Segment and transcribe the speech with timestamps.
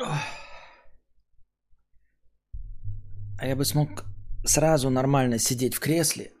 [0.00, 0.20] А
[3.46, 4.04] я бы смог
[4.44, 6.32] сразу нормально сидеть в кресле,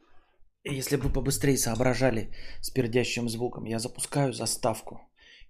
[0.64, 3.64] если бы побыстрее соображали с пердящим звуком.
[3.64, 5.00] Я запускаю заставку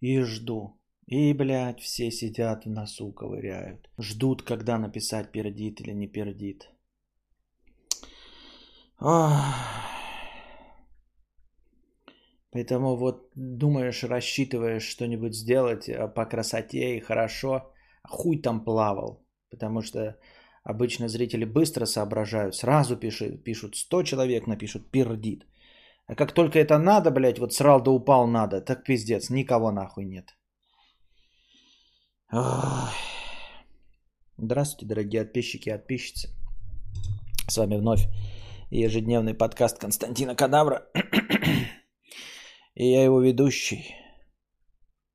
[0.00, 0.78] и жду.
[1.06, 3.88] И, блядь, все сидят в носу ковыряют.
[3.98, 6.68] Ждут, когда написать, пердит или не пердит.
[9.00, 9.32] Ох.
[12.50, 17.72] Поэтому вот думаешь, рассчитываешь что-нибудь сделать э, по красоте и хорошо,
[18.08, 19.24] хуй там плавал.
[19.50, 20.16] Потому что
[20.64, 25.46] обычно зрители быстро соображают, сразу пишут, пишут 100 человек, напишут пердит.
[26.06, 30.04] А как только это надо, блядь, вот срал да упал надо, так пиздец, никого нахуй
[30.04, 30.34] нет.
[34.36, 36.28] Здравствуйте, дорогие подписчики и подписчицы.
[37.48, 38.08] С вами вновь
[38.70, 40.86] ежедневный подкаст Константина Кадавра.
[42.74, 43.94] И я его ведущий,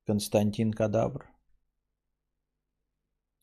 [0.05, 1.32] Константин Кадавр.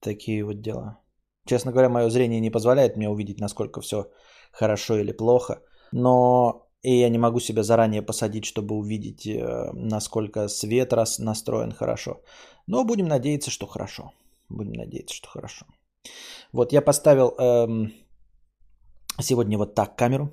[0.01, 0.99] Такие вот дела.
[1.47, 4.11] Честно говоря, мое зрение не позволяет мне увидеть, насколько все
[4.53, 5.63] хорошо или плохо.
[5.93, 11.73] Но и я не могу себя заранее посадить, чтобы увидеть, э, насколько свет раз настроен
[11.73, 12.23] хорошо.
[12.67, 14.13] Но будем надеяться, что хорошо.
[14.49, 15.67] Будем надеяться, что хорошо.
[16.53, 17.93] Вот я поставил эм,
[19.21, 20.31] сегодня вот так камеру.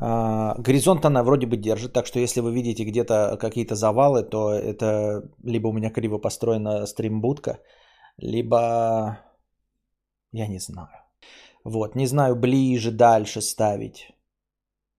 [0.00, 4.52] А, горизонт она вроде бы держит, так что если вы видите где-то какие-то завалы, то
[4.52, 7.58] это либо у меня криво построена стримбудка,
[8.18, 9.18] либо
[10.32, 10.88] я не знаю.
[11.64, 14.12] Вот, не знаю, ближе, дальше ставить.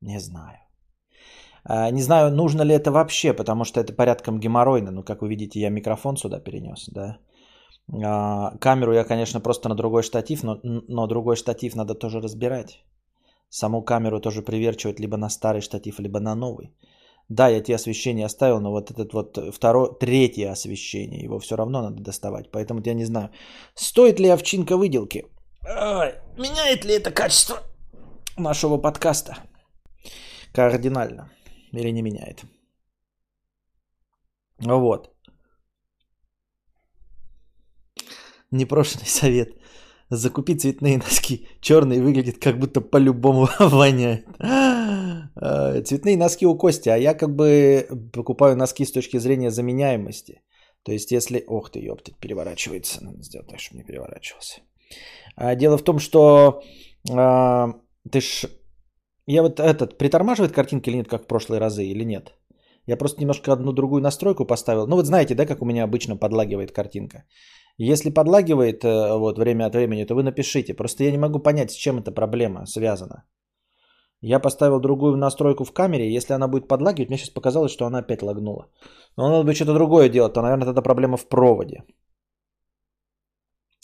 [0.02, 0.60] Не знаю.
[1.64, 4.92] А, не знаю, нужно ли это вообще, потому что это порядком геморройно.
[4.92, 7.18] Ну, как вы видите, я микрофон сюда перенес, да.
[8.06, 12.84] А, камеру я, конечно, просто на другой штатив, но, но другой штатив надо тоже разбирать.
[13.50, 16.74] Саму камеру тоже приверчивать либо на старый штатив, либо на новый.
[17.30, 21.82] Да, я те освещения оставил, но вот этот вот второе, третье освещение, его все равно
[21.82, 22.52] надо доставать.
[22.52, 23.30] Поэтому я не знаю,
[23.76, 25.26] стоит ли овчинка выделки.
[25.64, 27.62] Ой, меняет ли это качество
[28.38, 29.38] нашего подкаста
[30.54, 31.30] кардинально
[31.72, 32.44] или не меняет.
[34.60, 35.12] Вот.
[38.52, 39.50] Непрошенный совет.
[40.10, 41.48] Закупи цветные носки.
[41.62, 44.26] Черные выглядит как будто по-любому воняет.
[45.42, 50.42] А, цветные носки у Кости, а я как бы покупаю носки с точки зрения заменяемости.
[50.84, 51.44] То есть если...
[51.48, 53.04] Ох ты, ёптать, переворачивается.
[53.04, 54.62] Надо сделать так, чтобы не переворачивался.
[55.36, 56.62] А дело в том, что
[57.12, 57.74] а,
[58.12, 58.50] ты ж...
[59.28, 62.34] Я вот этот, притормаживает картинка или нет, как в прошлые разы, или нет?
[62.88, 64.88] Я просто немножко одну другую настройку поставил.
[64.88, 67.24] Ну вот знаете, да, как у меня обычно подлагивает картинка.
[67.78, 70.74] Если подлагивает э, вот, время от времени, то вы напишите.
[70.74, 73.24] Просто я не могу понять, с чем эта проблема связана.
[74.22, 78.00] Я поставил другую настройку в камере, если она будет подлагивать, мне сейчас показалось, что она
[78.00, 78.68] опять лагнула.
[79.18, 81.84] Но надо бы что-то другое делать, то, наверное, это проблема в проводе.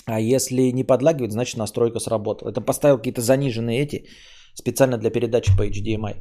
[0.05, 2.49] А если не подлагивает, значит настройка сработала.
[2.49, 4.05] Это поставил какие-то заниженные эти,
[4.53, 6.15] специально для передачи по HDMI.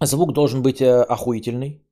[0.00, 1.82] Звук должен быть э, охуительный.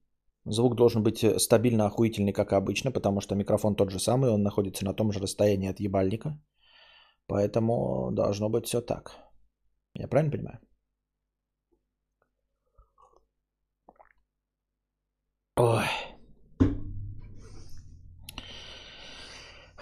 [0.45, 4.43] Звук должен быть э, стабильно охуительный, как обычно, потому что микрофон тот же самый, он
[4.43, 6.39] находится на том же расстоянии от ебальника.
[7.27, 9.30] Поэтому должно быть все так.
[9.95, 10.59] Я правильно понимаю?
[15.57, 15.85] Ой.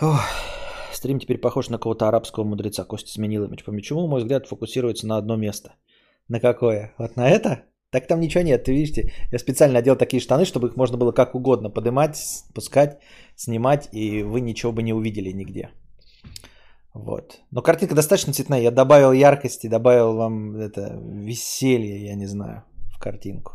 [0.00, 0.20] Ой.
[0.92, 2.84] Стрим теперь похож на кого-то арабского мудреца.
[2.84, 3.62] Костя сменил имидж.
[3.64, 5.76] Почему мой взгляд фокусируется на одно место?
[6.28, 6.94] На какое?
[6.98, 7.64] Вот на это?
[7.90, 11.34] Так там ничего нет, видите, я специально одел такие штаны, чтобы их можно было как
[11.34, 12.98] угодно поднимать, спускать,
[13.34, 15.70] снимать, и вы ничего бы не увидели нигде.
[16.98, 17.40] Вот.
[17.52, 18.60] Но картинка достаточно цветная.
[18.60, 23.52] Я добавил яркости, добавил вам это веселье, я не знаю, в картинку.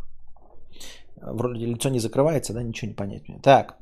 [1.21, 3.39] Вроде лицо не закрывается, да, ничего не понять мне.
[3.39, 3.77] Так.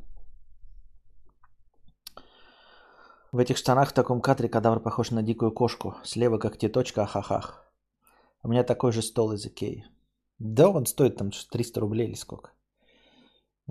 [3.31, 5.95] В этих штанах в таком кадре кадавр похож на дикую кошку.
[6.03, 7.63] Слева как теточка, ахахах.
[8.43, 9.85] У меня такой же стол из Икеи.
[10.39, 12.49] Да, он стоит там 300 рублей или сколько.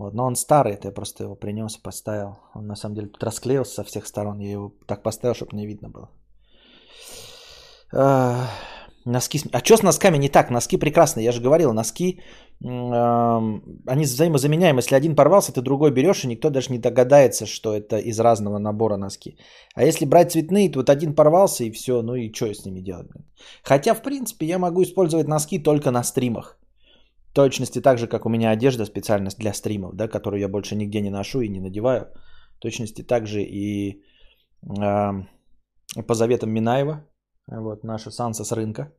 [0.00, 2.38] Вот, но он старый, это я просто его принес и поставил.
[2.55, 4.41] Он на самом деле тут расклеился со всех сторон.
[4.41, 6.08] Я его так поставил, чтобы не видно было.
[7.93, 8.49] А,
[9.05, 9.41] носки...
[9.52, 10.50] А что с носками не так?
[10.50, 11.25] Носки прекрасные.
[11.25, 12.19] Я же говорил, носки,
[12.61, 14.79] они взаимозаменяемы.
[14.79, 18.58] Если один порвался, ты другой берешь, и никто даже не догадается, что это из разного
[18.58, 19.37] набора носки.
[19.75, 22.00] А если брать цветные, то вот один порвался, и все.
[22.00, 23.08] Ну и что с ними делать?
[23.62, 26.59] Хотя, в принципе, я могу использовать носки только на стримах
[27.32, 31.00] точности так же, как у меня одежда специальность для стримов, да, которую я больше нигде
[31.00, 32.06] не ношу и не надеваю.
[32.58, 34.02] точности также и
[34.62, 35.12] э,
[36.06, 37.06] по заветам Минаева,
[37.46, 38.92] вот наша Санса с рынка,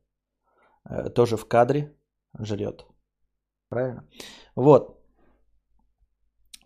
[0.90, 1.96] э, тоже в кадре
[2.40, 2.86] жрет.
[3.70, 4.04] Правильно?
[4.56, 4.98] Вот.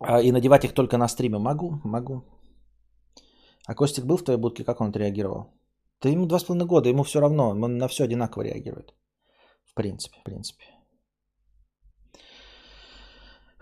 [0.00, 1.38] А, и надевать их только на стриме.
[1.38, 2.22] Могу, могу.
[3.66, 5.46] А Костик был в твоей будке, как он отреагировал?
[6.02, 8.94] Да ему два с половиной года, ему все равно, он на все одинаково реагирует.
[9.64, 10.64] В принципе, в принципе.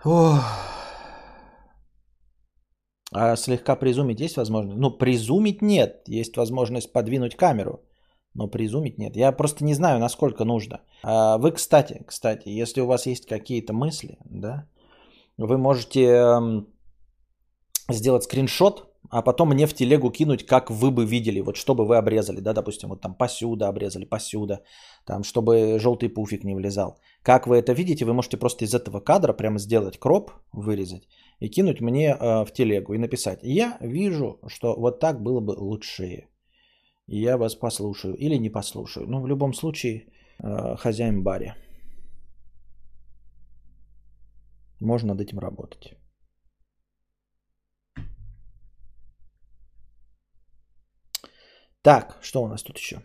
[0.05, 0.39] Ох.
[3.11, 4.77] А слегка призумить есть возможность?
[4.79, 6.03] Ну, призумить нет.
[6.07, 7.79] Есть возможность подвинуть камеру.
[8.35, 9.15] Но призумить нет.
[9.15, 10.81] Я просто не знаю, насколько нужно.
[11.03, 14.67] А вы, кстати, кстати, если у вас есть какие-то мысли, да,
[15.37, 16.67] вы можете эм,
[17.89, 21.85] сделать скриншот, а потом мне в телегу кинуть, как вы бы видели, вот что бы
[21.85, 24.63] вы обрезали, да, допустим, вот там посюда обрезали, посюда,
[25.05, 26.97] там, чтобы желтый пуфик не влезал.
[27.23, 31.07] Как вы это видите, вы можете просто из этого кадра прямо сделать кроп, вырезать
[31.39, 33.39] и кинуть мне э, в телегу и написать.
[33.43, 36.27] Я вижу, что вот так было бы лучше.
[37.07, 39.07] Я вас послушаю или не послушаю.
[39.07, 40.05] Ну, в любом случае,
[40.43, 41.55] э, хозяин баре.
[44.81, 45.93] Можно над этим работать.
[51.85, 53.03] Так, что у нас тут еще?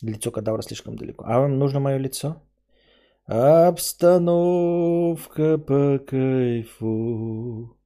[0.00, 1.26] Лицо кадавра слишком далеко.
[1.26, 2.40] А вам нужно мое лицо?
[3.26, 3.98] Обстановка
[5.58, 7.76] по кайфу.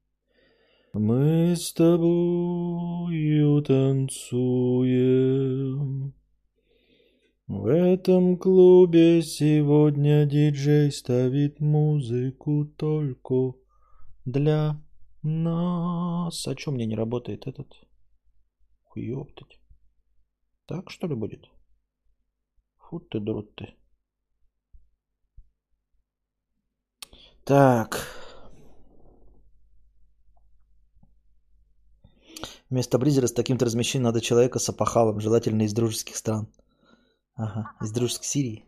[0.93, 4.15] Мы с тобою танцуем.
[7.49, 13.55] В этом клубе сегодня диджей ставит музыку только
[14.25, 14.81] для
[15.25, 16.47] нас.
[16.47, 17.67] А что мне не работает этот?
[18.97, 19.61] Ёптать.
[20.67, 21.51] Так что ли будет?
[22.79, 23.75] Фу ты, друт ты.
[27.45, 28.07] Так.
[32.71, 36.49] Вместо бризера с таким-то размещением надо человека с опахалом, желательно из дружеских стран.
[37.35, 38.65] Ага, из дружеской Сирии.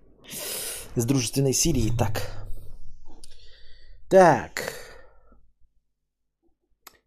[0.97, 2.47] Из дружественной Сирии, так.
[4.11, 4.84] Так.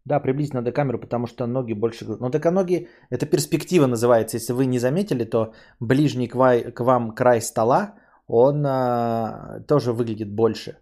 [0.08, 2.06] Да, приблизить надо камеру, потому что ноги больше...
[2.06, 4.38] Ну так а ноги, это перспектива называется.
[4.38, 7.96] Если вы не заметили, то ближний к, вай, к вам край стола,
[8.28, 10.78] он а, тоже выглядит больше,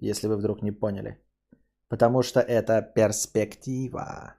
[0.00, 1.18] если вы вдруг не поняли.
[1.88, 4.36] Потому что это перспектива.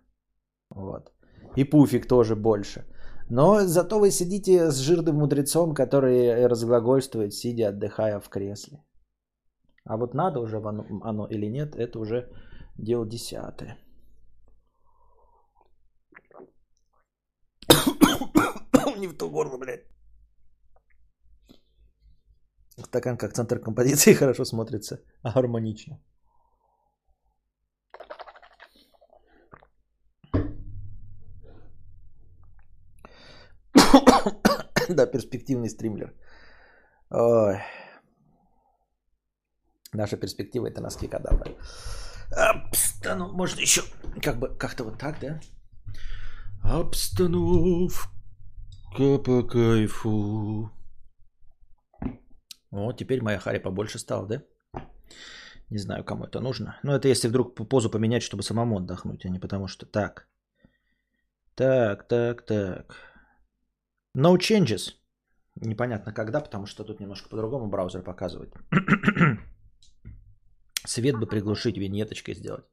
[0.71, 1.11] Вот.
[1.55, 2.85] И пуфик тоже больше.
[3.29, 8.79] Но зато вы сидите с жирным мудрецом, который разглагольствует, сидя, отдыхая в кресле.
[9.85, 12.29] А вот надо уже оно, оно или нет, это уже
[12.77, 13.77] дело десятое.
[19.03, 19.85] Не в ту горло, блядь.
[22.77, 25.99] Стакан как центр композиции хорошо смотрится, гармонично.
[34.89, 36.13] да, перспективный стримлер.
[37.09, 37.59] Ой.
[39.93, 41.57] Наша перспектива это носки кадавра.
[43.03, 43.81] Да, ну, можно еще
[44.21, 45.41] как бы как-то вот так, да?
[46.63, 48.12] Обстановка
[48.97, 50.69] по кайфу.
[52.71, 54.43] О, теперь моя Хари побольше стала, да?
[55.69, 56.79] Не знаю, кому это нужно.
[56.83, 59.85] Но это если вдруг позу поменять, чтобы самому отдохнуть, а не потому что...
[59.85, 60.27] Так.
[61.55, 62.95] Так, так, так.
[64.15, 64.93] No changes.
[65.55, 68.53] Непонятно когда, потому что тут немножко по-другому браузер показывает.
[70.85, 72.65] Свет бы приглушить, виньеточкой сделать.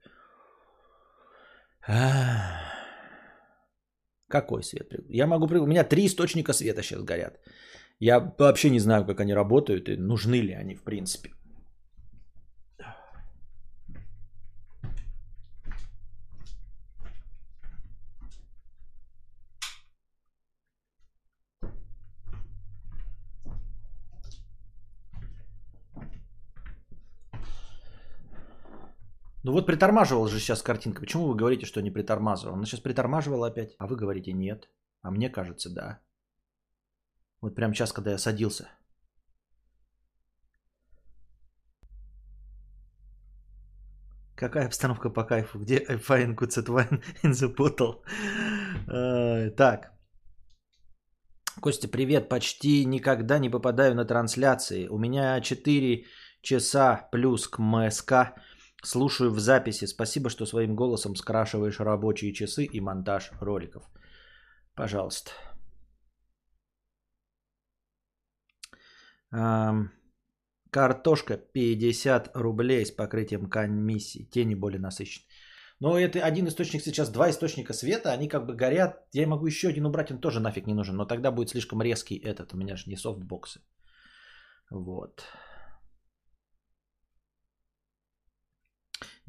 [4.31, 4.95] Какой свет?
[5.09, 5.47] Я могу...
[5.47, 7.41] У меня три источника света сейчас горят.
[7.99, 11.31] Я вообще не знаю, как они работают и нужны ли они в принципе.
[29.43, 31.01] Ну вот притормаживал же сейчас картинка.
[31.01, 32.55] Почему вы говорите, что не притормаживал?
[32.55, 33.75] Она сейчас притормаживала опять.
[33.79, 34.69] А вы говорите нет.
[35.03, 36.01] А мне кажется, да.
[37.41, 38.69] Вот прямо сейчас, когда я садился.
[44.37, 45.59] Какая обстановка по кайфу?
[45.59, 48.03] Где I find good wine in the bottle?
[48.87, 49.93] Uh, так.
[51.61, 52.29] Костя, привет.
[52.29, 54.89] Почти никогда не попадаю на трансляции.
[54.89, 56.05] У меня 4
[56.43, 58.35] часа плюс к МСК
[58.83, 59.87] Слушаю в записи.
[59.87, 63.83] Спасибо, что своим голосом скрашиваешь рабочие часы и монтаж роликов.
[64.75, 65.31] Пожалуйста.
[70.71, 74.29] Картошка 50 рублей с покрытием комиссии.
[74.31, 75.29] Тени более насыщенные.
[75.81, 79.07] Но это один источник сейчас, два источника света, они как бы горят.
[79.13, 82.19] Я могу еще один убрать, он тоже нафиг не нужен, но тогда будет слишком резкий
[82.19, 82.53] этот.
[82.53, 83.61] У меня же не софтбоксы.
[84.71, 85.25] Вот.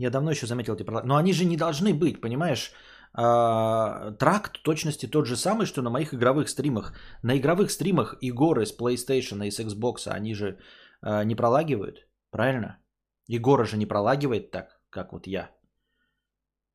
[0.01, 1.07] Я давно еще заметил эти пролаги.
[1.07, 2.71] Но они же не должны быть, понимаешь?
[3.13, 6.93] А, тракт точности тот же самый, что на моих игровых стримах.
[7.23, 10.57] На игровых стримах Егоры с PlayStation и с Xbox, они же
[11.01, 12.79] а, не пролагивают, правильно?
[13.27, 15.51] Егора же не пролагивает так, как вот я.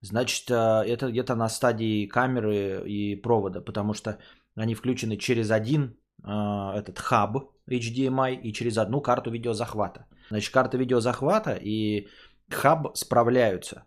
[0.02, 4.18] Значит, а, это где-то на стадии камеры и провода, потому что
[4.54, 7.36] они включены через один этот хаб
[7.68, 10.06] HDMI и через одну карту видеозахвата.
[10.30, 12.08] Значит, карта видеозахвата и
[12.50, 13.84] хаб справляются.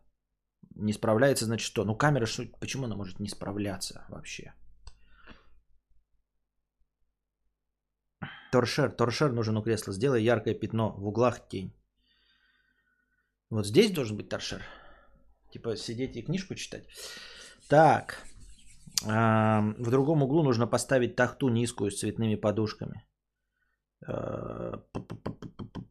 [0.76, 1.86] Не справляется, значит что?
[1.86, 4.54] Ну камера, что, почему она может не справляться вообще?
[8.52, 9.94] Торшер, торшер нужен у кресла.
[9.94, 11.74] Сделай яркое пятно в углах тень.
[13.50, 14.62] Вот здесь должен быть торшер.
[15.52, 16.88] Типа сидеть и книжку читать.
[17.68, 18.24] Так.
[19.02, 23.06] В другом углу нужно поставить тахту низкую с цветными подушками.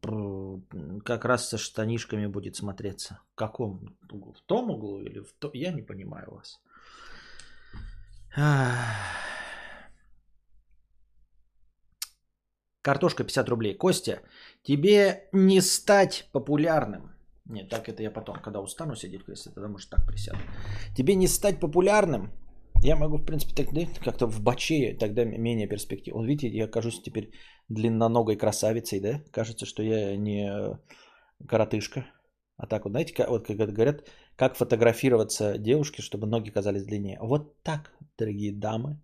[0.09, 0.57] Э,
[1.05, 3.19] как раз со штанишками будет смотреться.
[3.31, 4.33] В каком углу?
[4.33, 5.51] В том углу или в том?
[5.53, 6.61] Я не понимаю вас.
[12.81, 13.77] Картошка 50 рублей.
[13.77, 14.21] Костя,
[14.63, 17.11] тебе не стать популярным.
[17.45, 20.39] Нет, так это я потом, когда устану сидеть в кресле, тогда может так присяду.
[20.95, 22.31] Тебе не стать популярным,
[22.83, 26.19] я могу, в принципе, так, да, как-то в баче, тогда менее перспективно.
[26.19, 27.31] Вот видите, я кажусь теперь
[27.69, 29.21] длинноногой красавицей, да?
[29.31, 30.77] Кажется, что я не
[31.47, 32.05] коротышка.
[32.57, 37.17] А так вот, знаете, вот как говорят, как фотографироваться девушке, чтобы ноги казались длиннее.
[37.21, 39.01] Вот так, дорогие дамы,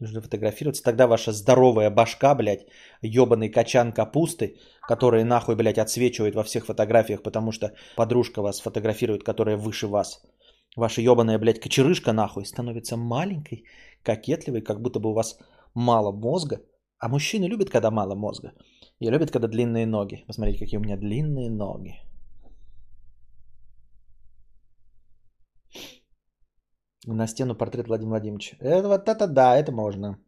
[0.00, 0.82] нужно фотографироваться.
[0.82, 2.66] Тогда ваша здоровая башка, блядь,
[3.02, 4.56] ебаный качан капусты,
[4.88, 10.22] который нахуй, блядь, отсвечивает во всех фотографиях, потому что подружка вас фотографирует, которая выше вас–
[10.76, 13.64] Ваша ебаная, блядь, кочерышка нахуй становится маленькой,
[14.02, 15.38] кокетливой, как будто бы у вас
[15.74, 16.60] мало мозга.
[16.98, 18.52] А мужчины любят, когда мало мозга.
[19.00, 20.24] И любят, когда длинные ноги.
[20.26, 22.00] Посмотрите, какие у меня длинные ноги.
[27.06, 28.56] На стену портрет Владимира Владимировича.
[28.60, 30.18] Это вот это да, это можно.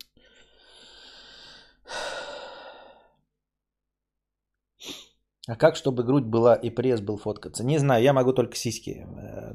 [5.46, 7.64] А как, чтобы грудь была и пресс был фоткаться?
[7.64, 9.52] Не знаю, я могу только сиськи э,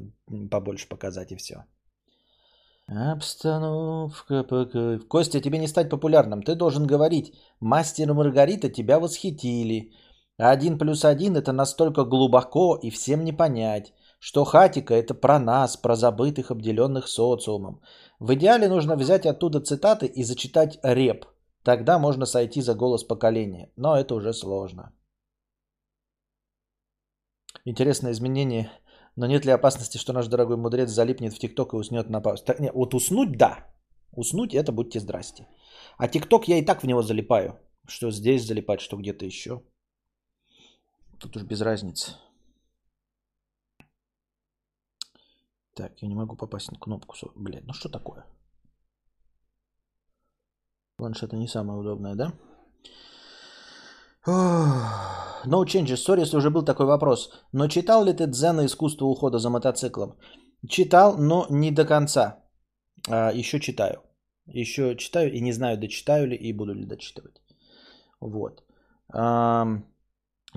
[0.52, 1.66] побольше показать и все.
[2.88, 5.00] Обстановка пока...
[5.08, 6.42] Костя, тебе не стать популярным.
[6.42, 9.92] Ты должен говорить, мастер Маргарита тебя восхитили.
[10.38, 15.78] Один плюс один это настолько глубоко и всем не понять, что хатика это про нас,
[15.78, 17.82] про забытых, обделенных социумом.
[18.20, 21.26] В идеале нужно взять оттуда цитаты и зачитать реп.
[21.64, 23.70] Тогда можно сойти за голос поколения.
[23.76, 24.94] Но это уже сложно.
[27.66, 28.72] Интересное изменение.
[29.16, 32.44] Но нет ли опасности, что наш дорогой мудрец залипнет в ТикТок и уснет на паузе?
[32.44, 33.68] Так, нет, вот уснуть, да.
[34.12, 35.48] Уснуть это будьте здрасте.
[35.98, 37.60] А ТикТок я и так в него залипаю.
[37.88, 39.62] Что здесь залипать, что где-то еще.
[41.20, 42.12] Тут уж без разницы.
[45.74, 47.16] Так, я не могу попасть на кнопку.
[47.36, 48.26] Блядь, ну что такое?
[50.98, 52.34] Планшет не самое удобное, да?
[54.28, 57.32] No changes, sorry, если уже был такой вопрос.
[57.54, 60.16] Но читал ли ты дзен искусство ухода за мотоциклом?
[60.68, 62.44] Читал, но не до конца.
[63.08, 64.02] А, еще читаю.
[64.46, 67.42] Еще читаю и не знаю, дочитаю ли и буду ли дочитывать.
[68.20, 68.64] Вот.
[69.14, 69.68] А,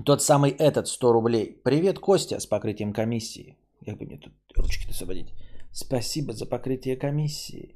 [0.05, 1.61] тот самый этот 100 рублей.
[1.63, 3.57] Привет, Костя, с покрытием комиссии.
[3.85, 5.33] Как бы мне тут ручки-то освободить?
[5.71, 7.75] Спасибо за покрытие комиссии.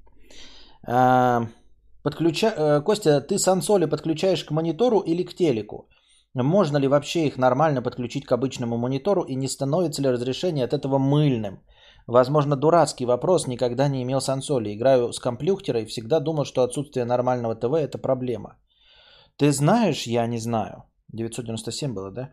[0.85, 1.47] А,
[2.07, 2.53] подключа...
[2.57, 5.89] Э, Костя, ты сансоли подключаешь к монитору или к телеку?
[6.33, 10.73] Можно ли вообще их нормально подключить к обычному монитору и не становится ли разрешение от
[10.73, 11.59] этого мыльным?
[12.07, 14.73] Возможно, дурацкий вопрос, никогда не имел сансоли.
[14.73, 18.55] Играю с компьютера и всегда думал, что отсутствие нормального ТВ– это проблема.
[19.37, 20.83] Ты знаешь, я не знаю.
[21.13, 22.29] 997 было, да?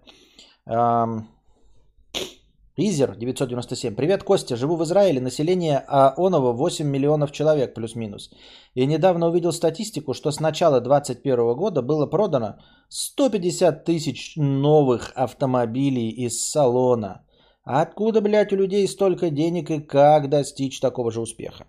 [2.76, 3.94] Изер 997.
[3.94, 4.56] Привет, Костя.
[4.56, 5.20] Живу в Израиле.
[5.20, 5.84] Население
[6.16, 8.30] Онова 8 миллионов человек плюс-минус.
[8.74, 12.56] И недавно увидел статистику, что с начала 2021 года было продано
[12.88, 17.24] 150 тысяч новых автомобилей из салона.
[17.62, 21.66] Откуда, блядь, у людей столько денег и как достичь такого же успеха?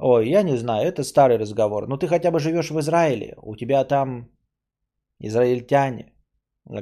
[0.00, 1.86] Ой, я не знаю, это старый разговор.
[1.86, 3.36] Но ну, ты хотя бы живешь в Израиле.
[3.40, 4.28] У тебя там
[5.20, 6.12] израильтяне.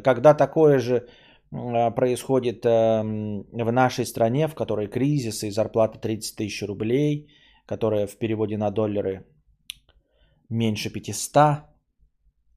[0.03, 1.07] Когда такое же
[1.51, 7.29] происходит эм, в нашей стране, в которой кризис и зарплата 30 тысяч рублей,
[7.67, 9.27] которая в переводе на доллары
[10.51, 11.65] меньше 500,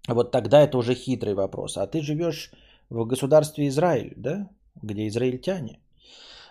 [0.07, 1.77] вот тогда это уже хитрый вопрос.
[1.77, 2.51] А ты живешь
[2.89, 4.49] в государстве Израиль, да?
[4.81, 5.79] Где израильтяне.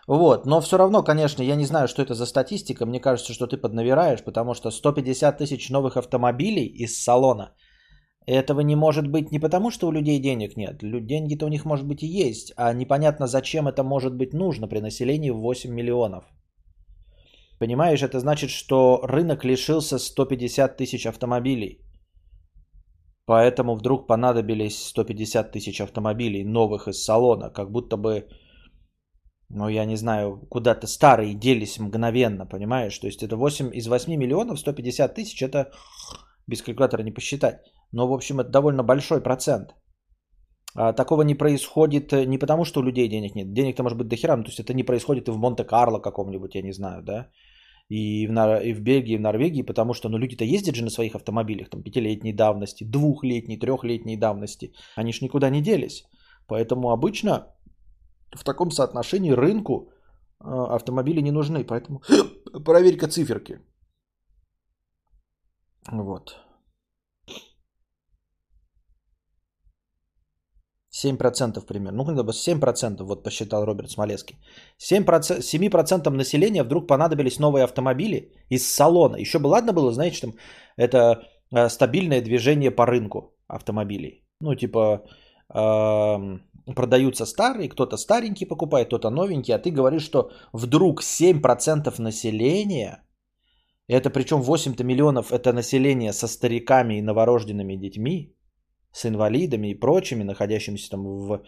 [0.06, 2.86] Вот, но все равно, конечно, я не знаю, что это за статистика.
[2.86, 7.52] Мне кажется, что ты поднавираешь, потому что 150 тысяч новых автомобилей из салона–
[8.30, 10.78] Этого не может быть не потому, что у людей денег нет.
[11.06, 12.52] Деньги-то у них, может быть, и есть.
[12.56, 16.24] А непонятно, зачем это может быть нужно при населении в 8 миллионов.
[17.58, 21.80] Понимаешь, это значит, что рынок лишился 150 тысяч автомобилей.
[23.26, 27.50] Поэтому вдруг понадобились 150 тысяч автомобилей новых из салона.
[27.50, 28.28] Как будто бы,
[29.48, 32.98] ну я не знаю, куда-то старые делись мгновенно, понимаешь?
[32.98, 35.72] То есть это 8 из 8 миллионов 150 тысяч, это
[36.46, 37.58] без калькулятора не посчитать.
[37.92, 39.74] Но, в общем, это довольно большой процент.
[40.76, 43.52] А, такого не происходит э, не потому, что у людей денег нет.
[43.52, 46.54] Денег-то может быть до хера, ну, то есть это не происходит и в Монте-Карло каком-нибудь,
[46.54, 47.28] я не знаю, да.
[47.88, 50.90] И в, и в Бельгии, и в Норвегии, потому что ну, люди-то ездят же на
[50.90, 54.72] своих автомобилях, там, пятилетней давности, двухлетней, трехлетней давности.
[54.94, 56.04] Они ж никуда не делись.
[56.46, 57.46] Поэтому обычно
[58.36, 59.90] в таком соотношении рынку
[60.38, 61.64] а, автомобили не нужны.
[61.64, 62.00] Поэтому
[62.64, 63.58] проверь-ка циферки.
[65.90, 66.36] Вот.
[70.90, 71.98] 7% примерно.
[71.98, 74.36] Ну, как бы 7%, вот посчитал Роберт Смолецкий.
[74.78, 79.16] 7%, 7% населения вдруг понадобились новые автомобили из салона.
[79.16, 80.34] Еще бы ладно было, знаете, там
[80.76, 84.24] это э, стабильное движение по рынку автомобилей.
[84.40, 85.04] Ну, типа,
[85.54, 86.38] э,
[86.74, 93.04] продаются старые, кто-то старенький покупает, кто-то новенький, а ты говоришь, что вдруг 7% населения,
[93.88, 98.34] это причем 8 миллионов, это население со стариками и новорожденными детьми,
[98.92, 101.40] с инвалидами и прочими, находящимися там в, э,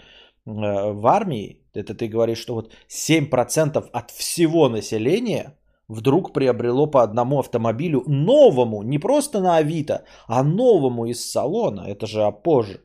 [0.46, 5.58] в армии, это ты говоришь, что вот 7% от всего населения
[5.88, 11.82] вдруг приобрело по одному автомобилю новому, не просто на Авито, а новому из салона.
[11.88, 12.80] Это же а позже.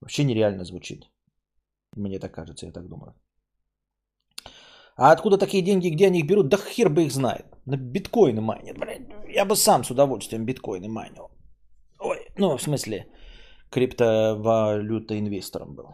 [0.00, 1.10] Вообще нереально звучит.
[1.96, 3.14] Мне так кажется, я так думаю.
[4.96, 6.48] А откуда такие деньги, где они их берут?
[6.48, 7.46] Да хер бы их знает.
[7.66, 8.78] На биткоины майнят.
[8.78, 11.30] Блин, я бы сам с удовольствием биткоины майнил.
[11.98, 13.06] Ой, ну в смысле,
[13.70, 15.88] криптовалюта инвестором был.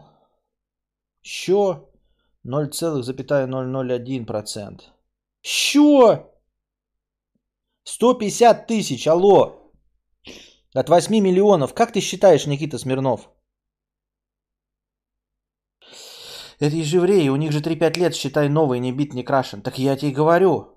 [1.21, 1.89] Що?
[2.45, 4.81] 0,001%.
[5.41, 6.31] Що?
[7.83, 9.71] 150 тысяч, алло.
[10.73, 11.73] От 8 миллионов.
[11.73, 13.29] Как ты считаешь, Никита Смирнов?
[16.59, 19.61] Это же евреи, у них же 3-5 лет, считай, новый, не бит, не крашен.
[19.61, 20.72] Так я тебе говорю.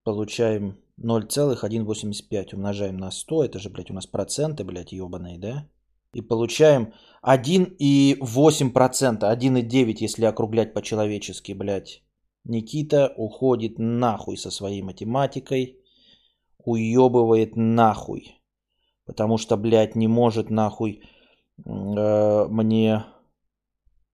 [0.04, 5.68] получаем 0,185 умножаем на 100, это же, блядь, у нас проценты, блядь, ебаные, да?
[6.12, 12.02] И получаем 1,8%, 1,9, если округлять по-человечески, блядь.
[12.44, 15.80] Никита уходит нахуй со своей математикой,
[16.58, 18.40] уебывает нахуй.
[19.06, 21.02] Потому что, блядь, не может нахуй
[21.64, 23.04] э, мне...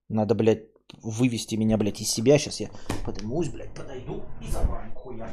[0.09, 0.70] Надо, блядь,
[1.03, 2.39] вывести меня, блядь, из себя.
[2.39, 2.71] Сейчас я
[3.05, 5.29] подымусь, блядь, подойду и забаню хуя.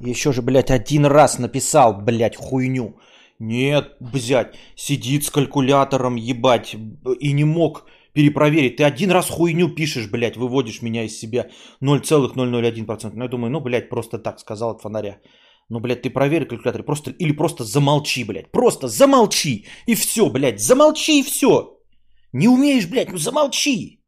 [0.00, 2.96] Еще же, блядь, один раз написал, блядь, хуйню.
[3.42, 6.76] Нет, блядь, сидит с калькулятором, ебать,
[7.20, 8.76] и не мог перепроверить.
[8.76, 11.48] Ты один раз хуйню пишешь, блядь, выводишь меня из себя
[11.82, 13.10] 0,001%.
[13.14, 15.18] Ну, я думаю, ну, блядь, просто так сказал от фонаря.
[15.68, 18.52] Ну, блядь, ты проверь калькулятор, просто, или просто замолчи, блядь.
[18.52, 21.80] Просто замолчи, и все, блядь, замолчи, и все.
[22.32, 23.98] Не умеешь, блядь, ну замолчи.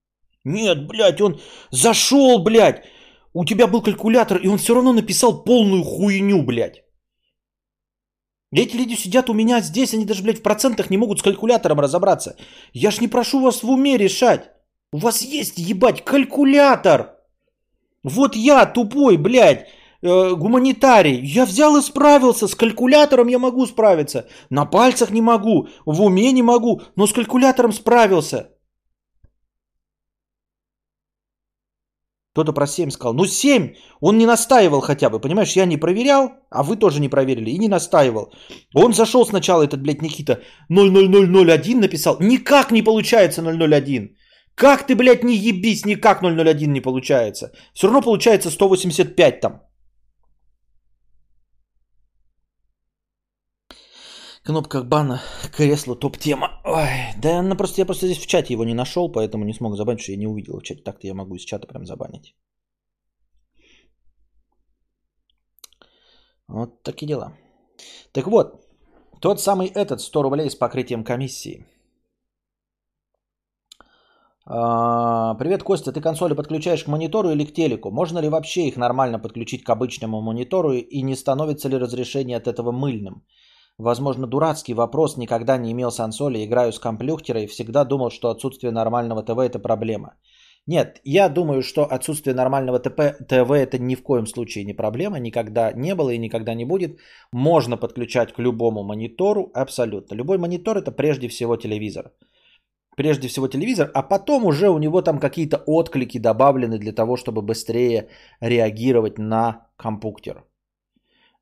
[0.45, 1.41] Нет, блядь, он
[1.73, 2.85] зашел, блядь.
[3.33, 6.84] У тебя был калькулятор, и он все равно написал полную хуйню, блядь.
[8.55, 11.81] Эти люди сидят у меня здесь, они даже, блядь, в процентах не могут с калькулятором
[11.81, 12.37] разобраться.
[12.73, 14.51] Я ж не прошу вас в уме решать.
[14.93, 17.17] У вас есть, ебать, калькулятор.
[18.05, 19.67] Вот я, тупой, блядь,
[20.03, 21.21] э, гуманитарий.
[21.25, 22.47] Я взял и справился.
[22.47, 24.29] С калькулятором я могу справиться.
[24.51, 28.54] На пальцах не могу, в уме не могу, но с калькулятором справился.
[32.35, 33.15] Кто-то про 7 сказал.
[33.15, 33.75] Ну 7!
[34.01, 35.57] Он не настаивал хотя бы, понимаешь?
[35.57, 38.33] Я не проверял, а вы тоже не проверили и не настаивал.
[38.75, 42.17] Он зашел сначала, этот, блядь, Никита, 00001 написал.
[42.21, 44.17] Никак не получается 001.
[44.57, 47.53] Как ты, блядь, не ебись, никак 001 не получается.
[47.73, 49.63] Все равно получается 185 там.
[54.47, 55.23] Кнопка бана,
[55.57, 56.61] кресло, топ-тема.
[56.65, 59.77] Ой, да она просто, я просто здесь в чате его не нашел, поэтому не смог
[59.77, 60.83] забанить, что я не увидел в чате.
[60.83, 62.35] Так-то я могу из чата прям забанить.
[66.47, 67.33] Вот такие дела.
[68.13, 68.67] Так вот,
[69.21, 71.67] тот самый этот 100 рублей с покрытием комиссии.
[74.47, 77.91] А, привет, Костя, ты консоли подключаешь к монитору или к телеку?
[77.91, 82.47] Можно ли вообще их нормально подключить к обычному монитору и не становится ли разрешение от
[82.47, 83.23] этого мыльным?
[83.79, 88.71] Возможно, дурацкий вопрос, никогда не имел сансоли, играю с комплюхтера и всегда думал, что отсутствие
[88.71, 90.15] нормального ТВ это проблема.
[90.67, 95.19] Нет, я думаю, что отсутствие нормального ТП, ТВ это ни в коем случае не проблема,
[95.19, 96.99] никогда не было и никогда не будет.
[97.33, 100.15] Можно подключать к любому монитору, абсолютно.
[100.15, 102.13] Любой монитор это прежде всего телевизор.
[102.97, 107.43] Прежде всего телевизор, а потом уже у него там какие-то отклики добавлены для того, чтобы
[107.43, 108.09] быстрее
[108.41, 110.45] реагировать на компьютер.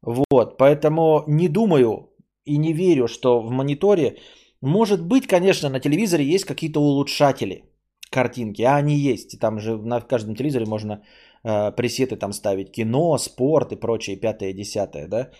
[0.03, 2.12] Вот, поэтому не думаю,
[2.44, 4.16] и не верю, что в мониторе,
[4.61, 7.64] может быть, конечно, на телевизоре есть какие-то улучшатели
[8.11, 9.38] картинки, а они есть.
[9.40, 11.02] Там же на каждом телевизоре можно
[11.44, 15.31] э, пресеты там ставить, кино, спорт и прочее, пятое, десятое, да.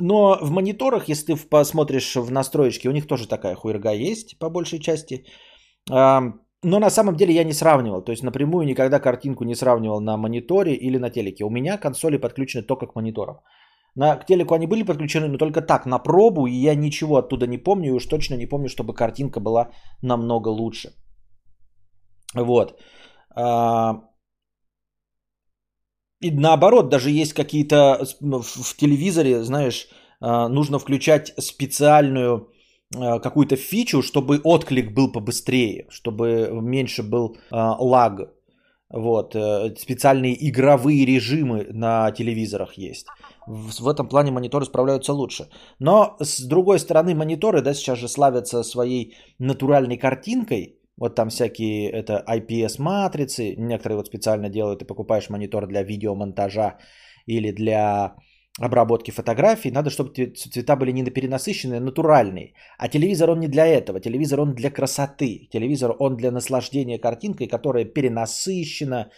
[0.00, 4.50] Но в мониторах, если ты посмотришь в настроечки, у них тоже такая хуерга есть по
[4.50, 5.24] большей части.
[5.92, 6.20] Э,
[6.64, 8.02] но на самом деле я не сравнивал.
[8.02, 11.44] То есть напрямую никогда картинку не сравнивал на мониторе или на телеке.
[11.44, 13.36] У меня консоли подключены только к мониторам.
[13.96, 17.46] На, к телеку они были подключены, но только так, на пробу, и я ничего оттуда
[17.46, 19.70] не помню, и уж точно не помню, чтобы картинка была
[20.02, 20.92] намного лучше.
[22.34, 22.80] Вот.
[23.36, 24.00] А,
[26.20, 29.88] и наоборот, даже есть какие-то в телевизоре, знаешь,
[30.20, 32.48] а, нужно включать специальную
[32.96, 38.32] а, какую-то фичу, чтобы отклик был побыстрее, чтобы меньше был лаг.
[38.90, 43.06] Вот, э, специальные игровые режимы на телевизорах есть
[43.46, 45.48] в этом плане мониторы справляются лучше.
[45.78, 50.78] Но с другой стороны, мониторы, да, сейчас же славятся своей натуральной картинкой.
[50.96, 56.78] Вот там всякие это IPS-матрицы, некоторые вот специально делают, ты покупаешь монитор для видеомонтажа
[57.26, 58.14] или для
[58.60, 62.54] обработки фотографий, надо, чтобы цвета были не перенасыщенные, а натуральные.
[62.78, 64.00] А телевизор он не для этого.
[64.00, 65.48] Телевизор он для красоты.
[65.50, 69.10] Телевизор он для наслаждения картинкой, которая перенасыщена,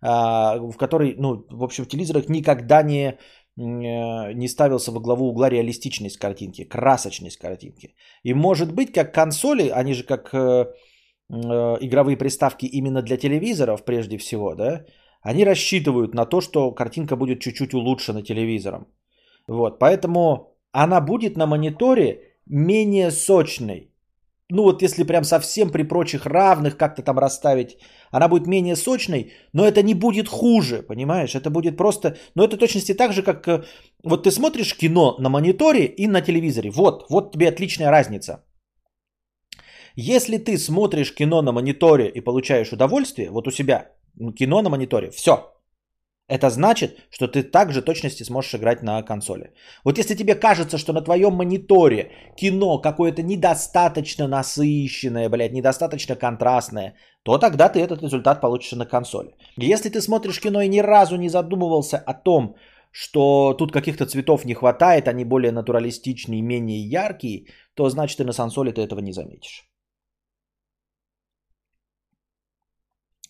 [0.00, 3.18] а, в которой, ну, в общем, в телевизорах никогда не
[3.56, 7.94] Э, не ставился во главу угла реалистичность картинки, красочность картинки.
[8.24, 13.84] И может быть, как консоли, они же как э, э, игровые приставки именно для телевизоров
[13.84, 14.84] прежде всего, да,
[15.24, 18.86] они рассчитывают на то, что картинка будет чуть-чуть улучшена телевизором.
[19.48, 23.90] Вот, поэтому она будет на мониторе менее сочной,
[24.50, 27.78] ну вот если прям совсем при прочих равных как-то там расставить,
[28.12, 31.34] она будет менее сочной, но это не будет хуже, понимаешь?
[31.34, 33.64] Это будет просто, но это точности так же, как э,
[34.04, 36.70] вот ты смотришь кино на мониторе и на телевизоре.
[36.70, 38.44] Вот, вот тебе отличная разница.
[39.96, 43.92] Если ты смотришь кино на мониторе и получаешь удовольствие, вот у себя
[44.36, 45.54] кино на мониторе, все,
[46.26, 49.52] это значит, что ты также точности сможешь играть на консоли.
[49.84, 56.94] Вот если тебе кажется, что на твоем мониторе кино какое-то недостаточно насыщенное, блядь, недостаточно контрастное,
[57.24, 59.36] то тогда ты этот результат получишь на консоли.
[59.58, 62.56] Если ты смотришь кино и ни разу не задумывался о том,
[62.90, 68.32] что тут каких-то цветов не хватает, они более натуралистичные, менее яркие, то значит и на
[68.32, 69.68] консоли ты этого не заметишь.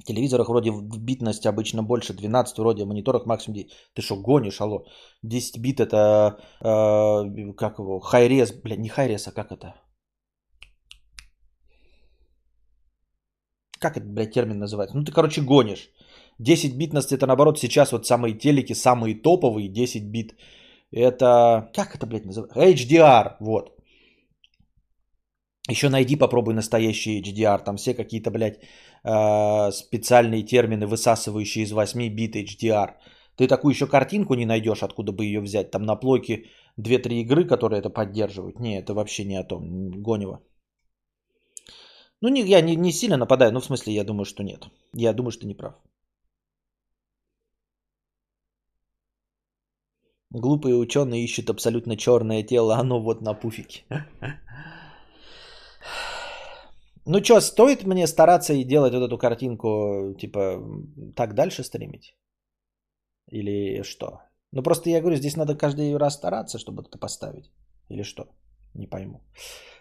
[0.04, 3.70] Телевизорах вроде битность обычно больше 12, вроде в мониторах максимум 10.
[3.94, 4.84] Ты что, гонишь, алло?
[5.22, 9.74] 10 бит это, э, как его, хайрес, бля, не хайрес, а как это?
[13.78, 14.96] Как это, блядь, термин называется?
[14.96, 15.90] Ну ты, короче, гонишь.
[16.38, 20.34] 10 битность это наоборот сейчас вот самые телеки, самые топовые 10 бит.
[20.90, 22.60] Это, как это, блядь, называется?
[22.60, 23.73] HDR, вот.
[25.70, 27.64] Еще найди, попробуй настоящий HDR.
[27.64, 28.61] Там все какие-то, блядь,
[29.05, 32.90] э, специальные термины, высасывающие из 8 бит HDR.
[33.37, 35.70] Ты такую еще картинку не найдешь, откуда бы ее взять.
[35.70, 36.44] Там на плойке
[36.77, 38.61] 2-3 игры, которые это поддерживают.
[38.61, 39.90] Не, это вообще не о том.
[40.03, 40.42] Гонево.
[42.20, 44.68] Ну, не, я не, не сильно нападаю, но в смысле я думаю, что нет.
[44.92, 45.74] Я думаю, что не прав.
[50.31, 53.85] Глупые ученые ищут абсолютно черное тело, оно вот на пуфике.
[57.06, 60.62] Ну что, стоит мне стараться и делать вот эту картинку, типа,
[61.14, 62.16] так дальше стримить?
[63.30, 64.20] Или что?
[64.52, 67.50] Ну просто я говорю, здесь надо каждый раз стараться, чтобы это поставить.
[67.90, 68.26] Или что?
[68.74, 69.20] Не пойму.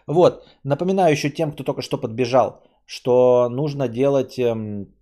[0.06, 4.94] Вот, напоминаю еще тем, кто только что подбежал, что нужно делать, эм,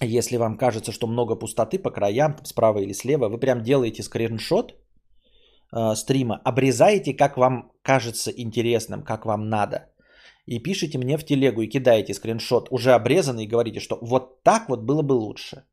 [0.00, 4.74] если вам кажется, что много пустоты по краям, справа или слева, вы прям делаете скриншот
[5.72, 9.88] э, стрима, обрезаете, как вам кажется интересным, как вам надо.
[10.46, 14.68] И пишите мне в телегу и кидаете скриншот уже обрезанный и говорите, что вот так
[14.68, 15.64] вот было бы лучше.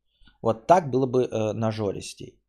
[0.41, 2.39] Вот так было бы э, нажористей.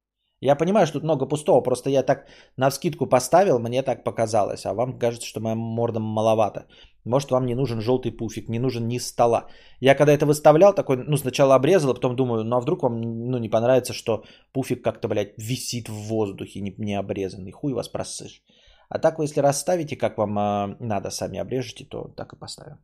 [0.40, 4.66] Я понимаю, что тут много пустого, просто я так на вскидку поставил, мне так показалось,
[4.66, 6.66] а вам кажется, что моя морда маловато.
[7.04, 9.46] Может, вам не нужен желтый пуфик, не нужен низ стола.
[9.80, 13.00] Я когда это выставлял, такой, ну, сначала обрезал, а потом думаю, ну, а вдруг вам,
[13.00, 17.52] ну, не понравится, что пуфик как-то, блядь, висит в воздухе, не, не обрезанный.
[17.52, 18.42] Хуй вас просышь.
[18.88, 22.78] А так вы, если расставите, как вам э, надо, сами обрежете, то так и поставим.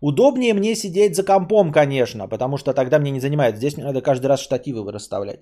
[0.00, 3.56] Удобнее мне сидеть за компом, конечно, потому что тогда мне не занимает.
[3.56, 5.40] Здесь мне надо каждый раз штативы расставлять.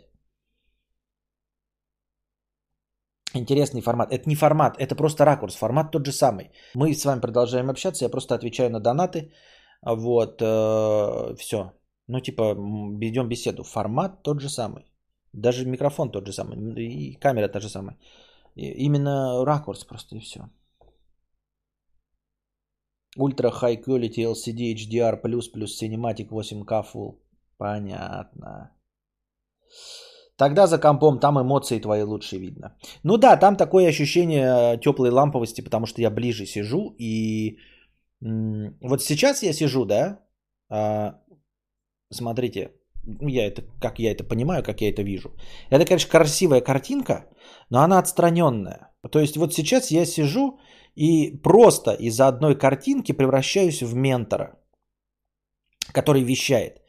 [3.37, 4.13] Интересный формат.
[4.13, 5.57] Это не формат, это просто ракурс.
[5.57, 6.53] Формат тот же самый.
[6.75, 9.33] Мы с вами продолжаем общаться, я просто отвечаю на донаты.
[9.83, 11.73] Вот, э, все.
[12.07, 12.55] Ну, типа,
[13.01, 13.65] ведем беседу.
[13.65, 14.85] Формат тот же самый.
[15.33, 16.57] Даже микрофон тот же самый.
[16.77, 17.99] И камера та же самая.
[18.55, 20.49] Именно ракурс просто и все.
[23.17, 25.51] Ультра High Quality LCD HDR плюс
[25.83, 27.19] Cinematic 8K Full.
[27.59, 28.71] Понятно.
[30.37, 32.77] Тогда за компом там эмоции твои лучше видно.
[33.05, 36.95] Ну да, там такое ощущение э, теплой ламповости, потому что я ближе сижу.
[36.99, 37.59] И
[38.21, 40.19] вот сейчас я сижу, да,
[40.69, 41.21] а,
[42.11, 42.73] смотрите,
[43.05, 45.31] ну, я это, как я это понимаю, как я это вижу.
[45.71, 47.27] Это, конечно, красивая картинка,
[47.71, 48.93] но она отстраненная.
[49.11, 50.59] То есть вот сейчас я сижу
[50.95, 54.59] и просто из-за одной картинки превращаюсь в ментора,
[55.93, 56.84] который вещает.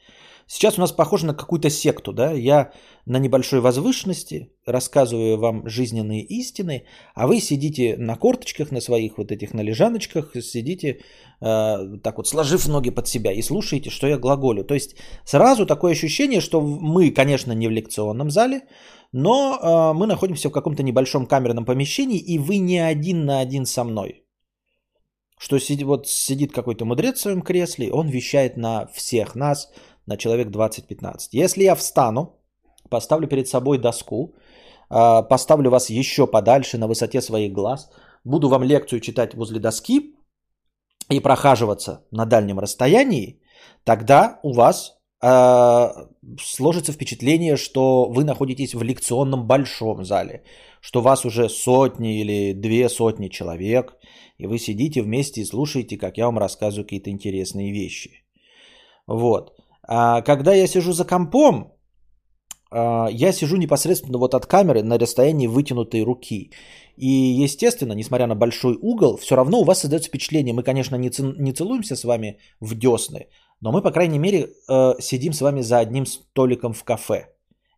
[0.48, 2.30] Сейчас у нас похоже на какую-то секту, да?
[2.30, 2.70] Я
[3.04, 9.32] на небольшой возвышенности рассказываю вам жизненные истины, а вы сидите на корточках, на своих вот
[9.32, 11.00] этих, на лежаночках, сидите
[11.40, 14.64] э, так вот, сложив ноги под себя и слушаете, что я глаголю.
[14.64, 18.60] То есть сразу такое ощущение, что мы, конечно, не в лекционном зале,
[19.10, 23.66] но э, мы находимся в каком-то небольшом камерном помещении, и вы не один на один
[23.66, 24.22] со мной.
[25.38, 29.70] Что сидит, вот сидит какой-то мудрец в своем кресле, он вещает на всех нас,
[30.06, 31.28] на человек 20-15.
[31.32, 32.40] Если я встану,
[32.90, 34.34] поставлю перед собой доску,
[34.88, 37.90] а, поставлю вас еще подальше на высоте своих глаз,
[38.24, 40.14] буду вам лекцию читать возле доски
[41.10, 43.40] и прохаживаться на дальнем расстоянии,
[43.84, 46.06] тогда у вас э,
[46.40, 50.42] сложится впечатление, что вы находитесь в лекционном большом зале,
[50.80, 53.96] что вас уже сотни или две сотни человек,
[54.38, 58.24] и вы сидите вместе и слушаете, как я вам рассказываю какие-то интересные вещи.
[59.06, 59.55] Вот.
[59.88, 61.76] А когда я сижу за компом,
[62.70, 66.50] а, я сижу непосредственно вот от камеры на расстоянии вытянутой руки.
[66.96, 67.08] И,
[67.44, 70.54] естественно, несмотря на большой угол, все равно у вас создается впечатление.
[70.54, 73.26] Мы, конечно, не, цел, не целуемся с вами в десны,
[73.60, 77.28] но мы, по крайней мере, э, сидим с вами за одним столиком в кафе.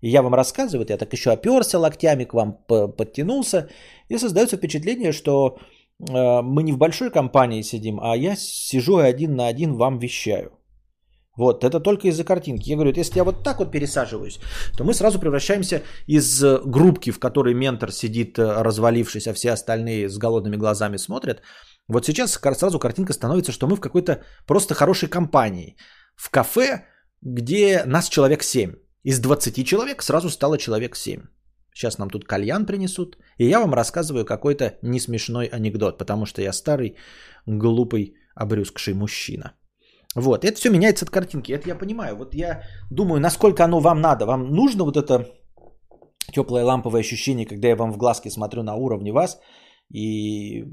[0.00, 3.68] И я вам рассказываю, я так еще оперся локтями к вам, подтянулся,
[4.08, 5.58] и создается впечатление, что
[5.98, 10.57] э, мы не в большой компании сидим, а я сижу один на один вам вещаю.
[11.38, 12.68] Вот, это только из-за картинки.
[12.68, 14.40] Я говорю, если я вот так вот пересаживаюсь,
[14.76, 19.52] то мы сразу превращаемся из э, группки, в которой ментор сидит э, развалившись, а все
[19.52, 21.42] остальные с голодными глазами смотрят.
[21.86, 25.76] Вот сейчас сразу картинка становится, что мы в какой-то просто хорошей компании.
[26.16, 26.86] В кафе,
[27.22, 28.74] где нас человек 7.
[29.04, 31.22] Из 20 человек сразу стало человек 7.
[31.72, 36.52] Сейчас нам тут кальян принесут, и я вам рассказываю какой-то несмешной анекдот, потому что я
[36.52, 36.96] старый,
[37.46, 39.52] глупый, обрюзгший мужчина.
[40.14, 42.16] Вот, это все меняется от картинки, это я понимаю.
[42.16, 44.26] Вот я думаю, насколько оно вам надо.
[44.26, 45.26] Вам нужно вот это
[46.32, 49.38] теплое ламповое ощущение, когда я вам в глазки смотрю на уровне вас,
[49.94, 50.64] и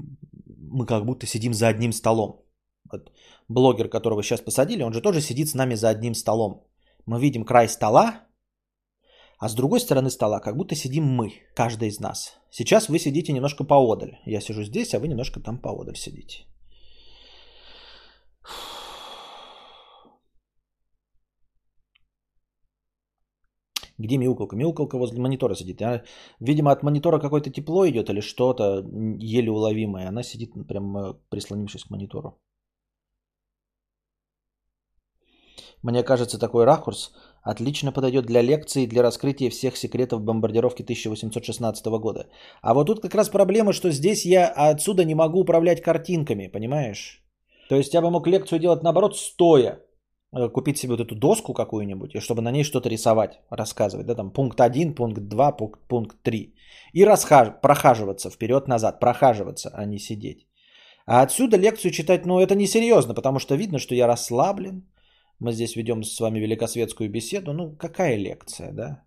[0.46, 2.42] мы как будто сидим за одним столом.
[2.90, 3.10] Вот
[3.48, 6.66] блогер, которого сейчас посадили, он же тоже сидит с нами за одним столом.
[7.06, 8.26] Мы видим край стола,
[9.38, 12.40] а с другой стороны стола как будто сидим мы, каждый из нас.
[12.50, 14.18] Сейчас вы сидите немножко поодаль.
[14.26, 16.46] Я сижу здесь, а вы немножко там поодаль сидите.
[23.98, 24.56] Где мяукалка?
[24.56, 25.82] Мяукалка возле монитора сидит.
[25.82, 26.02] Она,
[26.40, 28.84] видимо, от монитора какое-то тепло идет или что-то
[29.18, 30.08] еле уловимое.
[30.08, 32.38] Она сидит прям э, прислонившись к монитору.
[35.82, 37.12] Мне кажется, такой ракурс
[37.46, 42.26] Отлично подойдет для лекции и для раскрытия всех секретов бомбардировки 1816 года.
[42.60, 47.22] А вот тут как раз проблема, что здесь я отсюда не могу управлять картинками, понимаешь?
[47.68, 49.78] То есть я бы мог лекцию делать наоборот стоя.
[50.36, 54.06] Э, купить себе вот эту доску какую-нибудь, и чтобы на ней что-то рисовать, рассказывать.
[54.06, 56.54] Да, там пункт 1, пункт 2, пункт, пункт 3.
[56.92, 57.60] И расхаж...
[57.62, 60.46] прохаживаться вперед-назад, прохаживаться, а не сидеть.
[61.06, 64.82] А отсюда лекцию читать, ну, это несерьезно, потому что видно, что я расслаблен.
[65.38, 67.52] Мы здесь ведем с вами великосветскую беседу.
[67.52, 69.04] Ну, какая лекция, да?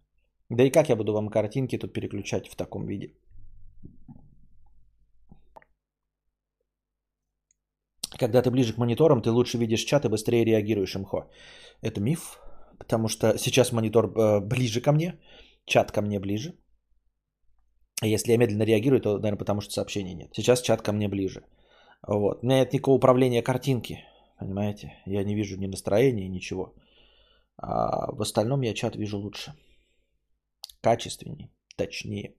[0.50, 3.14] Да и как я буду вам картинки тут переключать в таком виде?
[8.20, 11.30] Когда ты ближе к мониторам, ты лучше видишь чат и быстрее реагируешь, МХО.
[11.82, 12.38] Это миф,
[12.78, 15.20] потому что сейчас монитор э, ближе ко мне,
[15.66, 16.54] чат ко мне ближе.
[18.04, 20.30] Если я медленно реагирую, то, наверное, потому что сообщений нет.
[20.34, 21.42] Сейчас чат ко мне ближе.
[22.08, 22.44] Вот.
[22.44, 24.06] У меня нет никакого управления картинки.
[24.40, 25.02] Понимаете?
[25.06, 26.74] Я не вижу ни настроения, ничего.
[27.58, 29.54] А в остальном я чат вижу лучше.
[30.82, 32.36] Качественнее, точнее.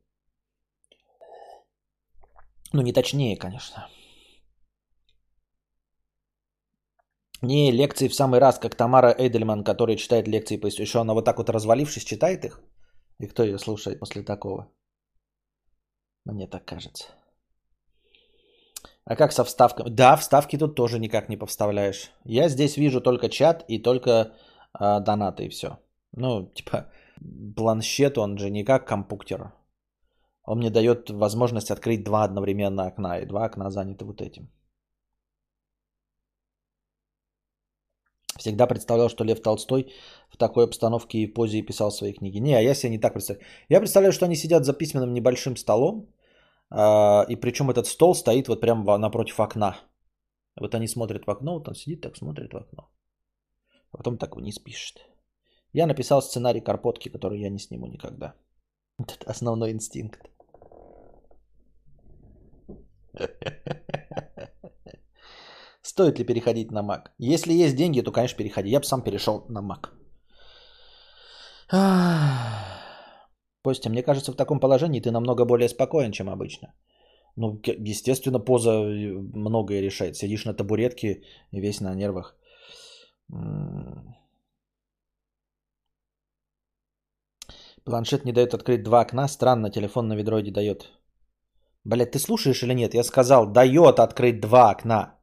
[2.72, 3.88] Ну, не точнее, конечно.
[7.42, 11.24] Не лекции в самый раз, как Тамара Эйдельман, которая читает лекции по еще она вот
[11.24, 12.60] так вот развалившись читает их.
[13.18, 14.68] И кто ее слушает после такого?
[16.24, 17.04] Мне так кажется.
[19.04, 19.88] А как со вставками?
[19.88, 22.10] Да, вставки тут тоже никак не повставляешь.
[22.24, 24.32] Я здесь вижу только чат и только
[24.72, 25.78] а, донаты и все.
[26.12, 26.90] Ну, типа,
[27.56, 29.52] планшет, он же не как компуктер.
[30.44, 34.50] Он мне дает возможность открыть два одновременно окна, и два окна заняты вот этим.
[38.40, 39.92] Всегда представлял, что Лев Толстой
[40.30, 42.40] в такой обстановке и позе и писал свои книги.
[42.40, 43.46] Не, а я себе не так представляю.
[43.68, 46.08] Я представляю, что они сидят за письменным небольшим столом,
[46.70, 49.76] а, и причем этот стол стоит вот прямо напротив окна.
[50.60, 52.88] Вот они смотрят в окно, вот он сидит так, смотрит в окно.
[53.92, 55.06] А потом так вниз пишет.
[55.74, 58.34] Я написал сценарий Карпотки, который я не сниму никогда.
[58.98, 60.30] Это основной инстинкт.
[65.90, 67.10] Стоит ли переходить на Mac?
[67.18, 68.70] Если есть деньги, то, конечно, переходи.
[68.70, 69.88] Я бы сам перешел на Mac.
[73.64, 76.74] Костя, мне кажется, в таком положении ты намного более спокоен, чем обычно.
[77.36, 80.16] Ну, естественно, поза э, многое решает.
[80.16, 81.22] Сидишь на табуретке
[81.52, 82.36] весь на нервах.
[87.84, 89.28] Планшет не дает открыть два окна.
[89.28, 90.92] Странно, телефон на ведроиде дает.
[91.84, 92.94] Блять, ты слушаешь или нет?
[92.94, 95.19] Я сказал, дает открыть два окна.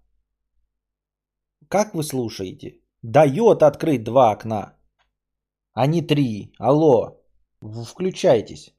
[1.69, 2.79] Как вы слушаете?
[3.01, 4.77] Дает открыть два окна,
[5.73, 6.53] а не три.
[6.57, 7.21] Алло,
[7.61, 8.73] включайтесь.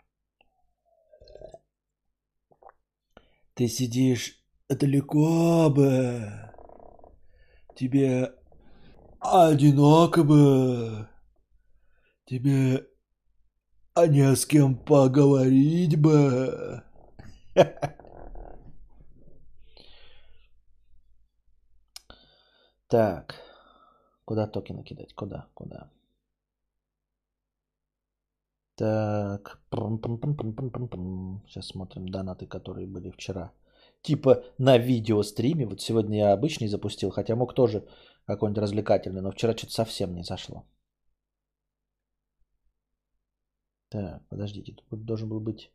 [3.54, 6.30] Ты сидишь далеко бы.
[7.76, 8.34] Тебе
[9.20, 11.08] одиноко бы.
[12.24, 12.86] Тебе
[13.98, 16.84] а не с кем поговорить бы.
[22.88, 23.34] Так.
[24.24, 25.14] Куда токены кидать?
[25.14, 25.46] Куда?
[25.54, 25.90] Куда?
[28.76, 29.60] Так.
[31.46, 33.52] Сейчас смотрим донаты, которые были вчера.
[34.02, 35.66] Типа на видеостриме.
[35.66, 37.86] Вот сегодня я обычный запустил, хотя мог тоже
[38.26, 40.64] какой-нибудь развлекательный, но вчера что-то совсем не зашло.
[43.90, 45.72] Так, подождите, тут должен был быть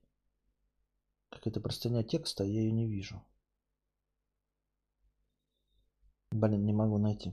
[1.29, 3.21] какая-то простыня текста, я ее не вижу.
[6.33, 7.31] Блин, не могу найти.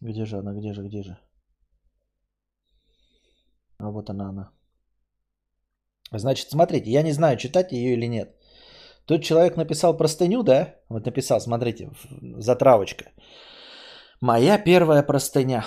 [0.00, 1.16] Где же она, где же, где же?
[3.78, 4.50] А вот она, она.
[6.12, 8.36] Значит, смотрите, я не знаю, читать ее или нет.
[9.06, 10.76] Тут человек написал простыню, да?
[10.88, 11.90] Вот написал, смотрите,
[12.38, 13.10] затравочка.
[14.20, 15.64] Моя первая простыня.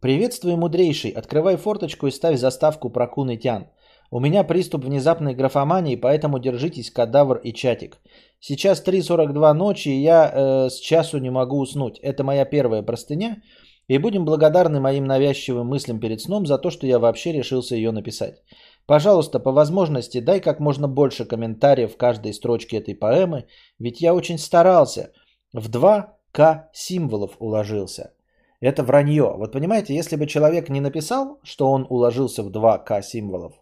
[0.00, 1.10] Приветствую, мудрейший.
[1.10, 3.68] Открывай форточку и ставь заставку про Кун и Тян.
[4.14, 7.96] У меня приступ внезапной графомании, поэтому держитесь, кадавр и чатик.
[8.40, 11.98] Сейчас 3.42 ночи, и я э, с часу не могу уснуть.
[12.02, 13.42] Это моя первая простыня.
[13.88, 17.90] И будем благодарны моим навязчивым мыслям перед сном за то, что я вообще решился ее
[17.90, 18.42] написать.
[18.86, 23.46] Пожалуйста, по возможности дай как можно больше комментариев в каждой строчке этой поэмы,
[23.78, 25.12] ведь я очень старался.
[25.54, 28.12] В 2К символов уложился.
[28.60, 29.32] Это вранье.
[29.38, 33.61] Вот понимаете, если бы человек не написал, что он уложился в 2К символов,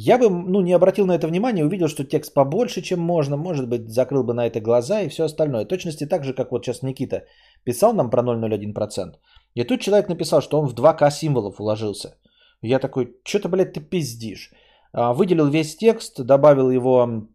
[0.00, 3.68] я бы ну, не обратил на это внимание, увидел, что текст побольше, чем можно, может
[3.68, 5.64] быть, закрыл бы на это глаза и все остальное.
[5.64, 7.24] Точности так же, как вот сейчас Никита
[7.64, 9.16] писал нам про 0,01%.
[9.54, 12.16] И тут человек написал, что он в 2К символов уложился.
[12.62, 14.52] Я такой, что-то, блядь, ты пиздишь.
[14.92, 17.28] А, выделил весь текст, добавил его,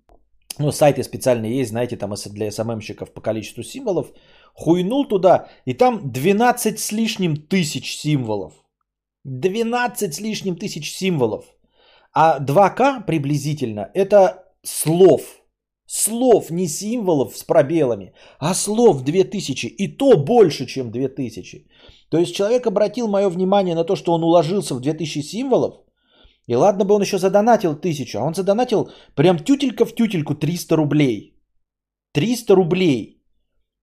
[0.57, 4.13] ну, сайты специальные есть, знаете, там для СММщиков по количеству символов,
[4.53, 8.53] хуйнул туда, и там 12 с лишним тысяч символов.
[9.25, 11.52] 12 с лишним тысяч символов.
[12.13, 15.21] А 2К приблизительно это слов.
[15.85, 19.67] Слов, не символов с пробелами, а слов 2000.
[19.67, 21.67] И то больше, чем 2000.
[22.09, 25.75] То есть человек обратил мое внимание на то, что он уложился в 2000 символов.
[26.47, 30.75] И ладно бы он еще задонатил тысячу, а он задонатил прям тютелька в тютельку 300
[30.75, 31.33] рублей.
[32.13, 33.23] 300 рублей.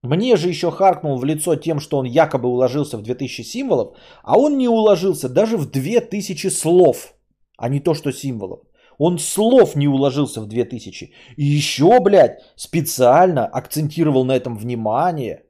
[0.03, 4.37] Мне же еще харкнул в лицо тем, что он якобы уложился в 2000 символов, а
[4.37, 7.13] он не уложился даже в 2000 слов,
[7.61, 8.59] а не то, что символов.
[8.97, 11.11] Он слов не уложился в 2000.
[11.37, 15.45] И еще, блядь, специально акцентировал на этом внимание,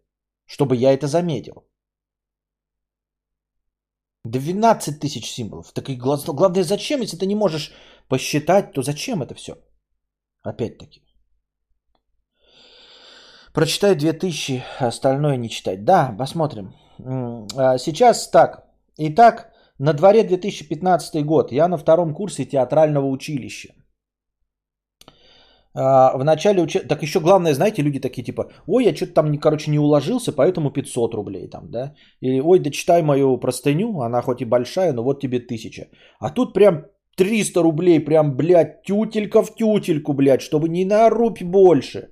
[0.46, 1.64] чтобы я это заметил.
[4.26, 5.72] 12 тысяч символов.
[5.72, 7.72] Так и главное, зачем, если ты не можешь
[8.08, 9.54] посчитать, то зачем это все?
[10.44, 11.02] Опять-таки.
[13.54, 15.84] Прочитай 2000, остальное не читать.
[15.86, 16.74] Да, посмотрим.
[17.56, 18.68] А, сейчас так.
[18.98, 19.51] Итак,
[19.82, 21.52] на дворе 2015 год.
[21.52, 23.70] Я на втором курсе театрального училища.
[25.74, 26.78] А, в начале уч...
[26.88, 30.72] Так еще главное, знаете, люди такие типа, ой, я что-то там, короче, не уложился, поэтому
[30.72, 31.94] 500 рублей там, да?
[32.22, 35.88] Или, ой, да читай мою простыню, она хоть и большая, но вот тебе тысяча.
[36.20, 36.86] А тут прям
[37.18, 42.10] 300 рублей, прям, блядь, тютелька в тютельку, блядь, чтобы не на рубь больше.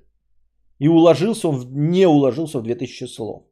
[0.80, 3.49] И уложился он, не уложился в 2000 слов.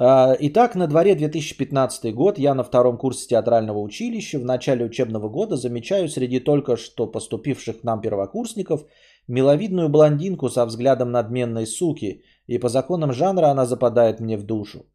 [0.00, 5.28] А, итак, на дворе 2015 год, я на втором курсе театрального училища, в начале учебного
[5.28, 8.84] года замечаю среди только что поступивших к нам первокурсников
[9.26, 14.86] миловидную блондинку со взглядом надменной суки, и по законам жанра она западает мне в душу.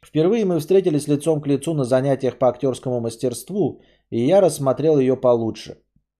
[0.00, 5.16] Впервые мы встретились лицом к лицу на занятиях по актерскому мастерству, и я рассмотрел ее
[5.16, 5.78] получше.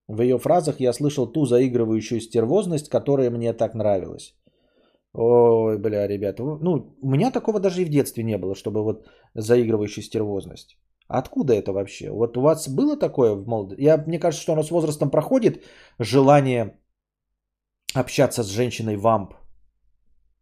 [0.09, 4.35] В ее фразах я слышал ту заигрывающую стервозность, которая мне так нравилась.
[5.15, 9.07] Ой, бля, ребята, ну, у меня такого даже и в детстве не было, чтобы вот
[9.35, 10.79] заигрывающая стервозность.
[11.09, 12.11] Откуда это вообще?
[12.11, 13.83] Вот у вас было такое в молодости?
[13.83, 15.63] Я, мне кажется, что оно с возрастом проходит,
[15.99, 16.79] желание
[17.95, 19.35] общаться с женщиной вамп.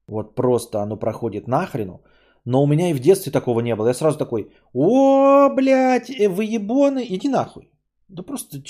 [0.07, 2.05] Вот просто оно проходит нахрену.
[2.45, 3.89] Но у меня и в детстве такого не было.
[3.89, 7.73] Я сразу такой, о, блядь, э, вы ебоны, иди нахуй.
[8.09, 8.63] Да просто...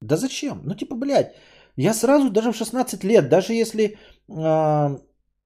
[0.00, 0.60] Да зачем?
[0.64, 1.34] Ну типа, блядь,
[1.76, 3.98] я сразу, даже в 16 лет, даже если,
[4.28, 4.98] э,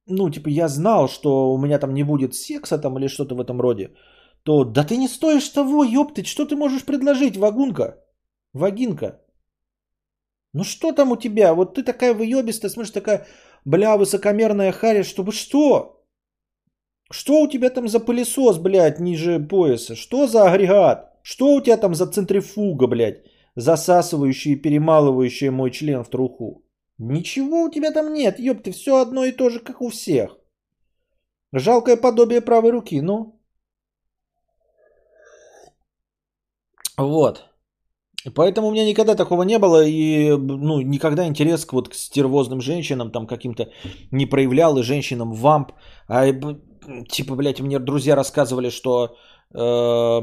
[0.07, 3.41] ну, типа, я знал, что у меня там не будет секса там или что-то в
[3.41, 3.89] этом роде,
[4.43, 7.97] то да ты не стоишь того, ёптыть, что ты можешь предложить, вагунка?
[8.53, 9.19] Вагинка.
[10.53, 11.53] Ну что там у тебя?
[11.53, 13.27] Вот ты такая выебистая, смотришь, такая,
[13.65, 16.01] бля, высокомерная харя, чтобы что?
[17.11, 19.95] Что у тебя там за пылесос, блядь, ниже пояса?
[19.95, 21.11] Что за агрегат?
[21.23, 23.23] Что у тебя там за центрифуга, блядь?
[23.55, 26.63] Засасывающие и перемалывающие мой член в труху.
[26.97, 30.37] Ничего у тебя там нет, ёб ты, все одно и то же, как у всех.
[31.53, 33.41] Жалкое подобие правой руки, ну.
[36.97, 37.45] Вот.
[38.35, 42.61] Поэтому у меня никогда такого не было, и ну, никогда интерес к вот к стервозным
[42.61, 43.71] женщинам там каким-то
[44.11, 45.71] не проявлял, и женщинам вамп.
[46.07, 46.27] А,
[47.09, 49.15] типа, блядь, мне друзья рассказывали, что
[49.53, 50.21] э,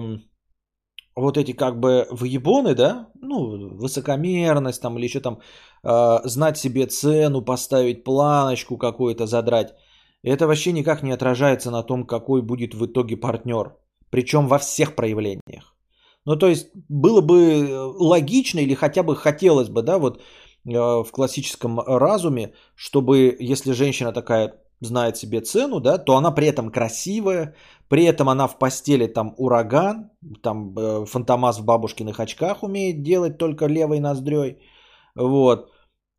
[1.21, 5.41] вот эти как бы выебоны, да, ну, высокомерность там или еще там
[5.83, 9.75] э, знать себе цену, поставить планочку какую-то задрать,
[10.23, 13.75] это вообще никак не отражается на том, какой будет в итоге партнер.
[14.11, 15.75] Причем во всех проявлениях.
[16.25, 20.23] Ну, то есть было бы логично или хотя бы хотелось бы, да, вот э,
[20.73, 26.71] в классическом разуме, чтобы если женщина такая знает себе цену, да, то она при этом
[26.71, 27.55] красивая,
[27.89, 30.11] при этом она в постели там ураган,
[30.43, 34.59] там э, фантомас в бабушкиных очках умеет делать только левой ноздрёй,
[35.15, 35.71] вот,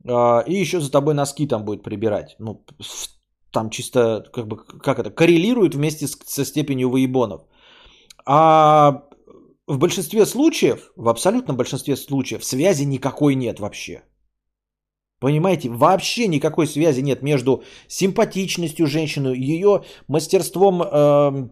[0.05, 2.65] э, и еще за тобой носки там будет прибирать, ну,
[3.51, 7.41] там чисто, как бы, как это, коррелирует вместе с, со степенью выебонов.
[8.25, 9.03] А
[9.67, 14.03] в большинстве случаев, в абсолютном большинстве случаев, связи никакой нет вообще.
[15.19, 21.49] Понимаете, вообще никакой связи нет между симпатичностью женщины, ее мастерством э,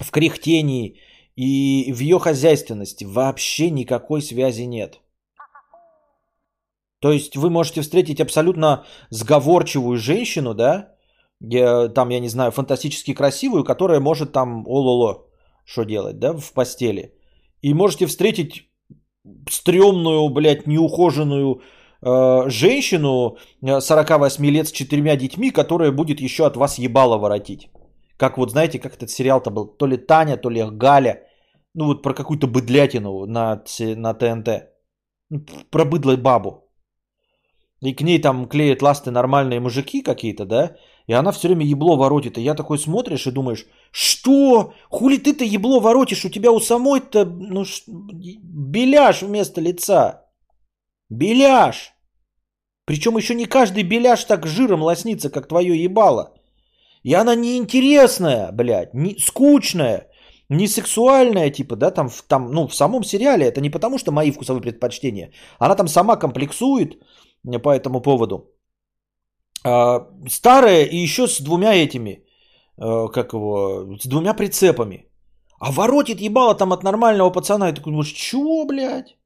[0.00, 0.98] в кряхтении
[1.36, 3.04] и в ее хозяйственности.
[3.04, 5.00] Вообще никакой связи нет.
[7.00, 10.94] То есть вы можете встретить абсолютно сговорчивую женщину, да,
[11.40, 15.26] там, я не знаю, фантастически красивую, которая может там ололо
[15.66, 17.12] что делать, да, в постели.
[17.60, 18.70] И можете встретить
[19.50, 21.62] стрёмную, блядь, неухоженную
[22.04, 27.70] женщину 48 э, лет с четырьмя детьми, которая будет еще от вас ебало воротить.
[28.16, 31.22] Как вот, знаете, как этот сериал-то был, то ли Таня, то ли Галя.
[31.74, 33.62] Ну вот про какую-то быдлятину на,
[33.96, 34.48] на ТНТ.
[35.30, 35.40] Ну,
[35.70, 36.68] про быдлой бабу.
[37.80, 40.76] и к ней там клеят ласты нормальные мужики какие-то, да,
[41.06, 42.38] и она все время ебло воротит.
[42.38, 44.72] И я такой смотришь и думаешь, что?
[44.90, 46.24] Хули ты-то ебло воротишь?
[46.24, 47.82] У тебя у самой-то ну, ш...
[47.88, 50.24] беляш вместо лица.
[51.10, 51.93] Беляш.
[52.86, 56.34] Причем еще не каждый беляш так жиром лоснится, как твое ебало.
[57.02, 60.08] И она неинтересная, блядь, не, скучная,
[60.48, 63.46] не сексуальная, типа, да, там, в, там, ну, в самом сериале.
[63.46, 65.32] Это не потому, что мои вкусовые предпочтения.
[65.58, 66.98] Она там сама комплексует
[67.62, 68.50] по этому поводу.
[69.64, 72.24] А, старая и еще с двумя этими,
[72.78, 75.06] а, как его, с двумя прицепами.
[75.58, 77.70] А воротит ебало там от нормального пацана.
[77.70, 79.16] И такой думаешь, чего, блядь?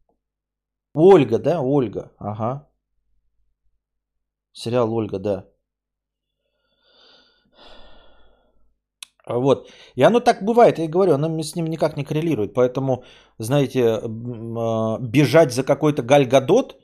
[0.94, 2.67] Ольга, да, Ольга, ага.
[4.58, 5.44] Сериал Ольга, да.
[9.28, 9.68] Вот.
[9.96, 12.54] И оно так бывает, я говорю, оно с ним никак не коррелирует.
[12.54, 13.04] Поэтому,
[13.38, 16.76] знаете, а, бежать за какой-то Гальгадот,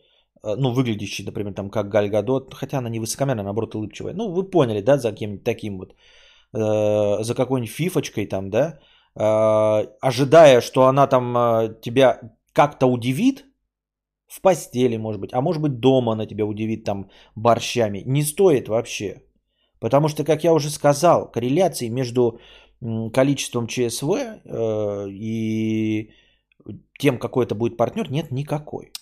[0.42, 4.14] ну, выглядящий, например, там, как Гальгадот, хотя она не высокомерная, наоборот, улыбчивая.
[4.14, 5.94] Ну, вы поняли, да, за кем-нибудь таким вот,
[6.52, 8.78] э, за какой-нибудь фифочкой там, да,
[10.00, 11.34] ожидая, что она там
[11.80, 12.20] тебя
[12.52, 13.44] как-то удивит,
[14.34, 18.02] в постели, может быть, а может быть дома она тебя удивит там борщами.
[18.06, 19.22] Не стоит вообще.
[19.80, 22.38] Потому что, как я уже сказал, корреляции между
[23.12, 26.10] количеством ЧСВ э, и
[26.98, 28.92] тем, какой это будет партнер, нет никакой.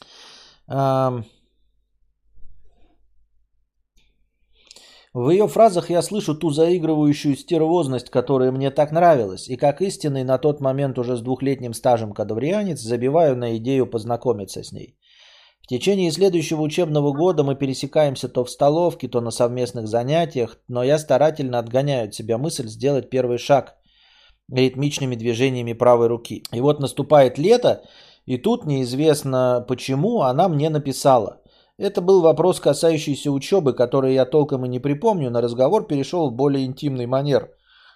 [5.15, 10.25] В ее фразах я слышу ту заигрывающую стервозность, которая мне так нравилась, и как истинный
[10.25, 14.97] на тот момент уже с двухлетним стажем кадаврианец забиваю на идею познакомиться с ней.
[15.63, 20.83] В течение следующего учебного года мы пересекаемся то в столовке, то на совместных занятиях, но
[20.83, 23.77] я старательно отгоняю от себя мысль сделать первый шаг
[24.51, 26.43] ритмичными движениями правой руки.
[26.53, 27.85] И вот наступает лето,
[28.27, 31.41] и тут неизвестно почему она мне написала.
[31.79, 36.35] Это был вопрос, касающийся учебы, который я толком и не припомню, на разговор перешел в
[36.35, 37.51] более интимный манер.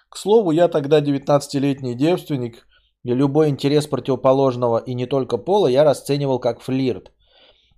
[0.09, 2.65] К слову, я тогда 19-летний девственник,
[3.03, 7.11] и любой интерес противоположного и не только пола я расценивал как флирт.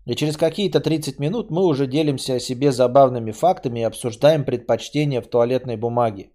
[0.06, 5.22] И через какие-то 30 минут мы уже делимся о себе забавными фактами и обсуждаем предпочтения
[5.22, 6.32] в туалетной бумаге.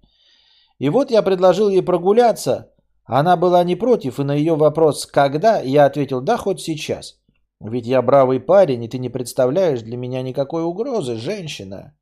[0.79, 2.73] И вот я предложил ей прогуляться.
[3.05, 7.21] Она была не против, и на ее вопрос «когда?» я ответил «да, хоть сейчас».
[7.61, 11.95] Ведь я бравый парень, и ты не представляешь для меня никакой угрозы, женщина.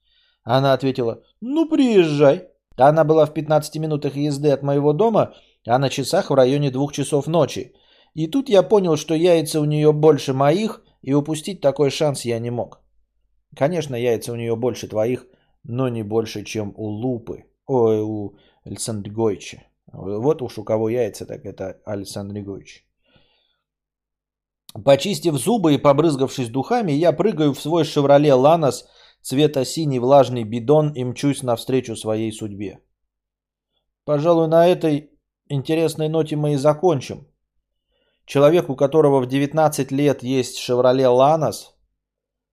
[0.44, 2.48] Она ответила «ну приезжай».
[2.76, 5.34] Она была в 15 минутах езды от моего дома,
[5.66, 7.74] а на часах в районе двух часов ночи.
[8.14, 12.38] И тут я понял, что яйца у нее больше моих– и упустить такой шанс я
[12.38, 12.80] не мог.
[13.56, 15.26] Конечно, яйца у нее больше твоих,
[15.64, 17.44] но не больше, чем у Лупы.
[17.66, 19.62] Ой, у Александригойча.
[19.92, 22.86] Вот уж у кого яйца, так это Александригойч.
[24.84, 28.88] Почистив зубы и побрызгавшись духами, я прыгаю в свой «Шевроле Ланос»
[29.20, 32.80] цвета синий влажный бидон и мчусь навстречу своей судьбе.
[34.04, 35.10] Пожалуй, на этой
[35.48, 37.26] интересной ноте мы и закончим.
[38.32, 41.74] Человек, у которого в 19 лет есть Chevrolet Lanos,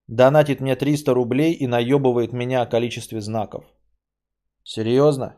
[0.07, 3.63] донатит мне 300 рублей и наебывает меня о количестве знаков.
[4.65, 5.38] Серьезно?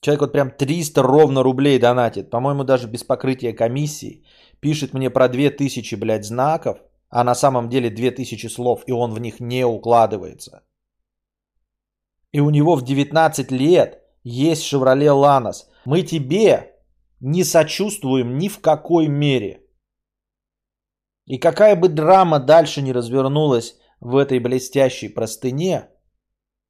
[0.00, 4.22] Человек вот прям 300 ровно рублей донатит, по-моему, даже без покрытия комиссии.
[4.60, 6.78] Пишет мне про 2000, блядь, знаков,
[7.10, 10.62] а на самом деле 2000 слов, и он в них не укладывается.
[12.30, 15.66] И у него в 19 лет есть Chevrolet Lanos.
[15.84, 16.77] Мы тебе
[17.20, 19.62] не сочувствуем ни в какой мере.
[21.26, 25.90] И какая бы драма дальше не развернулась в этой блестящей простыне,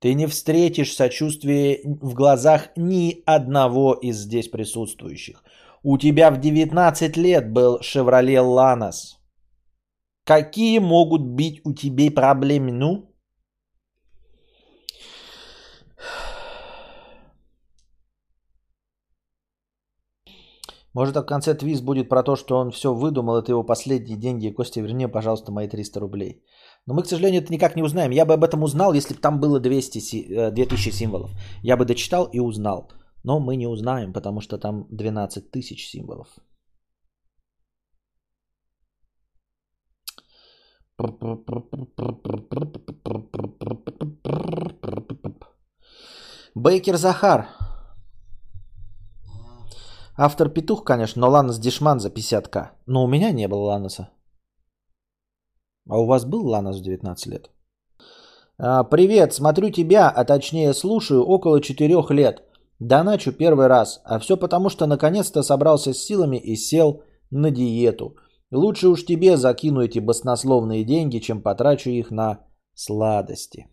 [0.01, 5.43] ты не встретишь сочувствия в глазах ни одного из здесь присутствующих.
[5.83, 9.19] У тебя в 19 лет был «Шевроле Ланос».
[10.25, 12.73] Какие могут быть у тебя проблемы?
[12.73, 13.15] Ну,
[20.95, 24.55] Может, в конце твист будет про то, что он все выдумал, это его последние деньги.
[24.55, 26.43] Костя, верни, пожалуйста, мои 300 рублей.
[26.87, 28.13] Но мы, к сожалению, это никак не узнаем.
[28.13, 31.31] Я бы об этом узнал, если бы там было 200, 2000 э, символов.
[31.63, 32.89] Я бы дочитал и узнал.
[33.25, 36.29] Но мы не узнаем, потому что там 12 тысяч символов.
[46.55, 47.47] Бейкер Захар.
[50.21, 52.71] Автор петух, конечно, но Ланос Дешман за 50к.
[52.87, 54.09] Но у меня не было Ланоса.
[55.89, 57.51] А у вас был Ланос в 19 лет?
[58.59, 62.43] А, привет, смотрю тебя, а точнее слушаю около 4 лет.
[62.81, 68.17] Доначу первый раз, а все потому, что наконец-то собрался с силами и сел на диету.
[68.51, 72.39] Лучше уж тебе закину эти баснословные деньги, чем потрачу их на
[72.75, 73.69] сладости.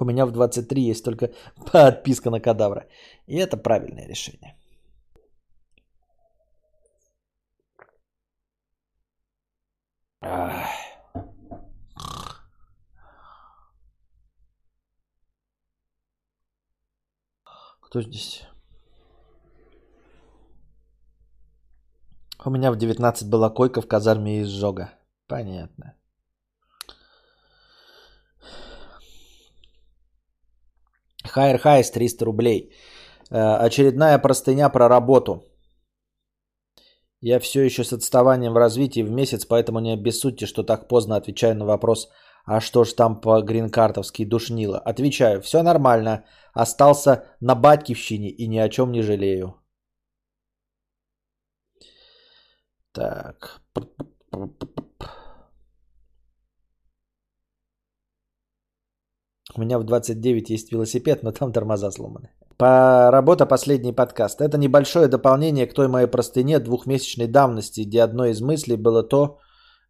[0.00, 1.30] У меня в 23 есть только
[1.72, 2.86] подписка на кадавра.
[3.26, 4.56] И это правильное решение.
[17.80, 18.42] Кто здесь?
[22.44, 24.90] У меня в 19 была койка в казарме изжога.
[25.26, 25.95] Понятно.
[31.36, 32.72] Хайр Хайс 300 рублей.
[33.30, 35.44] Э, очередная простыня про работу.
[37.20, 41.16] Я все еще с отставанием в развитии в месяц, поэтому не обессудьте, что так поздно
[41.16, 42.08] отвечаю на вопрос,
[42.46, 44.78] а что ж там по гринкартовски душнило.
[44.78, 46.24] Отвечаю, все нормально,
[46.54, 49.54] остался на батькивщине и ни о чем не жалею.
[52.92, 53.60] Так.
[59.56, 62.28] У меня в 29 есть велосипед, но там тормоза сломаны.
[62.58, 64.40] По работа последний подкаст.
[64.40, 69.38] Это небольшое дополнение к той моей простыне двухмесячной давности, где одной из мыслей было то,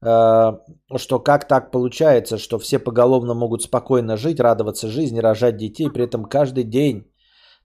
[0.02, 0.52] э,
[0.96, 6.04] что как так получается, что все поголовно могут спокойно жить, радоваться жизни, рожать детей, при
[6.04, 7.10] этом каждый день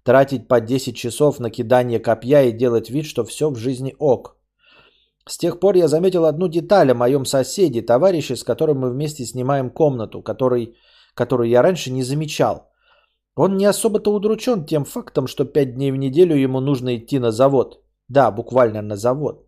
[0.04, 4.38] тратить по 10 часов на кидание копья и делать вид, что все в жизни ок.
[5.28, 9.24] С тех пор я заметил одну деталь о моем соседе, товарище, с которым мы вместе
[9.26, 10.76] снимаем комнату, который
[11.14, 12.72] которую я раньше не замечал.
[13.36, 17.32] Он не особо-то удручен тем фактом, что пять дней в неделю ему нужно идти на
[17.32, 17.84] завод.
[18.08, 19.48] Да, буквально на завод.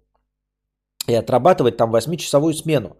[1.07, 2.95] И отрабатывать там 8-часовую смену.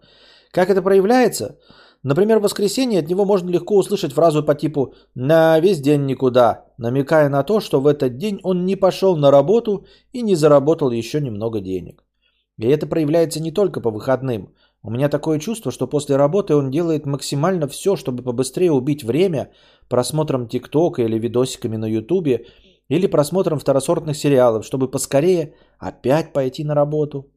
[0.52, 1.58] Как это проявляется?
[2.04, 6.66] Например, в воскресенье от него можно легко услышать фразу по типу «на весь день никуда»,
[6.76, 10.90] намекая на то, что в этот день он не пошел на работу и не заработал
[10.90, 12.04] еще немного денег.
[12.58, 14.54] И это проявляется не только по выходным.
[14.86, 19.50] У меня такое чувство, что после работы он делает максимально все, чтобы побыстрее убить время
[19.88, 22.46] просмотром ТикТока или видосиками на Ютубе,
[22.90, 27.32] или просмотром второсортных сериалов, чтобы поскорее опять пойти на работу.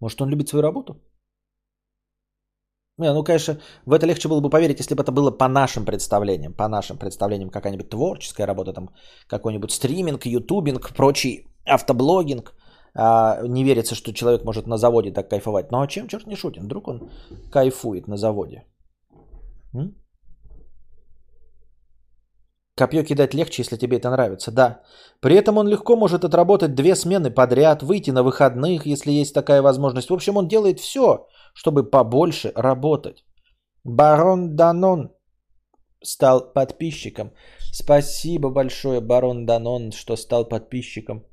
[0.00, 1.00] Может, он любит свою работу?
[2.98, 5.84] Не, ну, конечно, в это легче было бы поверить, если бы это было по нашим
[5.84, 6.54] представлениям.
[6.54, 8.90] По нашим представлениям какая-нибудь творческая работа, там
[9.28, 12.52] какой-нибудь стриминг, ютубинг, прочий автоблогинг–
[12.94, 15.70] а, не верится, что человек может на заводе так кайфовать.
[15.70, 16.62] Ну а чем черт не шутит?
[16.62, 17.10] Вдруг он
[17.50, 18.64] кайфует на заводе.
[19.74, 19.94] М?
[22.76, 24.80] Копье кидать легче, если тебе это нравится, да.
[25.20, 29.60] При этом он легко может отработать две смены подряд, выйти на выходных, если есть такая
[29.60, 30.08] возможность.
[30.08, 33.24] В общем, он делает все, чтобы побольше работать.
[33.84, 35.10] Барон Данон
[36.02, 37.32] стал подписчиком.
[37.72, 41.24] Спасибо большое, Барон Данон, что стал подписчиком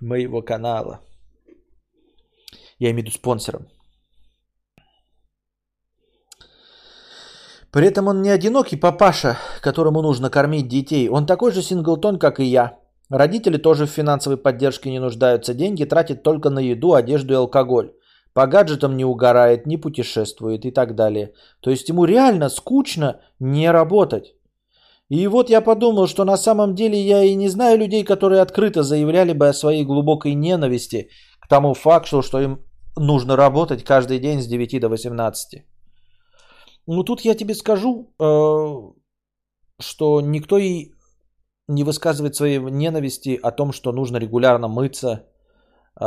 [0.00, 1.00] моего канала.
[2.78, 3.68] Я имею в виду спонсором.
[7.70, 11.08] При этом он не одинокий папаша, которому нужно кормить детей.
[11.08, 12.78] Он такой же синглтон, как и я.
[13.10, 15.54] Родители тоже в финансовой поддержке не нуждаются.
[15.54, 17.92] Деньги тратят только на еду, одежду и алкоголь.
[18.32, 21.32] По гаджетам не угорает, не путешествует и так далее.
[21.60, 24.34] То есть ему реально скучно не работать.
[25.08, 28.82] И вот я подумал, что на самом деле я и не знаю людей, которые открыто
[28.82, 31.08] заявляли бы о своей глубокой ненависти
[31.40, 32.58] к тому факту, что им
[32.96, 35.64] нужно работать каждый день с 9 до 18.
[36.86, 38.92] Ну тут я тебе скажу, э,
[39.80, 40.92] что никто и
[41.68, 45.26] не высказывает своей ненависти о том, что нужно регулярно мыться,
[46.00, 46.04] э,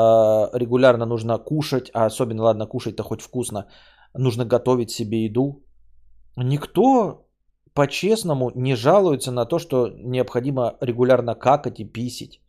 [0.54, 3.66] регулярно нужно кушать, а особенно, ладно, кушать-то хоть вкусно,
[4.14, 5.64] нужно готовить себе еду.
[6.36, 7.26] Никто
[7.74, 12.42] по-честному не жалуются на то, что необходимо регулярно какать и писить.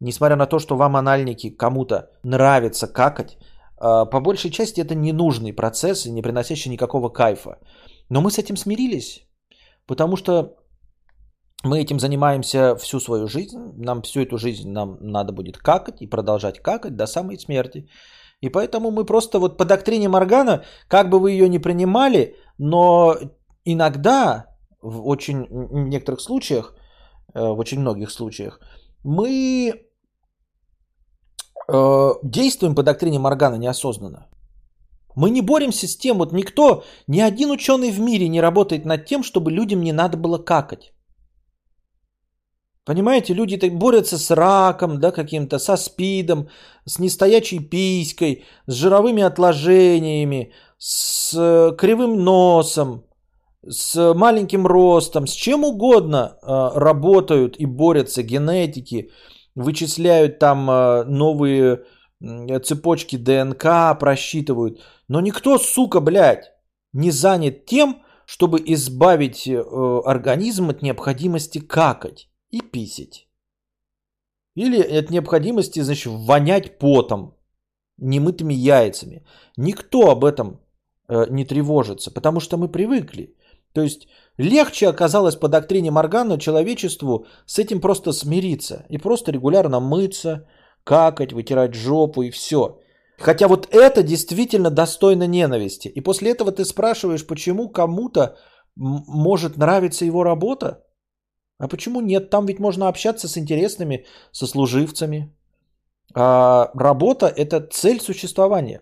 [0.00, 3.38] Несмотря на то, что вам анальники кому-то нравится какать,
[3.78, 7.58] а, по большей части это ненужный процесс, не приносящий никакого кайфа.
[8.08, 9.26] Но мы с этим смирились,
[9.86, 10.56] потому что
[11.62, 16.06] мы этим занимаемся всю свою жизнь, нам всю эту жизнь нам надо будет какать и
[16.06, 17.88] продолжать какать до самой смерти.
[18.42, 23.16] И поэтому мы просто вот по доктрине Моргана, как бы вы ее ни принимали, но
[23.64, 24.46] иногда,
[24.82, 25.46] в очень
[25.90, 26.74] некоторых случаях,
[27.34, 28.60] э, в очень многих случаях,
[29.04, 29.72] мы
[31.68, 34.28] э, действуем по доктрине Моргана неосознанно.
[35.16, 39.06] Мы не боремся с тем, вот никто, ни один ученый в мире не работает над
[39.06, 40.92] тем, чтобы людям не надо было какать.
[42.84, 46.48] Понимаете, люди борются с раком, да, каким-то, со спидом,
[46.84, 53.04] с нестоячей писькой, с жировыми отложениями, с э, кривым носом,
[53.68, 59.10] с маленьким ростом, с чем угодно э, работают и борются генетики,
[59.54, 61.84] вычисляют там э, новые
[62.62, 64.80] цепочки ДНК, просчитывают.
[65.08, 66.52] Но никто, сука, блядь,
[66.92, 69.60] не занят тем, чтобы избавить э,
[70.04, 73.28] организм от необходимости какать и писать.
[74.54, 77.36] Или от необходимости, значит, вонять потом,
[77.98, 79.26] немытыми яйцами.
[79.56, 80.60] Никто об этом
[81.08, 83.36] не тревожится, потому что мы привыкли.
[83.74, 84.06] То есть
[84.38, 90.46] легче оказалось по доктрине Моргана человечеству с этим просто смириться и просто регулярно мыться,
[90.84, 92.78] какать, вытирать жопу и все.
[93.18, 95.88] Хотя вот это действительно достойно ненависти.
[95.88, 98.36] И после этого ты спрашиваешь, почему кому-то
[98.76, 100.84] может нравиться его работа?
[101.58, 102.30] А почему нет?
[102.30, 105.32] Там ведь можно общаться с интересными сослуживцами.
[106.14, 108.80] А работа– это цель существования.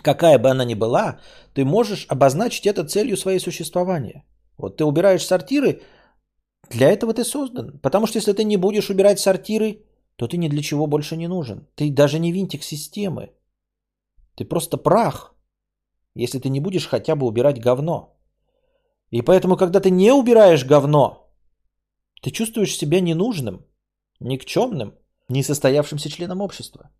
[0.00, 1.20] Какая бы она ни была,
[1.54, 4.24] ты можешь обозначить это целью своей существования.
[4.56, 5.82] Вот ты убираешь сортиры,
[6.70, 7.78] для этого ты создан.
[7.82, 9.84] Потому что если ты не будешь убирать сортиры,
[10.16, 11.66] то ты ни для чего больше не нужен.
[11.74, 13.32] Ты даже не винтик системы.
[14.34, 15.34] Ты просто прах,
[16.14, 18.16] если ты не будешь хотя бы убирать говно.
[19.10, 21.30] И поэтому, когда ты не убираешь говно,
[22.22, 23.66] ты чувствуешь себя ненужным,
[24.20, 24.94] никчемным,
[25.28, 26.90] несостоявшимся членом общества.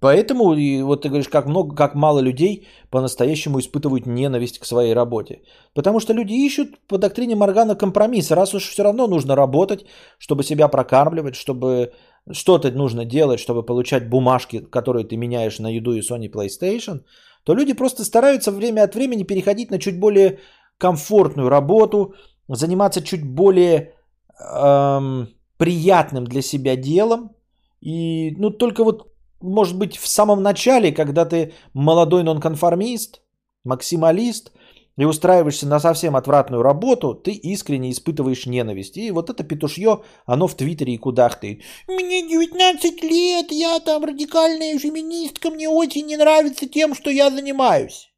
[0.00, 4.94] Поэтому, и вот ты говоришь, как много, как мало людей по-настоящему испытывают ненависть к своей
[4.94, 5.42] работе.
[5.74, 8.30] Потому что люди ищут по доктрине Моргана компромисс.
[8.30, 9.86] Раз уж все равно нужно работать,
[10.18, 11.92] чтобы себя прокармливать, чтобы
[12.30, 17.00] что-то нужно делать, чтобы получать бумажки, которые ты меняешь на еду и Sony PlayStation,
[17.44, 20.38] то люди просто стараются время от времени переходить на чуть более
[20.78, 22.14] комфортную работу,
[22.48, 23.94] заниматься чуть более
[24.40, 27.30] эм, приятным для себя делом.
[27.80, 29.11] И ну только вот
[29.42, 33.20] может быть, в самом начале, когда ты молодой нонконформист,
[33.64, 34.52] максималист,
[34.96, 38.96] и устраиваешься на совсем отвратную работу, ты искренне испытываешь ненависть.
[38.96, 41.62] И вот это петушье, оно в Твиттере и кудахтает.
[41.88, 48.11] Мне 19 лет, я там радикальная феминистка, мне очень не нравится тем, что я занимаюсь.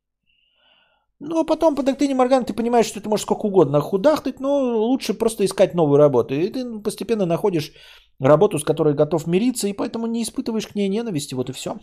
[1.26, 4.58] Ну, а потом по доктрине Моргана ты понимаешь, что ты можешь сколько угодно худахтать, но
[4.76, 6.34] лучше просто искать новую работу.
[6.34, 7.72] И ты постепенно находишь
[8.20, 11.78] работу, с которой готов мириться, и поэтому не испытываешь к ней ненависти, вот и все.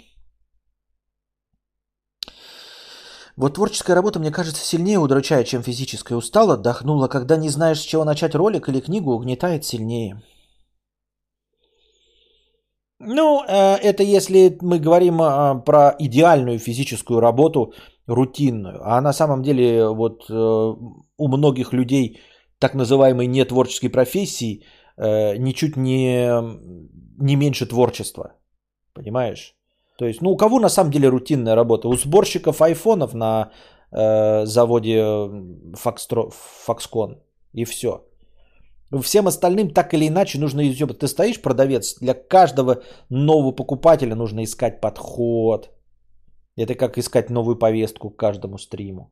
[3.36, 6.18] Вот творческая работа, мне кажется, сильнее удручает, чем физическая.
[6.18, 7.08] Устал, отдохнула.
[7.08, 10.22] Когда не знаешь, с чего начать ролик или книгу, угнетает сильнее.
[13.00, 17.74] Ну, э, это если мы говорим э, про идеальную физическую работу,
[18.16, 18.80] рутинную.
[18.84, 20.34] А на самом деле вот э,
[21.18, 22.20] у многих людей
[22.60, 24.64] так называемой нетворческой профессии
[24.98, 26.30] ничуть не,
[27.18, 28.34] не меньше творчества.
[28.94, 29.56] Понимаешь?
[29.98, 31.88] То есть, ну, у кого на самом деле рутинная работа?
[31.88, 33.52] У сборщиков айфонов на
[33.92, 34.98] э, заводе
[35.74, 36.34] Foxtro,
[36.68, 37.18] Foxconn.
[37.54, 38.04] И все.
[39.02, 41.00] Всем остальным так или иначе нужно изъебать.
[41.00, 45.70] Ты стоишь продавец, для каждого нового покупателя нужно искать подход.
[46.58, 49.12] Это как искать новую повестку к каждому стриму.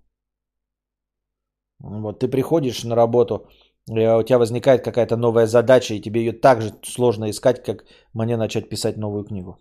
[1.79, 3.47] Вот ты приходишь на работу,
[3.87, 8.37] у тебя возникает какая-то новая задача, и тебе ее так же сложно искать, как мне
[8.37, 9.57] начать писать новую книгу.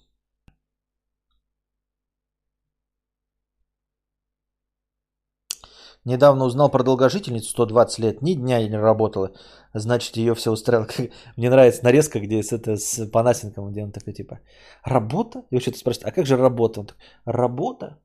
[6.05, 9.33] Недавно узнал про долгожительницу 120 лет, ни дня не работала.
[9.75, 10.89] Значит, ее все устраивало.
[11.37, 14.41] Мне нравится нарезка, где с, это, с Панасенком, где он такой типа,
[14.85, 15.43] работа?
[15.51, 16.81] И что-то спрашивает, а как же работа?
[16.81, 17.99] Он такой, работа?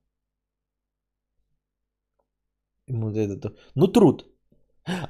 [3.76, 4.26] Ну труд.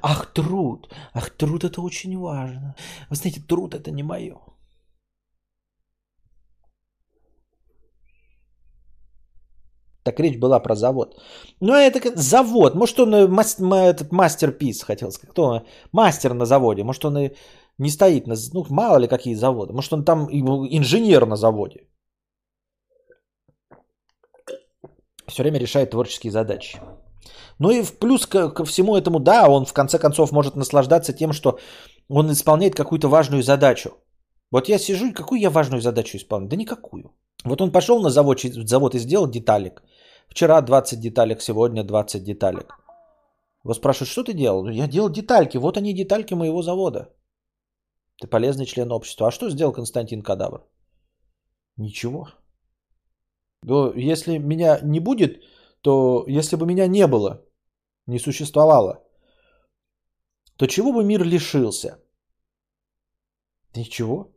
[0.02, 0.88] Ах, труд.
[1.14, 2.74] Ах, труд это очень важно.
[3.10, 4.53] Вы знаете, труд это не мое.
[10.04, 11.14] Так речь была про завод.
[11.60, 12.74] Ну, это завод.
[12.74, 13.26] Может, он э,
[13.90, 15.30] этот мастер-пис хотел сказать.
[15.30, 15.60] Кто он?
[15.92, 16.84] Мастер на заводе.
[16.84, 17.30] Может, он и
[17.78, 18.34] не стоит на...
[18.52, 19.72] Ну, мало ли какие заводы.
[19.72, 21.88] Может, он там инженер на заводе.
[25.26, 26.78] Все время решает творческие задачи.
[27.58, 31.12] Ну и в плюс ко, ко всему этому, да, он в конце концов может наслаждаться
[31.14, 31.58] тем, что
[32.08, 33.90] он исполняет какую-то важную задачу.
[34.50, 36.50] Вот я сижу, какую я важную задачу исполняю?
[36.50, 37.10] Да никакую.
[37.44, 39.82] Вот он пошел на завод, завод и сделал деталик.
[40.34, 42.74] Вчера 20 деталек, сегодня 20 деталек.
[43.62, 44.68] Вы спрашивают, что ты делал?
[44.68, 45.58] Я делал детальки.
[45.58, 47.14] Вот они детальки моего завода.
[48.20, 49.28] Ты полезный член общества.
[49.28, 50.66] А что сделал Константин Кадавр?
[51.76, 52.26] Ничего.
[53.62, 55.40] Но если меня не будет,
[55.82, 57.44] то если бы меня не было,
[58.06, 59.04] не существовало,
[60.56, 61.98] то чего бы мир лишился?
[63.76, 64.32] Ничего.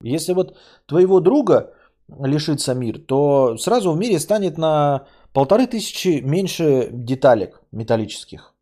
[0.00, 1.74] Если вот твоего друга
[2.08, 8.54] лишится мир, то сразу в мире станет на полторы тысячи меньше деталек металлических.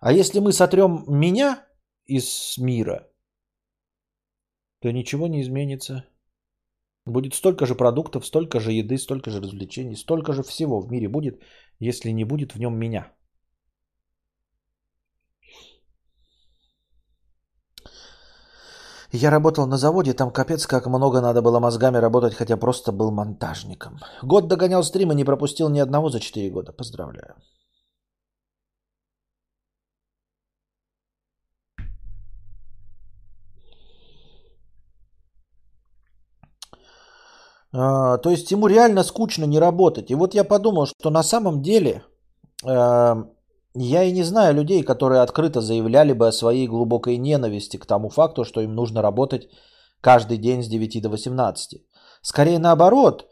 [0.00, 1.66] А если мы сотрем меня
[2.06, 3.08] из мира,
[4.80, 6.04] то ничего не изменится.
[7.04, 11.08] Будет столько же продуктов, столько же еды, столько же развлечений, столько же всего в мире
[11.08, 11.42] будет,
[11.80, 13.12] если не будет в нем меня.
[19.12, 23.10] Я работал на заводе, там капец как много надо было мозгами работать, хотя просто был
[23.10, 23.98] монтажником.
[24.22, 26.72] Год догонял стримы, не пропустил ни одного за 4 года.
[26.72, 27.34] Поздравляю.
[37.72, 40.10] А, то есть ему реально скучно не работать.
[40.10, 42.02] И вот я подумал, что на самом деле
[42.64, 43.14] э,
[43.78, 48.08] я и не знаю людей, которые открыто заявляли бы о своей глубокой ненависти к тому
[48.08, 49.48] факту, что им нужно работать
[50.00, 51.82] каждый день с 9 до 18.
[52.22, 53.30] Скорее наоборот,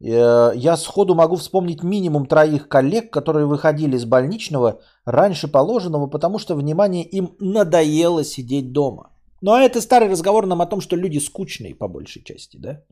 [0.00, 6.38] э, я сходу могу вспомнить минимум троих коллег, которые выходили из больничного раньше положенного, потому
[6.38, 9.10] что, внимание, им надоело сидеть дома.
[9.40, 12.82] Но это старый разговор нам о том, что люди скучные по большей части, да?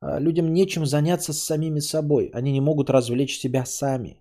[0.00, 2.30] А, людям нечем заняться с самими собой.
[2.34, 4.20] Они не могут развлечь себя сами.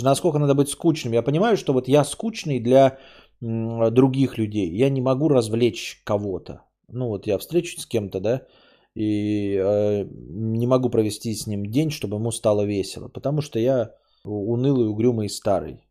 [0.00, 1.12] Насколько надо быть скучным.
[1.12, 2.98] Я понимаю, что вот я скучный для
[3.40, 4.70] других людей.
[4.70, 6.62] Я не могу развлечь кого-то.
[6.88, 8.46] Ну вот я встречусь с кем-то, да,
[8.94, 13.08] и э, не могу провести с ним день, чтобы ему стало весело.
[13.08, 13.90] Потому что я
[14.24, 15.86] унылый, угрюмый старый.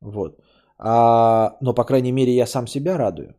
[0.00, 0.38] Вот.
[0.78, 3.34] А, но, по крайней мере, я сам себя радую.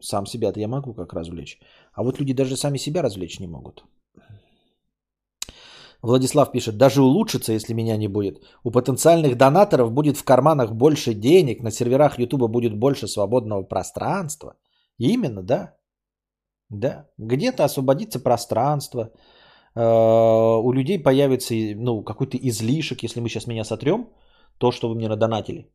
[0.00, 1.58] Сам себя-то я могу как развлечь.
[1.92, 3.84] А вот люди даже сами себя развлечь не могут.
[6.02, 8.42] Владислав пишет, даже улучшится, если меня не будет.
[8.64, 14.54] У потенциальных донаторов будет в карманах больше денег, на серверах Ютуба будет больше свободного пространства.
[14.98, 15.74] Именно, да.
[16.70, 17.06] Да.
[17.18, 19.10] Где-то освободится пространство,
[19.74, 24.08] э, у людей появится ну, какой-то излишек, если мы сейчас меня сотрем,
[24.58, 25.70] то, что вы мне надонатили.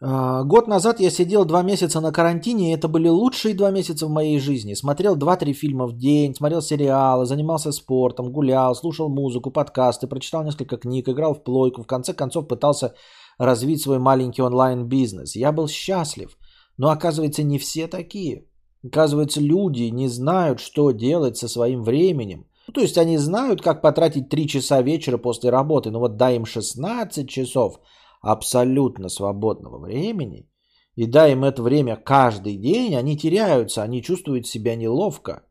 [0.00, 4.10] Год назад я сидел два месяца на карантине, и это были лучшие два месяца в
[4.10, 4.74] моей жизни.
[4.74, 10.76] Смотрел два-три фильма в день, смотрел сериалы, занимался спортом, гулял, слушал музыку, подкасты, прочитал несколько
[10.76, 11.82] книг, играл в плойку.
[11.82, 12.94] В конце концов пытался
[13.38, 15.34] развить свой маленький онлайн-бизнес.
[15.34, 16.36] Я был счастлив.
[16.76, 18.44] Но оказывается, не все такие.
[18.84, 22.44] Оказывается, люди не знают, что делать со своим временем.
[22.66, 26.36] Ну, то есть они знают, как потратить 3 часа вечера после работы, но вот дай
[26.36, 27.80] им 16 часов–
[28.22, 30.48] абсолютно свободного времени
[30.96, 35.42] и дай им это время каждый день, они теряются, они чувствуют себя неловко.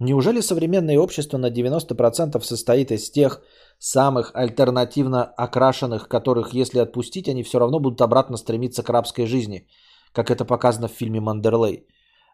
[0.00, 3.40] Неужели современное общество на 90% состоит из тех
[3.78, 9.68] самых альтернативно окрашенных, которых, если отпустить, они все равно будут обратно стремиться к рабской жизни,
[10.12, 11.86] как это показано в фильме «Мандерлей»?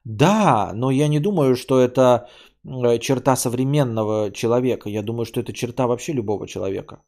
[0.05, 2.27] Да, но я не думаю, что это
[2.65, 4.89] э, черта современного человека.
[4.89, 7.03] Я думаю, что это черта вообще любого человека.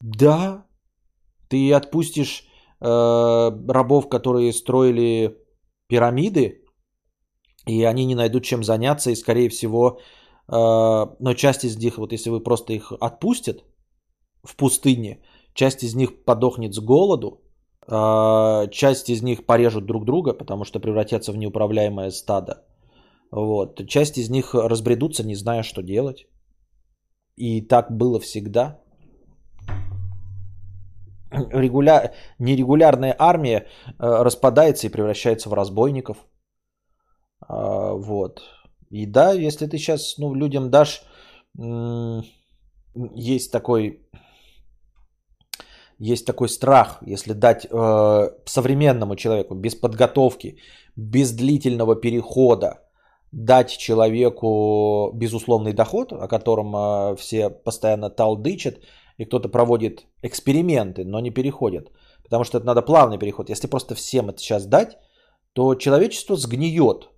[0.00, 0.64] Да,
[1.54, 2.42] ты отпустишь
[2.80, 5.36] э, рабов, которые строили
[5.88, 6.64] пирамиды,
[7.68, 9.98] и они не найдут чем заняться, и скорее всего,
[10.48, 13.64] э, но часть из них, вот если вы просто их отпустят
[14.42, 15.20] в пустыне,
[15.54, 17.40] часть из них подохнет с голоду,
[17.86, 22.54] э, часть из них порежут друг друга, потому что превратятся в неуправляемое стадо.
[23.30, 23.86] Вот.
[23.86, 26.26] Часть из них разбредутся, не зная, что делать.
[27.36, 28.83] И так было всегда
[31.52, 32.12] регуля...
[32.38, 33.64] нерегулярная армия э,
[33.98, 36.16] распадается и превращается в разбойников.
[37.40, 38.42] А, вот.
[38.90, 41.02] И да, если ты сейчас ну, людям дашь,
[43.14, 44.00] есть такой,
[45.98, 50.58] есть такой страх, если дать э, современному человеку без подготовки,
[50.96, 52.80] без длительного перехода,
[53.32, 58.78] дать человеку безусловный доход, о котором э, все постоянно талдычат,
[59.18, 61.90] и кто-то проводит эксперименты, но не переходит.
[62.22, 63.50] Потому что это надо плавный переход.
[63.50, 64.96] Если просто всем это сейчас дать,
[65.52, 67.08] то человечество сгниет.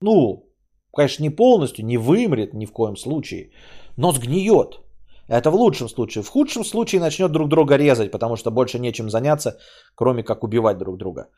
[0.00, 0.50] Ну,
[0.92, 3.50] конечно, не полностью, не вымрет ни в коем случае,
[3.96, 4.80] но сгниет.
[5.28, 6.22] Это в лучшем случае.
[6.22, 9.58] В худшем случае начнет друг друга резать, потому что больше нечем заняться,
[9.94, 11.28] кроме как убивать друг друга.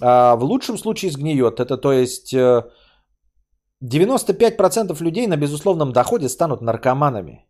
[0.00, 1.60] А в лучшем случае сгниет.
[1.60, 2.60] Это то есть 95%
[3.82, 7.46] э, людей на безусловном доходе станут наркоманами.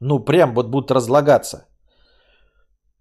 [0.00, 1.66] Ну, прям вот будут разлагаться.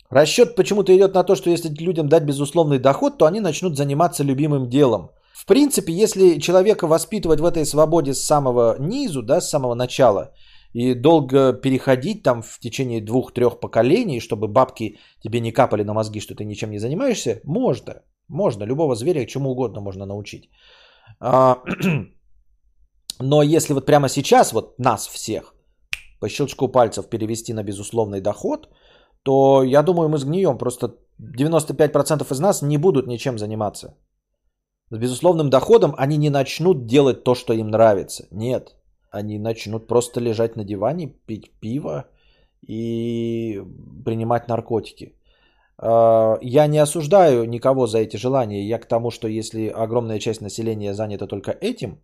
[0.10, 4.24] Расчет почему-то идет на то, что если людям дать безусловный доход, то они начнут заниматься
[4.24, 5.10] любимым делом.
[5.34, 10.32] В принципе, если человека воспитывать в этой свободе с самого низу, да, с самого начала,
[10.74, 16.20] и долго переходить там в течение двух-трех поколений, чтобы бабки тебе не капали на мозги,
[16.20, 17.94] что ты ничем не занимаешься, можно.
[18.28, 18.66] Можно.
[18.66, 20.50] Любого зверя чему угодно можно научить.
[21.20, 21.58] А,
[23.20, 25.56] но если вот прямо сейчас, вот нас всех,
[26.24, 28.70] по щелчку пальцев перевести на безусловный доход,
[29.24, 30.58] то я думаю, мы сгнием.
[30.58, 30.88] Просто
[31.20, 33.88] 95% из нас не будут ничем заниматься.
[34.92, 38.28] С безусловным доходом они не начнут делать то, что им нравится.
[38.32, 38.76] Нет.
[39.12, 42.06] Они начнут просто лежать на диване, пить пиво
[42.70, 43.62] и
[44.06, 45.16] принимать наркотики.
[45.78, 48.70] А, я не осуждаю никого за эти желания.
[48.70, 51.98] Я к тому, что если огромная часть населения занята только этим,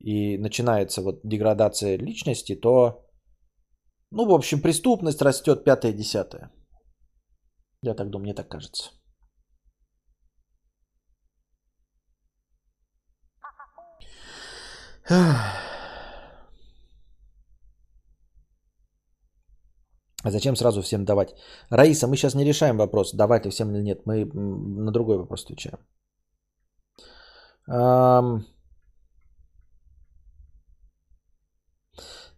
[0.00, 3.04] и начинается вот деградация личности, то,
[4.12, 6.50] ну, в общем, преступность растет пятое-десятое.
[7.82, 8.90] Я так думаю, мне так кажется.
[20.24, 21.34] А зачем сразу всем давать?
[21.70, 24.06] Раиса, мы сейчас не решаем вопрос, давать ли всем или нет.
[24.06, 25.78] Мы на другой вопрос отвечаем.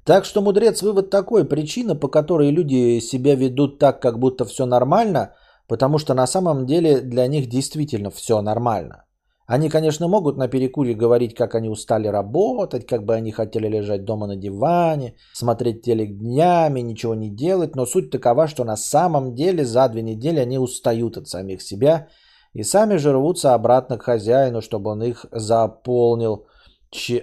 [0.05, 1.45] Так что, мудрец, вывод такой.
[1.45, 5.35] Причина, по которой люди себя ведут так, как будто все нормально,
[5.67, 9.05] потому что на самом деле для них действительно все нормально.
[9.47, 14.05] Они, конечно, могут на перекуре говорить, как они устали работать, как бы они хотели лежать
[14.05, 19.35] дома на диване, смотреть телек днями, ничего не делать, но суть такова, что на самом
[19.35, 22.09] деле за две недели они устают от самих себя
[22.55, 26.47] и сами же рвутся обратно к хозяину, чтобы он их заполнил,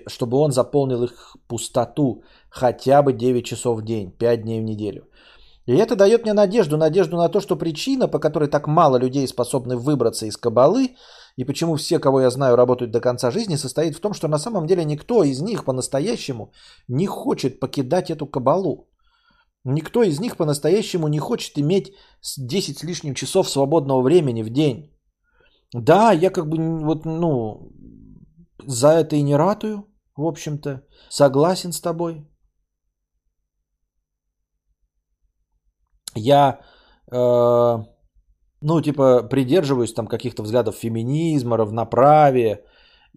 [0.08, 5.08] чтобы он заполнил их пустоту хотя бы 9 часов в день, 5 дней в неделю.
[5.68, 9.28] И это дает мне надежду, надежду на то, что причина, по которой так мало людей
[9.28, 10.96] способны выбраться из кабалы,
[11.38, 14.40] и почему все, кого я знаю, работают до конца жизни, состоит в том, что на
[14.40, 16.52] самом деле никто из них по-настоящему
[16.88, 18.90] не хочет покидать эту кабалу.
[19.64, 21.94] Никто из них по-настоящему не хочет иметь
[22.38, 24.92] 10 с лишним часов свободного времени в день.
[25.74, 27.72] Да, я как бы вот, ну,
[28.66, 29.88] за это и не ратую,
[30.18, 30.82] в общем-то.
[31.10, 32.26] Согласен с тобой.
[36.16, 36.60] Я
[37.12, 37.78] э,
[38.62, 42.62] ну, типа, придерживаюсь там каких-то взглядов феминизма, равноправия,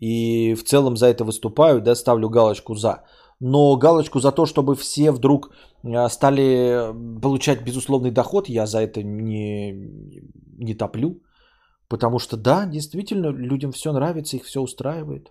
[0.00, 3.02] и в целом за это выступаю, да, ставлю галочку за.
[3.40, 5.50] Но галочку за то, чтобы все вдруг
[5.84, 9.72] а, стали получать безусловный доход, я за это не,
[10.58, 11.20] не топлю.
[11.88, 15.30] Потому что да, действительно, людям все нравится, их все устраивает.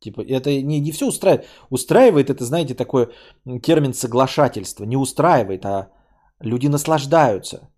[0.00, 1.46] Типа, это не, не все устраивает.
[1.70, 3.08] Устраивает это, знаете, такой
[3.62, 4.84] термин соглашательства.
[4.84, 5.90] Не устраивает, а
[6.40, 7.70] люди наслаждаются.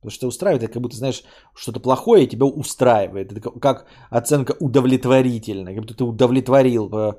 [0.00, 1.22] Потому что устраивает, это как будто, знаешь,
[1.54, 3.32] что-то плохое тебя устраивает.
[3.32, 5.74] Это как оценка удовлетворительная.
[5.74, 6.90] Как будто ты удовлетворил.
[6.94, 7.12] Э,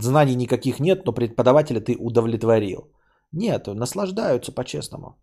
[0.00, 2.90] знаний никаких нет, но преподавателя ты удовлетворил.
[3.32, 5.16] Нет, наслаждаются по-честному.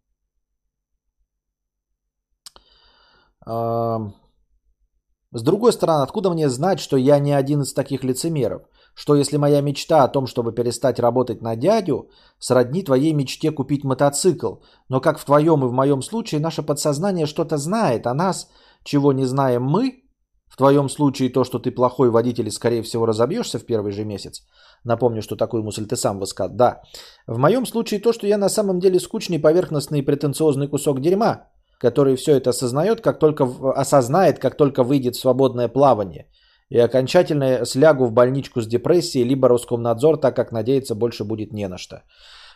[5.33, 8.63] С другой стороны, откуда мне знать, что я не один из таких лицемеров?
[8.93, 12.09] Что если моя мечта о том, чтобы перестать работать на дядю,
[12.39, 14.55] сродни твоей мечте купить мотоцикл,
[14.89, 18.49] но как в твоем и в моем случае наше подсознание что-то знает о нас,
[18.83, 20.03] чего не знаем мы,
[20.49, 24.03] в твоем случае то, что ты плохой водитель и скорее всего разобьешься в первый же
[24.03, 24.45] месяц.
[24.83, 26.53] Напомню, что такую мысль ты сам высказал.
[26.53, 26.81] Да.
[27.25, 31.47] В моем случае то, что я на самом деле скучный, поверхностный и претенциозный кусок дерьма,
[31.81, 33.43] который все это осознает, как только
[33.75, 36.25] осознает, как только выйдет в свободное плавание.
[36.69, 41.67] И окончательно слягу в больничку с депрессией, либо Роскомнадзор, так как надеяться больше будет не
[41.67, 42.03] на что.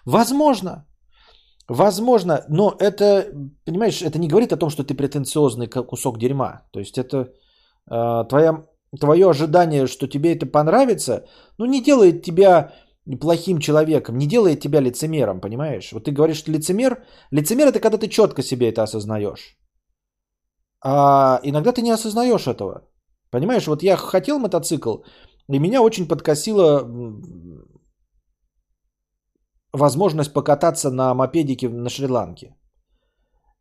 [0.05, 0.85] Возможно.
[1.67, 3.25] Возможно, но это,
[3.65, 6.61] понимаешь, это не говорит о том, что ты претенциозный кусок дерьма.
[6.71, 7.17] То есть это
[7.89, 8.65] э, твоя,
[8.99, 11.25] твое ожидание, что тебе это понравится,
[11.57, 12.71] ну не делает тебя
[13.05, 15.91] плохим человеком, не делает тебя лицемером, понимаешь?
[15.91, 17.03] Вот ты говоришь, что лицемер.
[17.31, 19.57] Лицемер это когда ты четко себе это осознаешь.
[20.83, 22.81] А иногда ты не осознаешь этого.
[23.31, 24.97] Понимаешь, вот я хотел мотоцикл,
[25.49, 26.83] и меня очень подкосила
[29.73, 32.55] возможность покататься на мопедике на Шри-Ланке.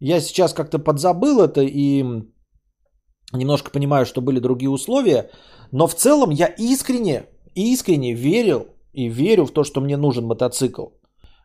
[0.00, 2.04] Я сейчас как-то подзабыл это и
[3.32, 5.30] немножко понимаю, что были другие условия,
[5.72, 10.86] но в целом я искренне, искренне верил и верю в то, что мне нужен мотоцикл.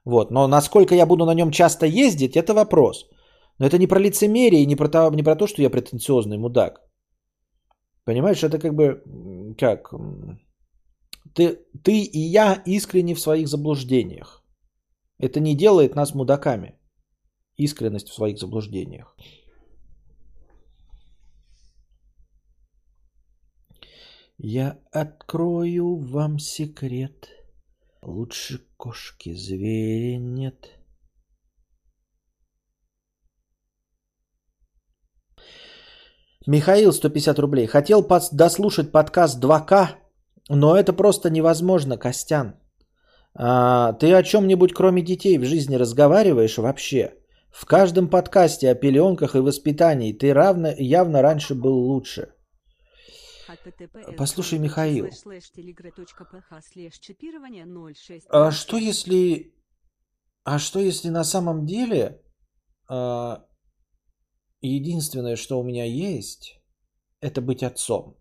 [0.05, 0.31] Вот.
[0.31, 3.09] Но насколько я буду на нем часто ездить, это вопрос.
[3.59, 6.81] Но это не про лицемерие не про то, не про то что я претенциозный мудак.
[8.05, 9.03] Понимаешь, это как бы
[9.57, 9.93] как
[11.35, 14.43] ты, ты и я искренне в своих заблуждениях.
[15.19, 16.79] Это не делает нас мудаками.
[17.57, 19.15] Искренность в своих заблуждениях.
[24.37, 27.38] Я открою вам секрет.
[28.01, 30.69] Лучше кошки зверя нет.
[36.47, 37.67] Михаил, 150 рублей.
[37.67, 39.89] Хотел дослушать подкаст 2К,
[40.49, 42.55] но это просто невозможно, Костян.
[43.35, 47.13] А, ты о чем-нибудь кроме детей в жизни разговариваешь вообще?
[47.51, 52.29] В каждом подкасте о пеленках и воспитании ты равно, явно раньше был лучше.
[54.17, 55.09] Послушай, Михаил.
[58.29, 59.53] А что если...
[60.43, 62.21] А что если на самом деле
[62.87, 63.45] а,
[64.61, 66.59] единственное, что у меня есть,
[67.21, 68.17] это быть отцом?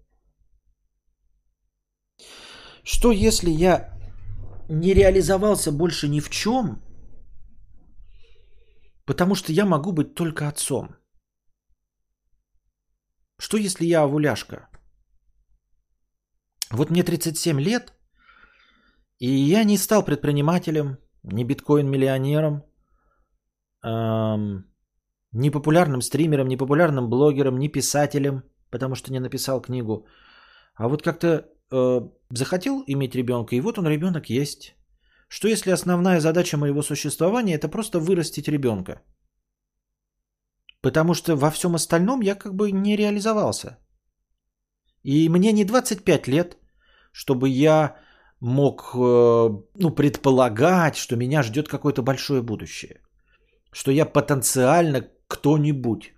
[2.82, 3.98] Что если я
[4.68, 6.82] не реализовался больше ни в чем,
[9.06, 10.96] потому что я могу быть только отцом?
[13.38, 14.68] Что если я овуляшка?
[16.70, 17.94] Вот мне 37 лет,
[19.18, 22.62] и я не стал предпринимателем, не биткоин-миллионером,
[23.84, 24.64] эм,
[25.32, 30.06] не популярным стримером, не популярным блогером, не писателем, потому что не написал книгу.
[30.74, 31.26] А вот как-то
[31.72, 32.00] э,
[32.30, 34.74] захотел иметь ребенка, и вот он ребенок есть.
[35.28, 39.02] Что если основная задача моего существования это просто вырастить ребенка?
[40.80, 43.78] Потому что во всем остальном я как бы не реализовался.
[45.04, 46.56] И мне не 25 лет,
[47.12, 47.96] чтобы я
[48.40, 53.00] мог э, ну, предполагать, что меня ждет какое-то большое будущее.
[53.72, 56.12] Что я потенциально кто-нибудь.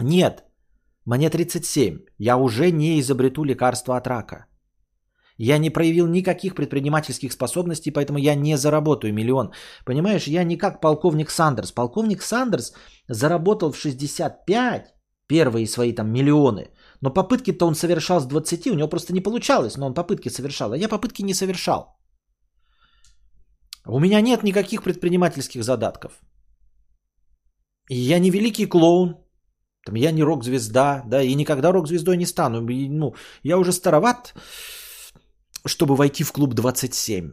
[0.00, 0.44] Нет,
[1.06, 1.98] мне 37.
[2.18, 4.46] Я уже не изобрету лекарства от рака.
[5.42, 9.52] Я не проявил никаких предпринимательских способностей, поэтому я не заработаю миллион.
[9.86, 11.72] Понимаешь, я не как полковник Сандерс.
[11.72, 12.74] Полковник Сандерс
[13.08, 14.94] заработал в 65
[15.26, 16.68] первые свои там миллионы.
[17.02, 20.72] Но попытки-то он совершал с 20, у него просто не получалось, но он попытки совершал.
[20.72, 21.96] А я попытки не совершал.
[23.86, 26.12] У меня нет никаких предпринимательских задатков.
[27.88, 29.16] И я не великий клоун,
[29.86, 32.68] там, я не рок-звезда, да, и никогда рок-звездой не стану.
[32.68, 34.34] И, ну, я уже староват,
[35.66, 37.30] чтобы войти в клуб 27.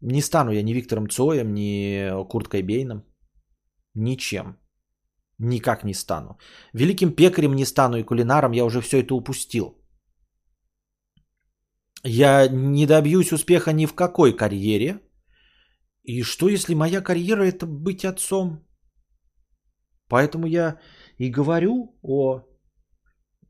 [0.00, 3.04] Не стану я ни Виктором Цоем, ни Курткой Бейном.
[3.94, 4.56] Ничем.
[5.38, 6.38] Никак не стану.
[6.72, 9.76] Великим пекарем не стану и кулинаром, я уже все это упустил.
[12.04, 15.00] Я не добьюсь успеха ни в какой карьере.
[16.04, 18.64] И что, если моя карьера это быть отцом?
[20.08, 20.78] Поэтому я
[21.18, 22.42] и говорю о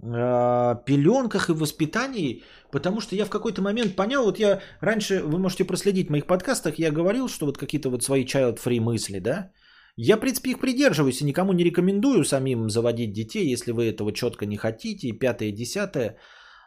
[0.03, 5.39] э, пеленках и воспитании, потому что я в какой-то момент понял, вот я раньше, вы
[5.39, 9.53] можете проследить в моих подкастах, я говорил, что вот какие-то вот свои child-free мысли, да,
[9.97, 14.13] я, в принципе, их придерживаюсь и никому не рекомендую самим заводить детей, если вы этого
[14.13, 16.19] четко не хотите, и пятое, и десятое.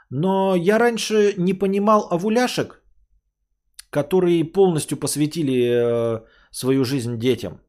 [0.10, 2.82] Но я раньше не понимал овуляшек,
[3.92, 7.62] которые полностью посвятили э, свою жизнь детям.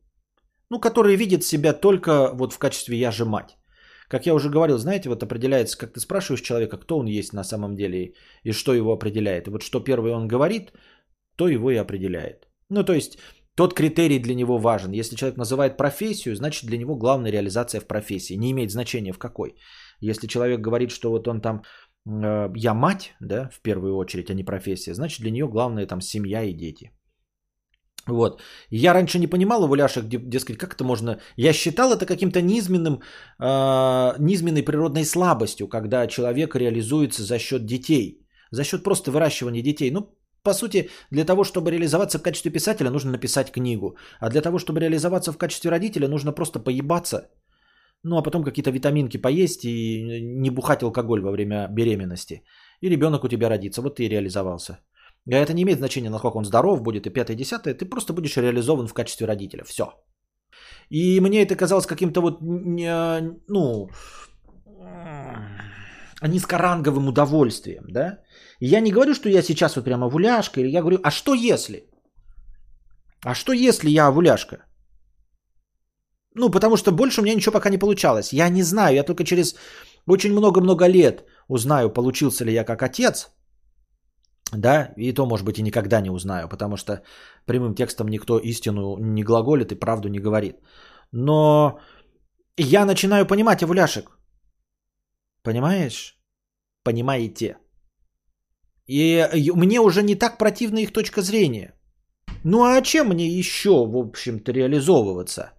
[0.71, 3.59] Ну, которые видят себя только вот в качестве я же мать.
[4.09, 7.45] Как я уже говорил, знаете, вот определяется, как ты спрашиваешь человека, кто он есть на
[7.45, 9.47] самом деле и что его определяет.
[9.47, 10.73] И вот что первый он говорит,
[11.37, 12.49] то его и определяет.
[12.71, 13.19] Ну, то есть
[13.57, 14.93] тот критерий для него важен.
[14.93, 18.35] Если человек называет профессию, значит для него главная реализация в профессии.
[18.35, 19.55] Не имеет значения в какой.
[20.01, 21.63] Если человек говорит, что вот он там
[22.07, 26.01] э, я мать, да, в первую очередь, а не профессия, значит для нее главное там
[26.01, 26.91] семья и дети.
[28.09, 28.41] Вот.
[28.71, 31.21] Я раньше не понимал его ляшек, дескать, как это можно...
[31.37, 33.03] Я считал это каким-то низменным,
[33.39, 38.27] э, низменной природной слабостью, когда человек реализуется за счет детей.
[38.51, 39.91] За счет просто выращивания детей.
[39.91, 43.97] Ну, по сути, для того, чтобы реализоваться в качестве писателя, нужно написать книгу.
[44.21, 47.29] А для того, чтобы реализоваться в качестве родителя, нужно просто поебаться.
[48.03, 52.43] Ну, а потом какие-то витаминки поесть и не бухать алкоголь во время беременности.
[52.81, 53.83] И ребенок у тебя родится.
[53.83, 54.79] Вот ты и реализовался.
[55.27, 57.75] И это не имеет значения, насколько он здоров будет и пятое, и десятое.
[57.75, 59.65] Ты просто будешь реализован в качестве родителя.
[59.65, 59.85] Все.
[60.89, 63.91] И мне это казалось каким-то вот, ну,
[66.29, 68.19] низкоранговым удовольствием, да?
[68.61, 71.35] И я не говорю, что я сейчас вот прямо вуляшка, или я говорю, а что
[71.35, 71.89] если?
[73.25, 74.57] А что если я вуляшка?
[76.35, 78.33] Ну, потому что больше у меня ничего пока не получалось.
[78.33, 79.55] Я не знаю, я только через
[80.07, 83.31] очень много-много лет узнаю, получился ли я как отец.
[84.53, 87.03] Да, и то, может быть, и никогда не узнаю, потому что
[87.47, 90.57] прямым текстом никто истину не глаголит и правду не говорит.
[91.13, 91.79] Но
[92.57, 94.20] я начинаю понимать овуляшек.
[95.43, 96.19] Понимаешь?
[96.83, 97.57] Понимаете?
[98.87, 101.75] И мне уже не так противна их точка зрения.
[102.45, 105.53] Ну а чем мне еще, в общем-то, реализовываться?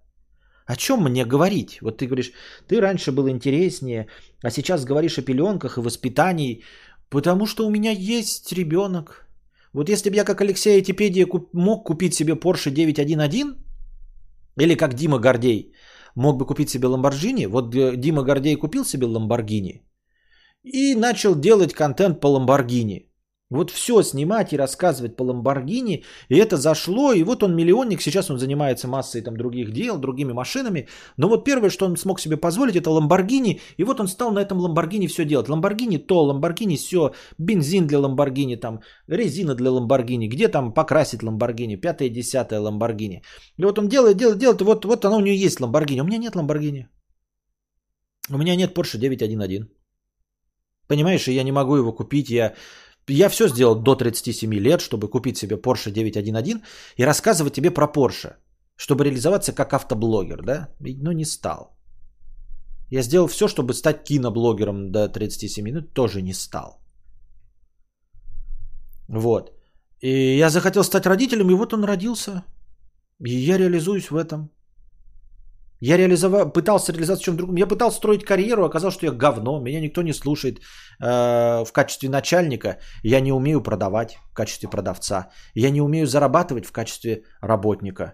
[0.66, 1.80] О чем мне говорить?
[1.82, 2.32] Вот ты говоришь,
[2.68, 4.08] ты раньше был интереснее,
[4.44, 6.64] а сейчас говоришь о пеленках и воспитании,
[7.10, 9.28] потому что у меня есть ребенок.
[9.74, 13.58] Вот если бы я, как Алексей Этипедия, мог купить себе Porsche 911,
[14.58, 15.74] или как Дима Гордей,
[16.16, 19.82] мог бы купить себе Ламборджини, вот э, Дима Гордей купил себе Ламборгини
[20.64, 23.11] и начал делать контент по Ламборгини.
[23.52, 28.32] Вот все снимать и рассказывать по Ламборгини, и это зашло, и вот он миллионник, сейчас
[28.32, 30.88] он занимается массой там других дел, другими машинами,
[31.18, 34.40] но вот первое, что он смог себе позволить, это Ламборгини, и вот он стал на
[34.40, 35.50] этом Ламборгини все делать.
[35.50, 41.76] Ламборгини то, Ламборгини все, бензин для Ламборгини, там, резина для Ламборгини, где там покрасить Ламборгини,
[41.76, 43.22] пятое, десятое Ламборгини.
[43.58, 46.06] И вот он делает, делает, делает, и вот, вот оно у него есть Ламборгини, у
[46.06, 46.88] меня нет Ламборгини.
[48.30, 49.64] У меня нет Porsche 911.
[50.88, 52.54] Понимаешь, и я не могу его купить, я
[53.08, 56.62] я все сделал до 37 лет, чтобы купить себе Porsche 911
[56.98, 58.36] и рассказывать тебе про Porsche,
[58.76, 60.70] чтобы реализоваться как автоблогер, да?
[60.80, 61.78] Но не стал.
[62.92, 66.82] Я сделал все, чтобы стать киноблогером до 37, но тоже не стал.
[69.08, 69.52] Вот.
[70.02, 72.44] И я захотел стать родителем, и вот он родился.
[73.26, 74.50] И я реализуюсь в этом.
[75.82, 77.58] Я реализовал, пытался реализоваться в чем другом.
[77.58, 82.10] Я пытался строить карьеру, оказалось, что я говно, меня никто не слушает э, в качестве
[82.10, 82.78] начальника.
[83.04, 85.30] Я не умею продавать в качестве продавца.
[85.56, 88.14] Я не умею зарабатывать в качестве работника.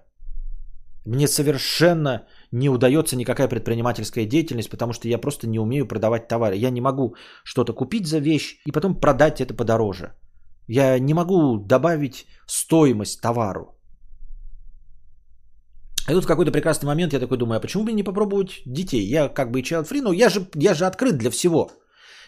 [1.06, 6.56] Мне совершенно не удается никакая предпринимательская деятельность, потому что я просто не умею продавать товары.
[6.56, 10.14] Я не могу что-то купить за вещь и потом продать это подороже.
[10.68, 13.77] Я не могу добавить стоимость товару.
[16.10, 19.06] И тут в какой-то прекрасный момент я такой думаю, а почему бы не попробовать детей?
[19.08, 21.72] Я как бы и child free, но я же, я же открыт для всего.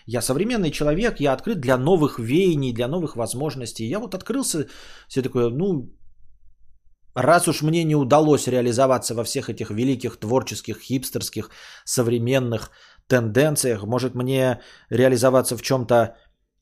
[0.06, 3.88] Я современный человек, я открыт для новых веяний, для новых возможностей.
[3.88, 4.68] Я вот открылся,
[5.08, 5.94] все такое, ну,
[7.14, 11.50] раз уж мне не удалось реализоваться во всех этих великих творческих, хипстерских,
[11.86, 12.72] современных
[13.08, 16.16] тенденциях, может мне реализоваться в чем-то,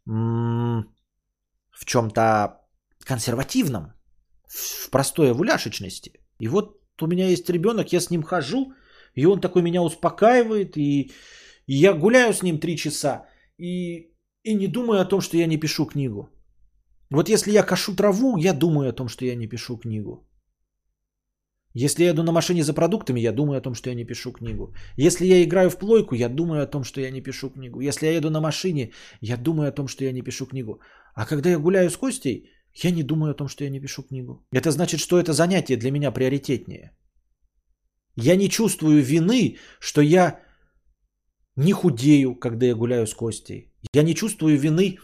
[0.05, 2.61] в чем-то
[3.05, 3.93] консервативном,
[4.47, 6.11] в простой вуляшечности.
[6.39, 8.73] И вот у меня есть ребенок, я с ним хожу,
[9.15, 11.11] и он такой меня успокаивает, и,
[11.67, 13.25] и я гуляю с ним три часа,
[13.57, 14.11] и,
[14.43, 16.29] и не думаю о том, что я не пишу книгу.
[17.09, 20.27] Вот если я кашу траву, я думаю о том, что я не пишу книгу.
[21.73, 24.31] Если я еду на машине за продуктами, я думаю о том, что я не пишу
[24.31, 24.73] книгу.
[24.97, 27.81] Если я играю в плойку, я думаю о том, что я не пишу книгу.
[27.81, 28.91] Если я еду на машине,
[29.21, 30.79] я думаю о том, что я не пишу книгу.
[31.13, 32.49] А когда я гуляю с Костей,
[32.83, 34.45] я не думаю о том, что я не пишу книгу.
[34.51, 36.91] Это значит, что это занятие для меня приоритетнее.
[38.15, 40.39] Я не чувствую вины, что я
[41.55, 43.71] не худею, когда я гуляю с Костей.
[43.93, 44.97] Я не чувствую вины,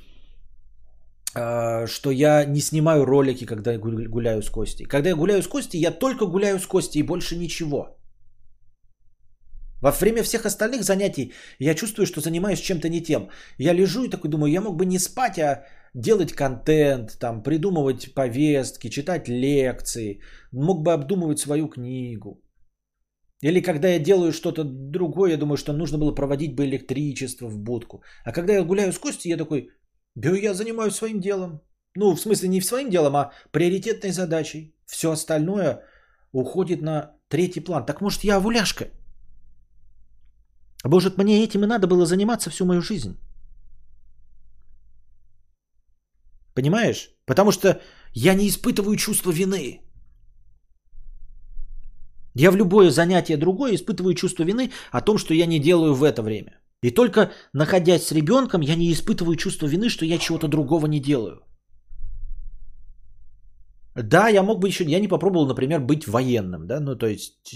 [1.36, 4.86] а, что я не снимаю ролики, когда я гуляю с Костей.
[4.86, 7.98] Когда я гуляю с Костей, я только гуляю с Костей и больше ничего.
[9.82, 13.30] Во время всех остальных занятий я чувствую, что занимаюсь чем-то не тем.
[13.58, 18.14] Я лежу и такой думаю, я мог бы не спать, а делать контент, там, придумывать
[18.14, 20.22] повестки, читать лекции,
[20.52, 22.42] мог бы обдумывать свою книгу.
[23.42, 27.58] Или когда я делаю что-то другое, я думаю, что нужно было проводить бы электричество в
[27.58, 28.02] будку.
[28.26, 29.70] А когда я гуляю с Костей, я такой,
[30.16, 31.62] да я занимаюсь своим делом.
[31.96, 34.76] Ну, в смысле, не своим делом, а приоритетной задачей.
[34.86, 35.84] Все остальное
[36.32, 37.86] уходит на третий план.
[37.86, 38.86] Так может, я овуляшка?
[40.86, 43.18] Может, мне этим и надо было заниматься всю мою жизнь?
[46.54, 47.10] Понимаешь?
[47.26, 47.82] Потому что
[48.14, 49.82] я не испытываю чувство вины.
[52.36, 56.04] Я в любое занятие другое испытываю чувство вины о том, что я не делаю в
[56.04, 56.60] это время.
[56.82, 61.00] И только находясь с ребенком, я не испытываю чувство вины, что я чего-то другого не
[61.00, 61.42] делаю.
[63.96, 67.56] Да, я мог бы еще, я не попробовал, например, быть военным, да, ну то есть,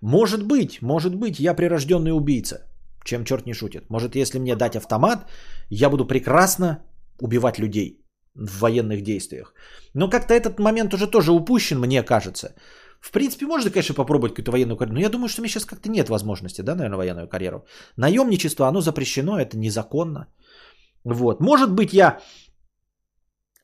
[0.00, 2.66] может быть, может быть, я прирожденный убийца,
[3.04, 3.88] чем черт не шутит.
[3.88, 5.30] Может, если мне дать автомат,
[5.70, 6.82] я буду прекрасно
[7.20, 7.99] убивать людей
[8.40, 9.54] в военных действиях.
[9.94, 12.54] Но как-то этот момент уже тоже упущен, мне кажется.
[13.00, 15.64] В принципе, можно, конечно, попробовать какую-то военную карьеру, но я думаю, что у меня сейчас
[15.64, 17.64] как-то нет возможности, да, наверное, военную карьеру.
[17.96, 20.26] Наемничество, оно запрещено, это незаконно.
[21.04, 21.40] Вот.
[21.40, 22.20] Может быть, я,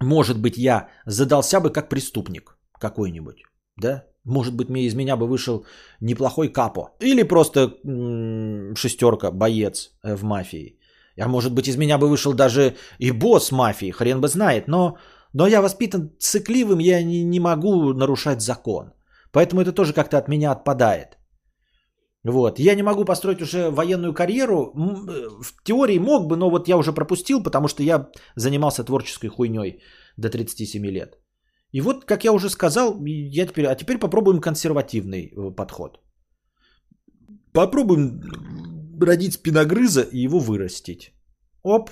[0.00, 3.44] может быть, я задался бы как преступник какой-нибудь,
[3.76, 4.04] да?
[4.24, 5.66] Может быть, мне из меня бы вышел
[6.00, 6.96] неплохой капо.
[7.00, 10.78] Или просто м- шестерка, боец э, в мафии.
[11.18, 14.68] А может быть, из меня бы вышел даже и босс мафии, хрен бы знает.
[14.68, 14.96] Но,
[15.32, 18.92] но я воспитан цикливым, я не, не могу нарушать закон.
[19.32, 21.18] Поэтому это тоже как-то от меня отпадает.
[22.24, 22.58] Вот.
[22.58, 24.72] Я не могу построить уже военную карьеру.
[24.74, 29.28] Э, в теории мог бы, но вот я уже пропустил, потому что я занимался творческой
[29.28, 29.82] хуйней
[30.16, 31.18] до 37 лет.
[31.72, 36.00] И вот, как я уже сказал, я теперь, а теперь попробуем консервативный э, подход.
[37.52, 38.20] Попробуем
[39.00, 41.12] родить спиногрыза и его вырастить.
[41.62, 41.90] Оп.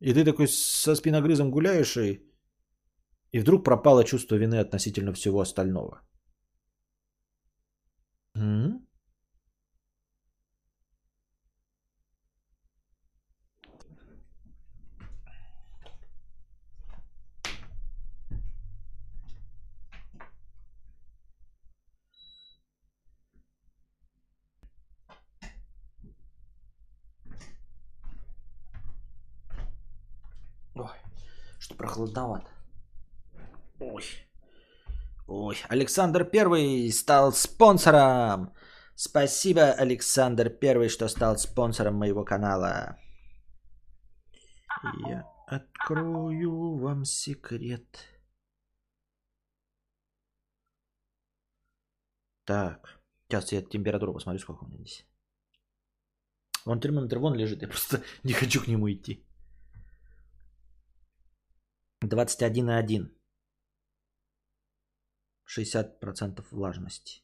[0.00, 2.20] И ты такой со спиногрызом гуляешь, и,
[3.32, 6.00] и вдруг пропало чувство вины относительно всего остального.
[8.36, 8.83] М?
[31.64, 32.46] Что прохладновато.
[33.80, 34.04] Ой.
[35.26, 38.52] Ой, Александр Первый стал спонсором.
[38.94, 42.98] Спасибо, Александр Первый, что стал спонсором моего канала.
[45.08, 47.98] Я открою вам секрет.
[52.44, 55.06] Так, сейчас я температуру посмотрю, сколько у меня здесь.
[56.66, 59.24] Вон термометр вон лежит, я просто не хочу к нему идти.
[62.08, 63.10] 21,1.
[65.46, 67.22] 60% влажности.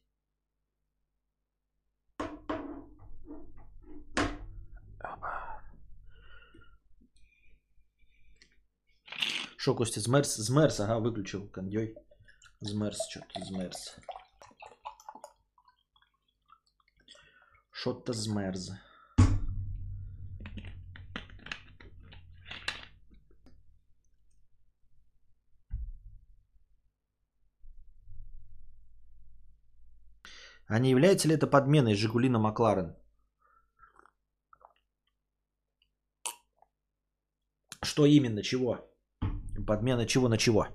[9.57, 10.36] Шо, Костя, змерз?
[10.36, 11.94] Змерз, ага, выключил кондей.
[12.61, 13.97] Змерз, что-то змерз.
[17.70, 18.70] Что-то змерз.
[30.71, 32.95] А не является ли это подменой Жигули на Макларен?
[37.83, 38.79] Что именно, чего?
[39.67, 40.69] Подмена чего на чего?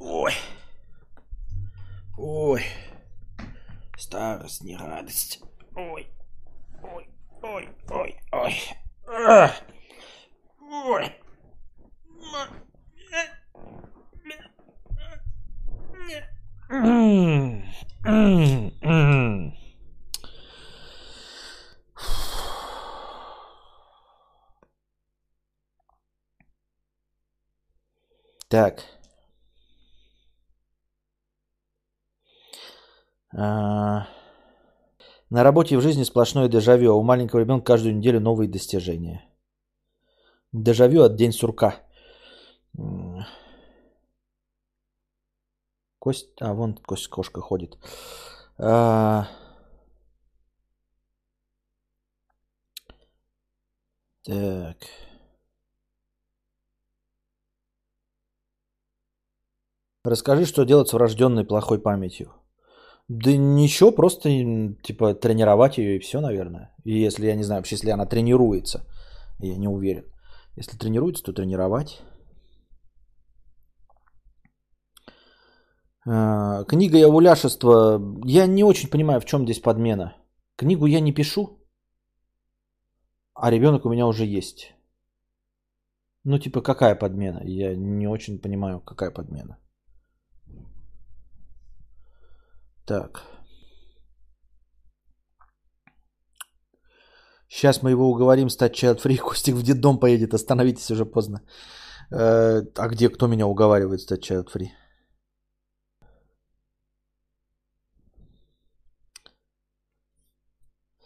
[0.00, 0.34] Ой.
[2.16, 2.62] Ой.
[3.96, 5.40] Старость, не радость.
[5.74, 6.08] Ой.
[6.82, 7.08] Ой,
[7.42, 8.54] ой, ой, ой.
[10.60, 11.12] Ой.
[28.48, 28.84] Так.
[33.34, 34.06] А,
[35.32, 39.24] На работе и в жизни сплошное дежавю, а у маленького ребенка каждую неделю новые достижения.
[40.52, 41.76] Дежавю от день сурка.
[45.98, 47.78] Кость, а вон кость кошка ходит.
[48.58, 49.26] А,
[54.24, 54.76] Так.
[60.04, 62.41] Расскажи, что делать с врожденной плохой памятью.
[63.14, 64.28] Да ничего, просто
[64.82, 66.70] типа тренировать ее и все, наверное.
[66.84, 68.86] И если, я не знаю, вообще, если она тренируется,
[69.38, 70.04] я не уверен.
[70.56, 72.00] Если тренируется, то тренировать.
[76.06, 78.00] А, Книга и овуляшество.
[78.24, 80.16] Я не очень понимаю, в чем здесь подмена.
[80.56, 81.58] Книгу я не пишу,
[83.34, 84.74] а ребенок у меня уже есть.
[86.24, 87.42] Ну, типа, какая подмена?
[87.44, 89.58] Я не очень понимаю, какая подмена.
[92.86, 93.22] Так.
[97.48, 99.16] Сейчас мы его уговорим стать free.
[99.22, 100.34] Костик в детдом поедет.
[100.34, 101.40] Остановитесь, уже поздно.
[102.10, 104.68] Э, А где, кто меня уговаривает стать free?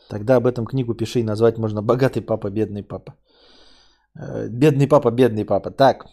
[0.08, 3.14] Тогда об этом книгу пиши и назвать можно «Богатый папа, бедный папа».
[4.18, 5.70] Э, Бедный папа, бедный папа.
[5.70, 6.06] Так.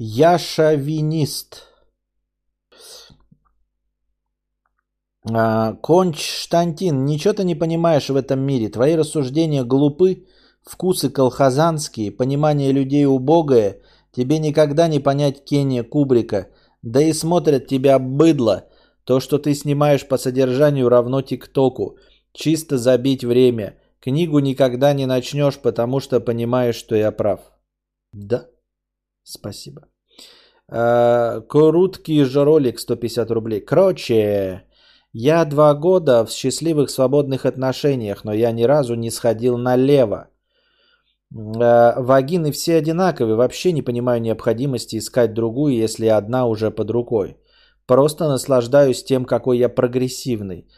[0.00, 1.64] Я шовинист.
[5.28, 8.68] А, Константин, ничего ты не понимаешь в этом мире.
[8.68, 10.26] Твои рассуждения глупы,
[10.62, 13.80] вкусы колхозанские, понимание людей убогое.
[14.12, 16.46] Тебе никогда не понять Кения Кубрика.
[16.80, 18.68] Да и смотрят тебя быдло.
[19.02, 21.98] То, что ты снимаешь по содержанию, равно ТикТоку.
[22.32, 23.74] Чисто забить время.
[23.98, 27.40] Книгу никогда не начнешь, потому что понимаешь, что я прав.
[28.12, 28.46] Да,
[29.28, 29.82] спасибо.
[30.70, 33.60] Э, Короткий же ролик 150 рублей.
[33.60, 34.64] Короче,
[35.12, 40.28] я два года в счастливых свободных отношениях, но я ни разу не сходил налево.
[41.34, 47.36] Э, Вагины все одинаковые, вообще не понимаю необходимости искать другую, если одна уже под рукой.
[47.86, 50.68] Просто наслаждаюсь тем, какой я прогрессивный.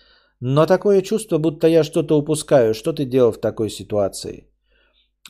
[0.40, 2.74] Но такое чувство, будто я что-то упускаю.
[2.74, 4.46] Что ты делал в такой ситуации?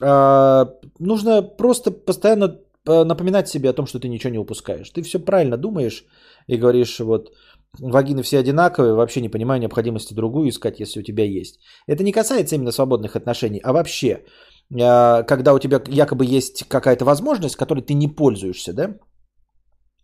[0.02, 0.68] А,
[0.98, 4.90] нужно просто постоянно напоминать себе о том, что ты ничего не упускаешь.
[4.90, 6.04] Ты все правильно думаешь
[6.46, 7.30] и говоришь, вот,
[7.78, 11.60] вагины все одинаковые, вообще не понимаю необходимости другую искать, если у тебя есть.
[11.86, 14.24] Это не касается именно свободных отношений, а вообще,
[14.70, 18.98] э, когда у тебя якобы есть какая-то возможность, которой ты не пользуешься, да?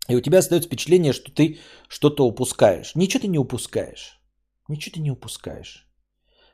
[0.08, 1.58] И у тебя остается впечатление, что ты
[1.88, 2.94] что-то упускаешь.
[2.94, 4.20] Ничего ты не упускаешь.
[4.68, 5.88] Ничего ты не упускаешь.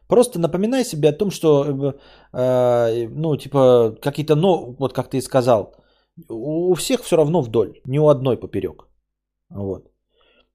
[0.08, 1.92] Просто напоминай себе о том, что, э,
[2.32, 5.74] э ну, типа, какие-то, ну, вот как ты и сказал,
[6.28, 8.88] у всех все равно вдоль, ни у одной поперек.
[9.50, 9.90] Вот.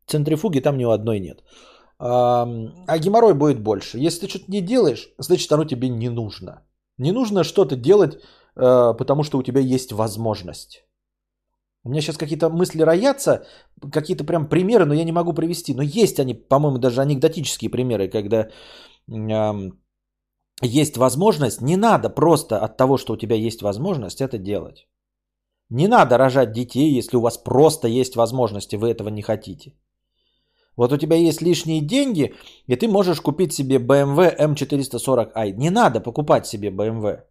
[0.05, 1.43] Центрифуги там ни у одной нет.
[1.99, 2.47] А,
[2.87, 3.97] а геморрой будет больше.
[3.97, 6.61] Если ты что-то не делаешь, значит оно тебе не нужно.
[6.97, 8.15] Не нужно что-то делать,
[8.55, 10.83] э, потому что у тебя есть возможность.
[11.83, 13.45] У меня сейчас какие-то мысли роятся,
[13.91, 15.73] какие-то прям примеры, но я не могу привести.
[15.73, 18.49] Но есть они, по-моему, даже анекдотические примеры, когда
[19.07, 19.71] э,
[20.61, 21.61] есть возможность.
[21.61, 24.87] Не надо просто от того, что у тебя есть возможность, это делать.
[25.69, 29.73] Не надо рожать детей, если у вас просто есть возможности, вы этого не хотите.
[30.77, 32.33] Вот у тебя есть лишние деньги,
[32.67, 35.51] и ты можешь купить себе BMW M440i.
[35.57, 37.23] Не надо покупать себе BMW,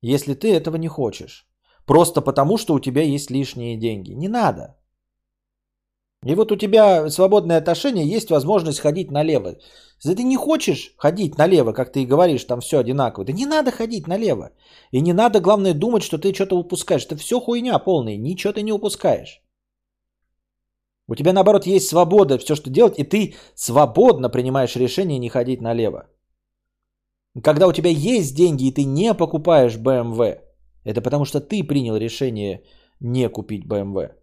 [0.00, 1.46] если ты этого не хочешь.
[1.86, 4.12] Просто потому, что у тебя есть лишние деньги.
[4.12, 4.76] Не надо.
[6.24, 9.56] И вот у тебя свободное отношение, есть возможность ходить налево.
[10.04, 13.46] Если ты не хочешь ходить налево, как ты и говоришь, там все одинаково, да не
[13.46, 14.50] надо ходить налево.
[14.92, 17.06] И не надо, главное, думать, что ты что-то упускаешь.
[17.06, 19.42] Это все хуйня полная, ничего ты не упускаешь.
[21.08, 25.60] У тебя, наоборот, есть свобода все, что делать, и ты свободно принимаешь решение не ходить
[25.60, 26.06] налево.
[27.42, 30.38] Когда у тебя есть деньги, и ты не покупаешь BMW,
[30.84, 32.62] это потому что ты принял решение
[33.00, 34.21] не купить BMW.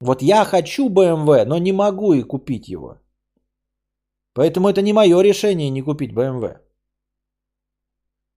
[0.00, 3.00] Вот я хочу BMW, но не могу и купить его.
[4.32, 6.58] Поэтому это не мое решение не купить BMW.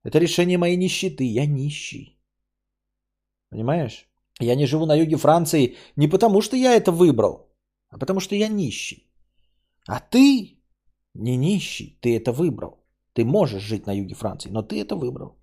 [0.03, 1.23] Это решение моей нищеты.
[1.23, 2.19] Я нищий.
[3.49, 4.09] Понимаешь?
[4.39, 7.55] Я не живу на юге Франции не потому, что я это выбрал,
[7.89, 9.07] а потому что я нищий.
[9.87, 10.57] А ты
[11.13, 12.83] не нищий, ты это выбрал.
[13.13, 15.37] Ты можешь жить на юге Франции, но ты это выбрал.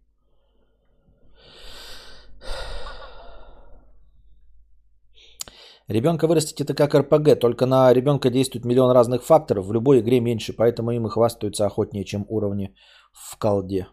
[5.90, 10.20] Ребенка вырастить это как РПГ, только на ребенка действует миллион разных факторов, в любой игре
[10.20, 12.76] меньше, поэтому им и хвастаются охотнее, чем уровни
[13.12, 13.88] в колде.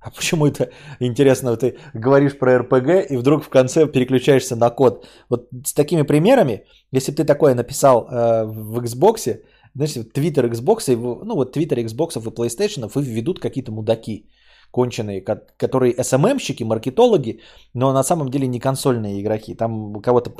[0.00, 5.06] А почему это интересно, ты говоришь про РПГ и вдруг в конце переключаешься на код?
[5.28, 9.42] Вот с такими примерами, если бы ты такое написал э, в Xbox,
[9.74, 14.30] значит, Twitter Xbox, ну вот Twitter Xbox и PlayStation их ведут какие-то мудаки
[14.70, 15.20] конченые,
[15.56, 17.40] которые SMM-щики, маркетологи,
[17.74, 19.54] но на самом деле не консольные игроки.
[19.54, 20.30] Там кого-то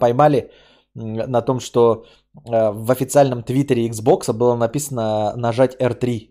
[0.00, 0.50] поймали
[0.94, 2.04] на том, что
[2.34, 6.30] э, в официальном твиттере Xbox было написано нажать R3.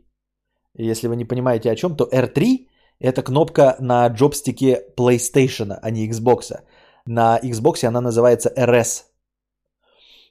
[0.75, 2.67] Если вы не понимаете о чем, то R3
[2.99, 6.59] это кнопка на джобстике PlayStation, а не Xbox.
[7.05, 9.03] На Xbox она называется RS.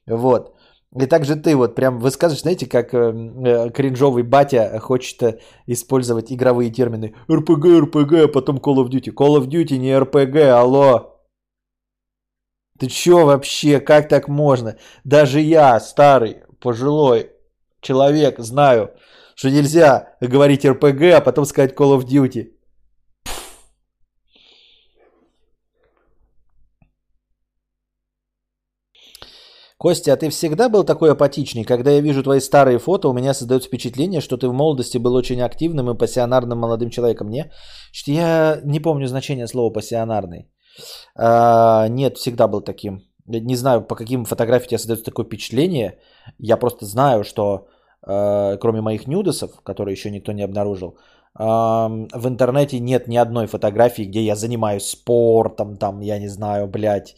[0.06, 0.57] Вот.
[0.96, 6.32] И также ты вот прям высказываешь, знаете, как э, э, кринжовый батя хочет э, использовать
[6.32, 7.14] игровые термины.
[7.28, 9.12] RPG, RPG, а потом Call of Duty.
[9.12, 11.20] Call of Duty не RPG, алло.
[12.78, 14.78] Ты чё вообще, как так можно?
[15.04, 17.32] Даже я, старый, пожилой
[17.82, 18.94] человек, знаю,
[19.34, 22.52] что нельзя говорить RPG, а потом сказать Call of Duty.
[29.78, 31.64] Костя, а ты всегда был такой апатичный?
[31.64, 35.14] Когда я вижу твои старые фото, у меня создается впечатление, что ты в молодости был
[35.14, 37.30] очень активным и пассионарным молодым человеком.
[37.30, 37.52] Не?
[37.92, 40.50] Что я не помню значение слова пассионарный.
[41.14, 43.02] А, нет, всегда был таким.
[43.26, 45.98] Не знаю, по каким фотографиям тебе создается такое впечатление.
[46.40, 47.68] Я просто знаю, что
[48.02, 50.98] а, кроме моих нюдесов, которые еще никто не обнаружил,
[51.34, 56.66] а, в интернете нет ни одной фотографии, где я занимаюсь спортом, там, я не знаю,
[56.66, 57.14] блядь,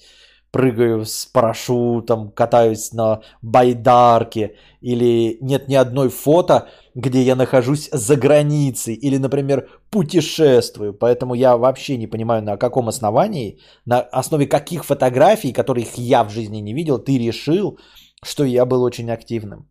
[0.51, 8.16] прыгаю с парашютом, катаюсь на байдарке, или нет ни одной фото, где я нахожусь за
[8.16, 10.93] границей, или, например, путешествую.
[10.93, 16.31] Поэтому я вообще не понимаю, на каком основании, на основе каких фотографий, которых я в
[16.31, 17.78] жизни не видел, ты решил,
[18.22, 19.68] что я был очень активным.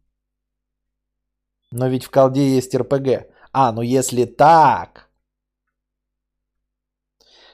[1.71, 3.27] Но ведь в колде есть РПГ.
[3.51, 5.08] А, ну если так,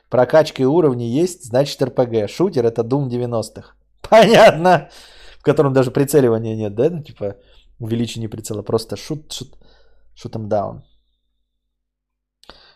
[0.10, 2.30] Прокачка и уровни есть, значит РПГ.
[2.30, 3.76] Шутер это Doom 90-х.
[4.10, 4.90] Понятно.
[5.40, 6.90] В котором даже прицеливания нет, да?
[6.90, 7.36] Ну, типа
[7.80, 8.64] увеличение прицела.
[8.64, 9.58] Просто шут, шут,
[10.16, 10.84] шутом даун.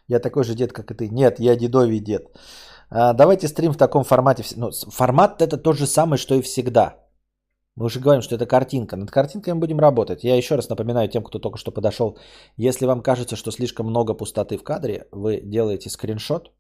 [0.08, 1.10] Я такой же дед, как и ты.
[1.10, 2.24] Нет, я дедовий дед.
[2.90, 4.44] А, давайте стрим в таком формате.
[4.56, 6.96] Ну, формат это то же самое, что и всегда.
[7.76, 8.98] Мы уже говорим, что это картинка.
[8.98, 10.24] Над картинкой мы будем работать.
[10.24, 12.18] Я еще раз напоминаю тем, кто только что подошел.
[12.58, 16.52] Если вам кажется, что слишком много пустоты в кадре, вы делаете скриншот,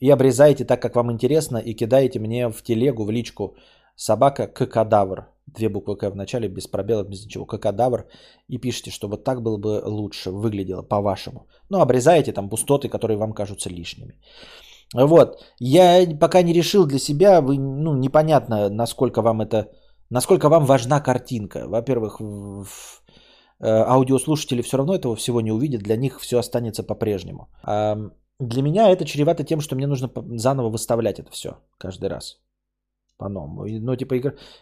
[0.00, 3.56] и обрезаете так, как вам интересно, и кидаете мне в телегу, в личку
[3.96, 5.28] собака кадавр.
[5.46, 7.44] Две буквы К в начале, без пробелов, без ничего.
[7.44, 8.06] Кадавр.
[8.48, 11.46] И пишите, что вот так было бы лучше, выглядело по-вашему.
[11.70, 14.14] Ну, обрезаете там пустоты, которые вам кажутся лишними.
[14.94, 15.44] Вот.
[15.58, 19.68] Я пока не решил для себя, вы, ну, непонятно, насколько вам это,
[20.10, 21.68] насколько вам важна картинка.
[21.68, 23.02] Во-первых, в,
[23.60, 27.48] э, аудиослушатели все равно этого всего не увидят, для них все останется по-прежнему.
[28.40, 32.40] Для меня это чревато тем, что мне нужно заново выставлять это все каждый раз.
[33.16, 33.66] По-новому.
[33.66, 34.14] Ну, типа,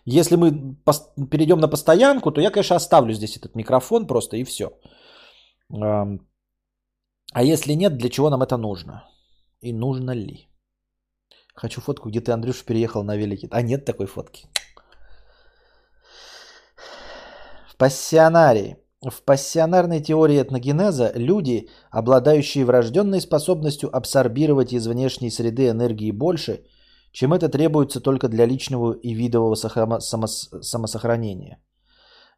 [0.05, 0.77] если мы
[1.31, 4.71] перейдем на постоянку, то я, конечно, оставлю здесь этот микрофон просто и все.
[7.33, 9.05] А если нет, для чего нам это нужно?
[9.61, 10.49] И нужно ли?
[11.55, 13.49] Хочу фотку, где ты, Андрюш, переехал на велике.
[13.51, 14.49] А нет такой фотки.
[17.69, 18.77] В пассионарии.
[19.01, 26.65] В пассионарной теории этногенеза люди, обладающие врожденной способностью абсорбировать из внешней среды энергии больше,
[27.12, 31.62] чем это требуется только для личного и видового самосохранения.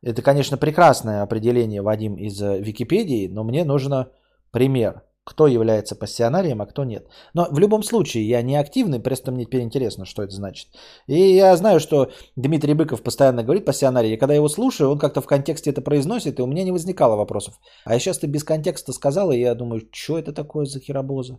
[0.03, 4.11] Это, конечно, прекрасное определение, Вадим, из э, Википедии, но мне нужно
[4.51, 7.07] пример, кто является пассионарием, а кто нет.
[7.35, 10.69] Но в любом случае я не активный, просто мне теперь интересно, что это значит.
[11.07, 14.99] И я знаю, что Дмитрий Быков постоянно говорит пассионарий, и когда я его слушаю, он
[14.99, 17.61] как-то в контексте это произносит, и у меня не возникало вопросов.
[17.85, 21.39] А сейчас ты без контекста сказал, и я думаю, что это такое за херобоза?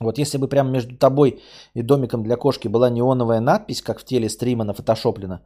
[0.00, 1.42] Вот если бы прямо между тобой
[1.74, 5.40] и домиком для кошки была неоновая надпись, как в теле стрима на фотошоплено,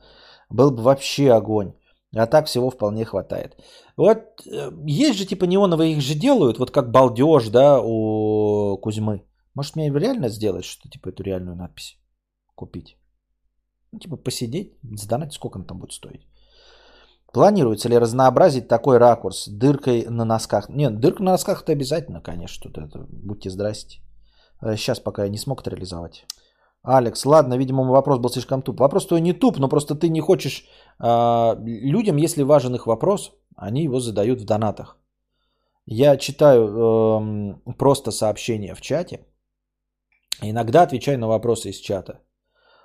[0.48, 1.74] был бы вообще огонь.
[2.14, 3.56] А так всего вполне хватает.
[3.96, 9.24] Вот э, есть же типа неоновые их же делают, вот как балдеж, да, у Кузьмы.
[9.54, 11.98] Может мне реально сделать что типа эту реальную надпись
[12.54, 12.96] купить?
[13.92, 16.26] Ну, типа посидеть, сдонать, сколько она там будет стоить.
[17.32, 20.68] Планируется ли разнообразить такой ракурс дыркой на носках?
[20.68, 22.62] Нет, дырка на носках это обязательно, конечно.
[22.62, 24.00] Тут это, будьте здрасте.
[24.60, 26.26] Сейчас э, пока я не смог это реализовать.
[26.84, 28.80] Алекс, ладно, видимо, мой вопрос был слишком туп.
[28.80, 30.64] Вопрос твой не туп, но просто ты не хочешь...
[31.00, 34.98] Э, людям, если важен их вопрос, они его задают в донатах.
[35.86, 39.26] Я читаю э, просто сообщения в чате.
[40.42, 42.20] Иногда отвечаю на вопросы из чата.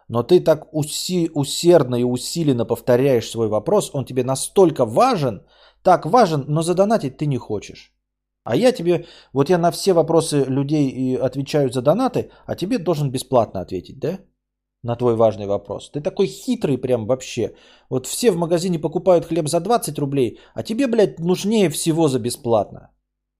[0.07, 5.45] Но ты так уси- усердно и усиленно повторяешь свой вопрос, он тебе настолько важен,
[5.83, 7.93] так важен, но задонатить ты не хочешь.
[8.43, 13.11] А я тебе, вот я на все вопросы людей отвечаю за донаты, а тебе должен
[13.11, 14.19] бесплатно ответить, да?
[14.83, 15.91] На твой важный вопрос.
[15.91, 17.53] Ты такой хитрый прям вообще.
[17.89, 22.19] Вот все в магазине покупают хлеб за 20 рублей, а тебе, блядь, нужнее всего за
[22.19, 22.89] бесплатно.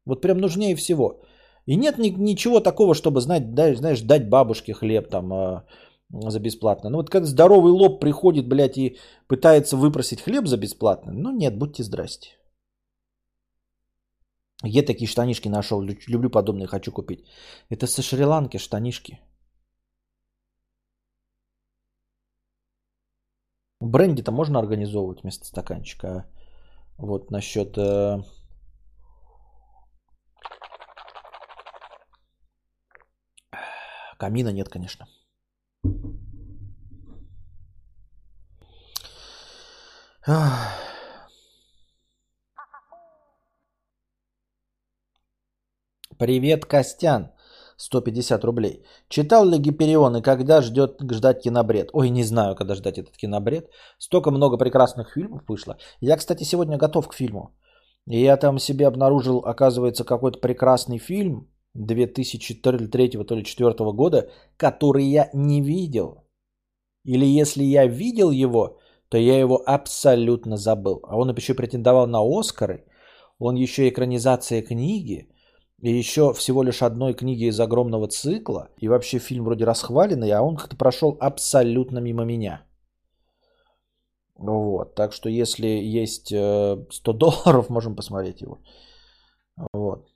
[0.06, 1.22] Вот прям нужнее всего.
[1.66, 5.62] И нет ни, ничего такого, чтобы, знать, да, знаешь, дать бабушке хлеб там э,
[6.10, 6.90] за бесплатно.
[6.90, 8.98] Ну вот когда здоровый лоб приходит, блядь, и
[9.28, 12.39] пытается выпросить хлеб за бесплатно, ну нет, будьте здрасте.
[14.64, 17.26] Я такие штанишки нашел, люблю подобные, хочу купить.
[17.70, 19.20] Это со Шри-Ланки штанишки.
[23.80, 26.26] Бренди-то можно организовывать вместо стаканчика.
[26.98, 27.78] Вот насчет...
[27.78, 28.22] Э...
[34.18, 35.08] Камина нет, конечно.
[40.28, 40.89] Ах.
[46.20, 47.32] Привет, Костян.
[47.78, 48.84] 150 рублей.
[49.08, 51.92] Читал ли Гиперион и когда ждет, ждать кинобред?
[51.94, 53.70] Ой, не знаю, когда ждать этот кинобред.
[53.98, 55.78] Столько много прекрасных фильмов вышло.
[56.02, 57.56] Я, кстати, сегодня готов к фильму.
[58.06, 65.30] Я там себе обнаружил, оказывается, какой-то прекрасный фильм 2003 то ли 2004 года, который я
[65.34, 66.28] не видел.
[67.06, 68.78] Или если я видел его,
[69.08, 71.00] то я его абсолютно забыл.
[71.04, 72.84] А он еще претендовал на Оскары.
[73.38, 75.30] Он еще экранизация книги.
[75.82, 78.70] И еще всего лишь одной книги из огромного цикла.
[78.82, 82.66] И вообще фильм вроде расхваленный, а он как-то прошел абсолютно мимо меня.
[84.36, 84.96] Вот.
[84.96, 88.60] Так что если есть 100 э, долларов, можем посмотреть его.
[89.74, 90.08] Вот.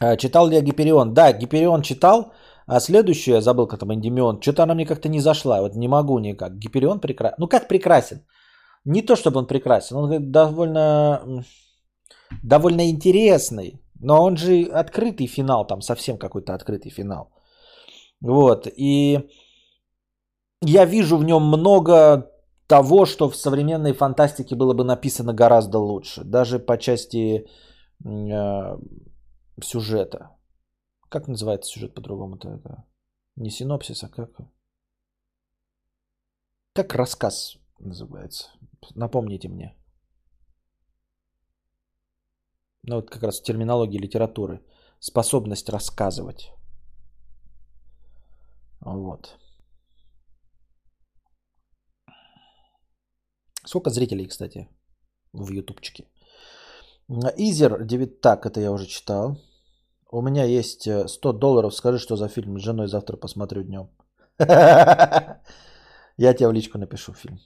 [0.00, 1.14] А, читал ли я Гиперион?
[1.14, 2.32] Да, Гиперион читал.
[2.66, 5.60] А следующее, забыл, как там Эндимион, что-то она мне как-то не зашла.
[5.60, 6.58] Вот не могу никак.
[6.58, 7.34] Гиперион прекрасен.
[7.38, 8.24] Ну как прекрасен?
[8.84, 9.96] Не то, чтобы он прекрасен.
[9.96, 11.44] Он довольно
[12.42, 17.30] довольно интересный, но он же открытый финал, там совсем какой-то открытый финал.
[18.20, 19.28] Вот, и
[20.62, 22.30] я вижу в нем много
[22.66, 27.46] того, что в современной фантастике было бы написано гораздо лучше, даже по части
[28.04, 28.78] э,
[29.62, 30.30] сюжета.
[31.08, 32.48] Как называется сюжет по-другому-то?
[32.48, 32.84] Это
[33.36, 34.30] не синопсис, а как?
[36.74, 38.50] Как рассказ называется?
[38.94, 39.79] Напомните мне.
[42.82, 44.60] Ну вот как раз терминологии литературы.
[45.00, 46.52] Способность рассказывать.
[48.80, 49.36] Вот.
[53.66, 54.68] Сколько зрителей, кстати,
[55.32, 56.04] в ютубчике?
[57.36, 58.20] Изер 9...
[58.20, 59.36] Так, это я уже читал.
[60.10, 61.74] У меня есть 100 долларов.
[61.74, 62.58] Скажи, что за фильм.
[62.58, 63.90] С женой завтра посмотрю днем.
[66.16, 67.38] Я тебе в личку напишу фильм.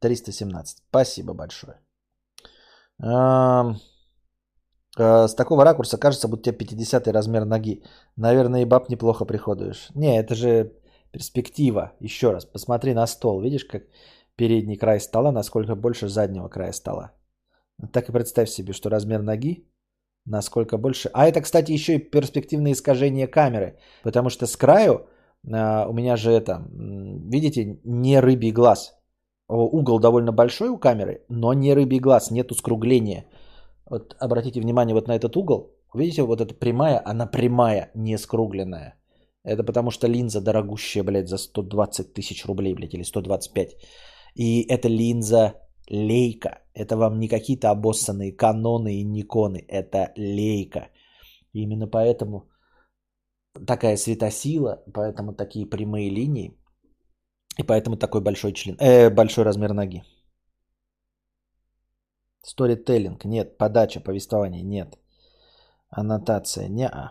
[0.00, 0.78] 317.
[0.88, 1.80] Спасибо большое.
[3.02, 3.74] Э,
[4.98, 7.84] с такого ракурса кажется, будто тебе 50 размер ноги.
[8.16, 9.90] Наверное, и баб неплохо приходуешь.
[9.94, 10.72] Не, это же
[11.12, 11.92] перспектива.
[12.00, 13.40] Еще раз, посмотри на стол.
[13.40, 13.84] Видишь, как
[14.36, 17.12] передний край стола, насколько больше заднего края стола.
[17.92, 19.68] Так и представь себе, что размер ноги
[20.28, 21.10] насколько больше.
[21.12, 23.78] А это, кстати, еще и перспективное искажение камеры.
[24.02, 25.06] Потому что с краю
[25.50, 28.97] а, у меня же это, видите, не рыбий глаз.
[29.48, 33.24] Угол довольно большой у камеры, но не рыбий глаз, нету скругления.
[33.90, 35.74] Вот обратите внимание вот на этот угол.
[35.94, 38.94] Видите, вот эта прямая, она прямая, не скругленная.
[39.44, 43.76] Это потому что линза дорогущая, блядь, за 120 тысяч рублей, блядь, или 125.
[44.34, 45.54] И эта линза
[45.90, 46.58] лейка.
[46.74, 49.64] Это вам не какие-то обоссанные каноны и никоны.
[49.68, 50.88] Это лейка.
[51.54, 52.50] И именно поэтому
[53.66, 56.57] такая светосила, поэтому такие прямые линии.
[57.58, 60.02] И поэтому такой большой член, э, большой размер ноги.
[62.42, 63.58] Сторителлинг, нет.
[63.58, 64.98] Подача, повествование, нет.
[65.90, 67.10] Аннотация, не а.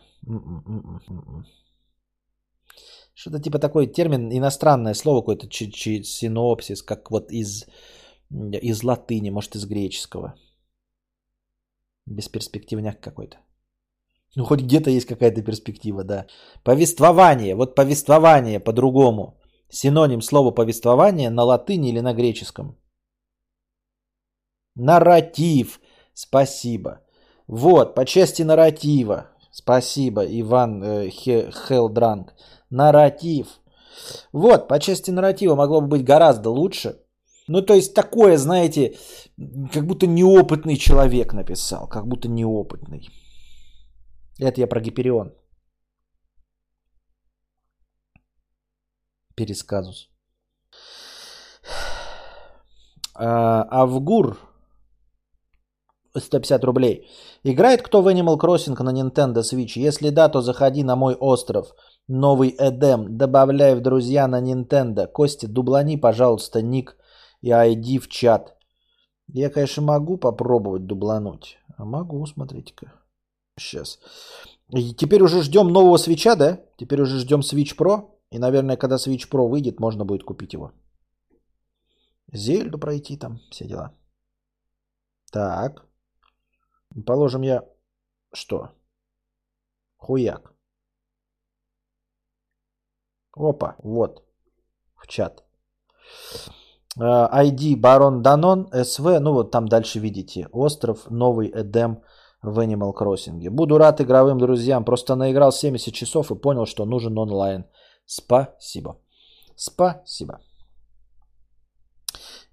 [3.13, 7.65] Что-то типа такой термин, иностранное слово какое-то, синопсис, как вот из,
[8.61, 10.35] из латыни, может из греческого.
[12.05, 13.37] Бесперспективняк какой-то.
[14.35, 16.27] Ну, хоть где-то есть какая-то перспектива, да.
[16.63, 19.37] Повествование, вот повествование по-другому.
[19.69, 22.77] Синоним слова повествование на латыни или на греческом.
[24.76, 25.80] Нарратив.
[26.14, 27.02] Спасибо.
[27.48, 29.27] Вот, по части нарратива.
[29.52, 32.34] Спасибо, Иван э, Хелдранг.
[32.69, 33.48] Нарратив.
[34.31, 36.99] Вот, по части нарратива могло бы быть гораздо лучше.
[37.48, 38.98] Ну, то есть такое, знаете,
[39.73, 43.10] как будто неопытный человек написал, как будто неопытный.
[44.39, 45.34] Это я про Гиперион.
[49.38, 50.09] Пересказус.
[53.14, 54.38] А, Авгур
[56.19, 57.07] 150 рублей.
[57.43, 59.73] Играет кто в Animal Crossing на Nintendo Switch?
[59.76, 61.76] Если да, то заходи на мой остров.
[62.07, 63.18] Новый Эдем.
[63.18, 65.07] Добавляй в друзья на Nintendo.
[65.07, 66.97] Костя, дублани, пожалуйста, ник
[67.41, 68.55] и ID в чат.
[69.27, 71.59] Я, конечно, могу попробовать дублануть.
[71.77, 72.91] А могу, смотрите-ка.
[73.59, 73.99] Сейчас.
[74.72, 76.59] И теперь уже ждем нового свеча, да?
[76.77, 78.16] Теперь уже ждем Switch Pro.
[78.31, 80.71] И, наверное, когда Switch Pro выйдет, можно будет купить его.
[82.33, 83.93] Зельду пройти там, все дела.
[85.31, 85.85] Так.
[87.05, 87.63] Положим я...
[88.33, 88.71] Что?
[89.97, 90.53] Хуяк.
[93.35, 94.23] Опа, вот.
[94.95, 95.43] В чат.
[96.99, 100.47] ID Барон Данон, СВ, ну вот там дальше видите.
[100.51, 102.01] Остров, Новый Эдем
[102.41, 103.49] в Animal Crossing.
[103.49, 104.83] Буду рад игровым друзьям.
[104.83, 107.65] Просто наиграл 70 часов и понял, что нужен онлайн.
[108.07, 108.95] Спасибо.
[109.55, 110.39] Спасибо.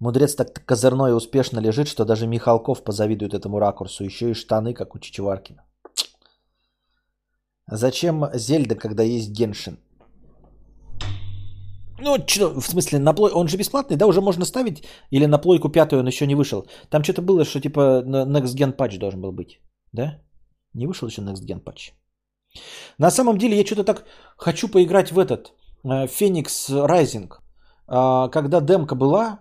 [0.01, 4.05] Мудрец так козырной и успешно лежит, что даже Михалков позавидует этому ракурсу.
[4.05, 5.65] Еще и штаны, как у Чичеваркина.
[7.67, 9.79] Зачем Зельда, когда есть Геншин?
[12.01, 13.31] Ну, что, в смысле, на плой...
[13.33, 14.85] он же бесплатный, да, уже можно ставить?
[15.11, 16.67] Или на плойку пятую он еще не вышел?
[16.91, 19.61] Там что-то было, что типа Next Gen Patch должен был быть,
[19.93, 20.21] да?
[20.75, 21.93] Не вышел еще Next Gen Patch.
[22.99, 24.05] На самом деле я что-то так
[24.37, 25.53] хочу поиграть в этот
[25.85, 27.31] э, Phoenix Rising.
[27.87, 29.41] А, когда демка была,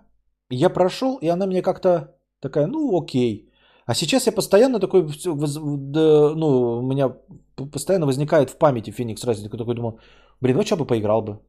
[0.50, 3.50] я прошел, и она мне как-то такая, ну окей.
[3.86, 7.16] А сейчас я постоянно такой, ну, у меня
[7.72, 10.00] постоянно возникает в памяти Phoenix Rising, такой думаю,
[10.42, 11.40] блин, ну что бы поиграл бы.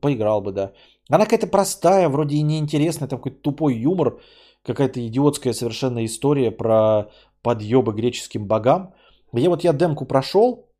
[0.00, 0.72] Поиграл бы, да.
[1.10, 4.20] Она какая-то простая, вроде и неинтересная, там какой-то тупой юмор,
[4.64, 7.10] какая-то идиотская совершенно история про
[7.42, 8.94] подъебы греческим богам.
[9.32, 10.71] Я вот я демку прошел,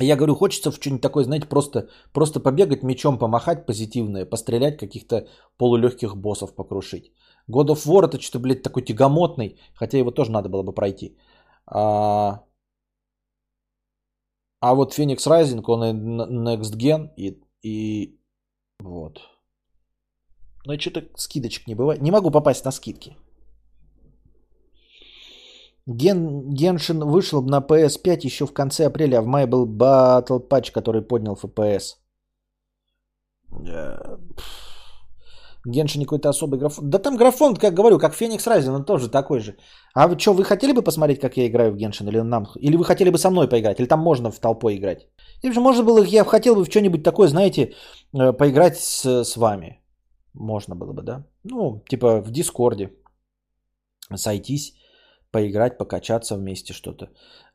[0.00, 5.28] я говорю, хочется в что-нибудь такое, знаете, просто, просто побегать, мечом помахать позитивное, пострелять, каких-то
[5.58, 7.12] полулегких боссов покрушить.
[7.50, 11.16] God of War это что-то, блядь, такой тягомотный, хотя его тоже надо было бы пройти.
[11.66, 12.40] А,
[14.60, 18.18] а вот Phoenix Rising, он и Next Gen, и, и
[18.80, 19.20] вот.
[20.64, 22.02] Но что-то скидочек не бывает.
[22.02, 23.16] Не могу попасть на скидки.
[25.86, 30.72] Ген, Геншин вышел на PS5 еще в конце апреля, а в мае был Battle Patch,
[30.72, 31.96] который поднял FPS.
[35.64, 36.90] Геншин какой-то особый графон.
[36.90, 39.56] Да там графон, как говорю, как Феникс Райзен, он тоже такой же.
[39.94, 42.08] А вы что, вы хотели бы посмотреть, как я играю в Геншин?
[42.08, 42.46] Или, нам...
[42.56, 43.78] или вы хотели бы со мной поиграть?
[43.78, 45.08] Или там можно в толпой играть?
[45.42, 47.74] Или же можно было, я хотел бы в что-нибудь такое, знаете,
[48.12, 49.80] э, поиграть с, с вами.
[50.34, 51.24] Можно было бы, да?
[51.44, 52.90] Ну, типа в Дискорде
[54.14, 54.74] сойтись
[55.32, 57.08] поиграть, покачаться вместе что-то.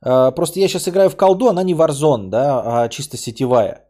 [0.04, 3.84] Э, просто я сейчас играю в колду, она не Warzone, да, а чисто сетевая.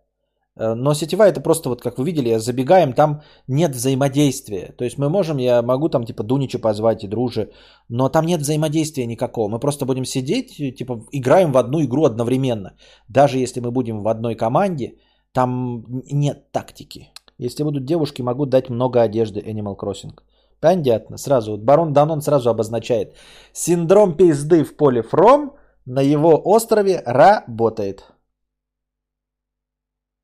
[0.59, 4.75] Э, но сетевая это просто вот, как вы видели, забегаем, там нет взаимодействия.
[4.77, 7.51] То есть мы можем, я могу там типа Дунича позвать и дружи,
[7.89, 9.49] но там нет взаимодействия никакого.
[9.49, 12.73] Мы просто будем сидеть, типа играем в одну игру одновременно.
[13.09, 14.95] Даже если мы будем в одной команде,
[15.33, 17.09] там нет тактики.
[17.39, 20.13] Если будут девушки, могу дать много одежды Animal Crossing.
[20.61, 21.53] Понятно, сразу.
[21.53, 23.17] Вот барон Данон сразу обозначает.
[23.53, 25.57] Синдром пизды в поле Фром
[25.87, 28.05] на его острове работает.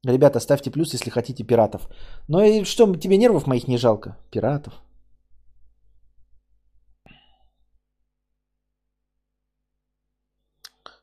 [0.06, 1.88] Ребята, ставьте плюс, если хотите пиратов.
[2.28, 4.16] Ну и что, тебе нервов моих не жалко?
[4.30, 4.74] Пиратов.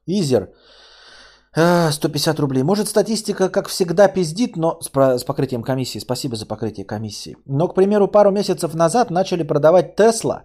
[0.05, 0.53] Изер.
[1.53, 2.63] 150 рублей.
[2.63, 5.99] Может, статистика, как всегда, пиздит, но с, с покрытием комиссии.
[5.99, 7.35] Спасибо за покрытие комиссии.
[7.45, 10.43] Но, к примеру, пару месяцев назад начали продавать Тесла.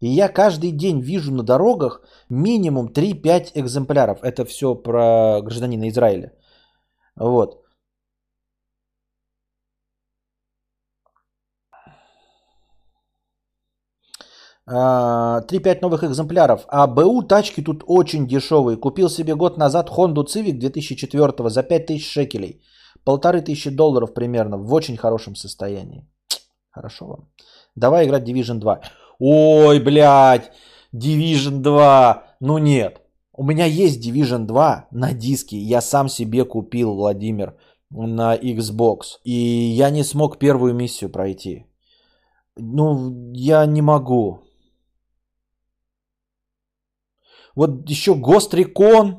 [0.00, 4.18] И я каждый день вижу на дорогах минимум 3-5 экземпляров.
[4.22, 6.32] Это все про гражданина Израиля.
[7.16, 7.62] Вот.
[14.68, 16.66] 3-5 а, новых экземпляров.
[16.68, 18.76] А БУ тачки тут очень дешевые.
[18.76, 22.60] Купил себе год назад Honda Civic 2004 за 5000 шекелей.
[23.04, 24.58] Полторы тысячи долларов примерно.
[24.58, 26.06] В очень хорошем состоянии.
[26.70, 27.28] Хорошо вам.
[27.76, 28.80] Давай играть Division 2.
[29.18, 30.50] Ой, блядь.
[30.94, 32.22] Division 2.
[32.40, 33.00] Ну нет.
[33.32, 35.56] У меня есть Division 2 на диске.
[35.56, 37.54] Я сам себе купил, Владимир,
[37.90, 39.18] на Xbox.
[39.24, 41.64] И я не смог первую миссию пройти.
[42.56, 44.47] Ну, я не могу.
[47.58, 49.18] Вот еще Ghost Recon,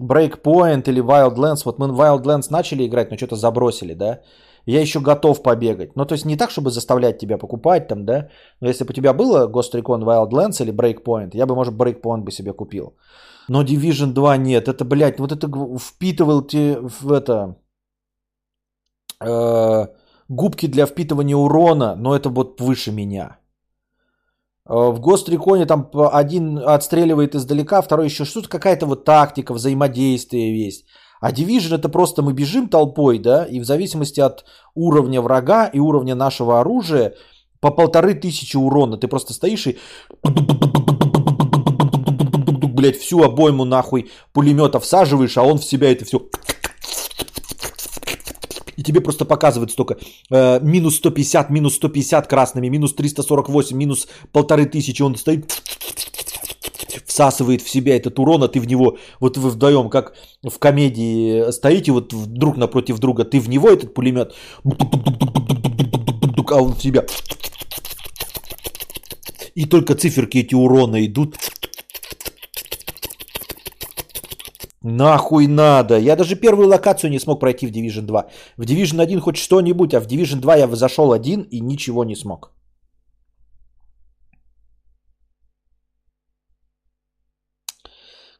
[0.00, 1.62] Breakpoint или Wildlands.
[1.64, 4.20] Вот мы Wildlands начали играть, но что-то забросили, да?
[4.66, 5.96] Я еще готов побегать.
[5.96, 8.28] Ну, то есть не так, чтобы заставлять тебя покупать там, да?
[8.60, 12.22] Но если бы у тебя было Ghost Recon Wildlands или Breakpoint, я бы, может, Breakpoint
[12.22, 12.94] бы себе купил.
[13.48, 14.68] Но Division 2 нет.
[14.68, 15.48] Это, блядь, вот это
[15.78, 17.56] впитывал те в это...
[19.20, 19.86] Э,
[20.28, 23.41] губки для впитывания урона, но это вот выше меня.
[24.68, 30.84] Э, в Гостриконе там один отстреливает издалека, второй еще что-то, какая-то вот тактика, взаимодействие есть.
[31.20, 34.44] А Division это просто мы бежим толпой, да, и в зависимости от
[34.74, 37.14] уровня врага и уровня нашего оружия
[37.60, 38.96] по полторы тысячи урона.
[38.96, 39.78] Ты просто стоишь и
[42.72, 46.28] блять, всю обойму нахуй пулемета всаживаешь, а он в себя это все
[48.82, 49.96] и тебе просто показывают столько.
[50.30, 55.02] Э, минус 150, минус 150 красными, минус 348, минус полторы тысячи.
[55.02, 55.62] Он стоит,
[57.06, 61.52] всасывает в себя этот урон, а ты в него, вот вы вдвоем, как в комедии
[61.52, 64.34] стоите вот друг напротив друга, ты в него этот пулемет,
[64.64, 67.04] а он в себя.
[69.54, 71.36] И только циферки эти урона идут.
[74.82, 75.98] Нахуй надо.
[75.98, 78.26] Я даже первую локацию не смог пройти в Division 2.
[78.56, 82.16] В Division 1 хоть что-нибудь, а в Division 2 я зашел один и ничего не
[82.16, 82.50] смог.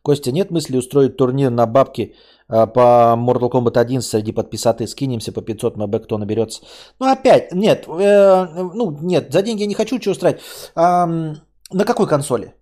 [0.02, 2.16] Костя, нет мысли устроить турнир на бабки
[2.48, 4.88] а, по Mortal Kombat 1 среди подписаты?
[4.88, 6.62] Скинемся по 500 МБ, кто наберется.
[6.98, 10.42] Ну опять, нет, э, ну нет, за деньги я не хочу что устраивать.
[10.74, 12.52] А, на какой консоли?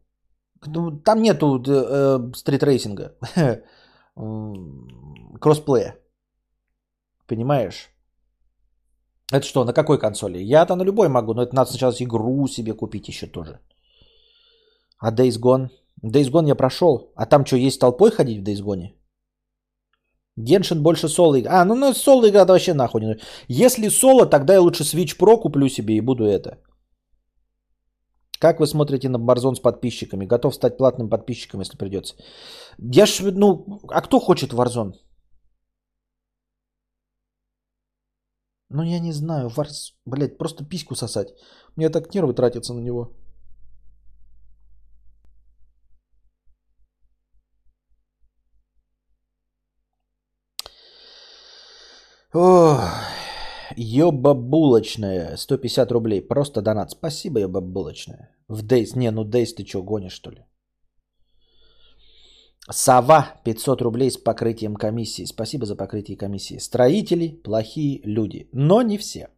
[0.67, 3.15] Ну, там нету э, стритрейсинга.
[5.41, 5.97] Кроссплея.
[7.27, 7.89] Понимаешь?
[9.33, 10.39] Это что, на какой консоли?
[10.39, 13.61] Я-то на любой могу, но это надо сначала игру себе купить еще тоже.
[14.99, 15.69] А Days Gone?
[16.03, 17.13] Days Gone я прошел.
[17.17, 18.91] А там что, есть толпой ходить в Days Gone?
[20.37, 21.61] Геншин больше соло игра.
[21.61, 25.69] А, ну, ну соло игра вообще нахуй Если соло, тогда я лучше Switch Pro куплю
[25.69, 26.59] себе и буду это.
[28.41, 30.27] Как вы смотрите на Warzone с подписчиками?
[30.27, 32.15] Готов стать платным подписчиком, если придется.
[32.79, 34.95] Я ж, ну, а кто хочет Warzone?
[38.71, 39.49] Ну, я не знаю.
[39.49, 41.29] Варз, блядь, просто письку сосать.
[41.77, 43.11] Мне так нервы тратятся на него.
[52.33, 53.00] Ох.
[53.77, 56.91] Ёба-булочная, 150 рублей, просто донат.
[56.91, 58.29] Спасибо, ёба-булочная.
[58.49, 60.45] В Дейс, не, ну Дейс ты что, гонишь что ли?
[62.71, 65.27] Сова, 500 рублей с покрытием комиссии.
[65.27, 66.59] Спасибо за покрытие комиссии.
[66.59, 69.29] Строители– плохие люди, но не все.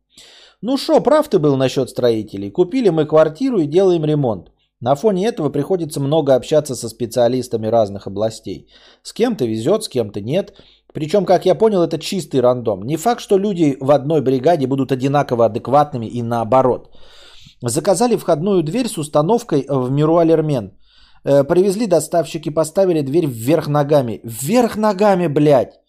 [0.60, 2.50] Ну что, прав ты был насчет строителей.
[2.50, 4.52] Купили мы квартиру и делаем ремонт.
[4.80, 8.68] На фоне этого приходится много общаться со специалистами разных областей.
[9.02, 10.54] С кем-то везет, с кем-то нет.
[10.92, 12.82] Причем, как я понял, это чистый рандом.
[12.82, 16.90] Не факт, что люди в одной бригаде будут одинаково адекватными и наоборот.
[17.62, 20.72] Заказали входную дверь с установкой в Миру Алермен.
[21.24, 24.20] Э, привезли доставщики, поставили дверь вверх ногами.
[24.24, 25.80] Вверх ногами, блядь!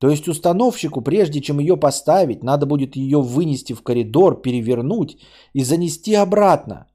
[0.00, 5.18] То есть установщику, прежде чем ее поставить, надо будет ее вынести в коридор, перевернуть
[5.54, 6.86] и занести обратно.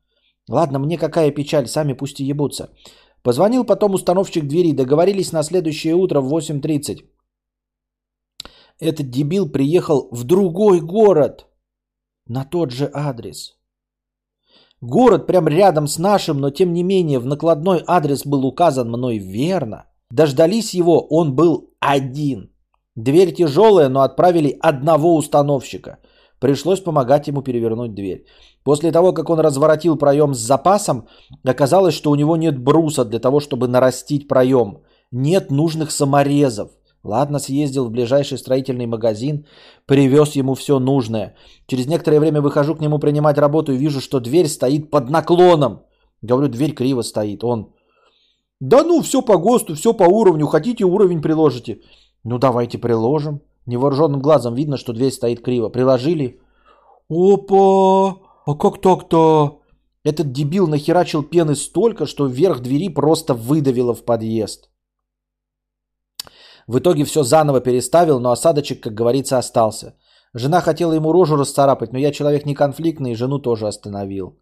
[0.49, 2.69] Ладно, мне какая печаль, сами пусть и ебутся.
[3.23, 7.06] Позвонил потом установщик двери, договорились на следующее утро в 8.30.
[8.80, 11.45] Этот дебил приехал в другой город
[12.28, 13.56] на тот же адрес.
[14.82, 19.18] Город прям рядом с нашим, но тем не менее в накладной адрес был указан мной
[19.18, 19.86] верно.
[20.12, 22.50] Дождались его, он был один.
[22.95, 25.98] Дверь тяжелая, но отправили одного установщика.
[26.40, 28.26] Пришлось помогать ему перевернуть дверь.
[28.64, 31.08] После того, как он разворотил проем с запасом,
[31.45, 34.84] оказалось, что у него нет бруса для того, чтобы нарастить проем.
[35.12, 36.72] Нет нужных саморезов.
[37.04, 39.46] Ладно, съездил в ближайший строительный магазин,
[39.86, 41.36] привез ему все нужное.
[41.68, 45.82] Через некоторое время выхожу к нему принимать работу и вижу, что дверь стоит под наклоном.
[46.22, 47.44] Говорю, дверь криво стоит.
[47.44, 47.74] Он,
[48.62, 51.82] да ну, все по ГОСТу, все по уровню, хотите уровень приложите.
[52.24, 53.42] Ну давайте приложим.
[53.66, 55.70] Невооруженным глазом видно, что дверь стоит криво.
[55.70, 56.40] Приложили.
[57.10, 58.16] Опа!
[58.46, 59.60] А как так-то?
[60.06, 64.70] Этот дебил нахерачил пены столько, что вверх двери просто выдавило в подъезд.
[66.68, 69.95] В итоге все заново переставил, но осадочек, как говорится, остался.
[70.34, 74.40] Жена хотела ему рожу расцарапать, но я человек не конфликтный и жену тоже остановил.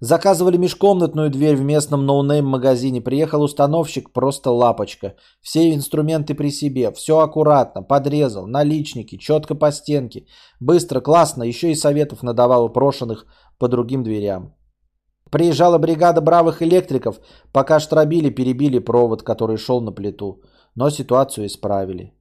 [0.00, 3.00] Заказывали межкомнатную дверь в местном no-name магазине.
[3.00, 5.14] Приехал установщик, просто лапочка.
[5.40, 10.26] Все инструменты при себе, все аккуратно, подрезал, наличники, четко по стенке.
[10.60, 13.26] Быстро, классно, еще и советов надавал прошенных
[13.60, 14.56] по другим дверям.
[15.30, 17.20] Приезжала бригада бравых электриков,
[17.52, 20.42] пока штробили, перебили провод, который шел на плиту.
[20.74, 22.14] Но ситуацию исправили.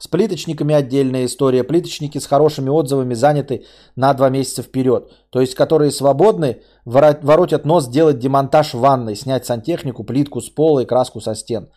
[0.00, 1.64] С плиточниками отдельная история.
[1.64, 3.64] Плиточники с хорошими отзывами заняты
[3.96, 5.10] на два месяца вперед.
[5.30, 10.86] То есть, которые свободны, воротят нос делать демонтаж ванной, снять сантехнику, плитку с пола и
[10.86, 11.68] краску со стен.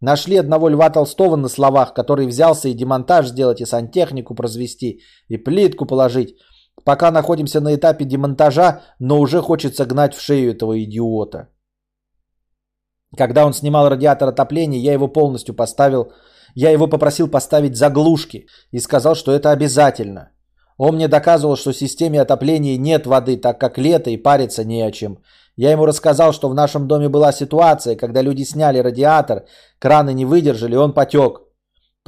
[0.00, 5.36] Нашли одного Льва Толстого на словах, который взялся и демонтаж сделать, и сантехнику произвести, и
[5.36, 6.36] плитку положить.
[6.84, 11.48] Пока находимся на этапе демонтажа, но уже хочется гнать в шею этого идиота.
[13.16, 16.12] Когда он снимал радиатор отопления, я его полностью поставил
[16.54, 20.30] я его попросил поставить заглушки и сказал, что это обязательно.
[20.76, 24.82] Он мне доказывал, что в системе отопления нет воды, так как лето и париться не
[24.82, 25.18] о чем.
[25.56, 29.44] Я ему рассказал, что в нашем доме была ситуация, когда люди сняли радиатор,
[29.78, 31.42] краны не выдержали, он потек.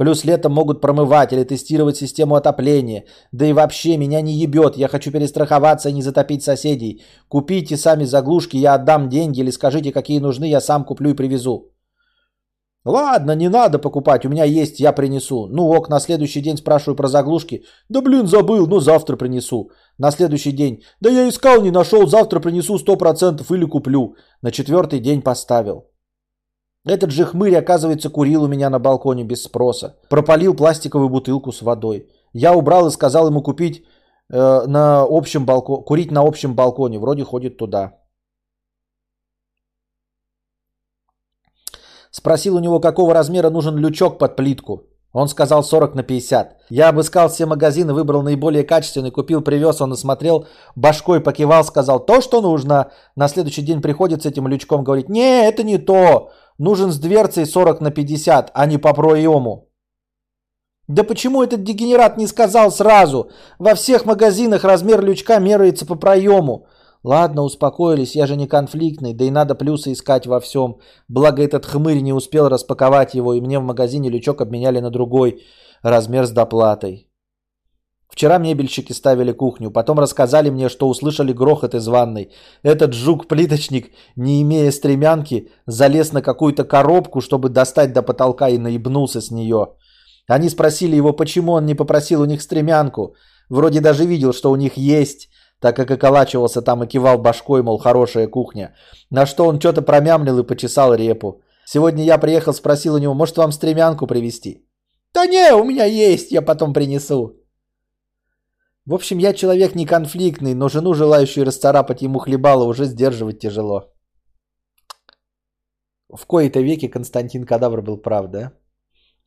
[0.01, 3.03] Плюс летом могут промывать или тестировать систему отопления.
[3.31, 7.03] Да и вообще меня не ебет, я хочу перестраховаться и не затопить соседей.
[7.27, 11.71] Купите сами заглушки, я отдам деньги или скажите, какие нужны, я сам куплю и привезу.
[12.83, 15.45] Ладно, не надо покупать, у меня есть, я принесу.
[15.45, 17.63] Ну ок, на следующий день спрашиваю про заглушки.
[17.89, 19.69] Да блин, забыл, ну завтра принесу.
[19.99, 20.81] На следующий день.
[20.99, 24.15] Да я искал, не нашел, завтра принесу 100% или куплю.
[24.41, 25.90] На четвертый день поставил.
[26.85, 29.95] Этот же хмырь, оказывается, курил у меня на балконе без спроса.
[30.09, 32.07] Пропалил пластиковую бутылку с водой.
[32.33, 33.83] Я убрал и сказал ему купить
[34.29, 36.97] э, на общем балконе, курить на общем балконе.
[36.99, 37.97] Вроде ходит туда.
[42.11, 44.90] Спросил у него, какого размера нужен лючок под плитку.
[45.13, 46.57] Он сказал 40 на 50.
[46.69, 52.21] Я обыскал все магазины, выбрал наиболее качественный, купил, привез, он осмотрел, башкой покивал, сказал то,
[52.21, 52.91] что нужно.
[53.15, 57.45] На следующий день приходит с этим лючком, говорит, не, это не то, нужен с дверцей
[57.45, 59.67] 40 на 50, а не по проему.
[60.87, 63.31] Да почему этот дегенерат не сказал сразу?
[63.59, 66.67] Во всех магазинах размер лючка меряется по проему.
[67.03, 70.77] Ладно, успокоились, я же не конфликтный, да и надо плюсы искать во всем.
[71.07, 75.41] Благо этот хмырь не успел распаковать его, и мне в магазине лючок обменяли на другой
[75.81, 77.07] размер с доплатой.
[78.07, 82.31] Вчера мебельщики ставили кухню, потом рассказали мне, что услышали грохот из ванной.
[82.61, 89.21] Этот жук-плиточник, не имея стремянки, залез на какую-то коробку, чтобы достать до потолка и наебнулся
[89.21, 89.69] с нее.
[90.27, 93.15] Они спросили его, почему он не попросил у них стремянку.
[93.49, 95.29] Вроде даже видел, что у них есть,
[95.61, 98.73] так как околачивался там и кивал башкой, мол, хорошая кухня.
[99.11, 101.41] На что он что-то промямлил и почесал репу.
[101.65, 104.65] Сегодня я приехал, спросил у него, может вам стремянку привезти?
[105.13, 107.37] Да не, у меня есть, я потом принесу.
[108.85, 113.93] В общем, я человек не конфликтный, но жену, желающую расцарапать ему хлебало, уже сдерживать тяжело.
[116.09, 118.51] В кои-то веке Константин Кадавр был прав, да?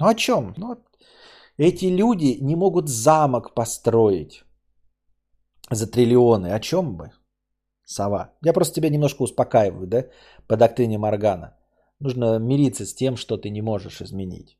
[0.00, 0.54] Ну о чем?
[0.56, 0.76] Ну,
[1.58, 4.43] эти люди не могут замок построить
[5.70, 6.48] за триллионы.
[6.48, 7.10] О чем бы?
[7.84, 8.32] Сова.
[8.42, 10.04] Я просто тебя немножко успокаиваю, да,
[10.46, 11.56] по доктрине Моргана.
[12.00, 14.58] Нужно мириться с тем, что ты не можешь изменить.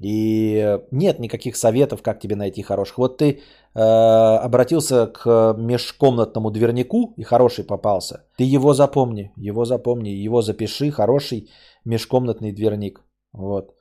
[0.00, 2.98] И нет никаких советов, как тебе найти хороших.
[2.98, 3.40] Вот ты
[3.74, 8.24] э, обратился к межкомнатному двернику и хороший попался.
[8.36, 11.50] Ты его запомни, его запомни, его запиши, хороший
[11.84, 13.00] межкомнатный дверник.
[13.32, 13.74] Вот.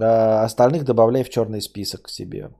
[0.00, 2.50] А остальных добавляй в черный список к себе.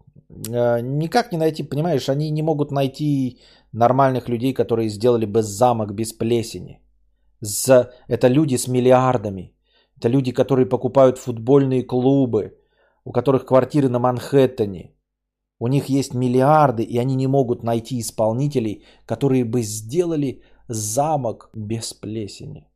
[0.52, 3.40] А, никак не найти, понимаешь, они не могут найти
[3.73, 6.81] нормальных людей, которые сделали бы замок без плесени.
[7.40, 7.90] За...
[8.09, 9.55] Это люди с миллиардами.
[9.97, 12.59] Это люди, которые покупают футбольные клубы,
[13.05, 14.94] у которых квартиры на Манхэттене.
[15.59, 21.93] У них есть миллиарды, и они не могут найти исполнителей, которые бы сделали замок без
[21.93, 22.70] плесени.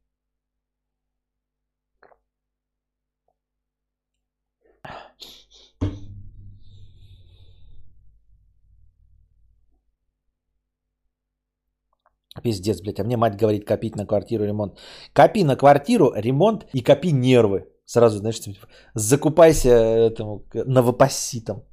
[12.44, 14.78] Пиздец, блядь, а мне мать говорит копить на квартиру ремонт.
[15.14, 17.64] Копи на квартиру ремонт и копи нервы.
[17.86, 21.64] Сразу, знаешь, типа, закупайся этому новопасситом.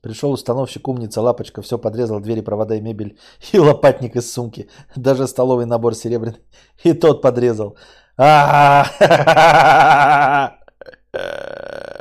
[0.00, 3.18] Пришел установщик, умница, лапочка, все подрезал, двери, провода и мебель,
[3.52, 4.68] и лопатник из сумки.
[4.96, 6.40] Даже столовый набор серебряный.
[6.84, 7.76] И тот подрезал.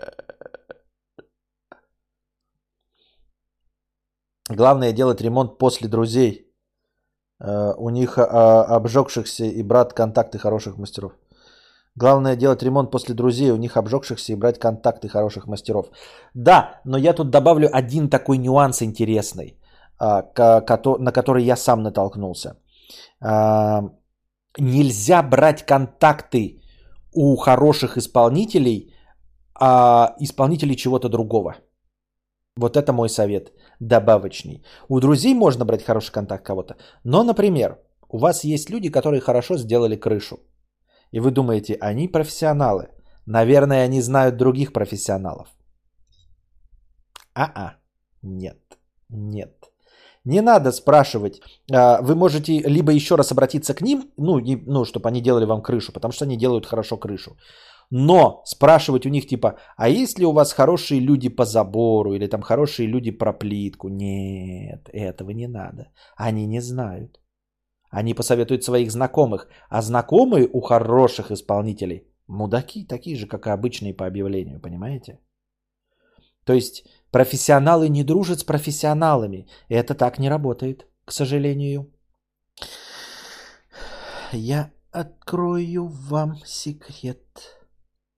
[4.55, 6.47] Главное делать ремонт после друзей.
[7.39, 11.11] Э, у них а, обжегшихся и брать контакты хороших мастеров.
[11.95, 15.85] Главное делать ремонт после друзей, у них обжегшихся и брать контакты хороших мастеров.
[16.33, 19.59] Да, но я тут добавлю один такой нюанс интересный,
[19.99, 20.23] а,
[20.99, 22.55] на который я сам натолкнулся.
[24.59, 26.61] Нельзя брать контакты
[27.13, 28.93] у хороших исполнителей,
[29.59, 31.55] а исполнителей чего-то другого.
[32.55, 33.51] Вот это мой совет
[33.87, 34.63] добавочный.
[34.89, 36.75] У друзей можно брать хороший контакт кого-то.
[37.03, 37.77] Но, например,
[38.09, 40.37] у вас есть люди, которые хорошо сделали крышу.
[41.11, 42.87] И вы думаете, они профессионалы.
[43.25, 45.47] Наверное, они знают других профессионалов.
[47.35, 47.77] А-а.
[48.21, 48.77] Нет.
[49.09, 49.73] Нет.
[50.25, 51.41] Не надо спрашивать.
[51.71, 55.61] А, вы можете либо еще раз обратиться к ним, ну, ну, чтобы они делали вам
[55.61, 57.35] крышу, потому что они делают хорошо крышу.
[57.95, 62.27] Но спрашивать у них типа, а есть ли у вас хорошие люди по забору или
[62.27, 63.87] там хорошие люди про плитку?
[63.87, 65.91] Нет, этого не надо.
[66.15, 67.19] Они не знают.
[67.91, 69.47] Они посоветуют своих знакомых.
[69.69, 75.19] А знакомые у хороших исполнителей мудаки, такие же, как и обычные по объявлению, понимаете?
[76.45, 79.45] То есть профессионалы не дружат с профессионалами.
[79.69, 81.91] Это так не работает, к сожалению.
[84.31, 87.62] Я открою вам секрет.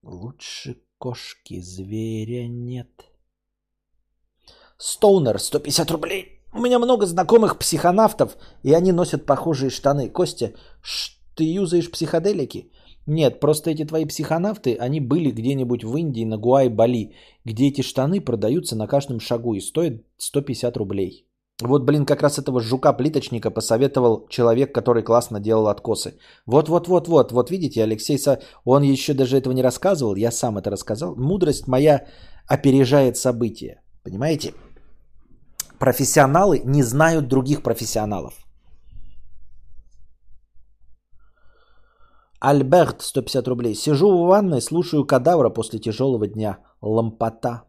[0.06, 3.10] Лучше кошки зверя нет.
[4.78, 6.40] Стоунер, 150 рублей.
[6.52, 10.08] У меня много знакомых психонавтов, и они носят похожие штаны.
[10.08, 10.52] Костя,
[11.34, 12.70] ты юзаешь психоделики?
[13.06, 17.82] Нет, просто эти твои психонавты, они были где-нибудь в Индии, на Гуай, Бали, где эти
[17.82, 21.25] штаны продаются на каждом шагу и стоят 150 рублей.
[21.62, 26.18] Вот, блин, как раз этого жука-плиточника посоветовал человек, который классно делал откосы.
[26.46, 28.18] Вот-вот-вот-вот, вот видите, Алексей,
[28.64, 31.16] он еще даже этого не рассказывал, я сам это рассказал.
[31.16, 32.06] Мудрость моя
[32.46, 34.52] опережает события, понимаете?
[35.78, 38.34] Профессионалы не знают других профессионалов.
[42.38, 43.74] Альберт, 150 рублей.
[43.74, 46.58] Сижу в ванной, слушаю кадавра после тяжелого дня.
[46.82, 47.65] Лампота.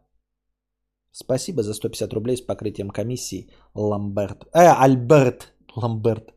[1.12, 3.50] Спасибо за 150 рублей с покрытием комиссии.
[3.74, 4.46] Ламберт.
[4.52, 5.52] Э, Альберт.
[5.76, 6.34] Ламберт.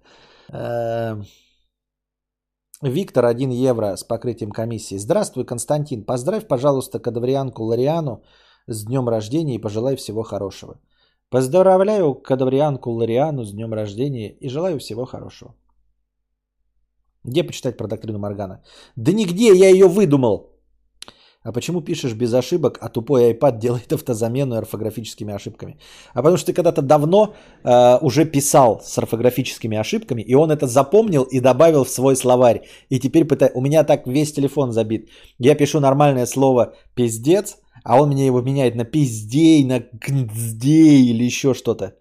[0.51, 1.21] Э,
[2.81, 4.97] Виктор, 1 евро с покрытием комиссии.
[4.97, 6.03] Здравствуй, Константин.
[6.03, 8.23] Поздравь, пожалуйста, кадаврианку Лариану
[8.67, 10.79] с днем рождения и пожелай всего хорошего.
[11.29, 15.55] Поздравляю кадаврианку Лариану с днем рождения и желаю всего хорошего.
[17.23, 18.63] Где почитать про доктрину Моргана?
[18.95, 20.50] Да нигде, я ее выдумал.
[21.43, 25.79] А почему пишешь без ошибок, а тупой iPad делает автозамену орфографическими ошибками?
[26.13, 30.67] А потому что ты когда-то давно э, уже писал с орфографическими ошибками, и он это
[30.67, 32.61] запомнил и добавил в свой словарь.
[32.89, 33.53] И теперь пытаюсь...
[33.55, 35.09] У меня так весь телефон забит.
[35.39, 41.23] Я пишу нормальное слово «пиздец», а он мне его меняет на «пиздей», на «гндздей» или
[41.23, 41.95] еще что-то.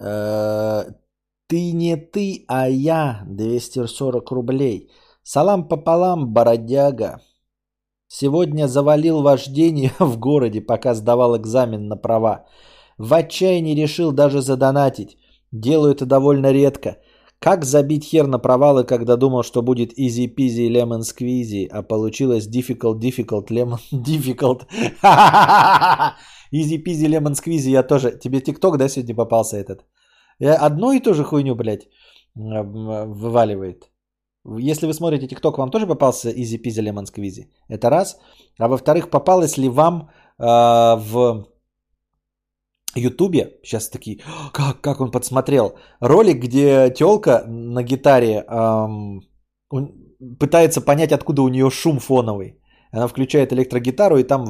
[0.00, 0.84] Э,
[1.48, 3.24] ты не ты, а я.
[3.26, 4.90] 240 рублей.
[5.22, 7.20] Салам пополам, бородяга.
[8.06, 12.46] Сегодня завалил вождение в городе, пока сдавал экзамен на права.
[12.98, 15.16] В отчаянии решил даже задонатить.
[15.52, 16.96] Делаю это довольно редко.
[17.38, 22.98] Как забить хер на провалы, когда думал, что будет easy-peasy lemon squeezy, а получилось difficult,
[22.98, 24.66] difficult, lemon difficult.
[26.50, 28.18] Пизи лемон сквизи я тоже.
[28.18, 29.84] Тебе тикток, да, сегодня попался этот?
[30.38, 31.88] Я одну и ту же хуйню, блядь,
[32.34, 33.90] вываливает.
[34.58, 37.48] Если вы смотрите ТикТок, вам тоже попался Easy Peasy Lemon Squeezy?
[37.68, 38.18] Это раз.
[38.58, 41.46] А во-вторых, попалось ли вам э, в
[42.94, 44.20] Ютубе, сейчас такие,
[44.52, 49.20] как, как он подсмотрел, ролик, где телка на гитаре эм,
[50.38, 52.60] пытается понять, откуда у нее шум фоновый.
[52.90, 54.46] Она включает электрогитару и там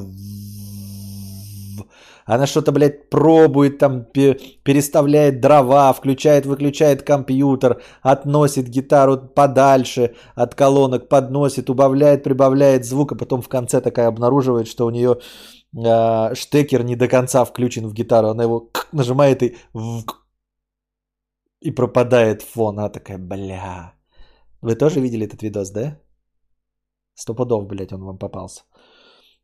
[2.34, 11.09] она что-то, блядь, пробует, там переставляет дрова, включает, выключает компьютер, относит гитару подальше от колонок,
[11.09, 15.16] подносит, убавляет, прибавляет звук, а потом в конце такая обнаруживает, что у нее
[15.74, 18.28] э, штекер не до конца включен в гитару.
[18.28, 19.56] Она его нажимает и
[21.60, 22.78] и пропадает фон.
[22.78, 23.94] Она такая, бля.
[24.60, 25.98] Вы тоже видели этот видос, да?
[27.14, 28.62] Сто пудов, блядь, он вам попался.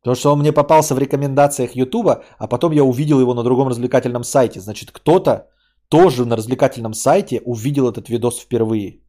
[0.05, 3.69] Потому что он мне попался в рекомендациях Ютуба, а потом я увидел его на другом
[3.69, 4.59] развлекательном сайте.
[4.59, 5.49] Значит, кто-то
[5.89, 9.01] тоже на развлекательном сайте увидел этот видос впервые.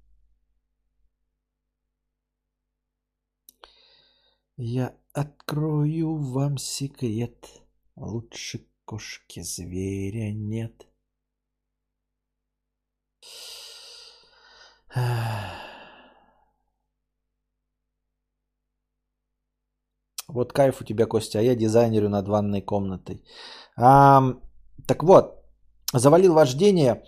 [4.57, 7.47] Я открою вам секрет.
[7.97, 10.87] Лучше кошки зверя нет.
[20.29, 23.23] Вот кайф у тебя, Костя, а я дизайнерю над ванной комнатой.
[23.77, 24.23] А,
[24.87, 25.45] так вот,
[25.93, 27.03] завалил вождение.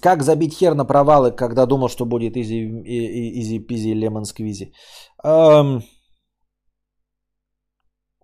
[0.00, 2.66] Как забить хер на провалы, когда думал, что будет easy,
[3.40, 4.72] easy peasy lemon squeezy?
[5.22, 5.80] Да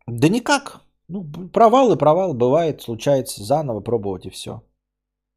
[0.06, 0.80] никак.
[1.08, 4.62] Ну, провал и провал бывает, случается заново пробовать и все.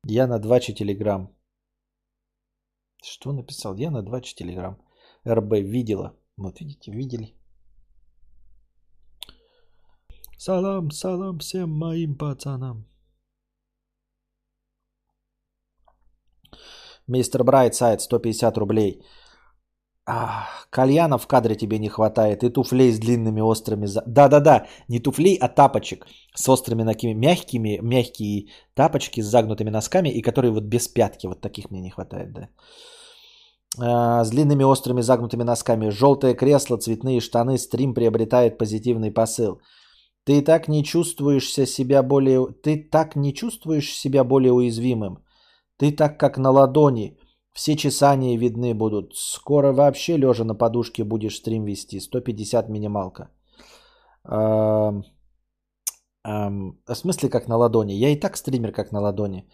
[0.05, 1.29] Я на 2 телеграм.
[3.03, 3.75] Что написал?
[3.75, 4.77] Я на 2 телеграм.
[5.27, 6.13] РБ видела.
[6.37, 7.33] Вот видите, видели.
[10.37, 12.85] Салам, салам всем моим пацанам.
[17.07, 19.01] Мистер Брайтсайд, 150 рублей.
[20.05, 22.43] А, кальяна в кадре тебе не хватает.
[22.43, 23.87] И туфлей с длинными острыми...
[24.05, 26.05] Да-да-да, не туфлей, а тапочек
[26.35, 31.27] с острыми такими мягкими, мягкие тапочки с загнутыми носками, и которые вот без пятки.
[31.27, 32.49] Вот таких мне не хватает, да.
[33.79, 35.89] А, с длинными острыми загнутыми носками.
[35.89, 37.57] Желтое кресло, цветные штаны.
[37.57, 39.61] Стрим приобретает позитивный посыл.
[40.25, 42.47] Ты так не чувствуешь себя более...
[42.63, 45.17] Ты так не чувствуешь себя более уязвимым.
[45.77, 47.17] Ты так как на ладони.
[47.53, 49.15] Все чесания видны будут.
[49.15, 51.99] Скоро вообще лежа на подушке будешь стрим вести.
[51.99, 53.29] 150 минималка.
[54.25, 55.03] Эм,
[56.25, 57.93] эм, в смысле как на ладони?
[57.93, 59.49] Я и так стример как на ладони.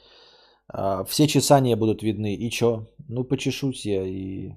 [0.74, 2.36] Э, все чесания будут видны.
[2.36, 2.86] И чё?
[3.08, 4.52] Ну почешусь я и...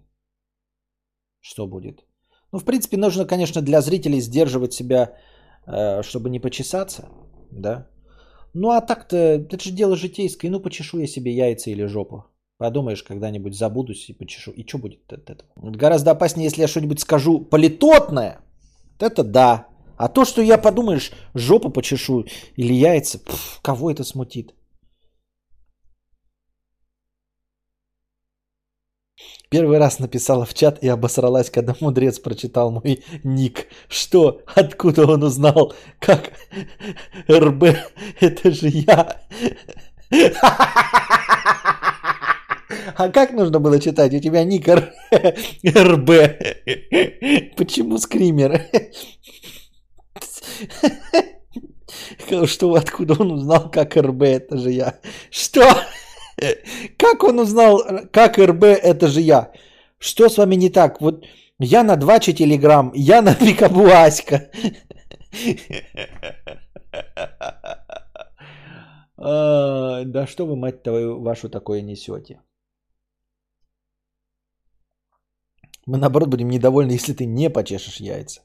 [1.41, 2.05] Что будет?
[2.53, 5.17] Ну, в принципе, нужно, конечно, для зрителей сдерживать себя
[6.03, 7.09] чтобы не почесаться,
[7.51, 7.87] да.
[8.55, 12.25] Ну а так-то, это же дело житейское, ну почешу я себе яйца или жопу.
[12.59, 14.53] Подумаешь, когда-нибудь забудусь и почешу.
[14.53, 15.51] И что будет от этого?
[15.57, 18.41] Гораздо опаснее, если я что-нибудь скажу политотное.
[19.01, 19.67] Это да.
[19.97, 22.25] А то, что я, подумаешь, жопу почешу
[22.57, 24.55] или яйца, пф, кого это смутит?
[29.53, 33.67] Первый раз написала в чат и обосралась, когда мудрец прочитал мой ник.
[33.87, 34.41] Что?
[34.55, 35.75] Откуда он узнал?
[35.99, 36.33] Как?
[37.29, 37.65] РБ,
[38.21, 39.21] это же я.
[42.97, 44.15] А как нужно было читать?
[44.15, 44.87] У тебя ник РБ.
[47.55, 48.71] Почему скример?
[52.47, 54.99] Что, откуда он узнал, как РБ, это же я?
[55.31, 55.63] Что?
[56.97, 59.53] Как он узнал, как РБ это же я?
[59.99, 61.01] Что с вами не так?
[61.01, 61.25] Вот
[61.59, 64.51] я на 2 телеграм, я на Пикабу Аська.
[69.17, 72.41] Да что вы, мать твою, вашу такое несете?
[75.87, 78.41] Мы, наоборот, будем недовольны, если ты не почешешь яйца.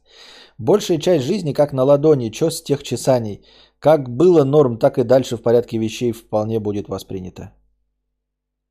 [0.58, 3.46] Большая часть жизни как на ладони, чё с тех чесаний.
[3.80, 7.52] Как было норм, так и дальше в порядке вещей вполне будет воспринято.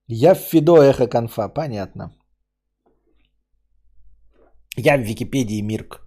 [0.08, 2.12] Я в Фидо Эхо Конфа, понятно.
[4.76, 6.06] Я в Википедии Мирк.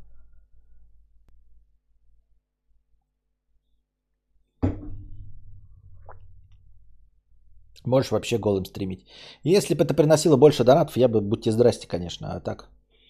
[7.86, 9.06] Можешь вообще голым стримить.
[9.44, 12.70] Если бы это приносило больше донатов, я бы, будьте здрасте, конечно, а так.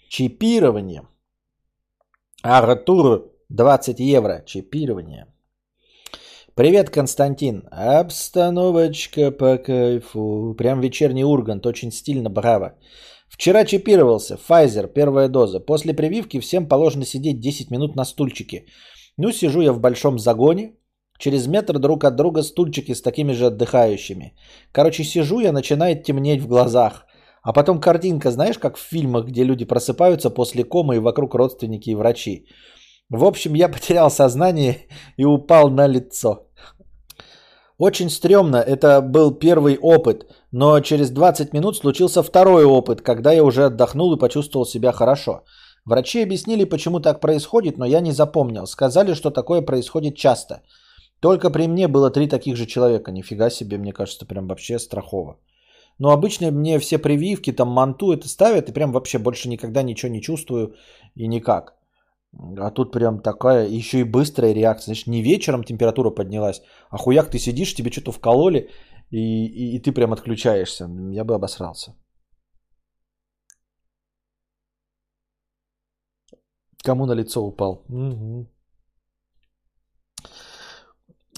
[0.10, 1.08] Чипирование.
[2.42, 4.44] Артур 20 евро.
[4.46, 5.28] Чипирование.
[6.60, 7.64] Привет, Константин.
[7.72, 10.54] Обстановочка по кайфу.
[10.58, 11.66] Прям вечерний Ургант.
[11.66, 12.74] Очень стильно, браво.
[13.30, 14.36] Вчера чипировался.
[14.36, 15.62] Pfizer, первая доза.
[15.62, 18.66] После прививки всем положено сидеть 10 минут на стульчике.
[19.18, 20.74] Ну, сижу я в большом загоне,
[21.18, 24.34] через метр друг от друга стульчики с такими же отдыхающими.
[24.74, 27.06] Короче, сижу я, начинает темнеть в глазах.
[27.42, 31.90] А потом картинка, знаешь, как в фильмах, где люди просыпаются после комы и вокруг родственники
[31.92, 32.48] и врачи.
[33.10, 34.88] В общем, я потерял сознание
[35.18, 36.48] и упал на лицо.
[37.80, 43.44] Очень стрёмно, это был первый опыт, но через 20 минут случился второй опыт, когда я
[43.44, 45.44] уже отдохнул и почувствовал себя хорошо.
[45.86, 48.68] Врачи объяснили, почему так происходит, но я не запомнил.
[48.68, 50.62] Сказали, что такое происходит часто.
[51.20, 53.12] Только при мне было три таких же человека.
[53.12, 55.38] Нифига себе, мне кажется, прям вообще страхово.
[55.98, 60.12] Но обычно мне все прививки, там манту это ставят, и прям вообще больше никогда ничего
[60.12, 60.76] не чувствую
[61.16, 61.79] и никак.
[62.38, 64.94] А тут прям такая, еще и быстрая реакция.
[64.94, 68.70] Значит, не вечером температура поднялась, а хуяк ты сидишь, тебе что-то вкололи,
[69.10, 70.90] и, и, и ты прям отключаешься.
[71.12, 71.96] Я бы обосрался.
[76.84, 77.84] Кому на лицо упал?
[77.90, 78.48] Угу.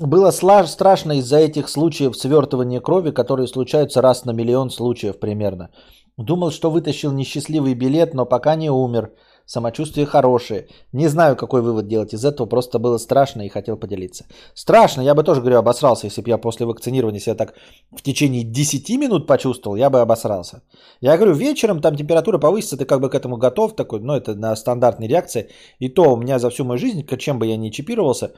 [0.02, 5.70] Было страшно из-за этих случаев свертывания крови, которые случаются раз на миллион случаев примерно.
[6.18, 9.14] Думал, что вытащил несчастливый билет, но пока не умер–
[9.52, 10.68] самочувствие хорошее.
[10.94, 14.26] Не знаю, какой вывод делать из этого, просто было страшно и хотел поделиться.
[14.54, 17.54] Страшно, я бы тоже, говорю, обосрался, если бы я после вакцинирования себя так
[17.92, 20.62] в течение 10 минут почувствовал, я бы обосрался.
[21.02, 24.36] Я говорю, вечером там температура повысится, ты как бы к этому готов, такой, ну это
[24.36, 25.50] на стандартной реакции.
[25.80, 28.32] И то у меня за всю мою жизнь, чем бы я ни чипировался,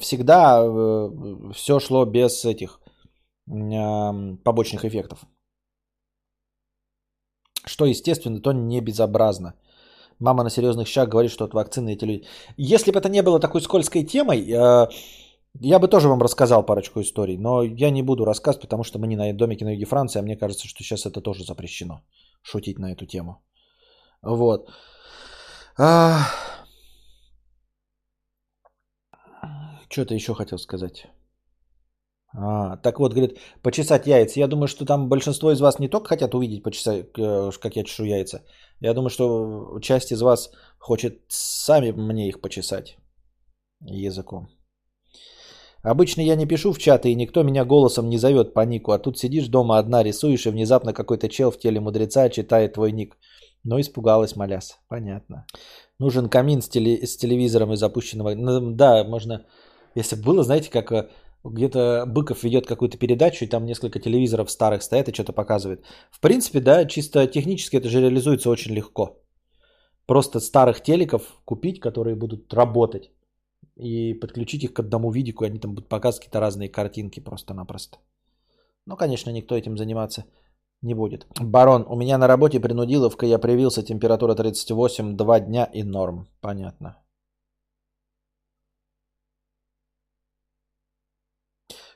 [0.00, 1.10] всегда э,
[1.54, 2.80] все шло без этих
[3.48, 5.26] э, побочных эффектов.
[7.66, 9.52] Что естественно, то не безобразно.
[10.18, 12.26] Мама на серьезных щах говорит, что от вакцины эти люди...
[12.56, 14.88] Если бы это не было такой скользкой темой, э,
[15.60, 19.06] я бы тоже вам рассказал парочку историй, но я не буду рассказывать, потому что мы
[19.06, 22.02] не на домике на юге Франции, а мне кажется, что сейчас это тоже запрещено,
[22.42, 23.42] шутить на эту тему.
[24.22, 24.68] Вот.
[25.78, 26.26] А...
[29.88, 31.06] Что-то еще хотел сказать.
[32.36, 34.40] А, так вот, говорит, почесать яйца.
[34.40, 37.84] Я думаю, что там большинство из вас не только хотят увидеть, почесать, э, как я
[37.84, 38.42] чешу яйца.
[38.80, 42.96] Я думаю, что часть из вас хочет сами мне их почесать
[43.80, 44.48] языком.
[45.84, 48.92] Обычно я не пишу в чаты, и никто меня голосом не зовет по нику.
[48.92, 52.92] А тут сидишь дома одна, рисуешь, и внезапно какой-то чел в теле мудреца читает твой
[52.92, 53.16] ник.
[53.64, 54.78] Но испугалась, моляс.
[54.88, 55.46] Понятно.
[55.98, 58.34] Нужен камин с, теле- с телевизором и запущенного...
[58.34, 59.46] Ну, да, можно...
[59.94, 61.08] Если было, знаете, как э,
[61.44, 65.84] где-то Быков ведет какую-то передачу, и там несколько телевизоров старых стоят и что-то показывает.
[66.10, 69.20] В принципе, да, чисто технически это же реализуется очень легко.
[70.06, 73.10] Просто старых телеков купить, которые будут работать,
[73.76, 77.98] и подключить их к одному видику, и они там будут показывать какие-то разные картинки просто-напросто.
[78.86, 80.24] Ну, конечно, никто этим заниматься
[80.82, 81.26] не будет.
[81.40, 86.26] Барон, у меня на работе принудиловка, я привился, температура 38, 2 дня и норм.
[86.40, 87.03] Понятно.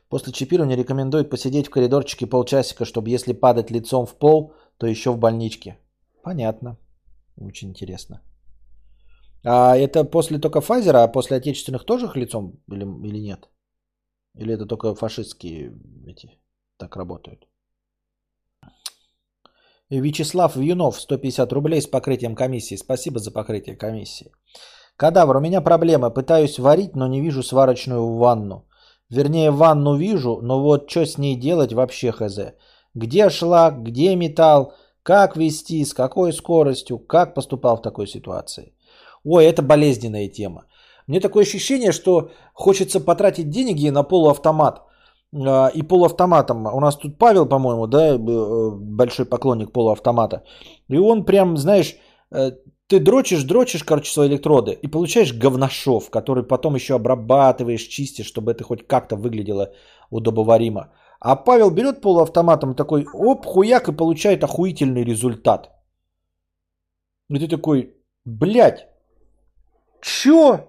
[0.09, 5.11] После чипирования рекомендуют посидеть в коридорчике полчасика, чтобы если падать лицом в пол, то еще
[5.11, 5.79] в больничке.
[6.23, 6.77] Понятно.
[7.37, 8.23] Очень интересно.
[9.45, 13.49] А это после только Pfizer, а после отечественных тоже лицом или, или нет?
[14.35, 15.73] Или это только фашистские
[16.07, 16.31] эти
[16.79, 17.47] так работают?
[19.91, 22.77] Вячеслав Вьюнов, 150 рублей с покрытием комиссии.
[22.77, 24.33] Спасибо за покрытие комиссии.
[24.97, 26.11] Кадавр, у меня проблема.
[26.11, 28.69] Пытаюсь варить, но не вижу сварочную ванну.
[29.11, 32.39] Вернее, ванну вижу, но вот что с ней делать вообще хз.
[32.95, 34.73] Где шлак, где металл,
[35.03, 38.75] как вести, с какой скоростью, как поступал в такой ситуации.
[39.25, 40.65] Ой, это болезненная тема.
[41.07, 44.83] Мне такое ощущение, что хочется потратить деньги на полуавтомат.
[45.35, 46.67] А, и полуавтоматом.
[46.67, 50.45] У нас тут Павел, по-моему, да, э, большой поклонник полуавтомата.
[50.89, 51.97] И он прям, знаешь,
[52.31, 52.53] э,
[52.89, 58.51] ты дрочишь, дрочишь, короче, свои электроды и получаешь говношов, который потом еще обрабатываешь, чистишь, чтобы
[58.51, 59.73] это хоть как-то выглядело
[60.11, 60.91] удобоваримо.
[61.21, 65.71] А Павел берет полуавтоматом такой, оп, хуяк и получает охуительный результат.
[67.31, 67.95] И ты такой,
[68.25, 68.89] блядь,
[70.01, 70.61] чё?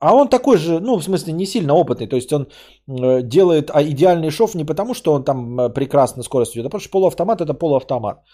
[0.00, 2.08] А он такой же, ну, в смысле, не сильно опытный.
[2.08, 2.46] То есть он
[2.88, 6.68] э, делает а идеальный шов не потому, что он там э, прекрасно скорость идет, а
[6.68, 8.24] потому что полуавтомат это полуавтомат.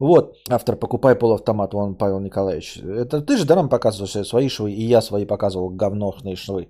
[0.00, 2.78] Вот, автор «Покупай полуавтомат», он Павел Николаевич.
[2.78, 6.68] Это ты же да, нам показываешь свои швы, и я свои показывал, говнохные швы.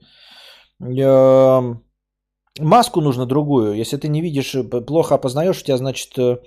[0.80, 1.84] Эм,
[2.58, 3.74] маску нужно другую.
[3.74, 6.38] Если ты не видишь, э, плохо опознаешь, у тебя, значит, э,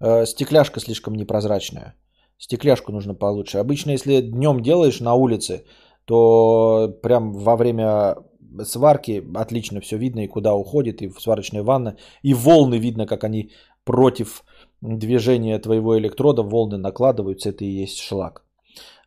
[0.00, 1.94] э, стекляшка слишком непрозрачная.
[2.38, 3.58] Стекляшку нужно получше.
[3.58, 5.64] Обычно, если днем делаешь на улице,
[6.04, 8.14] то прям во время
[8.62, 13.24] сварки отлично все видно и куда уходит, и в сварочной ванне, и волны видно, как
[13.24, 13.50] они
[13.84, 14.44] против
[14.80, 18.44] движения твоего электрода волны накладываются, это и есть шлак.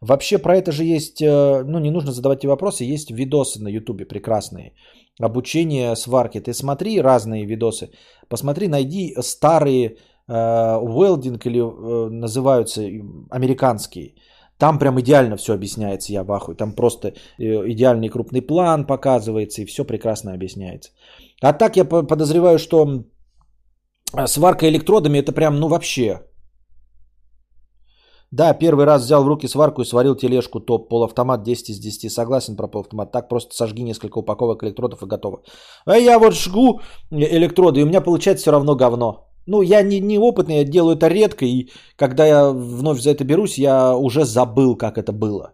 [0.01, 3.69] Вообще про это же есть, э, ну не нужно задавать эти вопросы, есть видосы на
[3.69, 4.73] ютубе прекрасные.
[5.19, 6.39] Обучение сварки.
[6.39, 7.91] Ты смотри разные видосы.
[8.27, 12.81] Посмотри, найди старые уэлдинг или э, называются
[13.29, 14.15] американские.
[14.61, 16.55] Там прям идеально все объясняется, я в ахуе.
[16.55, 17.13] Там просто э,
[17.71, 20.91] идеальный крупный план показывается и все прекрасно объясняется.
[21.41, 23.03] А так я подозреваю, что
[24.27, 26.21] сварка электродами это прям, ну вообще.
[28.31, 30.89] Да, первый раз взял в руки сварку и сварил тележку топ.
[30.89, 32.11] Полуавтомат 10 из 10.
[32.11, 33.11] Согласен про полуавтомат.
[33.11, 35.43] Так просто сожги несколько упаковок электродов и готово.
[35.85, 36.79] А я вот жгу
[37.11, 39.27] электроды, и у меня получается все равно говно.
[39.47, 43.23] Ну, я не, не опытный, я делаю это редко, и когда я вновь за это
[43.23, 45.53] берусь, я уже забыл, как это было.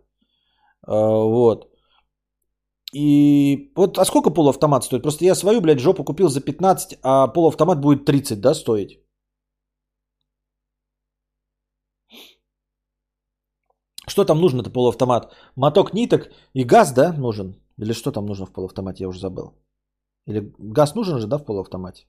[0.85, 1.66] А, вот.
[2.93, 5.01] И вот, а сколько полуавтомат стоит?
[5.01, 8.99] Просто я свою, блядь, жопу купил за 15, а полуавтомат будет 30, да, стоить?
[14.07, 15.33] Что там нужно-то полуавтомат?
[15.55, 17.55] Моток ниток и газ, да, нужен?
[17.77, 19.53] Или что там нужно в полуавтомате, я уже забыл.
[20.27, 22.07] Или газ нужен же, да, в полуавтомате?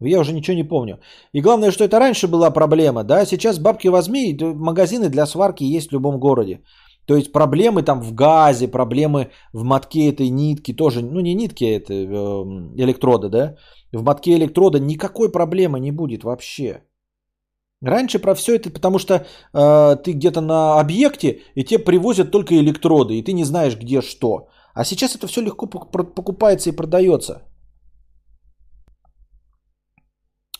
[0.00, 1.00] Я уже ничего не помню.
[1.32, 5.88] И главное, что это раньше была проблема, да, сейчас бабки возьми, магазины для сварки есть
[5.88, 6.62] в любом городе.
[7.06, 11.64] То есть проблемы там в газе, проблемы в мотке этой нитки тоже, ну не нитки,
[11.64, 12.04] а это э,
[12.82, 13.56] электрода, да.
[13.92, 16.82] В мотке электрода никакой проблемы не будет вообще.
[17.82, 22.54] Раньше про все это, потому что э, ты где-то на объекте, и тебе привозят только
[22.54, 24.48] электроды, и ты не знаешь, где что.
[24.74, 27.42] А сейчас это все легко покупается и продается.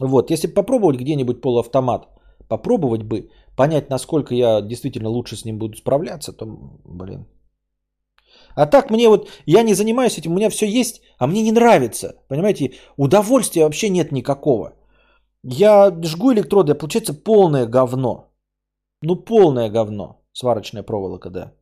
[0.01, 2.07] Вот, если попробовать где-нибудь полуавтомат,
[2.49, 6.47] попробовать бы, понять, насколько я действительно лучше с ним буду справляться, то,
[6.85, 7.27] блин.
[8.55, 11.53] А так мне вот, я не занимаюсь этим, у меня все есть, а мне не
[11.53, 12.15] нравится.
[12.29, 14.73] Понимаете, удовольствия вообще нет никакого.
[15.43, 18.33] Я жгу электроды, а получается полное говно.
[19.03, 20.23] Ну, полное говно.
[20.33, 21.53] Сварочная проволока, да.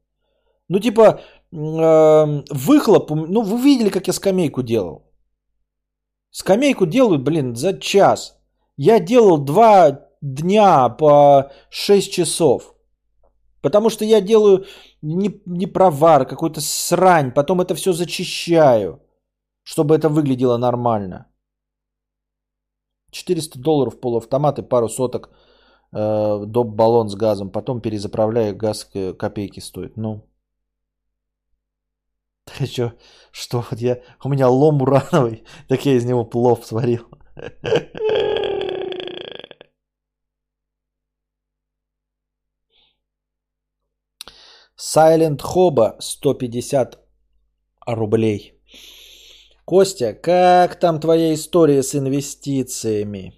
[0.68, 1.20] Ну, типа,
[1.52, 5.02] э, выхлоп, ну, вы видели, как я скамейку делал.
[6.30, 8.38] Скамейку делают, блин, за час.
[8.76, 12.74] Я делал два дня по 6 часов.
[13.62, 14.64] Потому что я делаю
[15.02, 17.32] не, не провар, какой-то срань.
[17.32, 19.00] Потом это все зачищаю,
[19.62, 21.26] чтобы это выглядело нормально.
[23.10, 25.30] 400 долларов полуавтомат и пару соток
[25.92, 26.68] э, доп.
[26.68, 27.50] баллон с газом.
[27.50, 29.96] Потом перезаправляю, газ копейки стоит.
[29.96, 30.28] Ну,
[32.44, 32.66] ты?
[33.32, 33.64] Что?
[33.70, 34.00] Вот я...
[34.24, 37.06] У меня лом урановый, так я из него плов сварил.
[44.94, 46.98] Silent Хоба 150
[47.86, 48.52] рублей.
[49.64, 53.32] Костя, как там твоя история с инвестициями?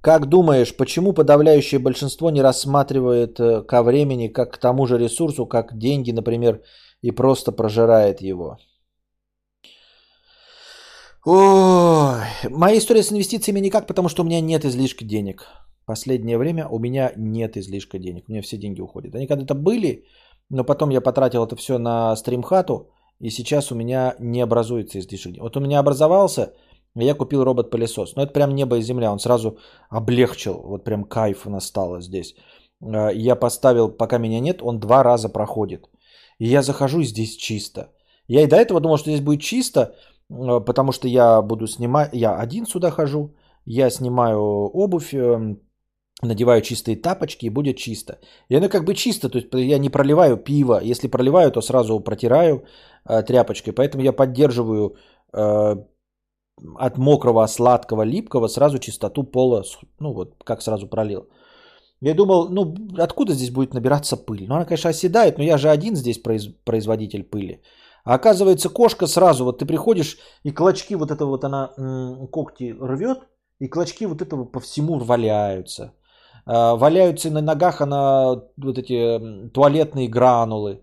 [0.00, 5.46] Как думаешь, почему подавляющее большинство не рассматривает э, ко времени как к тому же ресурсу,
[5.46, 6.62] как деньги, например,
[7.00, 8.58] и просто прожирает его?
[11.24, 12.20] Ой,
[12.50, 15.46] моя история с инвестициями никак, потому что у меня нет излишка денег.
[15.86, 18.24] Последнее время у меня нет излишка денег.
[18.28, 19.14] У меня все деньги уходят.
[19.14, 20.04] Они когда-то были,
[20.50, 22.90] но потом я потратил это все на стримхату,
[23.20, 25.42] и сейчас у меня не образуется излишек денег.
[25.42, 26.52] Вот у меня образовался,
[26.94, 28.16] я купил робот-пылесос.
[28.16, 29.12] Но это прям небо и земля.
[29.12, 29.58] Он сразу
[29.90, 30.60] облегчил.
[30.64, 32.34] Вот прям кайф настало здесь.
[32.82, 35.88] А, я поставил, пока меня нет, он два раза проходит.
[36.38, 37.90] И я захожу, и здесь чисто.
[38.28, 39.94] Я и до этого думал, что здесь будет чисто,
[40.30, 42.10] а, потому что я буду снимать...
[42.12, 43.34] Я один сюда хожу,
[43.64, 45.60] я снимаю обувь, эм,
[46.22, 48.18] надеваю чистые тапочки, и будет чисто.
[48.48, 50.80] И оно как бы чисто, то есть я не проливаю пиво.
[50.82, 52.64] Если проливаю, то сразу протираю
[53.08, 53.72] э, тряпочкой.
[53.72, 54.96] Поэтому я поддерживаю
[55.32, 55.76] э,
[56.78, 59.64] от мокрого, сладкого, липкого сразу чистоту пола,
[60.00, 61.28] ну вот как сразу пролил.
[62.00, 64.46] Я думал, ну откуда здесь будет набираться пыль?
[64.46, 67.62] Ну она, конечно, оседает, но я же один здесь произ, производитель пыли.
[68.04, 72.76] А оказывается, кошка сразу, вот ты приходишь, и клочки вот этого вот она м- когти
[72.78, 73.18] рвет,
[73.58, 75.92] и клочки вот этого по всему валяются.
[76.46, 80.80] А, валяются на ногах она вот эти туалетные гранулы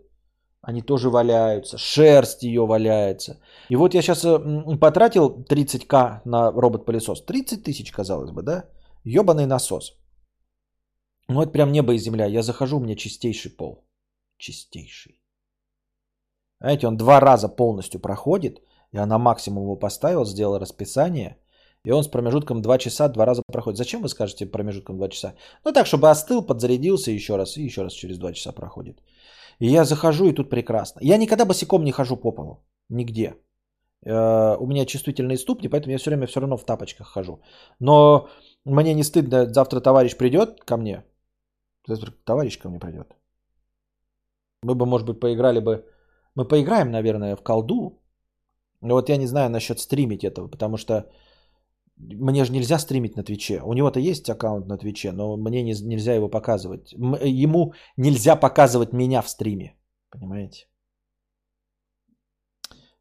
[0.62, 3.40] они тоже валяются, шерсть ее валяется.
[3.70, 7.26] И вот я сейчас э, потратил 30к на робот-пылесос.
[7.26, 8.66] 30 тысяч, казалось бы, да?
[9.04, 9.98] Ебаный насос.
[11.28, 12.26] Ну это прям небо и земля.
[12.26, 13.88] Я захожу, у меня чистейший пол.
[14.38, 15.20] Чистейший.
[16.60, 18.62] Знаете, он два раза полностью проходит.
[18.92, 21.38] Я на максимум его поставил, сделал расписание.
[21.86, 23.78] И он с промежутком 2 часа два раза проходит.
[23.78, 25.34] Зачем вы скажете промежутком 2 часа?
[25.66, 27.58] Ну так, чтобы остыл, подзарядился еще раз.
[27.58, 29.02] И еще раз через 2 часа проходит.
[29.60, 31.00] И я захожу, и тут прекрасно.
[31.04, 32.64] Я никогда босиком не хожу по полу.
[32.90, 33.36] Нигде.
[34.06, 37.42] Э, у меня чувствительные ступни, поэтому я все время все равно в тапочках хожу.
[37.80, 38.30] Но
[38.66, 41.04] мне не стыдно, завтра товарищ придет ко мне,
[41.88, 43.16] Завтра товарищ ко мне придет.
[44.64, 45.86] Мы бы, может быть, поиграли бы...
[46.36, 48.00] Мы поиграем, наверное, в колду.
[48.82, 51.12] Но вот я не знаю насчет стримить этого, потому что
[52.02, 53.62] мне же нельзя стримить на Твиче.
[53.64, 56.94] У него-то есть аккаунт на Твиче, но мне не, нельзя его показывать.
[56.94, 59.76] Ему нельзя показывать меня в стриме.
[60.10, 60.68] Понимаете?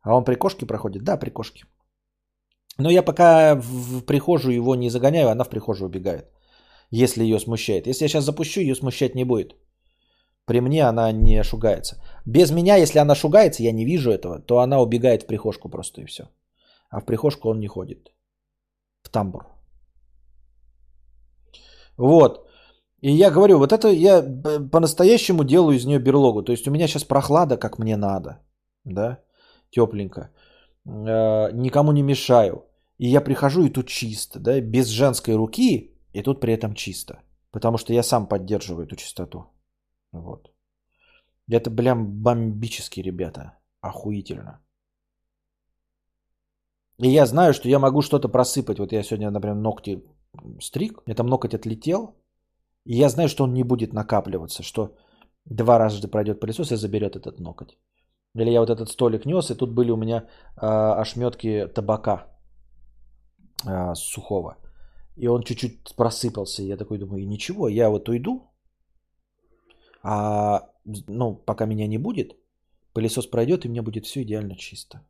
[0.03, 1.03] А он при кошке проходит?
[1.03, 1.65] Да, при кошке.
[2.79, 6.31] Но я пока в прихожую его не загоняю, она в прихожую убегает.
[6.91, 7.87] Если ее смущает.
[7.87, 9.57] Если я сейчас запущу, ее смущать не будет.
[10.47, 12.03] При мне она не шугается.
[12.27, 16.01] Без меня, если она шугается, я не вижу этого, то она убегает в прихожку просто
[16.01, 16.25] и все.
[16.91, 18.13] А в прихожку он не ходит.
[19.03, 19.47] В тамбур.
[21.97, 22.47] Вот.
[23.03, 24.23] И я говорю, вот это я
[24.73, 26.43] по-настоящему делаю из нее берлогу.
[26.43, 28.39] То есть у меня сейчас прохлада, как мне надо.
[28.85, 29.19] Да,
[29.71, 30.31] тепленько.
[30.87, 32.65] Э, никому не мешаю.
[32.99, 37.23] И я прихожу, и тут чисто, да, без женской руки, и тут при этом чисто.
[37.51, 39.45] Потому что я сам поддерживаю эту чистоту.
[40.13, 40.51] Вот.
[41.51, 43.59] Это, блям, бомбически, ребята.
[43.81, 44.61] Охуительно.
[47.03, 48.79] И я знаю, что я могу что-то просыпать.
[48.79, 50.05] Вот я сегодня, например, ногти
[50.61, 51.03] стриг.
[51.07, 52.15] Это там ноготь отлетел.
[52.85, 54.63] И я знаю, что он не будет накапливаться.
[54.63, 54.97] Что
[55.47, 57.79] два раза пройдет пылесос и заберет этот ноготь.
[58.35, 62.27] Или я вот этот столик нес, и тут были у меня э, ошметки табака
[63.67, 64.57] э, сухого.
[65.17, 66.63] И он чуть-чуть просыпался.
[66.63, 68.43] И я такой думаю, ничего, я вот уйду.
[70.03, 72.37] А ну, пока меня не будет,
[72.93, 75.01] пылесос пройдет, и мне будет все идеально чисто.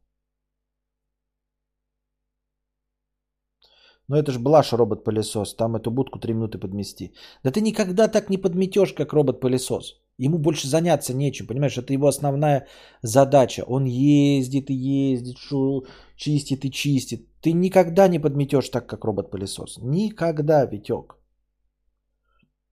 [4.10, 5.54] Но это же блаш робот-пылесос.
[5.54, 7.14] Там эту будку 3 минуты подмести.
[7.44, 10.02] Да ты никогда так не подметешь, как робот-пылесос.
[10.18, 11.78] Ему больше заняться нечем, понимаешь?
[11.78, 12.66] Это его основная
[13.02, 13.62] задача.
[13.68, 15.84] Он ездит и ездит, шу,
[16.16, 17.20] чистит и чистит.
[17.40, 19.78] Ты никогда не подметешь так, как робот-пылесос.
[19.78, 21.14] Никогда, Витек.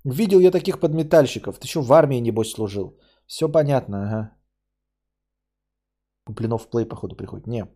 [0.05, 1.59] Видел я таких подметальщиков.
[1.61, 2.99] Ты еще в армии, небось, служил.
[3.27, 4.31] Все понятно, ага.
[6.25, 7.47] Куплинов плей, походу, приходит.
[7.47, 7.69] Не.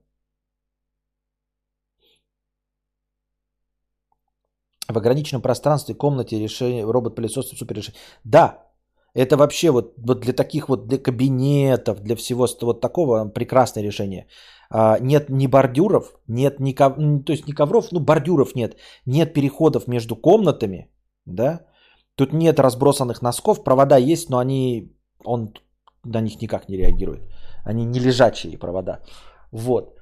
[4.89, 8.01] В ограниченном пространстве, комнате решение, робот-пылесос супер решение.
[8.25, 8.59] Да,
[9.15, 14.27] это вообще вот, вот для таких вот, для кабинетов, для всего вот такого прекрасное решение.
[14.71, 16.95] А, нет ни бордюров, нет ни, ков...
[16.97, 18.77] то есть ни ковров, ну бордюров нет,
[19.07, 20.91] нет переходов между комнатами,
[21.27, 21.61] да,
[22.15, 24.93] тут нет разбросанных носков, провода есть, но они,
[25.25, 25.53] он
[26.05, 27.23] на них никак не реагирует.
[27.65, 29.01] Они не лежачие провода.
[29.53, 29.95] Вот.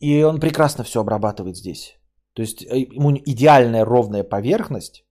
[0.00, 1.97] И он прекрасно все обрабатывает здесь.
[2.38, 5.04] То есть э, ему идеальная ровная поверхность,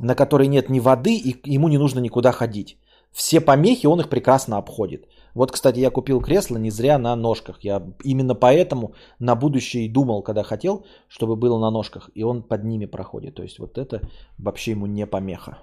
[0.00, 2.78] на которой нет ни воды, и ему не нужно никуда ходить.
[3.12, 5.06] Все помехи он их прекрасно обходит.
[5.34, 7.58] Вот, кстати, я купил кресло не зря на ножках.
[7.64, 12.10] Я именно поэтому на будущее и думал, когда хотел, чтобы было на ножках.
[12.14, 13.34] И он под ними проходит.
[13.34, 14.00] То есть вот это
[14.38, 15.58] вообще ему не помеха.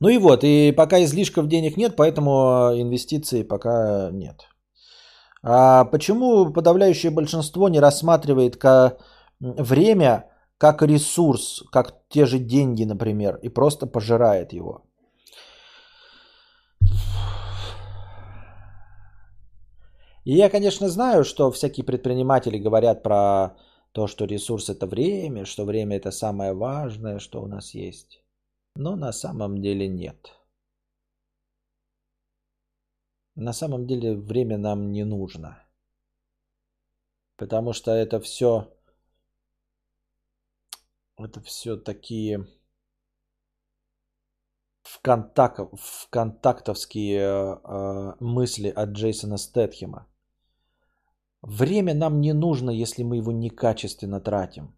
[0.00, 2.30] Ну и вот, и пока излишков денег нет, поэтому
[2.74, 4.50] инвестиций пока нет.
[5.42, 8.62] А почему подавляющее большинство не рассматривает
[9.40, 10.26] время
[10.58, 14.84] как ресурс, как те же деньги, например, и просто пожирает его?
[20.24, 23.56] И я, конечно, знаю, что всякие предприниматели говорят про
[23.92, 28.22] то, что ресурс это время, что время это самое важное, что у нас есть.
[28.76, 30.39] Но на самом деле нет.
[33.40, 35.56] На самом деле время нам не нужно.
[37.36, 38.68] Потому что это все...
[41.16, 42.46] Это все такие
[44.82, 47.20] вконтак, вконтактовские
[47.64, 50.06] э, мысли от Джейсона Стэтхема.
[51.40, 54.74] Время нам не нужно, если мы его некачественно тратим.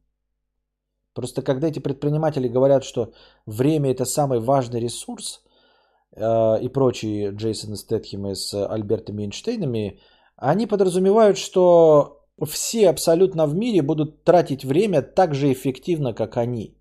[1.14, 3.12] Просто когда эти предприниматели говорят, что
[3.44, 5.42] время это самый важный ресурс,
[6.16, 10.00] и прочие Джейсоны Стэтхемы с Альбертами Эйнштейнами,
[10.36, 16.76] они подразумевают, что все абсолютно в мире будут тратить время так же эффективно, как они.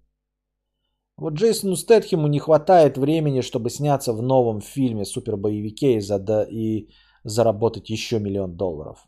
[1.17, 6.89] Вот Джейсону Стэтхему не хватает времени, чтобы сняться в новом фильме супербоевике и, зада- и
[7.23, 9.07] заработать еще миллион долларов.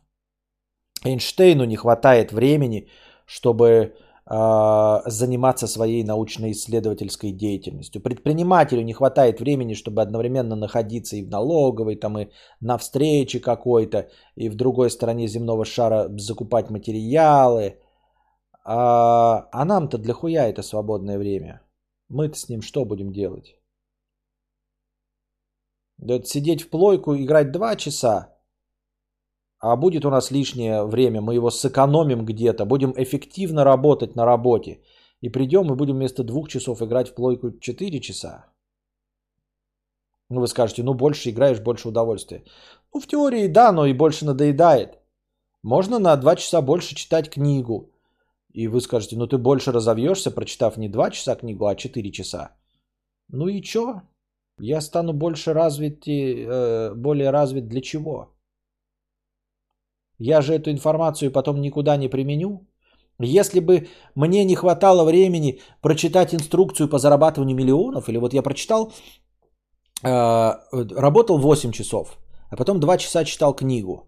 [1.04, 2.88] Эйнштейну не хватает времени,
[3.26, 3.94] чтобы
[4.26, 8.00] заниматься своей научно-исследовательской деятельностью.
[8.00, 12.28] Предпринимателю не хватает времени, чтобы одновременно находиться и в налоговой, там, и
[12.60, 17.78] на встрече какой-то, и в другой стороне земного шара закупать материалы.
[18.64, 21.60] А, а нам-то для хуя это свободное время?
[22.08, 23.56] Мы-то с ним что будем делать?
[25.98, 28.33] Да сидеть в плойку, играть два часа,
[29.64, 34.82] а будет у нас лишнее время, мы его сэкономим где-то, будем эффективно работать на работе.
[35.22, 38.44] И придем и будем вместо двух часов играть в плойку 4 часа.
[40.28, 42.44] Ну, вы скажете, ну, больше играешь, больше удовольствия.
[42.92, 44.98] Ну, в теории, да, но и больше надоедает.
[45.62, 47.90] Можно на 2 часа больше читать книгу.
[48.52, 52.50] И вы скажете, ну, ты больше разовьешься, прочитав не 2 часа книгу, а 4 часа.
[53.28, 54.02] Ну и чё?
[54.60, 58.33] Я стану больше развит, э, более развит для чего?
[60.18, 62.66] Я же эту информацию потом никуда не применю.
[63.20, 68.92] Если бы мне не хватало времени прочитать инструкцию по зарабатыванию миллионов, или вот я прочитал,
[70.02, 70.52] э,
[70.96, 72.18] работал 8 часов,
[72.50, 74.06] а потом 2 часа читал книгу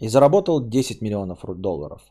[0.00, 2.02] и заработал 10 миллионов долларов.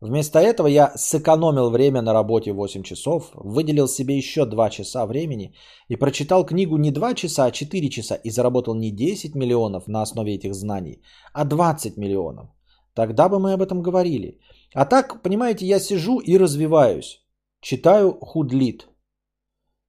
[0.00, 5.54] Вместо этого я сэкономил время на работе 8 часов, выделил себе еще 2 часа времени
[5.88, 10.02] и прочитал книгу не 2 часа, а 4 часа и заработал не 10 миллионов на
[10.02, 11.02] основе этих знаний,
[11.32, 12.55] а 20 миллионов.
[12.96, 14.40] Тогда бы мы об этом говорили.
[14.74, 17.20] А так, понимаете, я сижу и развиваюсь.
[17.60, 18.88] Читаю худлит.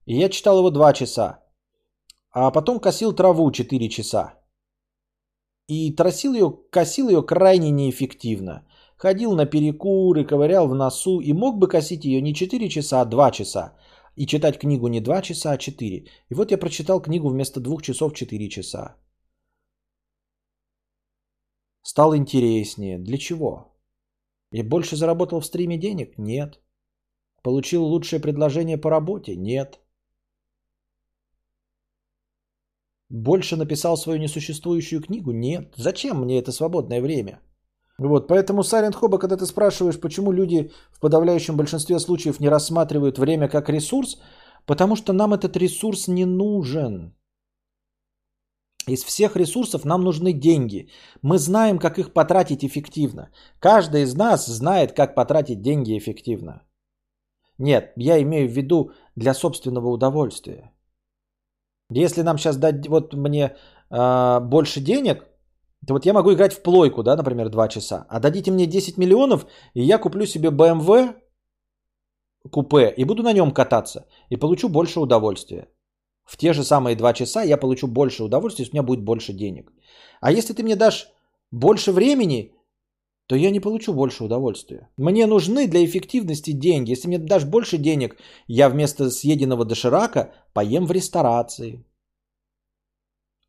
[0.05, 1.39] И я читал его 2 часа.
[2.31, 4.33] А потом косил траву 4 часа.
[5.67, 8.67] И тросил ее, косил ее крайне неэффективно.
[8.97, 13.05] Ходил на перекуры, ковырял в носу и мог бы косить ее не 4 часа, а
[13.05, 13.73] 2 часа.
[14.17, 16.05] И читать книгу не 2 часа, а 4.
[16.29, 18.97] И вот я прочитал книгу вместо 2 часов 4 часа.
[21.87, 22.97] Стал интереснее.
[22.99, 23.71] Для чего?
[24.51, 26.17] И больше заработал в стриме денег?
[26.17, 26.59] Нет.
[27.43, 29.37] Получил лучшее предложение по работе?
[29.37, 29.79] Нет.
[33.09, 35.31] Больше написал свою несуществующую книгу?
[35.31, 35.75] Нет.
[35.77, 37.39] Зачем мне это свободное время?
[37.97, 43.17] Вот, поэтому Silent Хоба, когда ты спрашиваешь, почему люди в подавляющем большинстве случаев не рассматривают
[43.17, 44.19] время как ресурс,
[44.65, 47.13] потому что нам этот ресурс не нужен.
[48.87, 50.89] Из всех ресурсов нам нужны деньги.
[51.21, 53.29] Мы знаем, как их потратить эффективно.
[53.59, 56.63] Каждый из нас знает, как потратить деньги эффективно.
[57.59, 60.71] Нет, я имею в виду для собственного удовольствия.
[61.89, 63.55] Если нам сейчас дать вот мне
[63.89, 65.25] э, больше денег,
[65.85, 68.05] то вот я могу играть в плойку, да, например, 2 часа.
[68.09, 71.13] А дадите мне 10 миллионов, и я куплю себе BMW
[72.51, 74.05] купе и буду на нем кататься.
[74.29, 75.67] И получу больше удовольствия.
[76.27, 79.71] В те же самые 2 часа я получу больше удовольствия, у меня будет больше денег.
[80.21, 81.07] А если ты мне дашь
[81.51, 82.53] больше времени,
[83.27, 84.89] то я не получу больше удовольствия.
[84.97, 86.91] Мне нужны для эффективности деньги.
[86.91, 88.17] Если мне дашь больше денег,
[88.47, 91.85] я вместо съеденного доширака поем в ресторации.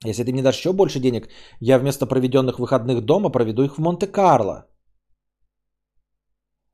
[0.05, 1.29] Если ты мне дашь еще больше денег,
[1.61, 4.67] я вместо проведенных выходных дома проведу их в Монте-Карло.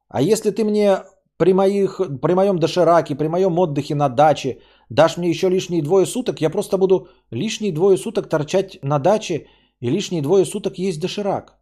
[0.09, 1.03] А если ты мне
[1.37, 6.07] при, моих, при моем дошираке, при моем отдыхе на даче дашь мне еще лишние двое
[6.07, 9.47] суток, я просто буду лишние двое суток торчать на даче
[9.81, 11.59] и лишние двое суток есть доширак.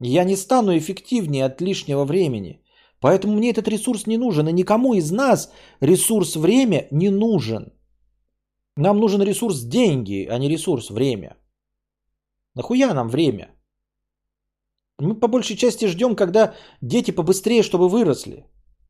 [0.00, 2.60] Я не стану эффективнее от лишнего времени.
[3.00, 4.48] Поэтому мне этот ресурс не нужен.
[4.48, 7.72] И никому из нас ресурс время не нужен.
[8.76, 11.36] Нам нужен ресурс деньги, а не ресурс время.
[12.54, 13.53] Нахуя нам время?
[14.98, 18.44] Мы по большей части ждем, когда дети побыстрее, чтобы выросли.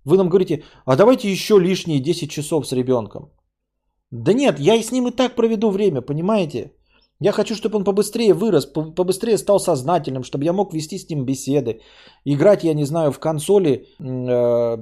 [0.04, 3.30] Вы нам говорите, а давайте еще лишние 10 часов с ребенком.
[4.10, 6.72] Да нет, я и с ним и так проведу время, понимаете?
[7.20, 11.24] Я хочу, чтобы он побыстрее вырос, побыстрее стал сознательным, чтобы я мог вести с ним
[11.24, 11.80] беседы,
[12.26, 14.76] играть, я не знаю, в консоли э,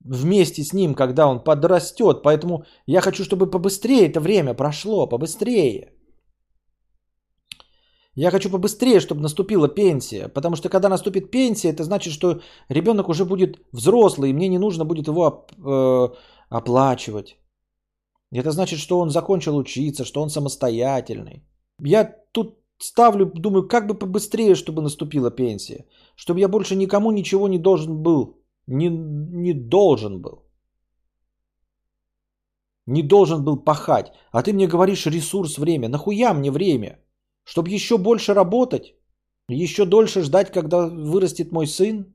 [0.00, 2.22] вместе с ним, когда он подрастет.
[2.22, 5.92] Поэтому я хочу, чтобы побыстрее это время прошло, побыстрее.
[8.20, 10.28] Я хочу побыстрее, чтобы наступила пенсия.
[10.28, 14.58] Потому что когда наступит пенсия, это значит, что ребенок уже будет взрослый, и мне не
[14.58, 16.08] нужно будет его э,
[16.50, 17.36] оплачивать.
[18.32, 21.44] Это значит, что он закончил учиться, что он самостоятельный.
[21.84, 25.84] Я тут ставлю, думаю, как бы побыстрее, чтобы наступила пенсия.
[26.16, 28.36] Чтобы я больше никому ничего не должен был.
[28.66, 30.42] Не, не должен был.
[32.86, 34.12] Не должен был пахать.
[34.32, 35.88] А ты мне говоришь ресурс время.
[35.88, 36.98] Нахуя мне время?
[37.48, 38.94] Чтобы еще больше работать?
[39.48, 42.14] Еще дольше ждать, когда вырастет мой сын?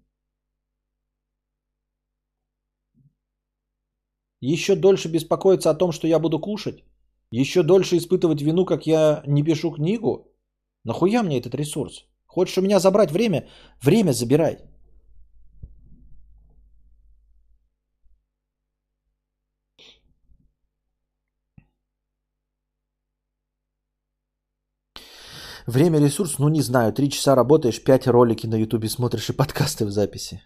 [4.41, 6.83] Еще дольше беспокоиться о том, что я буду кушать?
[7.31, 10.27] Еще дольше испытывать вину, как я не пишу книгу?
[10.83, 12.05] Нахуя мне этот ресурс?
[12.27, 13.47] Хочешь у меня забрать время?
[13.81, 14.57] Время забирай.
[25.67, 29.85] Время ресурс, ну не знаю, три часа работаешь, пять ролики на ютубе смотришь и подкасты
[29.85, 30.41] в записи.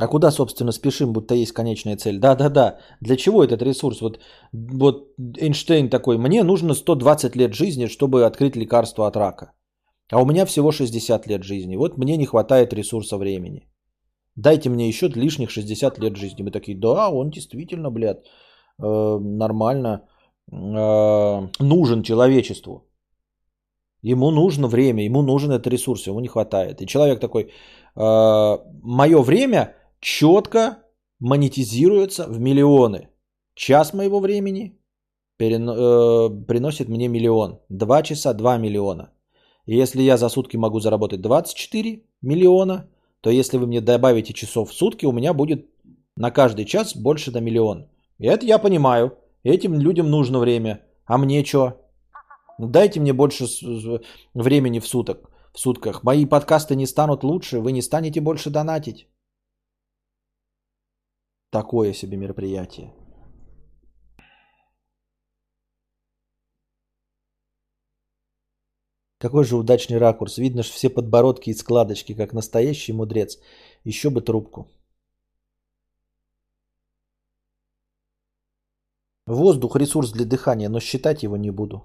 [0.00, 2.18] А куда, собственно, спешим, будто есть конечная цель?
[2.18, 2.78] Да-да-да.
[3.00, 4.00] Для чего этот ресурс?
[4.00, 4.18] Вот,
[4.52, 9.52] вот Эйнштейн такой, мне нужно 120 лет жизни, чтобы открыть лекарство от рака.
[10.10, 11.76] А у меня всего 60 лет жизни.
[11.76, 13.68] Вот мне не хватает ресурса времени.
[14.36, 16.42] Дайте мне еще лишних 60 лет жизни.
[16.42, 18.18] Мы такие, да, он действительно, блядь,
[18.82, 20.08] э, нормально
[20.50, 22.84] нужен человечеству.
[24.02, 26.82] Ему нужно время, ему нужен этот ресурс, ему не хватает.
[26.82, 30.78] И человек такой, э, мое время четко
[31.20, 33.08] монетизируется в миллионы.
[33.54, 34.78] Час моего времени
[35.40, 37.60] э, приносит мне миллион.
[37.70, 39.10] Два часа 2 миллиона.
[39.66, 42.86] И если я за сутки могу заработать 24 миллиона,
[43.20, 45.66] то если вы мне добавите часов в сутки, у меня будет
[46.16, 47.88] на каждый час больше до миллион.
[48.18, 49.16] И это я понимаю.
[49.44, 50.80] Этим людям нужно время.
[51.04, 51.72] А мне что?
[52.58, 53.44] Ну, дайте мне больше
[54.34, 55.30] времени в суток.
[55.52, 56.02] В сутках.
[56.02, 59.06] Мои подкасты не станут лучше, вы не станете больше донатить.
[61.50, 62.92] Такое себе мероприятие.
[69.18, 70.38] Какой же удачный ракурс.
[70.38, 73.38] Видно ж все подбородки и складочки, как настоящий мудрец.
[73.84, 74.66] Еще бы трубку.
[79.26, 81.82] Воздух– ресурс для дыхания, но считать его не буду.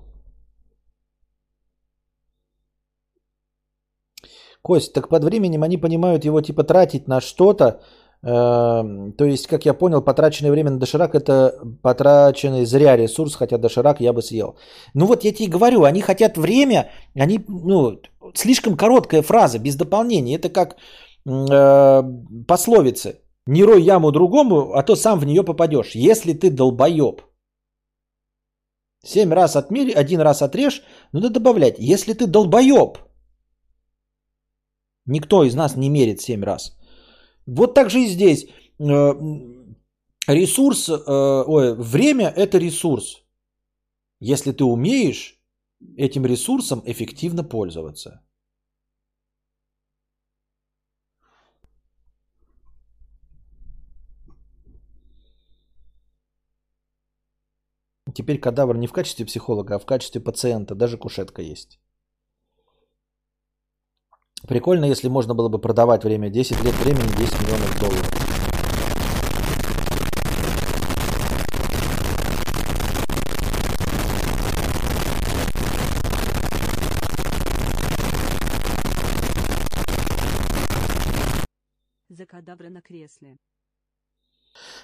[4.62, 7.82] Кость, так под временем они понимают его типа тратить на что-то,
[8.22, 13.58] Эм, то есть, как я понял, потраченное время на доширак это потраченный зря ресурс, хотя
[13.58, 14.58] доширак я бы съел.
[14.94, 18.02] Ну вот я тебе говорю, они хотят время, они, ну,
[18.34, 20.36] слишком короткая фраза, без дополнения.
[20.36, 20.76] Это как
[21.26, 22.04] э,
[22.48, 23.22] пословицы.
[23.48, 25.96] Не рой яму другому, а то сам в нее попадешь.
[25.96, 27.22] Если ты долбоеб.
[29.04, 31.76] Семь раз отмери, один раз отрежь, надо добавлять.
[31.80, 32.98] Если ты долбоеб.
[35.06, 36.78] Никто из нас не мерит семь раз.
[37.46, 38.48] Вот так же и здесь.
[38.80, 39.14] Э,
[40.28, 43.24] ресурс, э, ой, время это ресурс.
[44.20, 45.40] Если ты умеешь
[45.98, 48.22] этим ресурсом эффективно пользоваться.
[58.20, 60.76] Теперь кадавр не в качестве психолога, а в качестве пациента.
[60.76, 61.80] Даже кушетка есть.
[64.46, 66.30] Прикольно, если можно было бы продавать время.
[66.30, 68.10] 10 лет времени, 10 миллионов долларов.
[82.10, 83.38] За кадавра на кресле.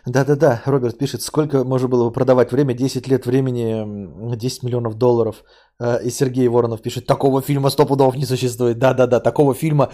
[0.06, 5.44] Да-да-да, Роберт пишет, сколько можно было бы продавать время, 10 лет времени, 10 миллионов долларов.
[5.80, 8.78] Э, и Сергей Воронов пишет, такого фильма 100 пудов не существует.
[8.78, 9.90] Да-да-да, такого фильма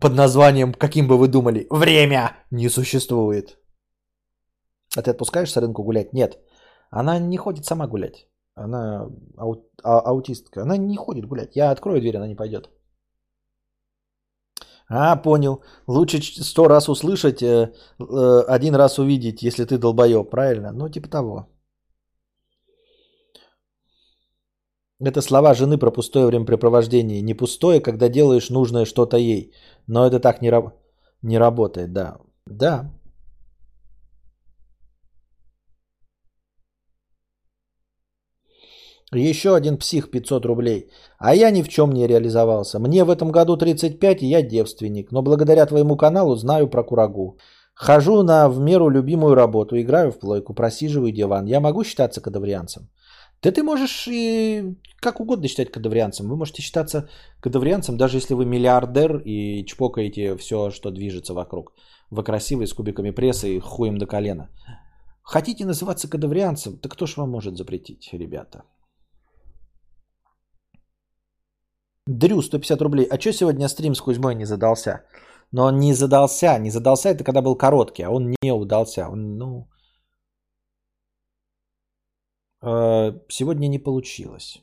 [0.00, 3.58] под названием, каким бы вы думали, «Время» не существует.
[4.96, 6.12] А ты отпускаешь Саренку гулять?
[6.12, 6.38] Нет.
[6.90, 8.28] Она не ходит сама гулять.
[8.54, 10.62] Она ау- а- аутистка.
[10.62, 11.56] Она не ходит гулять.
[11.56, 12.70] Я открою дверь, она не пойдет.
[14.88, 15.62] А, понял.
[15.86, 20.72] Лучше сто раз услышать, э, э, один раз увидеть, если ты долбоеб, правильно?
[20.72, 21.48] Ну, типа того.
[25.00, 27.22] Это слова жены про пустое времяпрепровождение.
[27.22, 29.52] Не пустое, когда делаешь нужное что-то ей.
[29.86, 30.74] Но это так не, раб-
[31.22, 32.16] не работает, да.
[32.46, 32.90] Да,
[39.16, 40.90] Еще один псих 500 рублей.
[41.18, 42.78] А я ни в чем не реализовался.
[42.78, 45.12] Мне в этом году 35, и я девственник.
[45.12, 47.38] Но благодаря твоему каналу знаю про курагу.
[47.74, 51.46] Хожу на в меру любимую работу, играю в плойку, просиживаю диван.
[51.46, 52.88] Я могу считаться кадаврианцем?
[53.42, 56.28] Да ты можешь и как угодно считать кадаврианцем.
[56.28, 57.08] Вы можете считаться
[57.40, 61.72] кадаврианцем, даже если вы миллиардер и чпокаете все, что движется вокруг.
[62.10, 64.48] Вы красивый, с кубиками пресса и хуем до колена.
[65.22, 66.78] Хотите называться кадаврианцем?
[66.78, 68.62] Так кто ж вам может запретить, ребята?
[72.06, 73.06] Дрю, 150 рублей.
[73.10, 75.04] А что сегодня стрим с Кузьмой не задался?
[75.52, 76.58] Но он не задался.
[76.58, 79.08] Не задался это когда был короткий, а он не удался.
[79.08, 79.68] Он, ну,
[82.62, 84.62] э, сегодня не получилось.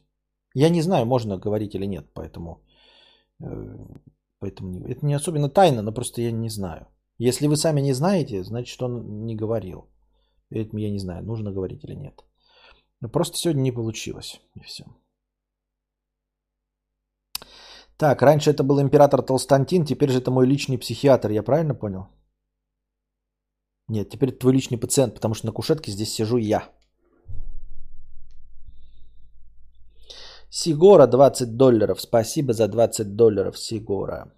[0.53, 2.61] Я не знаю, можно говорить или нет, поэтому,
[3.43, 3.77] э,
[4.39, 6.87] поэтому это не особенно тайна, но просто я не знаю.
[7.17, 9.89] Если вы сами не знаете, значит он не говорил.
[10.49, 12.23] Поэтому я не знаю, нужно говорить или нет.
[13.11, 14.41] Просто сегодня не получилось.
[14.55, 14.85] И все.
[18.01, 22.07] Так, раньше это был император Толстантин, теперь же это мой личный психиатр, я правильно понял?
[23.87, 26.63] Нет, теперь это твой личный пациент, потому что на кушетке здесь сижу я.
[30.49, 32.01] Сигора 20 долларов.
[32.01, 34.33] Спасибо за 20 долларов, Сигора.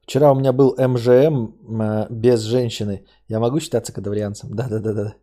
[0.00, 3.04] Вчера у меня был МЖМ э, без женщины.
[3.28, 4.54] Я могу считаться кадаврианцем?
[4.54, 5.14] Да-да-да-да.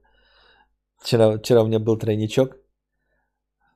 [1.01, 2.64] Вчера, вчера у меня был тройничок.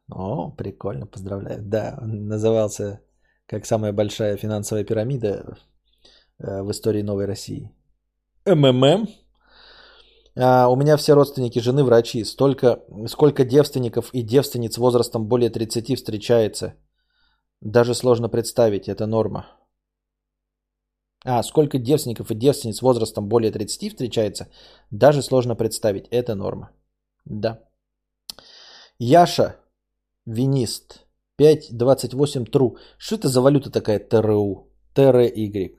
[0.09, 1.61] О, прикольно, поздравляю.
[1.61, 3.01] Да, он назывался
[3.45, 5.57] как самая большая финансовая пирамида
[6.39, 7.71] э, в истории Новой России.
[8.45, 9.07] МММ.
[10.37, 12.23] А, у меня все родственники жены врачи.
[12.23, 16.75] Столько, сколько девственников и девственниц возрастом более 30 встречается.
[17.61, 19.45] Даже сложно представить, это норма.
[21.25, 24.47] А, сколько девственников и девственниц возрастом более 30 встречается,
[24.91, 26.69] даже сложно представить, это норма.
[27.25, 27.59] Да.
[28.97, 29.57] Яша,
[30.29, 31.05] винист,
[31.39, 32.77] 5.28 тру.
[32.97, 34.67] Что это за валюта такая ТРУ?
[34.95, 35.75] ТРY.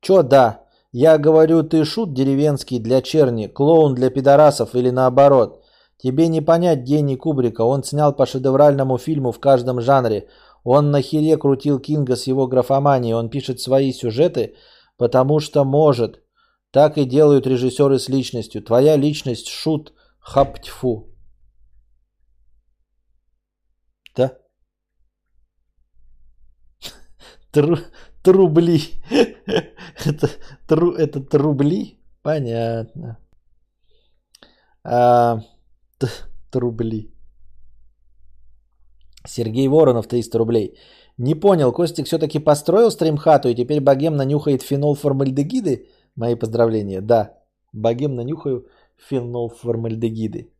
[0.00, 0.64] Чё да?
[0.92, 5.64] Я говорю, ты шут деревенский для черни, клоун для пидорасов или наоборот.
[5.98, 7.62] Тебе не понять гений Кубрика.
[7.62, 10.28] Он снял по шедевральному фильму в каждом жанре.
[10.64, 13.14] Он на хере крутил Кинга с его графоманией.
[13.14, 14.54] Он пишет свои сюжеты,
[14.96, 16.22] потому что может.
[16.70, 18.62] Так и делают режиссеры с личностью.
[18.62, 21.08] Твоя личность шут хаптьфу.
[24.16, 24.38] Да?
[27.50, 27.76] Тру,
[28.22, 28.80] трубли.
[30.04, 30.28] это,
[30.66, 31.98] тру, это трубли?
[32.22, 33.18] Понятно.
[34.84, 35.40] А,
[35.98, 36.08] т,
[36.50, 37.10] трубли.
[39.26, 40.78] Сергей Воронов, 300 рублей.
[41.18, 45.88] Не понял, Костик все-таки построил стримхату и теперь богем нанюхает фенол формальдегиды?
[46.16, 47.00] Мои поздравления.
[47.00, 47.38] Да,
[47.72, 50.52] богем нанюхаю фенол формальдегиды.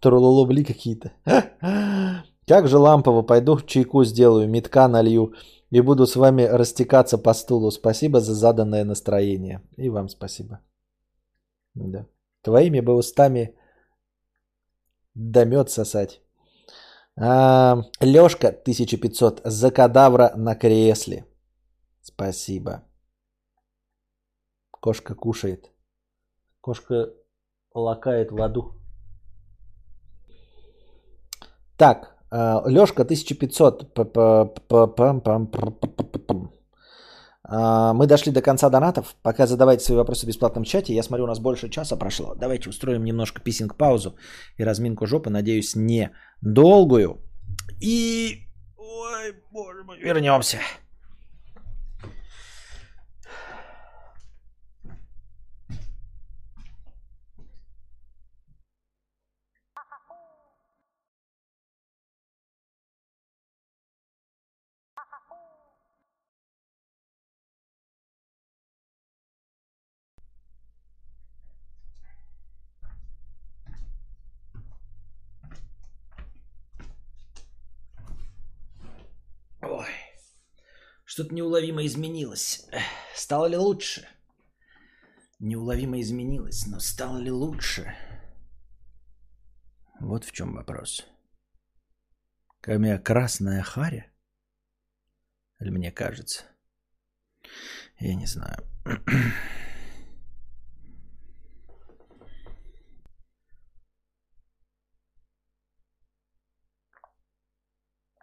[0.00, 1.12] Трулулубли какие-то.
[2.48, 5.34] Как же лампово, пойду чайку сделаю, метка налью
[5.70, 7.70] и буду с вами растекаться по стулу.
[7.70, 9.60] Спасибо за заданное настроение.
[9.76, 10.60] И вам спасибо.
[11.74, 12.06] Да.
[12.42, 13.54] Твоими бы устами
[15.14, 16.22] да мед сосать.
[17.20, 21.26] А, Лешка 1500 за кадавра на кресле.
[22.02, 22.82] Спасибо.
[24.70, 25.70] Кошка кушает.
[26.60, 27.12] Кошка
[27.74, 28.72] лакает в аду.
[31.76, 33.98] Так, Лешка 1500.
[37.50, 39.14] Мы дошли до конца донатов.
[39.22, 40.94] Пока задавайте свои вопросы в бесплатном чате.
[40.94, 42.34] Я смотрю, у нас больше часа прошло.
[42.34, 44.16] Давайте устроим немножко писинг-паузу
[44.58, 45.30] и разминку жопы.
[45.30, 46.10] Надеюсь, не
[46.42, 47.22] долгую.
[47.80, 48.46] И...
[48.76, 50.58] Ой, боже мой, вернемся.
[79.60, 79.86] Ой,
[81.18, 82.64] что-то неуловимо изменилось.
[83.12, 84.06] Стало ли лучше?
[85.40, 87.92] Неуловимо изменилось, но стало ли лучше?
[89.98, 91.04] Вот в чем вопрос.
[92.64, 94.06] Меня красная харя?
[95.58, 96.44] Или мне кажется?
[97.98, 98.64] Я не знаю.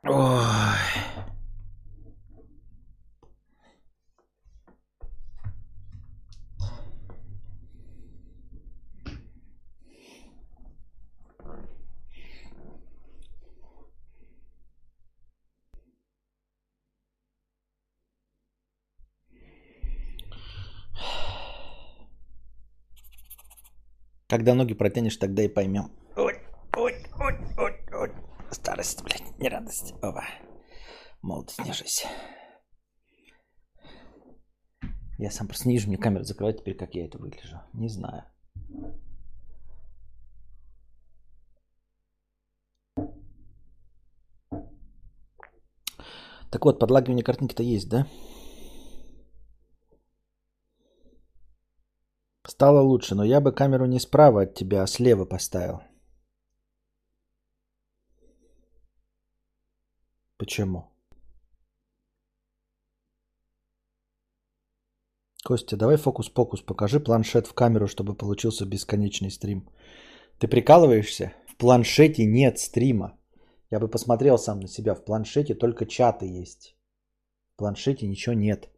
[0.04, 0.45] Ой.
[24.36, 25.94] Когда ноги протянешь, тогда и поймем.
[26.18, 26.36] Ой,
[26.76, 28.12] ой, ой, ой, ой.
[28.52, 29.94] Старость, блядь, не радость.
[30.02, 30.26] Опа.
[31.22, 32.04] Молодость, не жизнь.
[35.18, 37.62] Я сам просто не вижу, мне камеру закрывать теперь, как я это выгляжу.
[37.72, 38.26] Не знаю.
[46.52, 48.06] Так вот, подлагивание картинки-то есть, да?
[52.66, 55.82] Стало лучше, но я бы камеру не справа от тебя, а слева поставил.
[60.38, 60.84] Почему?
[65.44, 69.69] Костя, давай фокус-покус, покажи планшет в камеру, чтобы получился бесконечный стрим.
[70.40, 71.34] Ты прикалываешься?
[71.48, 73.16] В планшете нет стрима.
[73.69, 74.95] Я бы посмотрел сам на себя.
[74.95, 76.76] В планшете только чаты есть.
[77.53, 78.75] В планшете ничего нет.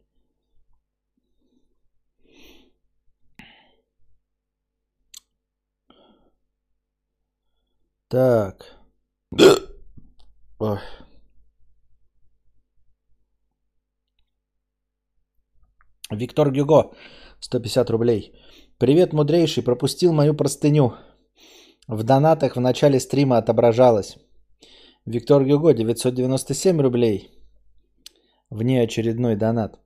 [8.08, 8.78] Так.
[10.58, 10.78] Ой.
[16.10, 16.92] Виктор Гюго,
[17.40, 18.32] 150 рублей.
[18.78, 20.94] Привет, мудрейший, пропустил мою простыню.
[21.86, 24.16] В донатах в начале стрима отображалось.
[25.04, 27.30] Виктор Гюго, 997 рублей.
[28.48, 29.78] Вне очередной донат.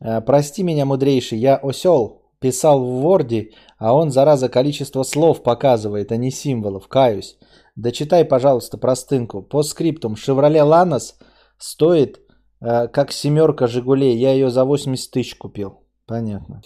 [0.00, 2.22] Э, прости меня, мудрейший, я осел.
[2.40, 6.88] Писал в Ворде, а он, зараза, количество слов показывает, а не символов.
[6.88, 7.38] Каюсь.
[7.76, 9.42] Дочитай, пожалуйста, простынку.
[9.42, 10.16] По скриптум.
[10.16, 11.18] Шевроле Ланос
[11.58, 12.20] стоит
[12.60, 14.16] э, как семерка Жигулей.
[14.16, 15.84] Я ее за 80 тысяч купил.
[16.06, 16.62] Понятно.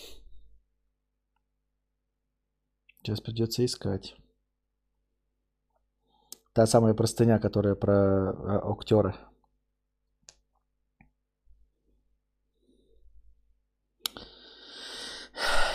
[2.98, 4.16] Сейчас придется искать.
[6.52, 9.16] Та самая простыня, которая про э, актера.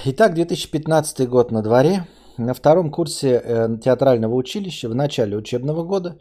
[0.06, 2.06] Итак, 2015 год на дворе.
[2.38, 6.18] На втором курсе э, театрального училища в начале учебного года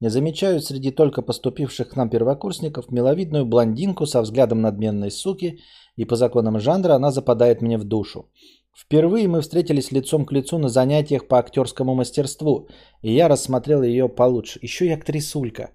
[0.00, 5.58] я замечаю среди только поступивших к нам первокурсников миловидную блондинку со взглядом надменной суки,
[5.96, 8.30] и по законам жанра она западает мне в душу.
[8.76, 12.68] Впервые мы встретились лицом к лицу на занятиях по актерскому мастерству,
[13.02, 14.60] и я рассмотрел ее получше.
[14.62, 15.70] Еще и актрисулька.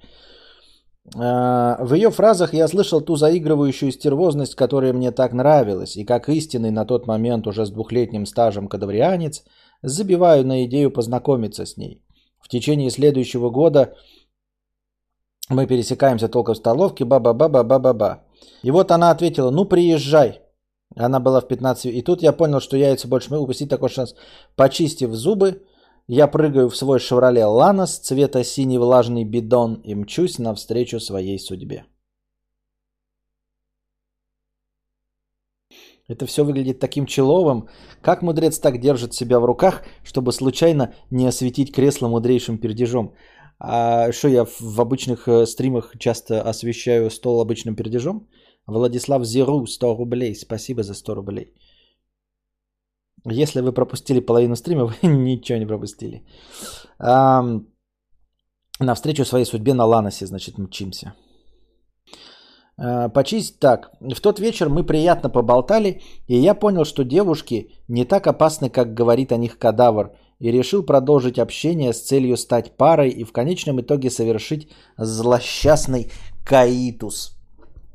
[1.15, 6.29] А, в ее фразах я слышал ту заигрывающую стервозность, которая мне так нравилась, и как
[6.29, 9.43] истинный на тот момент уже с двухлетним стажем кадаврианец,
[9.81, 12.01] забиваю на идею познакомиться с ней.
[12.39, 13.93] В течение следующего года
[15.49, 18.23] мы пересекаемся только в столовке, ба-ба-ба-ба-ба-ба-ба.
[18.63, 20.41] И вот она ответила, ну приезжай.
[20.95, 24.13] Она была в 15, и тут я понял, что яйца больше могу упустить такой шанс.
[24.55, 25.63] Почистив зубы,
[26.07, 31.85] я прыгаю в свой «Шевроле Ланос» цвета синий влажный бидон и мчусь навстречу своей судьбе.
[36.11, 37.67] Это все выглядит таким человым.
[38.01, 43.13] Как мудрец так держит себя в руках, чтобы случайно не осветить кресло мудрейшим пердежом?
[43.59, 48.27] А что я в обычных э, стримах часто освещаю стол обычным пердежом?
[48.67, 50.35] Владислав Зиру, 100 рублей.
[50.35, 51.53] Спасибо за 100 рублей.
[53.25, 56.23] Если вы пропустили половину стрима, вы ничего не пропустили.
[56.99, 57.43] А,
[58.79, 61.13] навстречу своей судьбе на Ланосе, значит, мчимся.
[62.83, 63.91] А, почисть так.
[63.99, 68.95] В тот вечер мы приятно поболтали, и я понял, что девушки не так опасны, как
[68.95, 73.81] говорит о них кадавр, и решил продолжить общение с целью стать парой и в конечном
[73.81, 76.11] итоге совершить злосчастный
[76.43, 77.37] каитус.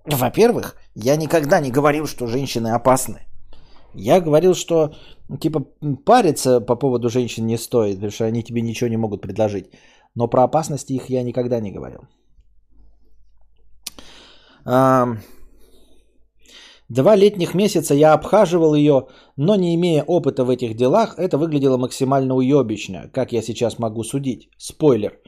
[0.04, 3.26] Во-первых, я никогда не говорил, что женщины опасны.
[3.92, 4.94] Я говорил, что
[5.40, 5.66] типа
[6.04, 9.66] париться по поводу женщин не стоит, потому что они тебе ничего не могут предложить.
[10.14, 12.02] Но про опасности их я никогда не говорил.
[16.88, 21.76] Два летних месяца я обхаживал ее, но не имея опыта в этих делах, это выглядело
[21.76, 24.48] максимально уебищно, как я сейчас могу судить.
[24.58, 25.18] Спойлер.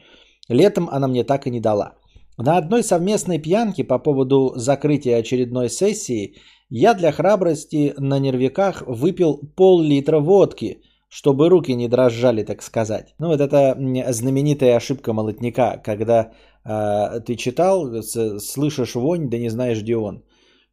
[0.49, 1.93] Летом она мне так и не дала.
[2.37, 6.35] На одной совместной пьянке по поводу закрытия очередной сессии
[6.69, 13.15] я для храбрости на нервиках выпил пол-литра водки, чтобы руки не дрожали, так сказать.
[13.19, 13.75] Ну, вот это
[14.13, 16.31] знаменитая ошибка молотника, когда
[16.63, 18.03] ты читал,
[18.39, 20.23] слышишь вонь, да не знаешь, где он.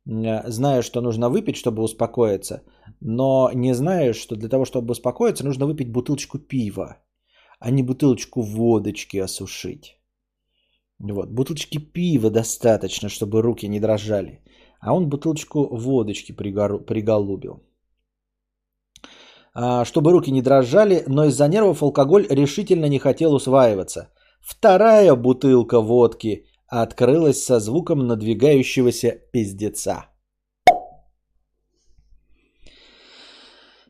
[0.05, 2.63] Знаешь, что нужно выпить, чтобы успокоиться,
[3.01, 6.97] но не знаешь, что для того, чтобы успокоиться, нужно выпить бутылочку пива,
[7.61, 9.99] а не бутылочку водочки осушить.
[10.99, 14.41] Вот, бутылочки пива достаточно, чтобы руки не дрожали
[14.81, 17.63] а он бутылочку водочки приголубил.
[19.55, 24.11] А, чтобы руки не дрожали, но из-за нервов алкоголь решительно не хотел усваиваться.
[24.47, 30.07] Вторая бутылка водки открылась со звуком надвигающегося пиздеца.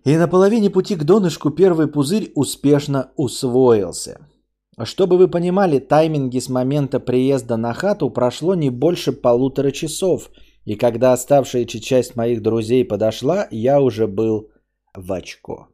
[0.05, 4.29] И на половине пути к донышку первый пузырь успешно усвоился.
[4.83, 10.31] Чтобы вы понимали, тайминги с момента приезда на хату прошло не больше полутора часов–
[10.67, 14.51] и когда оставшаяся часть моих друзей подошла, я уже был
[14.95, 15.69] в очко.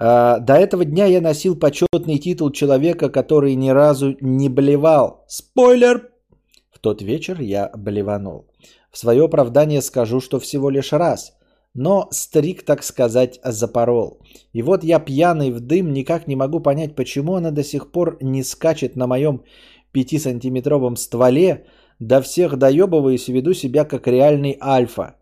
[0.00, 5.24] А, до этого дня я носил почетный титул человека, который ни разу не блевал.
[5.26, 6.10] Спойлер!
[6.70, 8.46] В тот вечер я блеванул.
[8.92, 11.32] В свое оправдание скажу, что всего лишь раз.
[11.74, 14.20] Но стрик, так сказать, запорол.
[14.52, 18.18] И вот я пьяный в дым, никак не могу понять, почему она до сих пор
[18.20, 19.42] не скачет на моем
[19.92, 21.66] пятисантиметровом стволе,
[21.98, 25.16] до всех доебываюсь и веду себя как реальный альфа,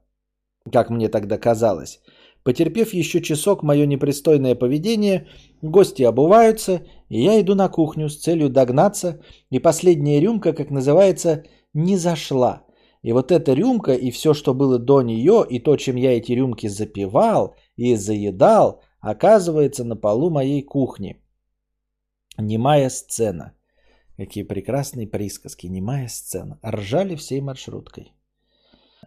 [0.71, 2.01] как мне тогда казалось.
[2.47, 5.27] Потерпев еще часок мое непристойное поведение,
[5.63, 11.43] гости обуваются, и я иду на кухню с целью догнаться, и последняя рюмка, как называется,
[11.75, 12.63] не зашла.
[13.03, 16.31] И вот эта рюмка и все, что было до нее, и то, чем я эти
[16.31, 21.17] рюмки запивал и заедал, оказывается на полу моей кухни.
[22.39, 23.55] Немая сцена.
[24.17, 26.61] Какие прекрасные присказки, немая сцена.
[26.65, 28.13] Ржали всей маршруткой.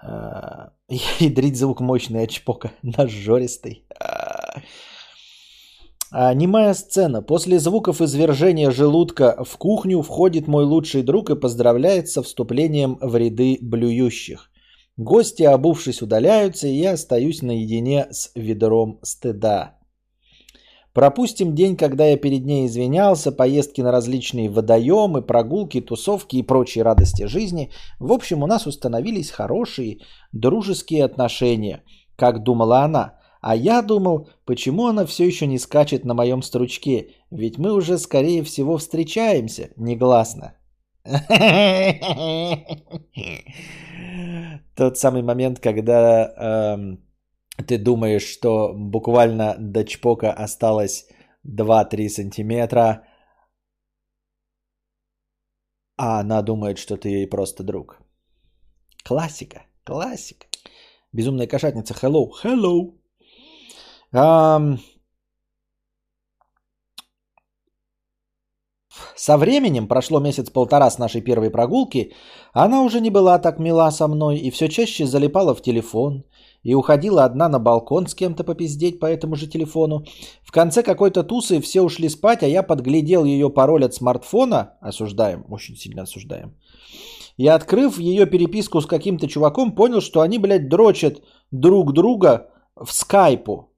[1.19, 2.72] Ядрить звук мощный от чпока.
[2.82, 3.86] Нажористый.
[6.11, 6.34] А,
[6.74, 7.22] сцена.
[7.22, 13.16] После звуков извержения желудка в кухню входит мой лучший друг и поздравляет со вступлением в
[13.16, 14.50] ряды блюющих.
[14.98, 19.78] Гости, обувшись, удаляются, и я остаюсь наедине с ведром стыда.
[20.93, 26.84] Пропустим день, когда я перед ней извинялся, поездки на различные водоемы, прогулки, тусовки и прочие
[26.84, 27.69] радости жизни.
[28.00, 30.00] В общем, у нас установились хорошие
[30.32, 31.84] дружеские отношения,
[32.16, 33.19] как думала она.
[33.42, 37.98] А я думал, почему она все еще не скачет на моем стручке, ведь мы уже,
[37.98, 40.56] скорее всего, встречаемся негласно.
[44.76, 47.00] Тот самый момент, когда эм,
[47.64, 51.08] ты думаешь, что буквально до чпока осталось
[51.46, 53.04] 2-3 сантиметра,
[55.98, 58.00] а она думает, что ты ей просто друг.
[59.04, 60.48] Классика, классика.
[61.12, 61.94] Безумная кошатница.
[61.94, 62.94] Hello, hello.
[64.14, 64.80] Um,
[69.16, 72.14] Со временем, прошло месяц-полтора с нашей первой прогулки,
[72.54, 76.24] она уже не была так мила со мной и все чаще залипала в телефон
[76.64, 80.06] и уходила одна на балкон с кем-то попиздеть по этому же телефону.
[80.44, 85.46] В конце какой-то тусы все ушли спать, а я подглядел ее пароль от смартфона, осуждаем,
[85.50, 86.56] очень сильно осуждаем,
[87.38, 91.22] и открыв ее переписку с каким-то чуваком, понял, что они, блядь, дрочат
[91.52, 93.70] друг друга в скайпу.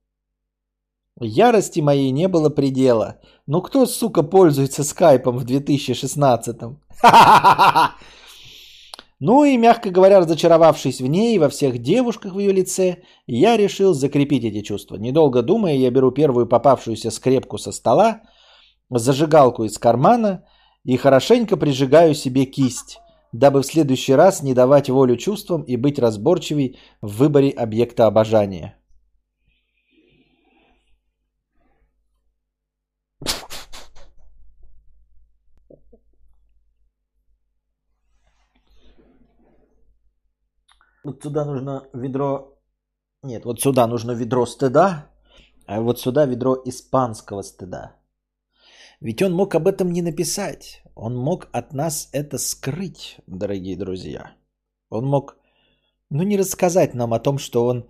[1.20, 3.20] Ярости моей не было предела.
[3.46, 6.80] Ну кто, сука, пользуется скайпом в 2016-м?
[9.24, 13.56] Ну и, мягко говоря, разочаровавшись в ней и во всех девушках в ее лице, я
[13.56, 14.96] решил закрепить эти чувства.
[14.96, 18.22] Недолго думая, я беру первую попавшуюся скрепку со стола,
[18.90, 20.44] зажигалку из кармана
[20.82, 22.98] и хорошенько прижигаю себе кисть,
[23.30, 28.74] дабы в следующий раз не давать волю чувствам и быть разборчивей в выборе объекта обожания.
[41.04, 42.58] Вот сюда нужно ведро...
[43.22, 45.10] Нет, вот сюда нужно ведро стыда,
[45.66, 47.96] а вот сюда ведро испанского стыда.
[49.00, 50.82] Ведь он мог об этом не написать.
[50.94, 54.36] Он мог от нас это скрыть, дорогие друзья.
[54.90, 55.36] Он мог,
[56.10, 57.88] ну, не рассказать нам о том, что он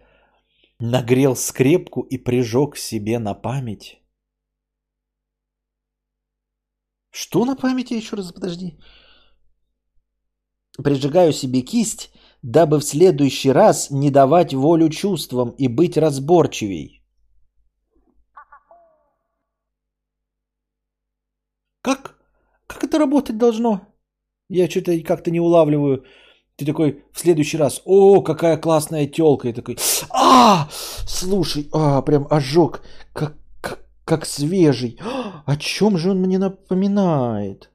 [0.79, 4.01] нагрел скрепку и прижег себе на память.
[7.11, 7.95] Что на памяти?
[7.95, 8.79] Еще раз подожди.
[10.83, 12.11] Прижигаю себе кисть
[12.43, 17.03] дабы в следующий раз не давать волю чувствам и быть разборчивей.
[21.83, 22.17] Как?
[22.67, 23.81] Как это работать должно?
[24.49, 26.05] Я что-то как-то не улавливаю.
[26.57, 29.49] Ты такой в следующий раз, о, какая классная телка.
[29.49, 29.79] И такой,
[30.11, 30.69] а,
[31.07, 35.01] слушай, а, прям ожог, как, как, как свежий.
[35.47, 37.71] О чем же он мне напоминает?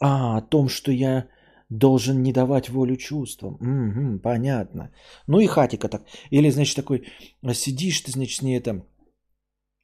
[0.00, 1.28] А, о том, что я
[1.68, 3.54] должен не давать волю чувствам.
[3.54, 4.90] Угу, понятно.
[5.26, 6.04] Ну и хатика так.
[6.30, 7.04] Или, значит, такой,
[7.52, 8.84] сидишь ты, значит, с ней там,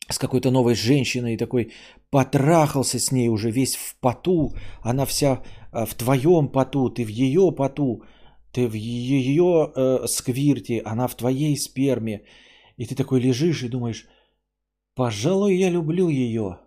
[0.09, 1.73] с какой-то новой женщиной, такой
[2.11, 4.53] потрахался с ней уже весь в поту,
[4.83, 8.03] она вся а, в твоем поту, ты в ее поту,
[8.53, 12.23] ты в ее э, сквирте, она в твоей сперме.
[12.77, 14.07] И ты такой лежишь и думаешь,
[14.95, 16.59] пожалуй, я люблю ее.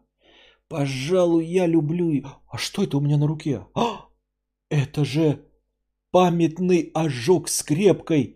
[0.67, 2.25] Пожалуй, я люблю ее.
[2.49, 3.65] А что это у меня на руке?
[3.75, 4.04] А!
[4.75, 5.39] Это же
[6.11, 8.35] памятный ожог скрепкой,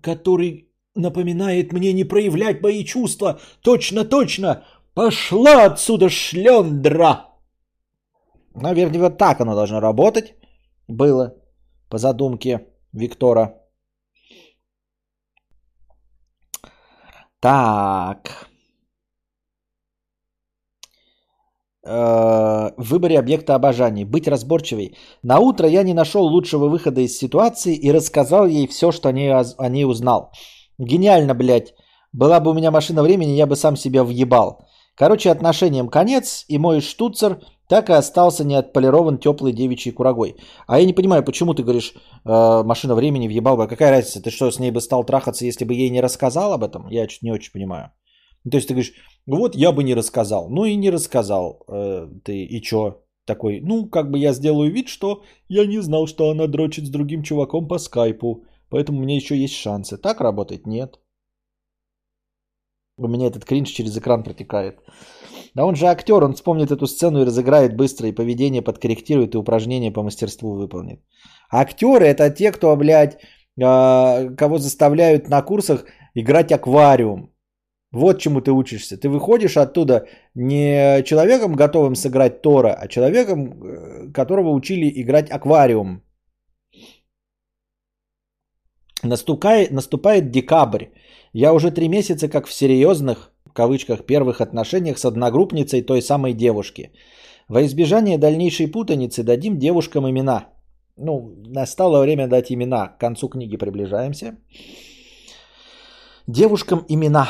[0.00, 3.38] который напоминает мне не проявлять мои чувства.
[3.60, 4.64] Точно, точно!
[4.94, 7.26] Пошла отсюда, шлендра!
[8.54, 10.34] Наверное, вот так оно должно работать.
[10.88, 11.34] Было
[11.90, 13.54] по задумке Виктора.
[17.40, 18.48] Так.
[21.73, 24.04] Э, в выборе объекта обожания.
[24.04, 24.96] Быть разборчивей.
[25.22, 29.12] На утро я не нашел лучшего выхода из ситуации и рассказал ей все, что о
[29.12, 30.30] ней, о ней узнал.
[30.78, 31.74] Гениально, блядь.
[32.12, 34.64] Была бы у меня машина времени, я бы сам себя въебал.
[34.96, 40.36] Короче, отношениям конец, и мой штуцер так и остался не отполирован теплой девичьей курагой.
[40.66, 43.66] А я не понимаю, почему ты говоришь, э, машина времени въебал бы.
[43.66, 46.62] Какая разница, ты что, с ней бы стал трахаться, если бы ей не рассказал об
[46.62, 46.88] этом?
[46.88, 47.90] Я чуть не очень понимаю.
[48.50, 48.94] То есть ты говоришь,
[49.26, 50.48] вот я бы не рассказал.
[50.50, 52.44] Ну и не рассказал э, ты.
[52.44, 53.00] И чё?
[53.26, 56.90] Такой, ну, как бы я сделаю вид, что я не знал, что она дрочит с
[56.90, 58.44] другим чуваком по скайпу.
[58.68, 59.96] Поэтому у меня еще есть шансы.
[59.96, 60.66] Так работает?
[60.66, 60.98] Нет.
[62.98, 64.78] У меня этот кринж через экран протекает.
[65.54, 69.38] Да он же актер, он вспомнит эту сцену и разыграет быстро, и поведение подкорректирует, и
[69.38, 71.00] упражнения по мастерству выполнит.
[71.50, 73.18] Актеры это те, кто, блядь,
[73.62, 77.33] а, кого заставляют на курсах играть аквариум.
[77.94, 78.96] Вот чему ты учишься.
[78.96, 86.02] Ты выходишь оттуда не человеком, готовым сыграть Тора, а человеком, э, которого учили играть аквариум.
[89.04, 90.86] Наступает, наступает декабрь.
[91.32, 96.32] Я уже три месяца как в серьезных, в кавычках, первых отношениях с одногруппницей той самой
[96.32, 96.90] девушки.
[97.48, 100.46] Во избежание дальнейшей путаницы дадим девушкам имена.
[100.96, 102.88] Ну, настало время дать имена.
[102.88, 104.36] К концу книги приближаемся.
[106.26, 107.28] Девушкам имена.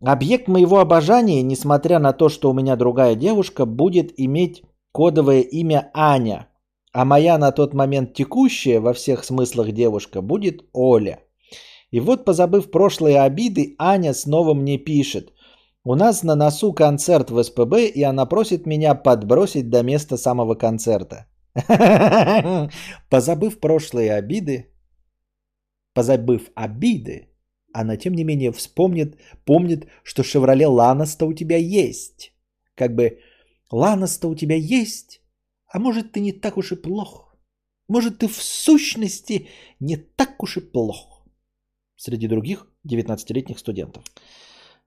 [0.00, 4.62] Объект моего обожания, несмотря на то, что у меня другая девушка, будет иметь
[4.92, 6.48] кодовое имя Аня.
[6.92, 11.18] А моя на тот момент текущая во всех смыслах девушка будет Оля.
[11.90, 15.32] И вот, позабыв прошлые обиды, Аня снова мне пишет.
[15.84, 20.54] У нас на носу концерт в СПБ, и она просит меня подбросить до места самого
[20.54, 21.26] концерта.
[23.10, 24.66] Позабыв прошлые обиды,
[25.94, 27.27] позабыв обиды,
[27.80, 32.32] она тем не менее вспомнит, помнит, что Шевроле Ланоста у тебя есть.
[32.74, 33.18] Как бы
[33.70, 35.20] Ланоста у тебя есть,
[35.72, 37.36] а может ты не так уж и плох.
[37.88, 39.48] Может ты в сущности
[39.80, 41.26] не так уж и плох.
[41.96, 44.04] Среди других 19-летних студентов.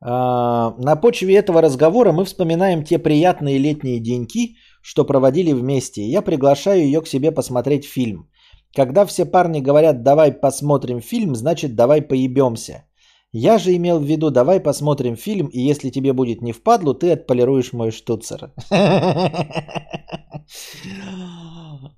[0.01, 6.03] А, на почве этого разговора мы вспоминаем те приятные летние деньки, что проводили вместе.
[6.03, 8.29] Я приглашаю ее к себе посмотреть фильм.
[8.73, 12.85] Когда все парни говорят «давай посмотрим фильм», значит «давай поебемся».
[13.33, 17.11] Я же имел в виду «давай посмотрим фильм, и если тебе будет не впадлу, ты
[17.11, 18.53] отполируешь мой штуцер».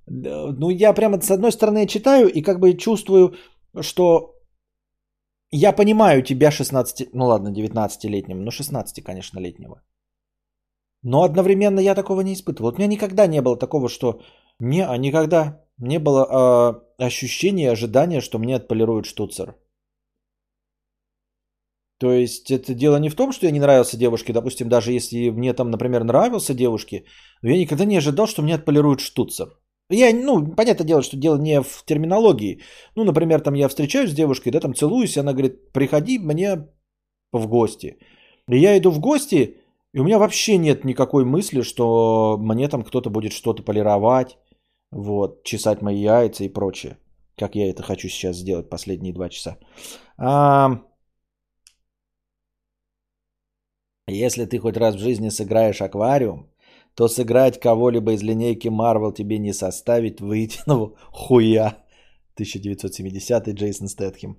[0.05, 3.33] Ну, я прямо с одной стороны читаю и как бы чувствую,
[3.81, 4.35] что
[5.51, 9.81] я понимаю тебя 16, ну ладно, 19-летним, ну 16, конечно, летнего.
[11.03, 12.69] Но одновременно я такого не испытывал.
[12.69, 14.21] Вот у меня никогда не было такого, что
[14.59, 19.55] не, а никогда не было э, ощущения, ожидания, что мне отполируют штуцер.
[21.99, 25.29] То есть это дело не в том, что я не нравился девушке, допустим, даже если
[25.29, 27.05] мне там, например, нравился девушке,
[27.41, 29.47] но я никогда не ожидал, что мне отполируют штуцер.
[29.89, 32.61] Я, ну, понятное дело, что дело не в терминологии.
[32.95, 36.67] Ну, например, там я встречаюсь с девушкой, да, там целуюсь, и она говорит, приходи мне
[37.31, 37.97] в гости.
[38.49, 39.57] И я иду в гости,
[39.93, 44.37] и у меня вообще нет никакой мысли, что мне там кто-то будет что-то полировать,
[44.93, 46.97] вот, чесать мои яйца и прочее.
[47.38, 49.57] Как я это хочу сейчас сделать последние два часа.
[50.17, 50.81] А...
[54.07, 56.49] Если ты хоть раз в жизни сыграешь аквариум,
[56.95, 61.77] то сыграть кого-либо из линейки Marvel тебе не составит выеденного хуя.
[62.35, 64.38] 1970 Джейсон Стэтхем.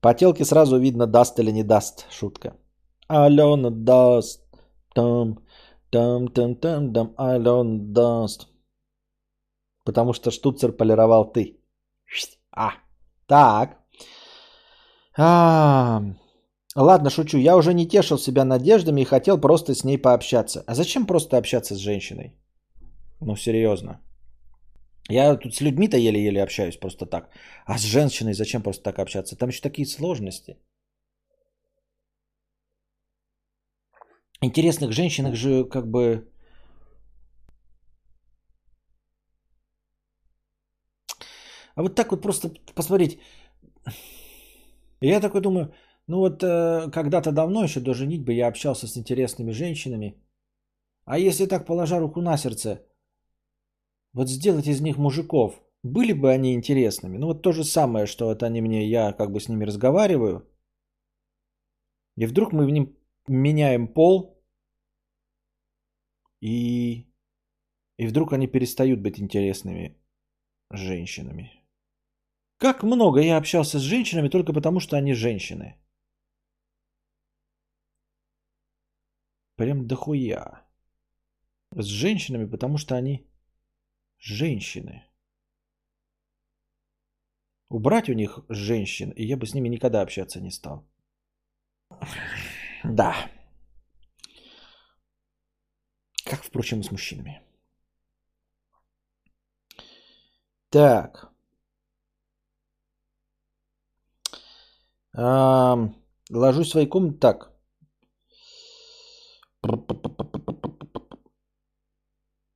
[0.00, 2.06] По телке сразу видно, даст или не даст.
[2.10, 2.56] Шутка.
[3.08, 4.44] Алена даст.
[4.94, 5.38] Там,
[5.90, 8.48] там, там, там, там, Алена даст.
[9.84, 11.60] Потому что штуцер полировал ты.
[12.52, 12.72] А,
[13.26, 13.78] так.
[15.16, 16.02] А,
[16.76, 17.38] Ладно, шучу.
[17.38, 20.62] Я уже не тешил себя надеждами и хотел просто с ней пообщаться.
[20.66, 22.34] А зачем просто общаться с женщиной?
[23.20, 24.00] Ну, серьезно.
[25.10, 27.30] Я тут с людьми-то еле-еле общаюсь просто так.
[27.66, 29.36] А с женщиной зачем просто так общаться?
[29.36, 30.56] Там еще такие сложности.
[34.42, 36.28] Интересных женщинах же как бы...
[41.74, 43.18] А вот так вот просто посмотреть.
[45.00, 45.72] Я такой думаю,
[46.08, 50.14] ну вот э, когда-то давно, еще до женитьбы, я общался с интересными женщинами.
[51.04, 52.80] А если так, положа руку на сердце,
[54.12, 57.18] вот сделать из них мужиков, были бы они интересными?
[57.18, 60.46] Ну вот то же самое, что вот они мне, я как бы с ними разговариваю.
[62.16, 62.97] И вдруг мы в ним
[63.28, 64.42] меняем пол,
[66.40, 67.06] и,
[67.96, 69.96] и вдруг они перестают быть интересными
[70.70, 71.52] женщинами.
[72.58, 75.76] Как много я общался с женщинами только потому, что они женщины.
[79.56, 80.64] Прям дохуя.
[81.70, 83.28] С женщинами, потому что они
[84.18, 85.04] женщины.
[87.68, 90.88] Убрать у них женщин, и я бы с ними никогда общаться не стал.
[92.84, 93.14] Да.
[96.24, 97.42] Как, впрочем, и с мужчинами.
[100.70, 101.32] Так.
[106.30, 107.18] Ложусь в своей комнате.
[107.18, 107.52] Так.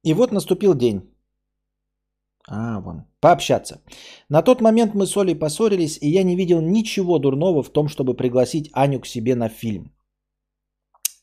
[0.05, 1.09] И вот наступил день.
[2.49, 3.05] А, вон.
[3.21, 3.81] Пообщаться.
[4.29, 7.89] На тот момент мы с Олей поссорились, и я не видел ничего дурного в том,
[7.89, 9.93] чтобы пригласить Аню к себе на фильм.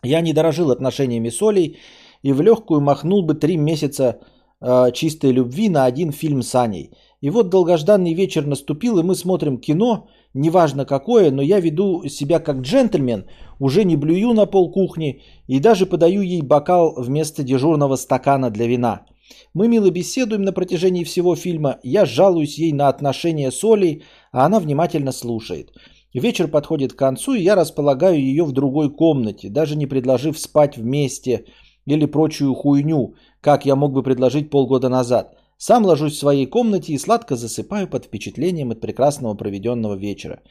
[0.04, 1.78] Я не дорожил отношениями с Олей
[2.24, 4.20] и в легкую махнул бы три месяца
[4.62, 6.92] э, чистой любви на один фильм с Аней.
[7.22, 12.40] И вот долгожданный вечер наступил, и мы смотрим кино, неважно какое, но я веду себя
[12.40, 13.26] как джентльмен,
[13.60, 18.68] уже не блюю на пол кухни и даже подаю ей бокал вместо дежурного стакана для
[18.68, 19.06] вина.
[19.54, 24.46] Мы мило беседуем на протяжении всего фильма, я жалуюсь ей на отношения с Олей, а
[24.46, 25.72] она внимательно слушает.
[26.14, 30.78] Вечер подходит к концу, и я располагаю ее в другой комнате, даже не предложив спать
[30.78, 31.46] вместе
[31.86, 35.38] или прочую хуйню, как я мог бы предложить полгода назад.
[35.58, 40.42] Сам ложусь в своей комнате и сладко засыпаю под впечатлением от прекрасного проведенного вечера.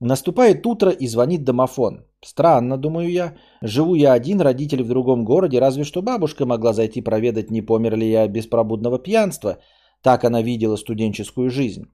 [0.00, 2.04] Наступает утро и звонит домофон.
[2.24, 3.36] Странно, думаю я.
[3.62, 7.96] Живу я один, родители в другом городе, разве что бабушка могла зайти проведать, не помер
[7.96, 9.58] ли я от беспробудного пьянства.
[10.02, 11.84] Так она видела студенческую жизнь.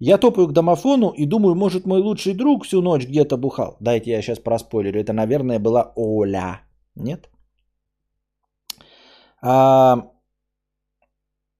[0.00, 3.76] Я топаю к домофону и думаю, может мой лучший друг всю ночь где-то бухал.
[3.80, 5.00] Дайте я сейчас проспойлерю.
[5.00, 6.60] Это, наверное, была Оля.
[6.96, 7.28] Нет?
[9.42, 10.10] А...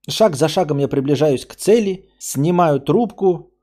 [0.08, 3.54] Шаг за шагом я приближаюсь к цели, снимаю трубку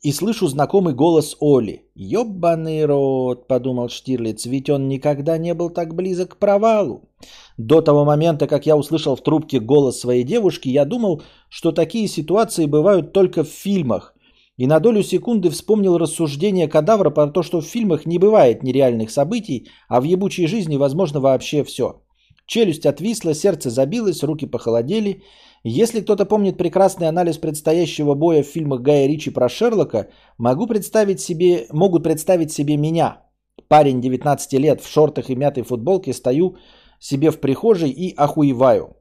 [0.00, 1.90] и слышу знакомый голос Оли.
[1.94, 7.08] «Ёбаный рот»,— подумал Штирлиц, «ведь он никогда не был так близок к провалу».
[7.56, 12.06] До того момента, как я услышал в трубке голос своей девушки, я думал, что такие
[12.06, 14.14] ситуации бывают только в фильмах,
[14.58, 19.10] и на долю секунды вспомнил рассуждение кадавра про то, что в фильмах не бывает нереальных
[19.10, 22.02] событий, а в ебучей жизни возможно вообще все.
[22.46, 25.22] Челюсть отвисла, сердце забилось, руки похолодели.
[25.64, 31.20] Если кто-то помнит прекрасный анализ предстоящего боя в фильмах Гая Ричи про Шерлока, могу представить
[31.20, 33.22] себе, могут представить себе меня.
[33.68, 36.56] Парень 19 лет в шортах и мятой футболке стою
[36.98, 38.96] себе в прихожей и охуеваю.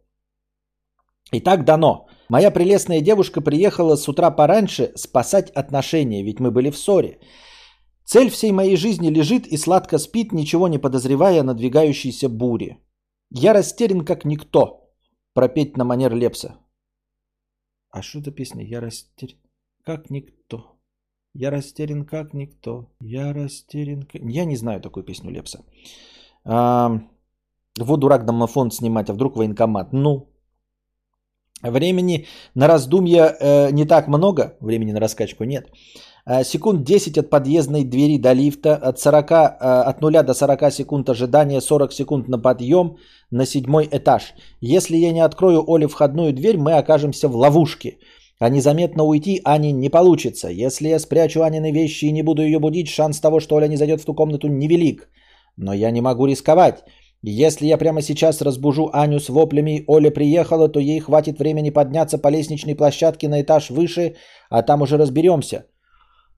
[1.32, 2.08] Итак, дано.
[2.30, 7.20] Моя прелестная девушка приехала с утра пораньше спасать отношения, ведь мы были в ссоре.
[8.06, 12.78] Цель всей моей жизни лежит и сладко спит, ничего не подозревая о надвигающейся буре.
[13.30, 14.90] Я растерян как никто.
[15.34, 16.58] Пропеть на манер Лепса.
[17.90, 18.64] А что это песня?
[18.64, 19.40] Я растерян
[19.86, 20.78] как никто.
[21.34, 22.88] Я растерян как никто.
[23.02, 24.22] Я растерян как...
[24.22, 25.64] Я не знаю такую песню Лепса.
[26.46, 27.02] А,
[27.80, 29.94] вот дурак домофон снимать, а вдруг военкомат.
[29.94, 30.30] Ну,
[31.64, 35.68] Времени на раздумья э, не так много, времени на раскачку нет.
[36.26, 40.72] Э, секунд 10 от подъездной двери до лифта, от, 40, э, от 0 до 40
[40.72, 42.98] секунд ожидания, 40 секунд на подъем
[43.32, 44.34] на седьмой этаж.
[44.62, 47.98] Если я не открою Оле входную дверь, мы окажемся в ловушке.
[48.40, 50.50] А незаметно уйти Ане не получится.
[50.50, 53.78] Если я спрячу Анины вещи и не буду ее будить, шанс того, что Оля не
[53.78, 55.10] зайдет в ту комнату, невелик.
[55.58, 56.84] Но я не могу рисковать.
[57.24, 62.18] Если я прямо сейчас разбужу Аню с воплями «Оля приехала», то ей хватит времени подняться
[62.18, 64.16] по лестничной площадке на этаж выше,
[64.50, 65.66] а там уже разберемся.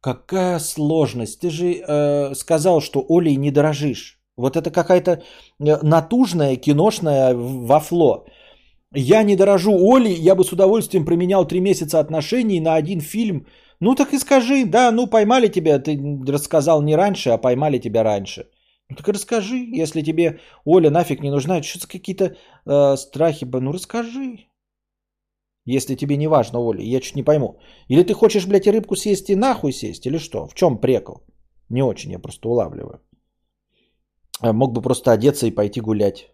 [0.02, 1.42] Какая сложность.
[1.42, 4.20] Ты же э, сказал, что Олей не дорожишь.
[4.38, 8.26] Вот это какая-то э, натужная киношная вафло.
[8.94, 13.46] Я не дорожу Олей, я бы с удовольствием променял три месяца отношений на один фильм.
[13.82, 18.04] Ну так и скажи, да, ну поймали тебя, ты рассказал не раньше, а поймали тебя
[18.04, 18.46] раньше.
[18.90, 22.36] Ну так расскажи, если тебе Оля нафиг не нужна, что за какие-то
[22.66, 24.50] э, страхи, ну расскажи.
[25.66, 27.60] Если тебе не важно, Оля, я чуть не пойму.
[27.88, 30.48] Или ты хочешь, блядь, рыбку съесть и нахуй сесть, или что?
[30.48, 31.22] В чем прекол?
[31.70, 33.02] Не очень, я просто улавливаю.
[34.42, 36.32] А мог бы просто одеться и пойти гулять.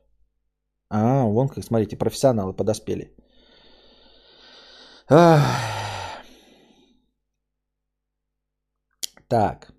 [0.90, 3.14] А, вон как, смотрите, профессионалы подоспели.
[5.10, 5.44] Ах.
[9.28, 9.75] Так.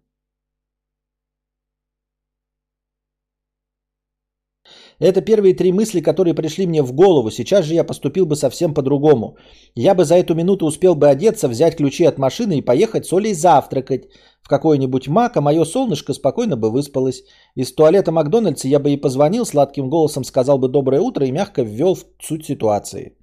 [4.99, 7.31] Это первые три мысли, которые пришли мне в голову.
[7.31, 9.37] Сейчас же я поступил бы совсем по-другому.
[9.75, 13.13] Я бы за эту минуту успел бы одеться, взять ключи от машины и поехать с
[13.13, 14.09] Олей завтракать
[14.41, 17.25] в какой-нибудь мак, а мое солнышко спокойно бы выспалось.
[17.57, 21.63] Из туалета Макдональдса я бы ей позвонил, сладким голосом сказал бы «доброе утро» и мягко
[21.63, 23.17] ввел в суть ситуации.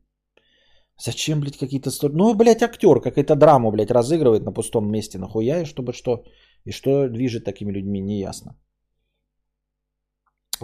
[1.05, 1.89] Зачем, блядь, какие-то...
[2.09, 5.17] Ну, блядь, актер какая-то драму, блядь, разыгрывает на пустом месте.
[5.17, 6.23] Нахуя и чтобы что?
[6.65, 8.55] И что движет такими людьми, не ясно.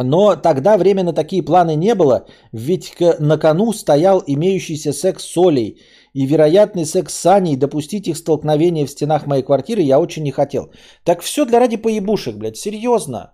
[0.02, 5.38] Но тогда время на такие планы не было, ведь на кону стоял имеющийся секс с
[5.38, 5.82] Олей
[6.14, 10.32] и вероятный секс с Аней, допустить их столкновение в стенах моей квартиры я очень не
[10.32, 10.72] хотел.
[11.04, 13.34] Так все для ради поебушек, блядь, серьезно.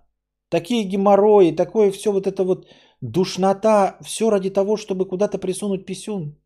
[0.50, 2.66] Такие геморрои, такое все вот это вот
[3.00, 6.36] душнота, все ради того, чтобы куда-то присунуть писюн.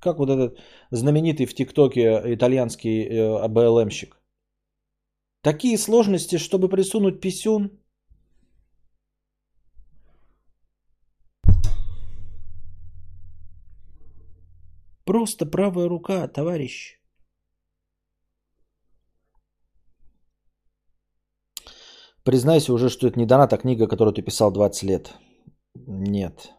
[0.00, 0.58] Как вот этот
[0.90, 4.17] знаменитый в ТикТоке итальянский э, БЛМщик.
[5.42, 7.70] Такие сложности, чтобы присунуть писюн.
[15.04, 16.98] Просто правая рука, товарищ.
[22.24, 25.14] Признайся уже, что это не донат, а книга, которую ты писал 20 лет.
[25.74, 26.52] Нет.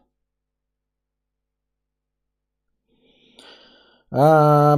[4.10, 4.76] А,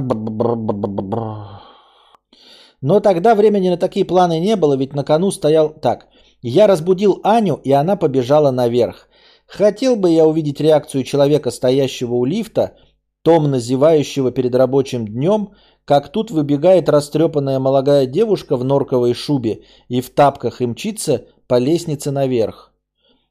[2.83, 6.07] Но тогда времени на такие планы не было, ведь на кону стоял так.
[6.41, 9.07] Я разбудил Аню, и она побежала наверх.
[9.47, 12.75] Хотел бы я увидеть реакцию человека, стоящего у лифта,
[13.21, 15.53] томно зевающего перед рабочим днем,
[15.85, 21.59] как тут выбегает растрепанная молодая девушка в норковой шубе и в тапках и мчится по
[21.59, 22.73] лестнице наверх.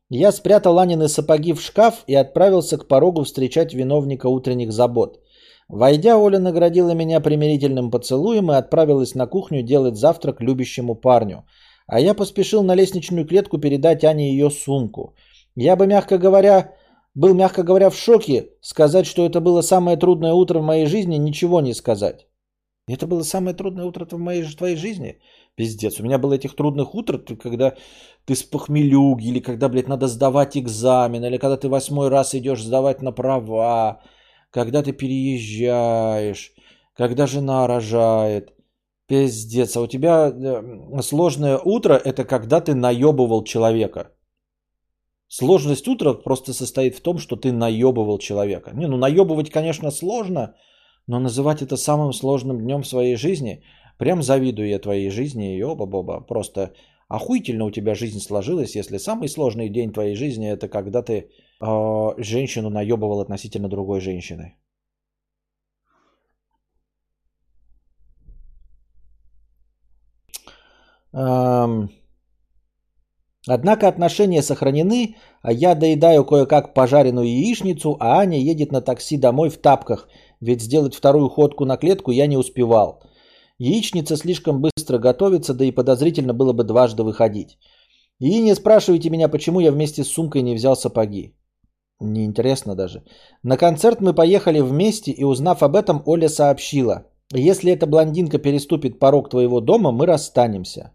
[0.09, 5.22] Я спрятал Анины сапоги в шкаф и отправился к порогу встречать виновника утренних забот.
[5.73, 11.45] Войдя, Оля наградила меня примирительным поцелуем и отправилась на кухню делать завтрак любящему парню.
[11.87, 15.15] А я поспешил на лестничную клетку передать Ане ее сумку.
[15.57, 16.75] Я бы, мягко говоря,
[17.15, 18.51] был, мягко говоря, в шоке.
[18.61, 22.27] Сказать, что это было самое трудное утро в моей жизни, ничего не сказать.
[22.87, 25.21] Это было самое трудное утро в моей в твоей жизни?
[25.55, 26.01] Пиздец.
[26.01, 27.73] У меня было этих трудных утр, когда
[28.27, 32.63] ты с похмелюги, или когда, блядь, надо сдавать экзамен, или когда ты восьмой раз идешь
[32.63, 34.03] сдавать на права,
[34.53, 36.53] когда ты переезжаешь,
[36.95, 38.53] когда жена рожает.
[39.09, 39.77] Пиздец.
[39.77, 44.13] А у тебя э, сложное утро– это когда ты наебывал человека.
[45.29, 48.71] Сложность утра просто состоит в том, что ты наебывал человека.
[48.75, 50.55] Не, ну наебывать, конечно, сложно,
[51.07, 53.65] но называть это самым сложным днем в своей жизни,
[53.99, 56.21] прям завидую я твоей жизни, и оба-боба.
[56.21, 56.73] Просто
[57.09, 61.31] охуительно у тебя жизнь сложилась, если самый сложный день твоей жизни это когда ты
[62.19, 64.57] женщину наебывал относительно другой женщины.
[73.49, 79.51] Однако отношения сохранены, а я доедаю кое-как пожаренную яичницу, а Аня едет на такси домой
[79.51, 80.09] в тапках,
[80.41, 83.03] ведь сделать вторую ходку на клетку я не успевал.
[83.59, 87.59] Яичница слишком быстро готовится, да и подозрительно было бы дважды выходить.
[88.21, 91.35] И не спрашивайте меня, почему я вместе с сумкой не взял сапоги.
[92.03, 93.05] Неинтересно даже.
[93.43, 97.07] На концерт мы поехали вместе, и узнав об этом, Оля сообщила.
[97.33, 100.93] Если эта блондинка переступит порог твоего дома, мы расстанемся.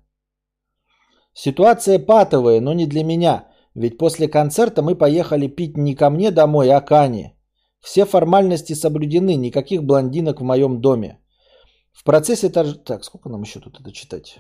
[1.34, 6.32] Ситуация патовая, но не для меня, ведь после концерта мы поехали пить не ко мне
[6.32, 7.34] домой, а к Ане.
[7.80, 11.20] Все формальности соблюдены, никаких блондинок в моем доме.
[11.94, 12.74] В процессе торж...
[12.86, 14.38] Так, сколько нам еще тут это читать?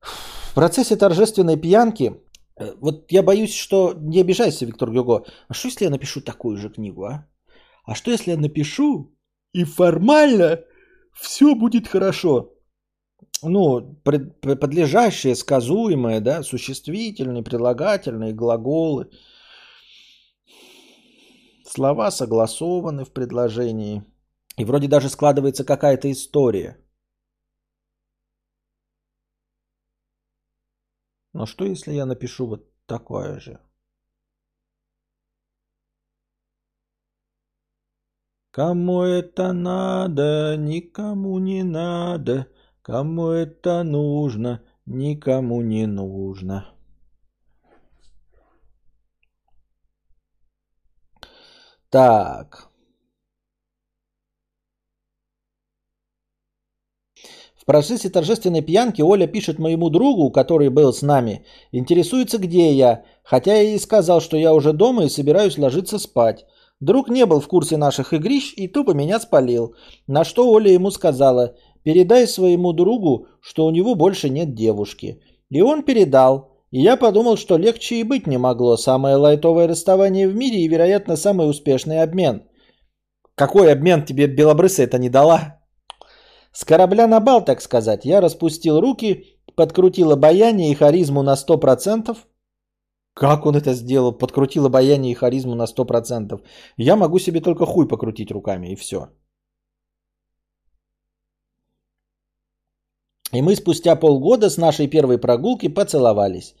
[0.00, 2.20] В процессе торжественной пьянки,
[2.56, 6.68] вот я боюсь, что не обижайся, Виктор Гюго, а что если я напишу такую же
[6.68, 7.26] книгу, а?
[7.84, 9.14] А что если я напишу
[9.52, 10.60] и формально
[11.12, 12.52] все будет хорошо?
[13.42, 19.10] ну, пред, подлежащие, сказуемые, да, существительные, прилагательные, глаголы.
[21.64, 24.04] Слова согласованы в предложении.
[24.56, 26.76] И вроде даже складывается какая-то история.
[31.32, 33.60] Но что если я напишу вот такое же?
[38.50, 42.48] Кому это надо, никому не надо.
[42.82, 46.66] Кому это нужно, никому не нужно.
[51.88, 52.71] Так.
[57.62, 63.04] В процессе торжественной пьянки Оля пишет моему другу, который был с нами, интересуется, где я,
[63.22, 66.44] хотя я и сказал, что я уже дома и собираюсь ложиться спать.
[66.80, 69.76] Друг не был в курсе наших игрищ и тупо меня спалил,
[70.08, 75.20] на что Оля ему сказала, Передай своему другу, что у него больше нет девушки.
[75.50, 76.50] И он передал.
[76.72, 78.76] И я подумал, что легче и быть не могло.
[78.76, 82.42] Самое лайтовое расставание в мире и, вероятно, самый успешный обмен.
[83.36, 85.61] Какой обмен тебе белобрысая это не дала?
[86.52, 89.24] С корабля на бал, так сказать, я распустил руки,
[89.56, 92.16] подкрутил обаяние и харизму на 100%.
[93.14, 94.12] Как он это сделал?
[94.12, 96.40] Подкрутил обаяние и харизму на 100%.
[96.76, 99.08] Я могу себе только хуй покрутить руками и все.
[103.32, 106.54] И мы спустя полгода с нашей первой прогулки поцеловались.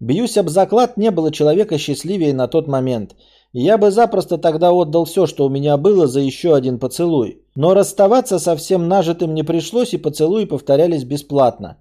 [0.00, 3.16] Бьюсь об заклад, не было человека счастливее на тот момент.
[3.52, 7.42] Я бы запросто тогда отдал все, что у меня было, за еще один поцелуй.
[7.58, 11.76] Но расставаться со всем нажитым не пришлось, и поцелуи повторялись бесплатно.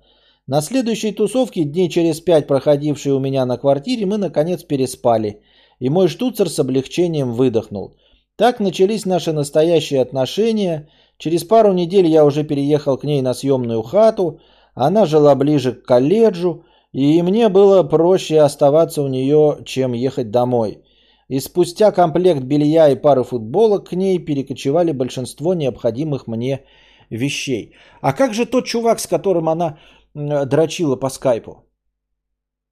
[0.48, 5.42] На следующей тусовке, дней через пять проходившей у меня на квартире, мы наконец переспали.
[5.80, 7.96] И мой штуцер с облегчением выдохнул.
[8.36, 13.82] Так начались наши настоящие отношения– Через пару недель я уже переехал к ней на съемную
[13.82, 14.40] хату,
[14.76, 20.84] она жила ближе к колледжу, и мне было проще оставаться у нее, чем ехать домой.
[21.30, 26.64] И спустя комплект белья и пары футболок к ней перекочевали большинство необходимых мне
[27.10, 27.74] вещей.
[28.02, 29.78] А как же тот чувак, с которым она
[30.14, 31.66] дрочила по скайпу?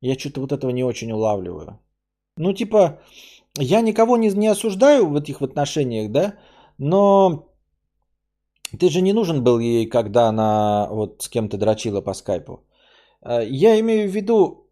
[0.01, 1.79] Я что-то вот этого не очень улавливаю.
[2.37, 2.99] Ну, типа,
[3.57, 6.35] я никого не, не осуждаю в этих отношениях, да,
[6.77, 7.49] но
[8.79, 12.59] ты же не нужен был ей, когда она вот с кем-то дрочила по скайпу.
[13.21, 14.69] Э, я имею в виду,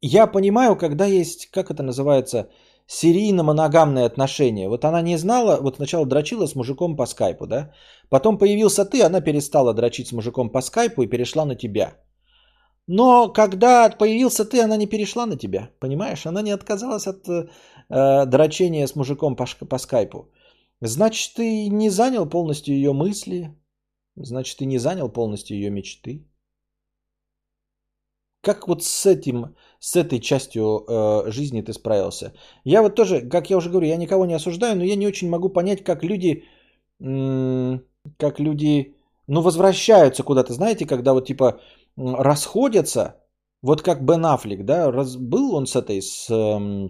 [0.00, 2.48] я понимаю, когда есть, как это называется,
[2.86, 4.68] серийно-моногамные отношения.
[4.68, 7.72] Вот она не знала, вот сначала дрочила с мужиком по скайпу, да?
[8.10, 11.94] Потом появился ты, она перестала дрочить с мужиком по скайпу и перешла на тебя.
[12.88, 16.26] Но когда появился ты, она не перешла на тебя, понимаешь?
[16.26, 20.32] Она не отказалась от э, дрочения с мужиком по, по скайпу.
[20.80, 23.56] Значит, ты не занял полностью ее мысли,
[24.16, 26.26] значит, ты не занял полностью ее мечты.
[28.42, 32.32] Как вот с этим, с этой частью э, жизни ты справился?
[32.64, 35.28] Я вот тоже, как я уже говорю, я никого не осуждаю, но я не очень
[35.28, 36.44] могу понять, как люди,
[37.00, 37.82] м-
[38.18, 38.96] как люди,
[39.28, 41.60] ну, возвращаются куда-то, знаете, когда вот типа
[41.96, 43.16] расходятся,
[43.62, 46.88] вот как Бен Аффлек, да, раз, был он с этой, с, э,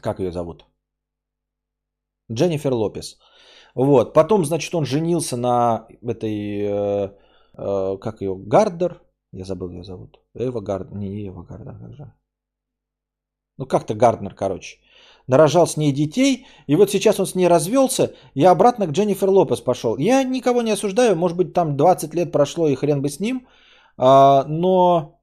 [0.00, 0.64] как ее зовут?
[2.32, 3.18] Дженнифер Лопес.
[3.74, 7.10] Вот, потом, значит, он женился на этой, э,
[7.58, 9.02] э, как ее, Гардер,
[9.32, 12.12] я забыл ее зовут, Эва Гардер, не Эва Гардер, как же.
[13.58, 14.78] Ну, как-то Гарднер, короче.
[15.28, 19.28] Нарожал с ней детей, и вот сейчас он с ней развелся, я обратно к Дженнифер
[19.28, 19.98] Лопес пошел.
[19.98, 23.46] Я никого не осуждаю, может быть, там 20 лет прошло, и хрен бы с ним,
[23.96, 25.16] а, но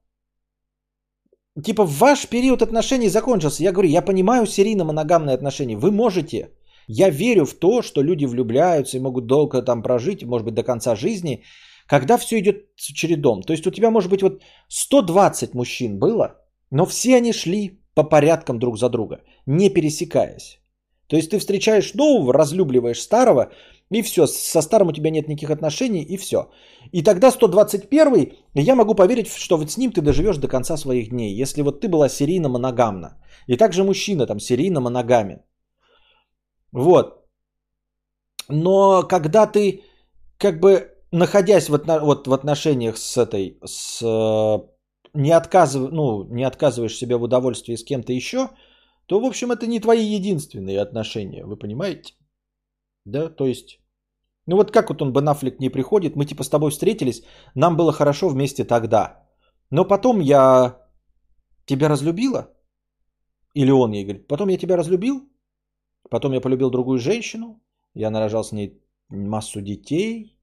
[1.62, 3.62] типа ваш период отношений закончился.
[3.62, 5.76] Я говорю, я понимаю серийно-моногамные отношения.
[5.76, 6.50] Вы можете.
[6.86, 10.62] Я верю в то, что люди влюбляются и могут долго там прожить, может быть, до
[10.62, 11.42] конца жизни,
[11.86, 13.42] когда все идет чередом.
[13.42, 16.40] То есть у тебя может быть вот 120 мужчин было,
[16.70, 20.60] но все они шли по порядкам друг за друга, не пересекаясь.
[21.06, 23.52] То есть ты встречаешь нового, разлюбливаешь старого,
[23.90, 26.50] и все, со старым у тебя нет никаких отношений, и все.
[26.92, 31.10] И тогда 121 я могу поверить, что вот с ним ты доживешь до конца своих
[31.10, 33.22] дней, если вот ты была серийно моногамна.
[33.46, 35.42] И также мужчина там серийно моногамен.
[36.72, 37.24] Вот.
[38.48, 39.82] Но когда ты
[40.38, 44.02] как бы находясь в, вот, в отношениях с этой, с,
[45.14, 48.48] не, отказыв, ну, не отказываешь себе в удовольствии с кем-то еще,
[49.06, 52.14] то, в общем, это не твои единственные отношения, вы понимаете?
[53.04, 53.80] Да, то есть,
[54.46, 57.22] ну вот как вот он, Бен Аффлек, не приходит, мы типа с тобой встретились,
[57.54, 59.24] нам было хорошо вместе тогда,
[59.70, 60.80] но потом я
[61.66, 62.48] тебя разлюбила,
[63.52, 65.28] или он ей говорит, потом я тебя разлюбил,
[66.10, 67.62] потом я полюбил другую женщину,
[67.94, 70.33] я нарожал с ней массу детей,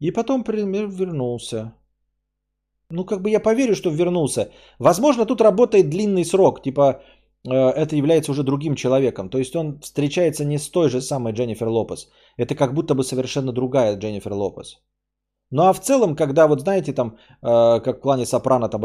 [0.00, 1.72] и потом, например, вернулся.
[2.90, 4.50] Ну, как бы я поверю, что вернулся.
[4.78, 6.62] Возможно, тут работает длинный срок.
[6.62, 7.02] Типа,
[7.44, 9.28] э, это является уже другим человеком.
[9.28, 12.08] То есть он встречается не с той же самой Дженнифер Лопес.
[12.38, 14.82] Это как будто бы совершенно другая Дженнифер Лопес.
[15.52, 18.84] Ну а в целом, когда вот знаете, там, э, как в клане Сопрано там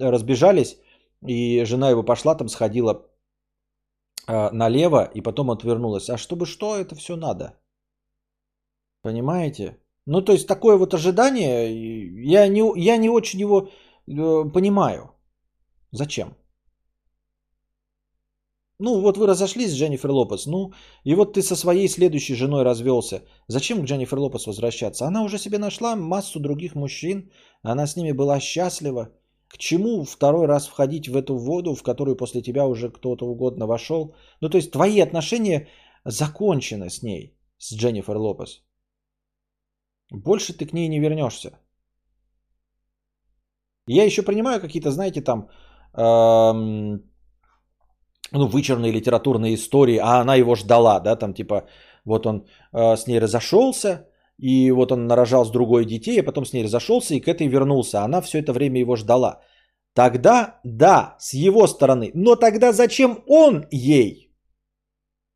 [0.00, 0.78] разбежались,
[1.26, 3.06] и жена его пошла, там сходила
[4.28, 6.08] э, налево, и потом отвернулась.
[6.10, 7.54] А чтобы что это все надо?
[9.02, 9.81] Понимаете?
[10.06, 11.70] Ну, то есть такое вот ожидание,
[12.24, 13.68] я не, я не очень его
[14.08, 15.12] э, понимаю.
[15.92, 16.34] Зачем?
[18.78, 20.72] Ну, вот вы разошлись с Дженнифер Лопес, ну,
[21.04, 23.22] и вот ты со своей следующей женой развелся.
[23.46, 25.06] Зачем к Дженнифер Лопес возвращаться?
[25.06, 27.30] Она уже себе нашла массу других мужчин,
[27.62, 29.10] она с ними была счастлива.
[29.46, 33.66] К чему второй раз входить в эту воду, в которую после тебя уже кто-то угодно
[33.66, 34.16] вошел?
[34.40, 35.68] Ну, то есть твои отношения
[36.04, 38.62] закончены с ней, с Дженнифер Лопес.
[40.12, 41.50] Больше ты к ней не вернешься.
[43.88, 45.48] Я еще принимаю какие-то, знаете, там,
[45.94, 47.02] эм,
[48.32, 51.66] ну, вычурные литературные истории, а она его ждала, да, там типа,
[52.04, 54.06] вот он э, с ней разошелся,
[54.38, 57.48] и вот он нарожал с другой детей, а потом с ней разошелся и к этой
[57.48, 58.02] вернулся.
[58.02, 59.40] Она все это время его ждала.
[59.94, 62.10] Тогда, да, с его стороны.
[62.14, 64.32] Но тогда зачем он ей?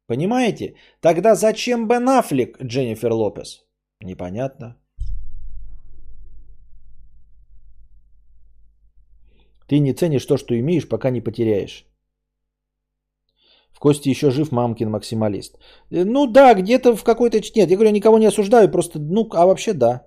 [0.06, 0.76] Понимаете?
[1.00, 3.65] Тогда зачем Бен Аффлек Дженнифер Лопес?
[4.00, 4.76] Непонятно.
[9.68, 11.86] Ты не ценишь то, что имеешь, пока не потеряешь.
[13.72, 15.58] В Кости еще жив мамкин максималист.
[15.90, 17.38] Э, ну да, где-то в какой-то...
[17.40, 18.98] Нет, я говорю, никого не осуждаю, просто...
[18.98, 20.06] Ну, а вообще да.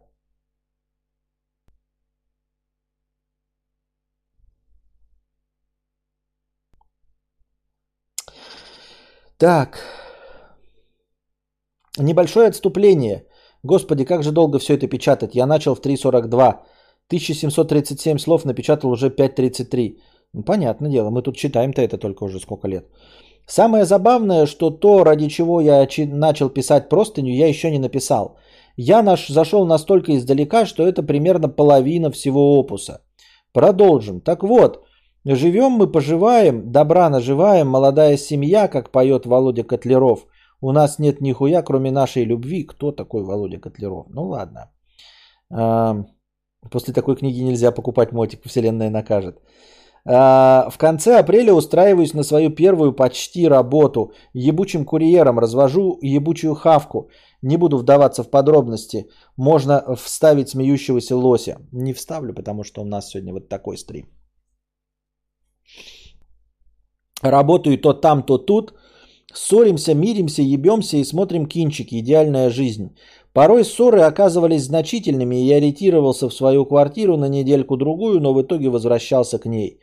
[9.37, 9.79] Так.
[11.97, 13.28] Небольшое отступление.
[13.63, 15.35] Господи, как же долго все это печатать.
[15.35, 16.59] Я начал в 3.42.
[17.07, 19.97] 1737 слов напечатал уже 5.33.
[20.33, 22.85] Ну, понятное дело, мы тут читаем-то это только уже сколько лет.
[23.47, 28.37] Самое забавное, что то, ради чего я начал писать простыню, я еще не написал.
[28.77, 33.01] Я наш зашел настолько издалека, что это примерно половина всего опуса.
[33.51, 34.21] Продолжим.
[34.21, 34.85] Так вот,
[35.25, 40.25] Живем мы, поживаем, добра наживаем, молодая семья, как поет Володя Котлеров.
[40.61, 42.63] У нас нет нихуя, кроме нашей любви.
[42.63, 44.07] Кто такой Володя Котлеров?
[44.09, 44.71] Ну ладно.
[46.71, 49.39] После такой книги нельзя покупать мотик, вселенная накажет.
[50.05, 54.11] А, в конце апреля устраиваюсь на свою первую почти работу.
[54.33, 57.09] Ебучим курьером развожу ебучую хавку.
[57.41, 59.07] Не буду вдаваться в подробности.
[59.37, 61.57] Можно вставить смеющегося лося.
[61.71, 64.05] Не вставлю, потому что у нас сегодня вот такой стрим.
[67.21, 68.73] Работаю то там, то тут.
[69.33, 71.99] Ссоримся, миримся, ебемся и смотрим кинчики.
[71.99, 72.95] Идеальная жизнь.
[73.33, 78.69] Порой ссоры оказывались значительными, и я ориентировался в свою квартиру на недельку-другую, но в итоге
[78.69, 79.79] возвращался к ней.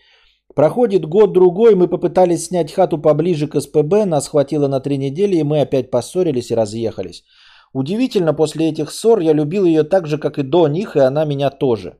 [0.54, 5.42] Проходит год-другой, мы попытались снять хату поближе к СПБ, нас хватило на три недели, и
[5.42, 7.24] мы опять поссорились и разъехались.
[7.72, 11.24] Удивительно, после этих ссор я любил ее так же, как и до них, и она
[11.24, 11.98] меня тоже.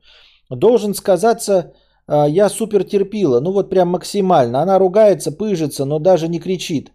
[0.49, 1.75] Должен сказаться,
[2.09, 4.63] а, я супер терпила, ну вот прям максимально.
[4.63, 6.93] Она ругается, пыжится, но даже не кричит.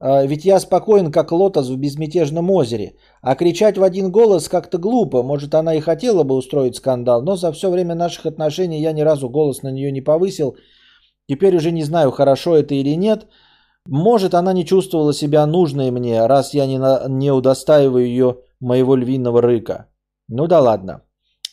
[0.00, 2.96] А, ведь я спокоен, как лотос в безмятежном озере.
[3.22, 5.22] А кричать в один голос как-то глупо.
[5.22, 9.02] Может, она и хотела бы устроить скандал, но за все время наших отношений я ни
[9.02, 10.56] разу голос на нее не повысил.
[11.28, 13.26] Теперь уже не знаю, хорошо это или нет.
[13.86, 18.96] Может, она не чувствовала себя нужной мне, раз я не, на, не удостаиваю ее моего
[18.96, 19.86] львиного рыка.
[20.28, 21.02] Ну да ладно.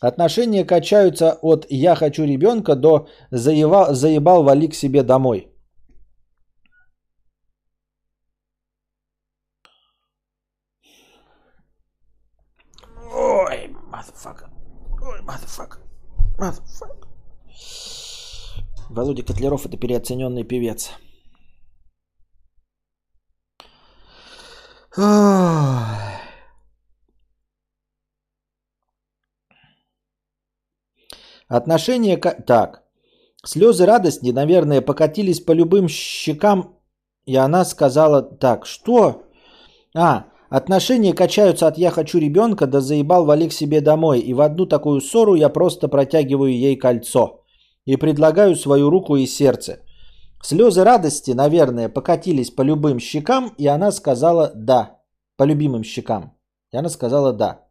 [0.01, 5.48] Отношения качаются от «я хочу ребенка» до «заебал, заебал вали к себе домой».
[13.14, 14.49] Ой, motherfucker.
[15.45, 15.80] Ой, motherfucker.
[16.38, 17.07] Motherfucker.
[18.90, 20.91] Володя Котлеров это переоцененный певец.
[31.48, 32.17] Отношения...
[32.17, 32.83] Так.
[33.43, 36.80] Слезы радости, наверное, покатились по любым щекам,
[37.25, 39.24] и она сказала так, что?
[39.95, 44.19] А, Отношения качаются от «я хочу ребенка» до «заебал вали к себе домой».
[44.19, 47.43] И в одну такую ссору я просто протягиваю ей кольцо.
[47.85, 49.80] И предлагаю свою руку и сердце.
[50.43, 54.99] Слезы радости, наверное, покатились по любым щекам, и она сказала «да».
[55.38, 56.33] По любимым щекам.
[56.72, 57.65] И она сказала «да».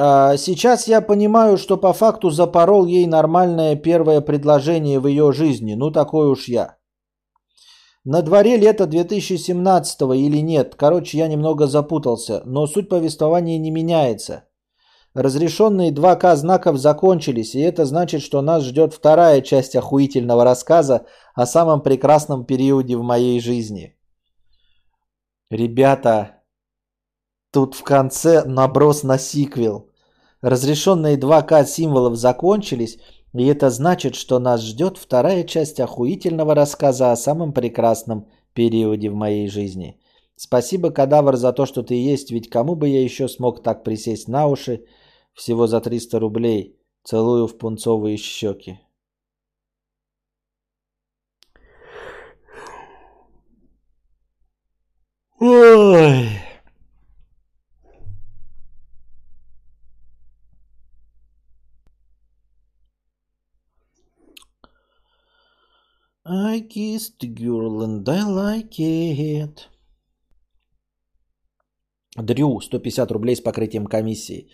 [0.00, 5.74] А, сейчас я понимаю, что по факту запорол ей нормальное первое предложение в ее жизни.
[5.74, 6.77] Ну такой уж я.
[8.10, 14.44] На дворе лето 2017 или нет, короче, я немного запутался, но суть повествования не меняется.
[15.12, 21.04] Разрешенные 2К знаков закончились, и это значит, что нас ждет вторая часть охуительного рассказа
[21.34, 23.94] о самом прекрасном периоде в моей жизни.
[25.50, 26.40] Ребята,
[27.52, 29.90] тут в конце наброс на сиквел.
[30.40, 32.98] Разрешенные 2К символов закончились,
[33.34, 39.14] и это значит, что нас ждет вторая часть охуительного рассказа о самом прекрасном периоде в
[39.14, 40.00] моей жизни.
[40.36, 44.28] Спасибо, кадавр, за то, что ты есть, ведь кому бы я еще смог так присесть
[44.28, 44.84] на уши
[45.34, 46.76] всего за 300 рублей.
[47.04, 48.80] Целую в пунцовые щеки.
[55.40, 56.47] Ой.
[66.30, 69.68] I kissed a girl and I like it.
[72.16, 74.50] Дрю, 150 рублей с покрытием комиссии.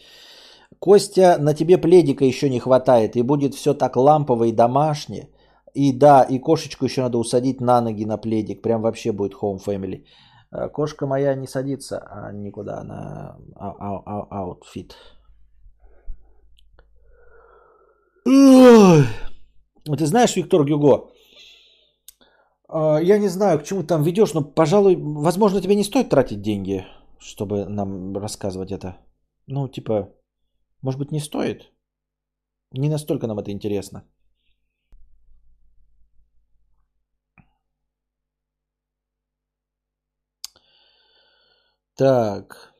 [0.78, 5.30] Костя, на тебе пледика еще не хватает, и будет все так лампово и домашнее.
[5.74, 8.62] И да, и кошечку еще надо усадить на ноги на пледик.
[8.62, 10.04] Прям вообще будет home family.
[10.52, 13.36] Э, кошка моя не садится а никуда на
[14.30, 14.96] аутфит.
[18.24, 21.10] Ты знаешь, Виктор Гюго,
[22.70, 26.42] я не знаю, к чему ты там ведешь, но, пожалуй, возможно, тебе не стоит тратить
[26.42, 26.86] деньги,
[27.18, 28.96] чтобы нам рассказывать это.
[29.46, 30.08] Ну, типа,
[30.82, 31.72] может быть, не стоит?
[32.72, 34.04] Не настолько нам это интересно.
[41.96, 42.73] Так.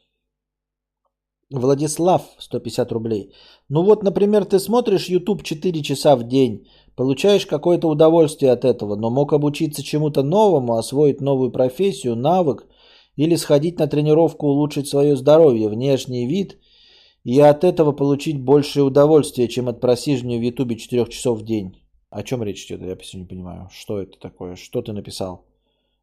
[1.59, 3.33] Владислав, 150 рублей.
[3.69, 6.67] Ну вот, например, ты смотришь YouTube 4 часа в день,
[6.97, 12.67] получаешь какое-то удовольствие от этого, но мог обучиться чему-то новому, освоить новую профессию, навык
[13.17, 16.59] или сходить на тренировку, улучшить свое здоровье, внешний вид
[17.25, 21.81] и от этого получить большее удовольствие, чем от просиживания в YouTube 4 часов в день.
[22.11, 22.83] О чем речь идет?
[22.83, 23.69] Я все не понимаю.
[23.73, 24.57] Что это такое?
[24.57, 25.47] Что ты написал?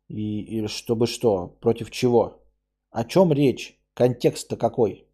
[0.10, 1.56] И, и чтобы что?
[1.62, 2.42] Против чего?
[2.90, 3.80] О чем речь?
[3.94, 5.06] Контекст-то какой?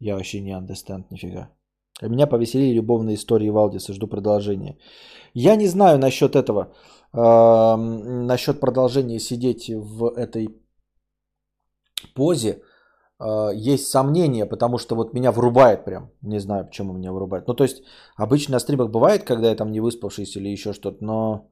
[0.00, 1.50] Я вообще не understand нифига.
[2.00, 3.92] А меня повеселили любовные истории Валдиса.
[3.92, 4.78] Жду продолжения.
[5.34, 6.72] Я не знаю насчет этого.
[7.12, 10.48] Э, насчет продолжения сидеть в этой
[12.14, 12.62] позе.
[13.20, 16.10] Э, есть сомнения, потому что вот меня врубает прям.
[16.22, 17.48] Не знаю, почему меня врубает.
[17.48, 17.82] Ну, то есть,
[18.16, 21.50] обычно на стримах бывает, когда я там не выспавшийся или еще что-то, но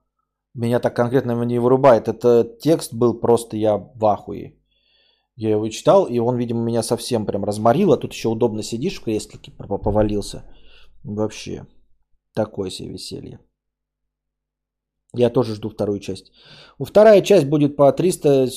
[0.54, 2.08] меня так конкретно не вырубает.
[2.08, 4.55] Это текст был просто я в ахуе.
[5.36, 7.92] Я его читал, и он, видимо, меня совсем прям разморил.
[7.92, 10.42] А тут еще удобно сидишь в кресле, повалился.
[11.04, 11.66] Вообще,
[12.34, 13.38] такое себе веселье.
[15.14, 16.32] Я тоже жду вторую часть.
[16.78, 18.48] У вторая часть будет по 300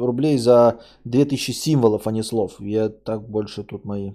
[0.00, 2.60] рублей за 2000 символов, а не слов.
[2.60, 4.12] Я так больше тут мои.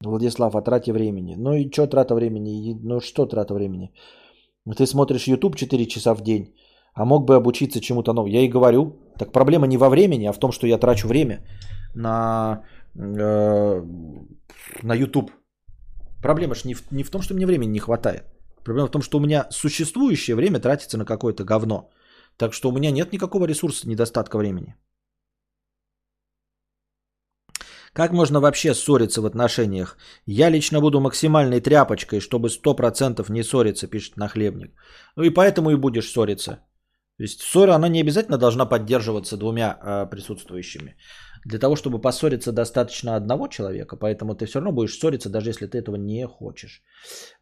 [0.00, 1.34] Владислав, о трате времени.
[1.36, 2.78] Ну и что трата времени?
[2.82, 3.92] Ну что трата времени?
[4.76, 6.54] Ты смотришь YouTube 4 часа в день,
[6.94, 8.34] а мог бы обучиться чему-то новому.
[8.34, 11.40] Я и говорю, так проблема не во времени, а в том, что я трачу время
[11.94, 12.62] на,
[12.94, 13.82] э,
[14.82, 15.30] на YouTube.
[16.22, 18.24] Проблема же не в, не в том, что мне времени не хватает.
[18.64, 21.90] Проблема в том, что у меня существующее время тратится на какое-то говно.
[22.36, 24.74] Так что у меня нет никакого ресурса, недостатка времени.
[27.96, 29.96] Как можно вообще ссориться в отношениях?
[30.26, 34.74] Я лично буду максимальной тряпочкой, чтобы 100% не ссориться, пишет нахлебник.
[35.16, 36.58] Ну и поэтому и будешь ссориться.
[37.18, 40.96] То есть ссора, она не обязательно должна поддерживаться двумя э, присутствующими.
[41.46, 45.66] Для того, чтобы поссориться, достаточно одного человека, поэтому ты все равно будешь ссориться, даже если
[45.66, 46.82] ты этого не хочешь.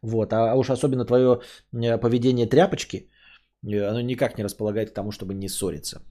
[0.01, 0.31] Вот.
[0.31, 1.41] А уж особенно твое
[1.73, 3.09] э, поведение тряпочки,
[3.63, 6.01] э, оно никак не располагает к тому, чтобы не ссориться.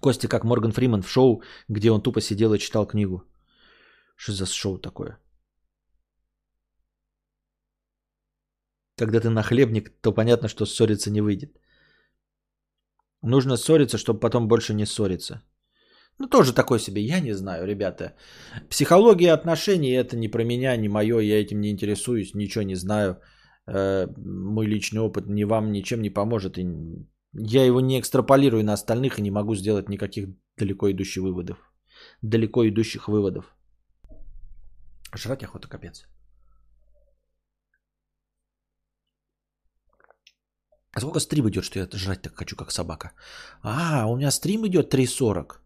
[0.00, 3.24] Костя как Морган Фриман в шоу, где он тупо сидел и читал книгу.
[4.16, 5.18] Что за шоу такое?
[8.96, 11.58] Когда ты нахлебник, то понятно, что ссориться не выйдет.
[13.22, 15.42] Нужно ссориться, чтобы потом больше не ссориться.
[16.18, 18.14] Ну, тоже такой себе, я не знаю, ребята.
[18.68, 23.20] Психология отношений это не про меня, не мое, я этим не интересуюсь, ничего не знаю.
[23.66, 26.58] Э, мой личный опыт ни вам ничем не поможет.
[26.58, 26.66] И
[27.32, 31.58] я его не экстраполирую на остальных и не могу сделать никаких далеко идущих выводов.
[32.22, 33.56] Далеко идущих выводов.
[35.14, 36.06] Жрать охота капец.
[40.94, 43.12] А сколько стрим идет, что я жрать так хочу, как собака?
[43.62, 45.58] А, у меня стрим идет 3.40.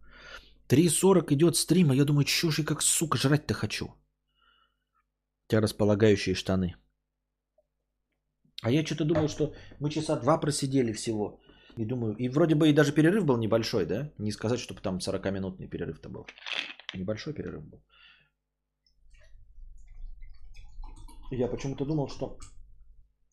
[0.69, 3.87] 3.40 идет стрим, а я думаю, чё же как сука жрать-то хочу.
[3.87, 6.77] У тебя располагающие штаны.
[8.63, 11.41] А я что-то думал, что мы часа два просидели всего.
[11.77, 14.11] И думаю, и вроде бы и даже перерыв был небольшой, да?
[14.19, 16.27] Не сказать, чтобы там 40-минутный перерыв-то был.
[16.95, 17.83] Небольшой перерыв был.
[21.31, 22.39] Я почему-то думал, что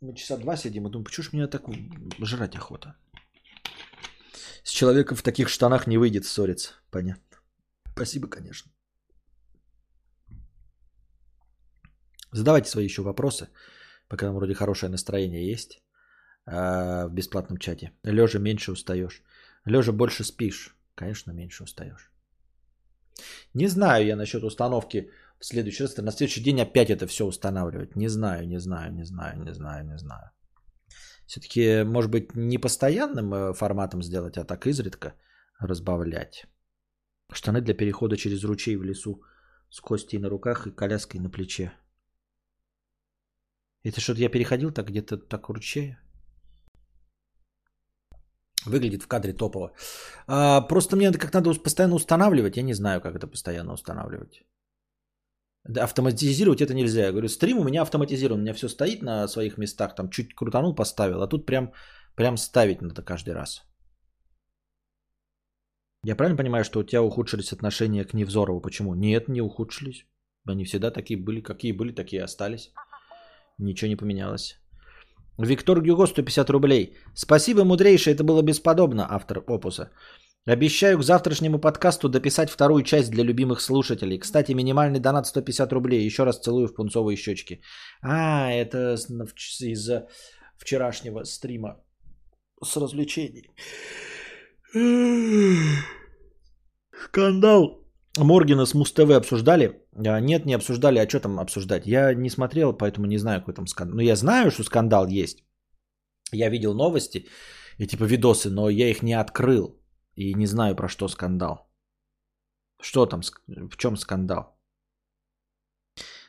[0.03, 1.63] мы часа два сидим и думаю, почему же мне так
[2.19, 2.95] жрать охота?
[4.63, 6.73] С человеком в таких штанах не выйдет ссориться.
[6.89, 7.37] Понятно.
[7.93, 8.71] Спасибо, конечно.
[12.31, 13.49] Задавайте свои еще вопросы,
[14.07, 15.83] пока там вроде хорошее настроение есть
[16.45, 17.91] а, в бесплатном чате.
[18.03, 19.21] Лежа меньше устаешь.
[19.65, 20.75] Лежа больше спишь.
[20.95, 22.11] Конечно, меньше устаешь.
[23.53, 25.11] Не знаю я насчет установки
[25.43, 25.97] в следующий раз.
[25.97, 27.95] На следующий день опять это все устанавливать.
[27.95, 30.31] Не знаю, не знаю, не знаю, не знаю, не знаю.
[31.27, 35.13] Все-таки, может быть, не постоянным э, форматом сделать, а так изредка
[35.59, 36.45] разбавлять.
[37.33, 39.21] Штаны для перехода через ручей в лесу
[39.69, 41.73] с костей на руках и коляской на плече.
[43.83, 45.95] Это что-то я переходил так где-то так ручей?
[48.65, 49.73] Выглядит в кадре топово.
[50.27, 52.57] А, просто мне это как надо постоянно устанавливать.
[52.57, 54.43] Я не знаю, как это постоянно устанавливать.
[55.65, 57.05] Автоматизировать это нельзя.
[57.05, 58.39] Я говорю, стрим у меня автоматизирован.
[58.39, 59.95] У меня все стоит на своих местах.
[59.95, 61.21] Там чуть крутанул, поставил.
[61.21, 61.71] А тут прям,
[62.15, 63.63] прям ставить надо каждый раз.
[66.05, 68.61] Я правильно понимаю, что у тебя ухудшились отношения к Невзорову?
[68.61, 68.93] Почему?
[68.93, 70.05] Нет, не ухудшились.
[70.45, 72.73] Они всегда такие были, какие были, такие остались.
[73.57, 74.59] Ничего не поменялось.
[75.37, 76.97] Виктор Гюго, 150 рублей.
[77.15, 79.91] Спасибо, мудрейший, это было бесподобно, автор опуса.
[80.45, 84.19] Обещаю к завтрашнему подкасту дописать вторую часть для любимых слушателей.
[84.19, 86.05] Кстати, минимальный донат 150 рублей.
[86.05, 87.61] Еще раз целую в пунцовые щечки.
[88.01, 88.97] А, это
[89.61, 90.07] из-за
[90.57, 91.77] вчерашнего стрима
[92.61, 93.51] с развлечений.
[97.05, 97.79] Скандал.
[98.17, 99.81] Моргина с Муз-ТВ обсуждали?
[99.95, 100.99] А, нет, не обсуждали.
[100.99, 101.87] А что там обсуждать?
[101.87, 103.95] Я не смотрел, поэтому не знаю, какой там скандал.
[103.95, 105.45] Ну, я знаю, что скандал есть.
[106.33, 107.27] Я видел новости
[107.77, 109.79] и типа видосы, но я их не открыл.
[110.15, 111.69] И не знаю, про что скандал.
[112.81, 114.59] Что там, в чем скандал?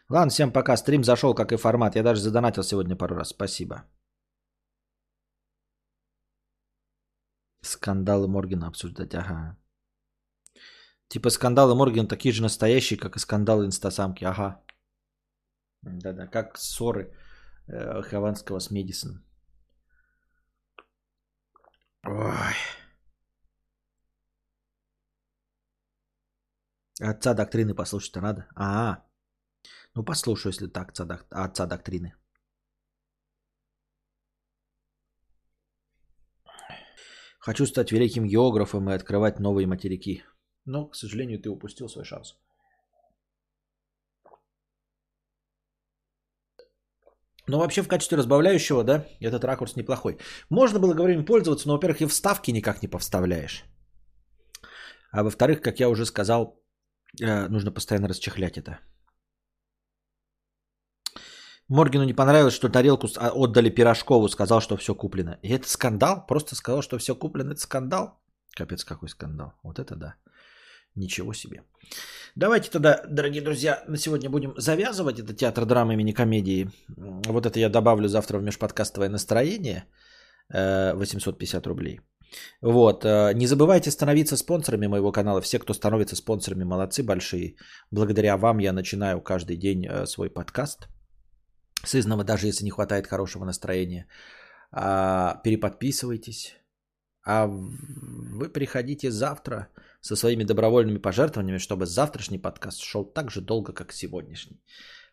[0.09, 0.77] Ладно, всем пока.
[0.77, 1.97] Стрим зашел, как и формат.
[1.97, 3.31] Я даже задонатил сегодня пару раз.
[3.31, 3.85] Спасибо.
[7.63, 9.57] Скандалы Моргина обсуждать, ага.
[11.09, 14.25] Типа скандалы Морган такие же настоящие, как и скандалы инстасамки.
[14.25, 14.63] Ага.
[15.83, 17.15] Да-да, как ссоры
[17.67, 19.25] э, Хованского с Медисон.
[22.07, 22.55] Ой.
[27.01, 28.47] Отца доктрины послушать-то надо.
[28.55, 29.05] А,
[29.95, 31.27] ну послушаю, если так, отца, док...
[31.31, 32.15] отца доктрины.
[37.41, 40.23] Хочу стать великим географом и открывать новые материки.
[40.65, 42.37] Но, к сожалению, ты упустил свой шанс.
[47.47, 50.19] Но вообще в качестве разбавляющего, да, этот ракурс неплохой.
[50.49, 53.65] Можно было, говорим, пользоваться, но, во-первых, и вставки никак не повставляешь.
[55.11, 56.64] А во-вторых, как я уже сказал,
[57.21, 58.79] нужно постоянно расчехлять это.
[61.69, 65.39] Моргину не понравилось, что тарелку а, отдали Пирожкову, сказал, что все куплено.
[65.43, 66.27] И это скандал?
[66.27, 68.21] Просто сказал, что все куплено, это скандал?
[68.57, 69.53] Капец, какой скандал.
[69.63, 70.15] Вот это да.
[70.95, 71.63] Ничего себе.
[72.37, 75.19] Давайте тогда, дорогие друзья, на сегодня будем завязывать.
[75.19, 76.71] Это театр драмы, мини-комедии.
[77.27, 79.85] Вот это я добавлю завтра в межподкастовое настроение.
[80.51, 82.01] 850 э, рублей.
[82.63, 83.05] Вот.
[83.05, 85.41] Э, не забывайте становиться спонсорами моего канала.
[85.41, 87.57] Все, кто становится спонсорами, молодцы большие.
[87.91, 90.89] Благодаря вам я начинаю каждый день э, свой подкаст.
[91.85, 94.07] Сызнова, даже если не хватает хорошего настроения.
[94.73, 96.57] А, переподписывайтесь.
[97.27, 99.69] А вы приходите завтра
[100.01, 104.61] со своими добровольными пожертвованиями, чтобы завтрашний подкаст шел так же долго, как сегодняшний.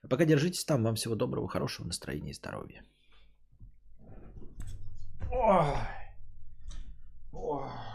[0.03, 0.83] А пока держитесь там.
[0.83, 2.83] Вам всего доброго, хорошего настроения и здоровья.
[5.31, 6.00] Ой.
[7.41, 7.90] Wow.